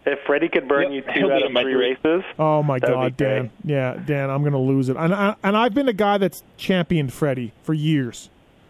if 0.06 0.20
Freddie 0.26 0.50
could 0.50 0.68
burn 0.68 0.92
Yep, 0.92 1.06
you 1.08 1.14
two 1.22 1.32
out 1.32 1.44
of 1.44 1.52
three 1.52 1.62
three. 1.64 1.74
races, 1.74 2.24
Oh 2.38 2.62
my 2.64 2.80
God. 2.80 3.18
Dan. 3.18 3.50
Yeah, 3.64 3.98
Dan, 4.06 4.30
I'm 4.30 4.44
gonna 4.44 4.60
lose 4.60 4.90
it. 4.90 4.98
And 4.98 5.14
I, 5.14 5.36
and 5.44 5.56
I've 5.58 5.74
been 5.74 5.88
a 5.88 5.94
guy 5.94 6.18
that's 6.18 6.44
championed 6.58 7.14
Freddie 7.14 7.54
for 7.64 7.74
years. 7.74 8.30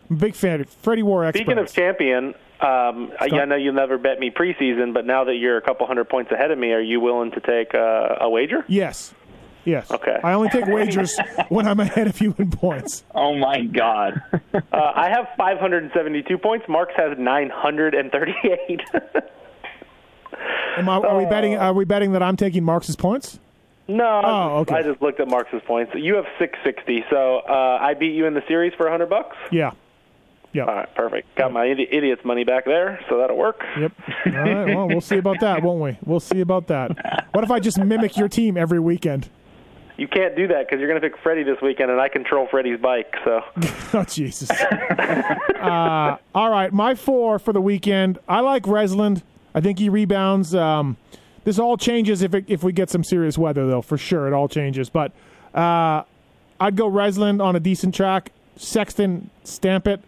I'm 0.09 0.15
a 0.17 0.19
big 0.19 0.35
fan. 0.35 0.61
of 0.61 0.69
Freddie 0.69 1.03
wore 1.03 1.23
X. 1.25 1.37
Speaking 1.37 1.57
of 1.57 1.71
champion, 1.71 2.35
um, 2.59 3.11
I, 3.19 3.27
I 3.31 3.45
know 3.45 3.55
you'll 3.55 3.73
never 3.73 3.97
bet 3.97 4.19
me 4.19 4.29
preseason, 4.29 4.93
but 4.93 5.05
now 5.05 5.23
that 5.23 5.35
you're 5.35 5.57
a 5.57 5.61
couple 5.61 5.87
hundred 5.87 6.09
points 6.09 6.31
ahead 6.31 6.51
of 6.51 6.59
me, 6.59 6.71
are 6.73 6.81
you 6.81 6.99
willing 6.99 7.31
to 7.31 7.39
take 7.39 7.73
uh, 7.73 8.17
a 8.21 8.29
wager? 8.29 8.63
yes, 8.67 9.13
yes. 9.65 9.89
Okay. 9.91 10.19
I 10.23 10.33
only 10.33 10.49
take 10.49 10.65
wagers 10.67 11.17
when 11.49 11.67
I'm 11.67 11.79
ahead 11.79 12.07
of 12.07 12.19
you 12.21 12.35
in 12.37 12.51
points. 12.51 13.03
Oh 13.15 13.35
my 13.35 13.61
God. 13.63 14.21
Uh, 14.73 14.91
I 14.95 15.09
have 15.09 15.27
572 15.37 16.37
points. 16.37 16.65
Marks 16.67 16.93
has 16.95 17.17
938. 17.17 18.81
Am 20.77 20.87
I, 20.89 20.95
are 20.97 21.17
we 21.17 21.25
betting? 21.25 21.55
Are 21.57 21.73
we 21.73 21.85
betting 21.85 22.13
that 22.13 22.23
I'm 22.23 22.37
taking 22.37 22.63
Marx's 22.63 22.95
points? 22.95 23.39
no, 23.87 24.21
Oh, 24.23 24.57
okay. 24.59 24.75
I 24.75 24.83
just 24.83 25.01
looked 25.01 25.19
at 25.19 25.27
Marks's 25.27 25.61
points. 25.67 25.91
You 25.95 26.15
have 26.15 26.25
660, 26.39 27.05
so 27.09 27.39
uh, 27.39 27.77
I 27.81 27.93
beat 27.93 28.13
you 28.13 28.25
in 28.25 28.33
the 28.33 28.43
series 28.47 28.73
for 28.75 28.83
100 28.85 29.09
bucks. 29.09 29.35
Yeah. 29.51 29.71
Yeah. 30.53 30.65
All 30.65 30.75
right, 30.75 30.95
perfect. 30.95 31.33
Got 31.35 31.51
my 31.53 31.65
idi- 31.65 31.87
idiot's 31.93 32.23
money 32.25 32.43
back 32.43 32.65
there, 32.65 32.99
so 33.09 33.17
that'll 33.17 33.37
work. 33.37 33.61
Yep. 33.79 33.91
All 34.27 34.31
right. 34.33 34.75
Well, 34.75 34.87
we'll 34.87 35.01
see 35.01 35.17
about 35.17 35.39
that, 35.41 35.63
won't 35.63 35.81
we? 35.81 35.97
We'll 36.05 36.19
see 36.19 36.41
about 36.41 36.67
that. 36.67 37.27
What 37.33 37.43
if 37.43 37.51
I 37.51 37.59
just 37.59 37.77
mimic 37.79 38.17
your 38.17 38.27
team 38.29 38.57
every 38.57 38.79
weekend? 38.79 39.29
You 40.01 40.07
can't 40.07 40.35
do 40.35 40.47
that 40.47 40.65
because 40.65 40.79
you're 40.79 40.89
going 40.89 40.99
to 40.99 41.07
pick 41.07 41.15
Freddie 41.21 41.43
this 41.43 41.61
weekend, 41.61 41.91
and 41.91 42.01
I 42.01 42.09
control 42.09 42.47
Freddie's 42.49 42.81
bike. 42.81 43.13
So 43.23 43.41
Oh 43.93 44.03
Jesus! 44.03 44.49
uh, 44.49 46.17
all 46.33 46.49
right, 46.49 46.73
my 46.73 46.95
four 46.95 47.37
for 47.37 47.53
the 47.53 47.61
weekend. 47.61 48.17
I 48.27 48.39
like 48.39 48.63
Renzland. 48.63 49.21
I 49.53 49.61
think 49.61 49.77
he 49.77 49.89
rebounds. 49.89 50.55
Um, 50.55 50.97
this 51.43 51.59
all 51.59 51.77
changes 51.77 52.23
if 52.23 52.33
it, 52.33 52.45
if 52.47 52.63
we 52.63 52.71
get 52.73 52.89
some 52.89 53.03
serious 53.03 53.37
weather, 53.37 53.67
though. 53.67 53.83
For 53.83 53.95
sure, 53.95 54.25
it 54.25 54.33
all 54.33 54.47
changes. 54.47 54.89
But 54.89 55.11
uh, 55.53 56.01
I'd 56.59 56.75
go 56.75 56.89
Renzland 56.89 57.39
on 57.39 57.55
a 57.55 57.59
decent 57.59 57.93
track. 57.93 58.31
Sexton, 58.55 59.29
stamp 59.43 59.85
it. 59.85 60.01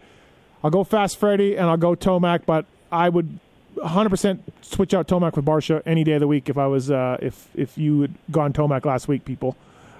I'll 0.64 0.70
go 0.72 0.82
Fast 0.82 1.20
Freddy 1.20 1.56
and 1.56 1.66
I'll 1.70 1.76
go 1.76 1.94
Tomac. 1.94 2.46
But 2.46 2.66
I 2.90 3.10
would 3.10 3.38
100% 3.76 4.40
switch 4.60 4.92
out 4.92 5.06
Tomac 5.06 5.36
with 5.36 5.44
Barcia 5.44 5.82
any 5.86 6.02
day 6.02 6.14
of 6.14 6.20
the 6.20 6.26
week 6.26 6.48
if 6.48 6.58
I 6.58 6.66
was 6.66 6.90
uh, 6.90 7.16
if 7.22 7.48
if 7.54 7.78
you 7.78 8.00
had 8.00 8.14
gone 8.32 8.52
Tomac 8.52 8.84
last 8.84 9.06
week, 9.06 9.24
people. 9.24 9.56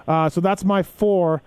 Uh, 0.07 0.29
so 0.29 0.41
that's 0.41 0.63
my 0.63 0.83
four. 0.83 1.41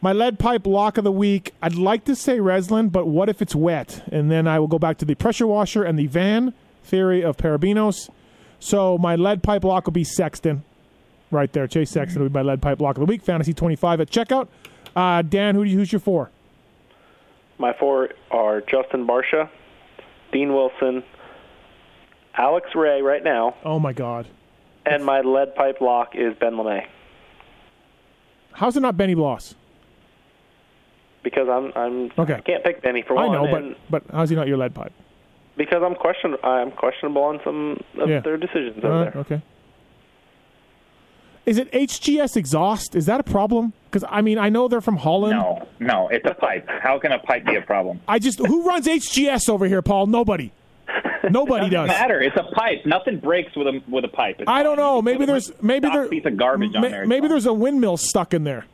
My 0.00 0.12
lead 0.12 0.38
pipe 0.38 0.66
lock 0.66 0.98
of 0.98 1.04
the 1.04 1.12
week. 1.12 1.54
I'd 1.62 1.76
like 1.76 2.04
to 2.06 2.16
say 2.16 2.38
Renzland, 2.38 2.90
but 2.90 3.06
what 3.06 3.28
if 3.28 3.40
it's 3.40 3.54
wet? 3.54 4.02
And 4.10 4.30
then 4.30 4.48
I 4.48 4.58
will 4.58 4.66
go 4.66 4.78
back 4.78 4.98
to 4.98 5.04
the 5.04 5.14
pressure 5.14 5.46
washer 5.46 5.84
and 5.84 5.98
the 5.98 6.06
van 6.08 6.54
theory 6.82 7.22
of 7.22 7.36
Perebijnos. 7.36 8.10
So 8.58 8.98
my 8.98 9.14
lead 9.16 9.42
pipe 9.42 9.62
lock 9.64 9.86
will 9.86 9.92
be 9.92 10.04
Sexton, 10.04 10.64
right 11.30 11.52
there. 11.52 11.66
Chase 11.68 11.90
Sexton 11.90 12.22
will 12.22 12.28
be 12.28 12.34
my 12.34 12.42
lead 12.42 12.60
pipe 12.60 12.80
lock 12.80 12.96
of 12.96 13.00
the 13.00 13.06
week. 13.06 13.22
Fantasy 13.22 13.54
twenty 13.54 13.76
five 13.76 14.00
at 14.00 14.10
checkout. 14.10 14.48
Uh, 14.96 15.22
Dan, 15.22 15.54
who 15.54 15.64
do 15.64 15.70
you, 15.70 15.78
who's 15.78 15.92
your 15.92 16.00
four? 16.00 16.30
my 17.58 17.72
four 17.78 18.08
are 18.32 18.60
Justin 18.60 19.06
Barcia, 19.06 19.48
Dean 20.32 20.52
Wilson, 20.52 21.04
Alex 22.34 22.74
Ray 22.74 23.02
right 23.02 23.22
now, 23.22 23.54
Oh 23.64 23.78
my 23.78 23.92
God, 23.92 24.26
and 24.84 25.04
my 25.04 25.20
lead 25.20 25.54
pipe 25.54 25.80
lock 25.80 26.16
is 26.16 26.34
Ben 26.40 26.54
LaMay 26.54 26.86
how's 28.52 28.76
it 28.76 28.80
not 28.80 28.96
Benny 28.96 29.14
Bloss? 29.14 29.54
because 31.22 31.48
I'm 31.48 31.72
I'm 31.76 32.10
Okay. 32.18 32.34
I 32.34 32.40
can't 32.40 32.64
pick 32.64 32.82
Benny 32.82 33.02
for 33.02 33.14
one. 33.14 33.30
I 33.30 33.32
know, 33.32 33.46
but 33.50 33.78
but 33.90 34.14
how's 34.14 34.30
he 34.30 34.36
not 34.36 34.48
your 34.48 34.56
lead 34.56 34.74
pipe? 34.74 34.92
because 35.56 35.82
I'm 35.84 35.94
question 35.94 36.34
I'm 36.42 36.70
questionable 36.72 37.22
on 37.22 37.40
some 37.44 37.78
of 37.98 38.08
Yeah. 38.08 38.20
their 38.20 38.36
decisions 38.36 38.82
All 38.84 38.90
over 38.90 39.04
right, 39.04 39.12
there. 39.12 39.20
okay. 39.22 39.42
Is 41.44 41.58
it 41.58 41.70
HGS 41.72 42.36
exhaust? 42.36 42.94
Is 42.94 43.06
that 43.06 43.18
a 43.18 43.24
problem? 43.24 43.72
Because 43.90 44.04
I 44.08 44.20
mean, 44.22 44.38
I 44.38 44.48
know 44.48 44.68
they're 44.68 44.80
from 44.80 44.96
Holland. 44.96 45.36
No, 45.38 45.66
no, 45.80 46.08
it's 46.08 46.24
a 46.28 46.34
pipe. 46.34 46.68
How 46.68 46.98
can 47.00 47.10
a 47.12 47.18
pipe 47.18 47.44
be 47.44 47.56
a 47.56 47.62
problem? 47.62 48.00
I 48.08 48.18
just 48.20 48.38
who 48.38 48.66
runs 48.66 48.86
HGS 48.86 49.48
over 49.48 49.66
here, 49.66 49.82
Paul? 49.82 50.06
Nobody. 50.06 50.52
Nobody 51.30 51.70
Doesn't 51.70 51.88
does. 51.88 51.88
matter. 51.88 52.20
It's 52.20 52.36
a 52.36 52.54
pipe. 52.54 52.84
Nothing 52.84 53.18
breaks 53.18 53.54
with 53.56 53.66
a 53.68 53.80
with 53.88 54.04
a 54.04 54.08
pipe. 54.08 54.36
It's 54.38 54.48
I 54.48 54.62
don't 54.62 54.76
know. 54.76 55.00
Maybe 55.02 55.24
there's 55.24 55.52
maybe 55.62 55.86
stock 55.86 55.94
there 55.94 56.08
piece 56.08 56.24
of 56.24 56.36
garbage 56.36 56.74
on 56.74 56.82
there. 56.82 57.06
Maybe 57.06 57.28
there's 57.28 57.46
a 57.46 57.52
windmill 57.52 57.96
stuck 57.96 58.34
in 58.34 58.44
there. 58.44 58.66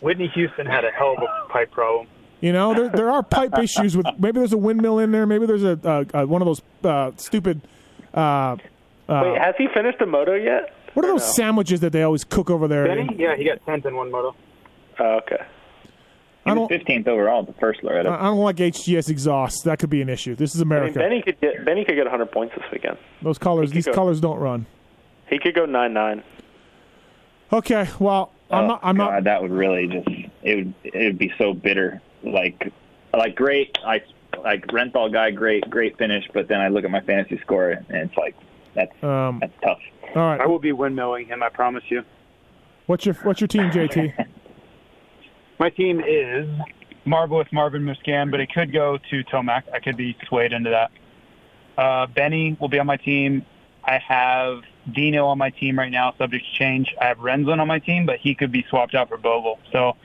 Whitney 0.00 0.30
Houston 0.34 0.66
had 0.66 0.84
a 0.84 0.90
hell 0.90 1.14
of 1.16 1.22
a 1.22 1.48
pipe 1.52 1.70
problem. 1.70 2.06
You 2.40 2.52
know, 2.52 2.74
there 2.74 2.88
there 2.90 3.10
are 3.10 3.22
pipe 3.22 3.58
issues 3.58 3.96
with 3.96 4.06
maybe 4.18 4.38
there's 4.38 4.52
a 4.52 4.58
windmill 4.58 4.98
in 4.98 5.12
there. 5.12 5.26
Maybe 5.26 5.46
there's 5.46 5.64
a, 5.64 6.06
a, 6.14 6.20
a 6.20 6.26
one 6.26 6.42
of 6.42 6.46
those 6.46 6.62
uh, 6.84 7.12
stupid. 7.16 7.60
Uh, 8.12 8.56
Wait, 9.08 9.38
has 9.38 9.54
he 9.58 9.66
finished 9.74 10.00
a 10.00 10.06
moto 10.06 10.34
yet? 10.34 10.74
what 10.94 11.04
are 11.04 11.08
those 11.08 11.26
no? 11.26 11.32
sandwiches 11.32 11.80
that 11.80 11.92
they 11.92 12.02
always 12.02 12.24
cook 12.24 12.50
over 12.50 12.68
there? 12.68 12.86
Benny? 12.86 13.08
Yeah, 13.18 13.36
he 13.36 13.44
got 13.44 13.64
tenth 13.66 13.84
in 13.84 13.96
one 13.96 14.10
moto. 14.10 14.34
Oh, 14.98 15.20
okay. 15.22 15.44
He 16.44 16.50
I 16.50 16.54
was 16.54 16.68
don't. 16.68 16.86
15th 16.86 17.08
overall 17.08 17.40
at 17.40 17.46
the 17.46 17.54
first 17.54 17.82
Loretta. 17.82 18.10
I 18.10 18.24
don't 18.24 18.38
like 18.38 18.56
HGS 18.56 19.08
exhaust. 19.08 19.64
That 19.64 19.78
could 19.78 19.88
be 19.90 20.02
an 20.02 20.08
issue. 20.10 20.34
This 20.34 20.54
is 20.54 20.60
I 20.60 20.64
mean, 20.64 20.72
America. 20.72 20.98
Benny 20.98 21.22
could 21.22 21.40
get 21.40 21.64
Benny 21.64 21.84
could 21.84 21.94
get 21.94 22.04
100 22.04 22.26
points 22.30 22.54
this 22.54 22.64
weekend. 22.70 22.98
Those 23.22 23.38
colors, 23.38 23.70
these 23.70 23.86
go- 23.86 23.94
colors 23.94 24.20
don't 24.20 24.38
run. 24.38 24.66
He 25.28 25.38
could 25.38 25.54
go 25.54 25.64
nine 25.64 25.94
nine. 25.94 26.22
Okay, 27.52 27.88
well, 27.98 28.32
I'm 28.50 28.64
oh, 28.64 28.66
not. 28.68 28.80
I'm 28.82 28.96
God, 28.96 29.12
not. 29.14 29.24
That 29.24 29.42
would 29.42 29.52
really 29.52 29.86
just 29.86 30.08
it 30.42 30.56
would 30.56 30.74
it 30.84 31.04
would 31.04 31.18
be 31.18 31.32
so 31.38 31.54
bitter. 31.54 32.02
Like 32.22 32.72
like 33.16 33.34
great 33.36 33.78
I 33.84 34.02
like 34.42 34.66
Renthal 34.66 35.10
guy 35.12 35.30
great 35.30 35.68
great 35.70 35.96
finish, 35.96 36.24
but 36.34 36.48
then 36.48 36.60
I 36.60 36.68
look 36.68 36.84
at 36.84 36.90
my 36.90 37.00
fantasy 37.00 37.38
score 37.40 37.70
and 37.70 37.86
it's 37.90 38.16
like 38.16 38.34
that's 38.74 39.02
Um, 39.02 39.38
that's 39.40 39.52
tough. 39.62 39.78
all 40.14 40.22
right. 40.22 40.40
I 40.40 40.46
will 40.46 40.58
be 40.58 40.72
windmilling 40.72 41.26
him. 41.26 41.42
I 41.42 41.48
promise 41.48 41.84
you. 41.88 42.02
What's 42.86 43.06
your 43.06 43.14
What's 43.22 43.40
your 43.40 43.48
team, 43.48 43.70
JT? 43.70 44.26
My 45.58 45.70
team 45.70 46.00
is 46.00 46.48
Marvel 47.04 47.38
with 47.38 47.52
Marvin 47.52 47.84
Musquin, 47.84 48.30
but 48.30 48.40
it 48.40 48.52
could 48.52 48.72
go 48.72 48.98
to 49.10 49.24
Tomac. 49.24 49.62
I 49.72 49.78
could 49.78 49.96
be 49.96 50.16
swayed 50.26 50.52
into 50.52 50.70
that. 50.70 50.90
Uh, 51.76 52.06
Benny 52.06 52.56
will 52.60 52.68
be 52.68 52.78
on 52.78 52.86
my 52.86 52.96
team. 52.96 53.44
I 53.84 53.98
have 53.98 54.62
Dino 54.90 55.26
on 55.26 55.38
my 55.38 55.50
team 55.50 55.78
right 55.78 55.92
now, 55.92 56.14
subject 56.18 56.44
to 56.44 56.58
change. 56.58 56.94
I 57.00 57.06
have 57.06 57.18
Renzland 57.18 57.60
on 57.60 57.68
my 57.68 57.78
team, 57.78 58.06
but 58.06 58.18
he 58.18 58.34
could 58.34 58.50
be 58.50 58.64
swapped 58.68 58.94
out 58.94 59.08
for 59.08 59.16
Bogle. 59.16 59.58
So 59.70 59.96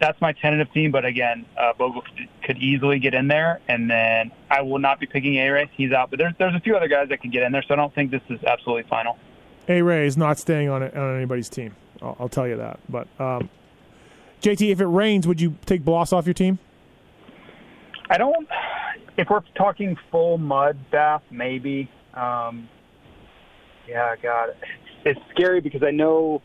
that's 0.00 0.20
my 0.20 0.32
tentative 0.32 0.72
team. 0.72 0.90
But 0.90 1.04
again, 1.04 1.46
uh, 1.56 1.72
Bogle 1.74 2.02
could, 2.02 2.28
could 2.42 2.58
easily 2.58 2.98
get 2.98 3.14
in 3.14 3.28
there, 3.28 3.60
and 3.68 3.88
then 3.90 4.32
I 4.50 4.62
will 4.62 4.80
not 4.80 5.00
be 5.00 5.06
picking 5.06 5.36
A 5.36 5.48
Race. 5.50 5.68
He's 5.76 5.92
out, 5.92 6.10
but 6.10 6.18
there's 6.18 6.34
there's 6.38 6.54
a 6.54 6.60
few 6.60 6.76
other 6.76 6.88
guys 6.88 7.08
that 7.08 7.22
could 7.22 7.32
get 7.32 7.42
in 7.42 7.52
there. 7.52 7.62
So 7.62 7.74
I 7.74 7.76
don't 7.76 7.94
think 7.94 8.10
this 8.10 8.22
is 8.28 8.42
absolutely 8.44 8.88
final. 8.90 9.16
A 9.68 9.80
Ray 9.80 10.06
is 10.06 10.16
not 10.16 10.38
staying 10.38 10.68
on 10.68 10.82
on 10.82 11.16
anybody's 11.16 11.48
team. 11.48 11.74
I'll, 12.02 12.16
I'll 12.20 12.28
tell 12.28 12.46
you 12.46 12.56
that. 12.56 12.80
But 12.88 13.08
um, 13.18 13.48
JT, 14.44 14.70
if 14.70 14.80
it 14.82 14.86
rains, 14.86 15.26
would 15.26 15.40
you 15.40 15.56
take 15.64 15.82
Bloss 15.86 16.12
off 16.12 16.26
your 16.26 16.34
team? 16.34 16.58
I 18.10 18.18
don't. 18.18 18.46
If 19.16 19.30
we're 19.30 19.40
talking 19.56 19.96
full 20.10 20.36
mud 20.36 20.76
bath, 20.90 21.22
maybe. 21.30 21.88
Um, 22.12 22.68
yeah, 23.88 24.14
God, 24.22 24.50
it's 25.06 25.20
scary 25.32 25.62
because 25.62 25.82
I 25.82 25.92
know 25.92 26.42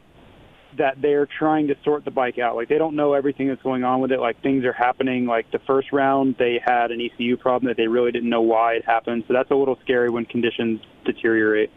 that 0.78 1.02
they're 1.02 1.28
trying 1.38 1.68
to 1.68 1.76
sort 1.84 2.06
the 2.06 2.12
bike 2.12 2.40
out. 2.40 2.56
Like 2.56 2.70
they 2.70 2.78
don't 2.78 2.96
know 2.96 3.14
everything 3.14 3.50
that's 3.50 3.62
going 3.64 3.84
on 3.84 4.00
with 4.00 4.14
it. 4.14 4.20
Like 4.22 4.42
things 4.42 4.64
are 4.64 4.72
happening. 4.72 5.26
Like 5.26 5.52
the 5.52 5.60
first 5.68 5.92
round, 5.92 6.36
they 6.40 6.62
had 6.64 6.92
an 6.92 7.02
ECU 7.02 7.36
problem 7.36 7.70
that 7.70 7.76
they 7.76 7.88
really 7.88 8.14
didn't 8.14 8.30
know 8.30 8.42
why 8.42 8.76
it 8.76 8.86
happened. 8.86 9.26
So 9.28 9.34
that's 9.34 9.52
a 9.52 9.56
little 9.56 9.78
scary 9.84 10.10
when 10.10 10.24
conditions 10.24 10.80
deteriorate. 11.04 11.70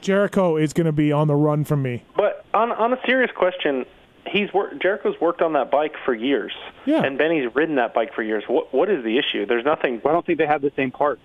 Jericho 0.00 0.56
is 0.56 0.72
going 0.72 0.86
to 0.86 0.92
be 0.92 1.12
on 1.12 1.28
the 1.28 1.36
run 1.36 1.64
from 1.64 1.82
me. 1.82 2.02
But 2.16 2.44
on 2.52 2.72
on 2.72 2.92
a 2.92 2.98
serious 3.06 3.30
question, 3.36 3.84
he's 4.30 4.52
worked. 4.52 4.80
Jericho's 4.82 5.20
worked 5.20 5.42
on 5.42 5.52
that 5.54 5.70
bike 5.70 5.94
for 6.04 6.14
years. 6.14 6.52
Yeah. 6.86 7.02
And 7.02 7.18
Benny's 7.18 7.54
ridden 7.54 7.76
that 7.76 7.94
bike 7.94 8.14
for 8.14 8.22
years. 8.22 8.44
What 8.46 8.72
what 8.72 8.88
is 8.90 9.04
the 9.04 9.18
issue? 9.18 9.46
There's 9.46 9.64
nothing. 9.64 10.00
Well, 10.02 10.12
I 10.12 10.14
don't 10.14 10.26
think 10.26 10.38
they 10.38 10.46
have 10.46 10.62
the 10.62 10.72
same 10.76 10.90
parts. 10.90 11.20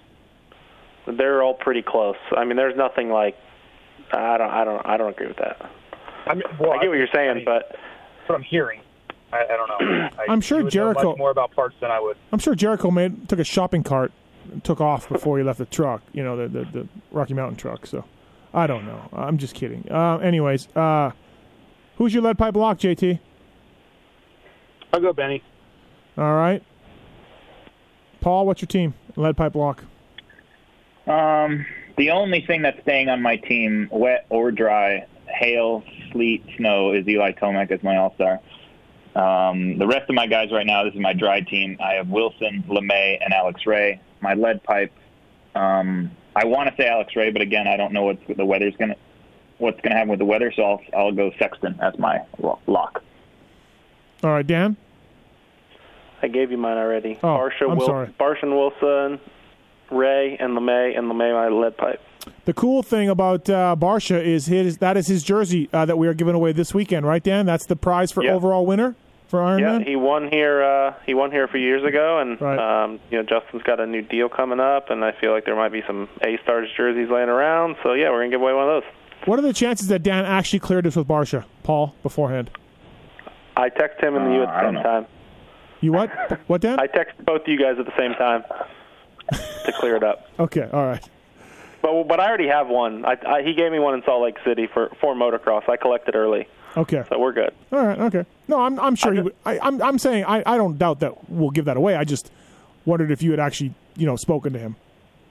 They're 1.05 1.43
all 1.43 1.53
pretty 1.53 1.81
close. 1.81 2.15
I 2.35 2.45
mean, 2.45 2.55
there's 2.57 2.77
nothing 2.77 3.09
like. 3.09 3.37
I 4.11 4.37
don't. 4.37 4.49
I 4.49 4.63
don't. 4.63 4.85
I 4.85 4.97
don't 4.97 5.09
agree 5.11 5.27
with 5.27 5.37
that. 5.37 5.69
I, 6.25 6.35
mean, 6.35 6.43
well, 6.59 6.71
I 6.71 6.79
get 6.79 6.87
what 6.87 6.97
you're 6.97 7.07
saying, 7.13 7.29
I 7.29 7.33
mean, 7.33 7.45
but 7.45 7.69
that's 7.71 8.29
what 8.29 8.35
I'm 8.35 8.43
hearing. 8.43 8.79
I, 9.33 9.43
I 9.43 9.57
don't 9.57 9.67
know. 9.67 10.09
I, 10.19 10.31
I'm 10.31 10.39
sure 10.41 10.59
you 10.59 10.65
would 10.65 10.73
know 10.73 10.93
Jericho- 10.93 11.09
much 11.09 11.17
more 11.17 11.31
about 11.31 11.51
parts 11.51 11.75
than 11.81 11.91
I 11.91 11.99
would. 11.99 12.15
I'm 12.31 12.39
sure 12.39 12.55
Jericho 12.55 12.91
made 12.91 13.27
took 13.27 13.39
a 13.39 13.43
shopping 13.43 13.83
cart, 13.83 14.11
and 14.51 14.63
took 14.63 14.79
off 14.79 15.09
before 15.09 15.37
he 15.37 15.43
left 15.43 15.59
the 15.59 15.65
truck. 15.65 16.01
You 16.13 16.23
know, 16.23 16.37
the 16.37 16.47
the, 16.47 16.65
the 16.65 16.87
Rocky 17.11 17.33
Mountain 17.33 17.57
truck. 17.57 17.85
So 17.85 18.05
I 18.53 18.67
don't 18.67 18.85
know. 18.85 19.09
I'm 19.11 19.37
just 19.37 19.55
kidding. 19.55 19.85
Uh, 19.91 20.17
anyways, 20.17 20.67
uh, 20.75 21.11
who's 21.97 22.13
your 22.13 22.23
lead 22.23 22.37
pipe 22.37 22.55
lock, 22.55 22.79
JT? 22.79 23.19
I'll 24.91 25.01
go 25.01 25.13
Benny. 25.13 25.43
All 26.17 26.35
right. 26.35 26.63
Paul, 28.21 28.45
what's 28.45 28.61
your 28.61 28.67
team? 28.67 28.93
Lead 29.15 29.35
pipe 29.35 29.55
lock. 29.55 29.83
Um, 31.07 31.65
the 31.97 32.11
only 32.11 32.41
thing 32.45 32.61
that's 32.61 32.81
staying 32.81 33.09
on 33.09 33.21
my 33.21 33.35
team, 33.35 33.89
wet 33.91 34.25
or 34.29 34.51
dry, 34.51 35.05
hail, 35.27 35.83
sleet, 36.11 36.45
snow, 36.57 36.93
is 36.93 37.07
Eli 37.07 37.33
Tomac 37.33 37.71
as 37.71 37.83
my 37.83 37.97
all 37.97 38.13
star. 38.15 38.39
Um, 39.15 39.77
the 39.77 39.85
rest 39.85 40.09
of 40.09 40.15
my 40.15 40.25
guys 40.25 40.51
right 40.51 40.65
now, 40.65 40.83
this 40.83 40.93
is 40.93 40.99
my 40.99 41.13
dry 41.13 41.41
team. 41.41 41.77
I 41.83 41.93
have 41.93 42.07
Wilson, 42.09 42.63
LaMay, 42.67 43.19
and 43.23 43.33
Alex 43.33 43.65
Ray. 43.67 44.01
My 44.21 44.33
lead 44.33 44.63
pipe, 44.63 44.91
um, 45.53 46.11
I 46.35 46.45
want 46.45 46.69
to 46.69 46.75
say 46.81 46.87
Alex 46.87 47.15
Ray, 47.15 47.29
but 47.29 47.41
again, 47.41 47.67
I 47.67 47.77
don't 47.77 47.93
know 47.93 48.03
what 48.03 48.17
the 48.35 48.45
weather's 48.45 48.75
gonna, 48.77 48.95
what's 49.63 49.81
gonna 49.81 49.95
happen 49.95 50.09
with 50.09 50.19
the 50.19 50.25
weather, 50.25 50.51
so 50.55 50.63
I'll 50.63 50.81
I'll 50.95 51.11
go 51.11 51.31
Sexton 51.39 51.79
as 51.81 51.97
my 51.97 52.19
lock. 52.67 53.01
All 54.23 54.29
right, 54.31 54.45
Dan. 54.45 54.77
I 56.21 56.27
gave 56.27 56.51
you 56.51 56.57
mine 56.57 56.77
already. 56.77 57.19
Oh, 57.21 57.27
Barcia, 57.27 57.69
I'm 57.69 57.77
Wil- 57.77 57.85
sorry. 57.85 58.07
Barcia 58.19 58.43
and 58.43 58.55
Wilson, 58.55 59.19
Ray, 59.91 60.37
and 60.37 60.57
LaMay, 60.57 60.97
and 60.97 61.11
LaMay 61.11 61.33
my 61.33 61.49
lead 61.49 61.75
pipe. 61.77 62.01
The 62.45 62.53
cool 62.53 62.81
thing 62.83 63.09
about 63.09 63.49
uh, 63.49 63.75
Barcia 63.77 64.23
is 64.23 64.45
his 64.45 64.77
that 64.77 64.95
is 64.95 65.07
his 65.07 65.23
jersey 65.23 65.69
uh, 65.73 65.85
that 65.85 65.97
we 65.97 66.07
are 66.07 66.13
giving 66.13 66.35
away 66.35 66.53
this 66.53 66.73
weekend, 66.73 67.05
right, 67.05 67.21
Dan? 67.21 67.45
That's 67.45 67.65
the 67.65 67.75
prize 67.75 68.11
for 68.13 68.23
Yeah. 68.23 68.31
overall 68.33 68.65
winner 68.65 68.95
for 69.27 69.39
Yeah, 69.59 69.65
Ironman. 69.79 69.85
he 69.87 69.97
won 69.97 70.29
here. 70.31 70.63
Uh, 70.63 70.93
he 71.05 71.13
won 71.13 71.31
here 71.31 71.43
a 71.43 71.49
few 71.49 71.59
years 71.59 71.83
ago, 71.83 72.19
and 72.19 72.39
Right. 72.39 72.57
um, 72.83 73.01
you 73.11 73.17
know 73.17 73.23
Justin's 73.23 73.63
got 73.63 73.81
a 73.81 73.85
new 73.85 74.01
deal 74.01 74.29
coming 74.29 74.61
up, 74.61 74.89
and 74.89 75.03
I 75.03 75.11
feel 75.11 75.33
like 75.33 75.43
there 75.43 75.55
might 75.57 75.73
be 75.73 75.83
some 75.85 76.07
A 76.21 76.37
Stars 76.43 76.69
jerseys 76.77 77.09
laying 77.09 77.27
around. 77.27 77.75
So 77.83 77.91
yeah, 77.91 78.09
we're 78.11 78.19
gonna 78.19 78.29
give 78.29 78.41
away 78.41 78.53
one 78.53 78.69
of 78.69 78.83
those. 78.83 78.91
What 79.25 79.39
are 79.39 79.41
the 79.41 79.53
chances 79.53 79.87
that 79.87 80.03
Dan 80.03 80.25
actually 80.25 80.59
cleared 80.59 80.85
this 80.85 80.95
with 80.95 81.07
Barcia, 81.07 81.45
Paul, 81.63 81.95
beforehand? 82.03 82.49
I 83.55 83.69
text 83.69 84.01
him 84.03 84.15
and 84.15 84.33
you 84.33 84.41
Uh, 84.41 84.47
at 84.47 84.61
the 84.61 84.71
same 84.73 84.83
time. 84.83 85.05
You 85.81 85.91
what? 85.93 86.09
what, 86.47 86.61
Dan? 86.61 86.79
I 86.79 86.87
text 86.87 87.23
both 87.25 87.41
of 87.41 87.47
you 87.47 87.57
guys 87.57 87.77
at 87.79 87.85
the 87.85 87.95
same 87.97 88.13
time 88.15 88.43
to 89.65 89.71
clear 89.73 89.95
it 89.95 90.03
up. 90.03 90.27
okay, 90.39 90.67
all 90.71 90.85
right. 90.85 91.03
But 91.81 92.03
but 92.07 92.19
I 92.19 92.27
already 92.27 92.47
have 92.47 92.67
one. 92.69 93.03
I, 93.05 93.17
I, 93.27 93.41
he 93.43 93.53
gave 93.53 93.71
me 93.71 93.79
one 93.79 93.93
in 93.93 94.03
Salt 94.05 94.23
Lake 94.23 94.37
City 94.45 94.67
for 94.73 94.89
for 95.01 95.13
motocross. 95.15 95.67
I 95.67 95.75
collected 95.75 96.15
early, 96.15 96.47
Okay. 96.77 97.03
so 97.09 97.19
we're 97.19 97.33
good. 97.33 97.53
All 97.73 97.85
right. 97.85 97.99
Okay. 97.99 98.25
No, 98.47 98.61
I'm 98.61 98.79
I'm 98.79 98.95
sure 98.95 99.11
I 99.11 99.15
he 99.15 99.17
just- 99.17 99.23
would. 99.25 99.35
I, 99.45 99.59
I'm 99.59 99.81
I'm 99.81 99.99
saying 99.99 100.23
I, 100.25 100.43
I 100.45 100.55
don't 100.57 100.77
doubt 100.77 101.01
that 101.01 101.29
we'll 101.29 101.49
give 101.51 101.65
that 101.65 101.75
away. 101.75 101.95
I 101.97 102.05
just 102.05 102.31
wondered 102.85 103.11
if 103.11 103.21
you 103.21 103.31
had 103.31 103.39
actually 103.41 103.73
you 103.97 104.05
know 104.05 104.15
spoken 104.15 104.53
to 104.53 104.59
him. 104.59 104.77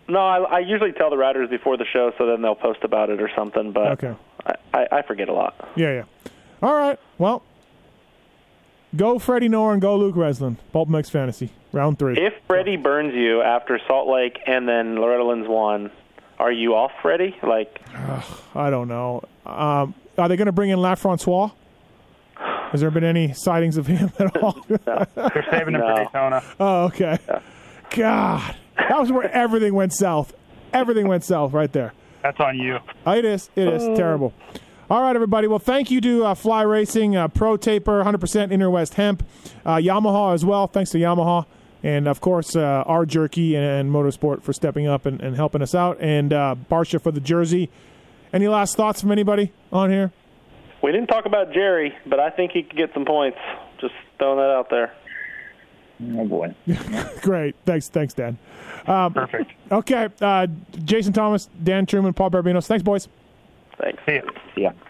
No, 0.08 0.18
I, 0.18 0.38
I 0.38 0.58
usually 0.60 0.92
tell 0.92 1.10
the 1.10 1.16
riders 1.16 1.48
before 1.48 1.76
the 1.76 1.84
show, 1.92 2.12
so 2.18 2.26
then 2.26 2.42
they'll 2.42 2.54
post 2.54 2.82
about 2.82 3.08
it 3.10 3.20
or 3.22 3.30
something. 3.36 3.72
But 3.72 4.02
Okay. 4.04 4.14
I, 4.44 4.54
I, 4.74 4.86
I 4.98 5.02
forget 5.02 5.28
a 5.28 5.32
lot. 5.32 5.70
Yeah. 5.76 5.92
Yeah. 5.92 6.30
All 6.62 6.74
right. 6.74 6.98
Well, 7.18 7.42
go 8.96 9.18
Freddie 9.18 9.48
Noah 9.48 9.72
and 9.72 9.80
go 9.82 9.96
Luke 9.96 10.14
Renzland. 10.16 10.56
Pulp 10.72 10.88
Mix 10.88 11.08
Fantasy 11.10 11.50
round 11.72 11.98
three. 11.98 12.16
If 12.18 12.34
Freddie 12.46 12.76
burns 12.76 13.14
you 13.14 13.42
after 13.42 13.78
Salt 13.86 14.08
Lake 14.08 14.38
and 14.46 14.68
then 14.68 14.96
Loretta 14.96 15.24
Lynn's 15.24 15.48
won, 15.48 15.90
are 16.38 16.52
you 16.52 16.74
off 16.74 16.92
Freddie? 17.00 17.36
Like, 17.42 17.80
I 18.54 18.70
don't 18.70 18.88
know. 18.88 19.22
Um, 19.46 19.94
are 20.18 20.28
they 20.28 20.36
going 20.36 20.46
to 20.46 20.52
bring 20.52 20.70
in 20.70 20.78
LaFrancois? 20.78 21.52
Has 22.36 22.80
there 22.80 22.90
been 22.90 23.04
any 23.04 23.32
sightings 23.34 23.76
of 23.76 23.86
him 23.86 24.10
at 24.18 24.36
all? 24.42 24.52
They're 24.68 25.46
saving 25.50 25.74
him 25.74 25.80
No. 25.80 25.94
for 25.96 26.04
Daytona. 26.04 26.42
oh, 26.58 26.84
okay. 26.86 27.18
God, 27.90 28.56
that 28.76 28.98
was 28.98 29.12
where 29.12 29.30
everything 29.30 29.74
went 29.74 29.92
south. 29.92 30.34
Everything 30.72 31.08
went 31.08 31.24
south 31.24 31.52
right 31.52 31.72
there. 31.72 31.92
That's 32.22 32.38
on 32.40 32.58
you. 32.58 32.78
Oh, 33.04 33.12
it 33.12 33.24
is. 33.24 33.50
It 33.56 33.68
is 33.68 33.98
terrible. 33.98 34.32
All 34.90 35.00
right, 35.00 35.14
everybody. 35.14 35.48
Well, 35.48 35.58
thank 35.58 35.90
you 35.90 36.00
to 36.02 36.24
uh, 36.26 36.34
Fly 36.34 36.62
Racing, 36.62 37.16
uh, 37.16 37.28
Pro 37.28 37.56
Taper, 37.56 38.04
100% 38.04 38.52
Inner 38.52 38.70
West 38.70 38.94
Hemp, 38.94 39.26
uh, 39.64 39.76
Yamaha 39.76 40.34
as 40.34 40.44
well. 40.44 40.66
Thanks 40.66 40.90
to 40.90 40.98
Yamaha. 40.98 41.46
And, 41.82 42.06
of 42.06 42.20
course, 42.20 42.54
uh, 42.54 42.84
our 42.86 43.04
Jerky 43.06 43.56
and, 43.56 43.64
and 43.64 43.90
Motorsport 43.90 44.42
for 44.42 44.52
stepping 44.52 44.86
up 44.86 45.04
and, 45.06 45.20
and 45.20 45.34
helping 45.34 45.62
us 45.62 45.74
out. 45.74 45.98
And 46.00 46.32
uh, 46.32 46.54
Barcia 46.70 47.00
for 47.00 47.10
the 47.10 47.20
jersey. 47.20 47.70
Any 48.32 48.48
last 48.48 48.76
thoughts 48.76 49.00
from 49.00 49.10
anybody 49.12 49.52
on 49.72 49.90
here? 49.90 50.12
we 50.82 50.90
didn't 50.90 51.06
talk 51.06 51.26
about 51.26 51.52
Jerry, 51.52 51.94
but 52.06 52.18
I 52.18 52.30
think 52.30 52.52
he 52.52 52.62
could 52.62 52.76
get 52.76 52.92
some 52.92 53.04
points. 53.04 53.38
Just 53.80 53.94
throwing 54.18 54.38
that 54.38 54.50
out 54.50 54.68
there. 54.68 54.92
Oh 56.18 56.24
boy. 56.26 56.54
Great. 57.22 57.54
Thanks, 57.64 57.88
thanks, 57.88 58.14
Dan. 58.14 58.38
Perfect. 58.84 59.52
Okay. 59.70 60.08
Uh, 60.20 60.46
Jason 60.84 61.12
Thomas, 61.12 61.48
Dan 61.62 61.86
Truman, 61.86 62.12
Paul 62.12 62.30
Perebijnos. 62.30 62.66
Thanks, 62.66 62.82
boys. 62.82 63.08
Thanks. 63.78 64.02
See 64.06 64.14
ya. 64.14 64.22
Yeah. 64.56 64.72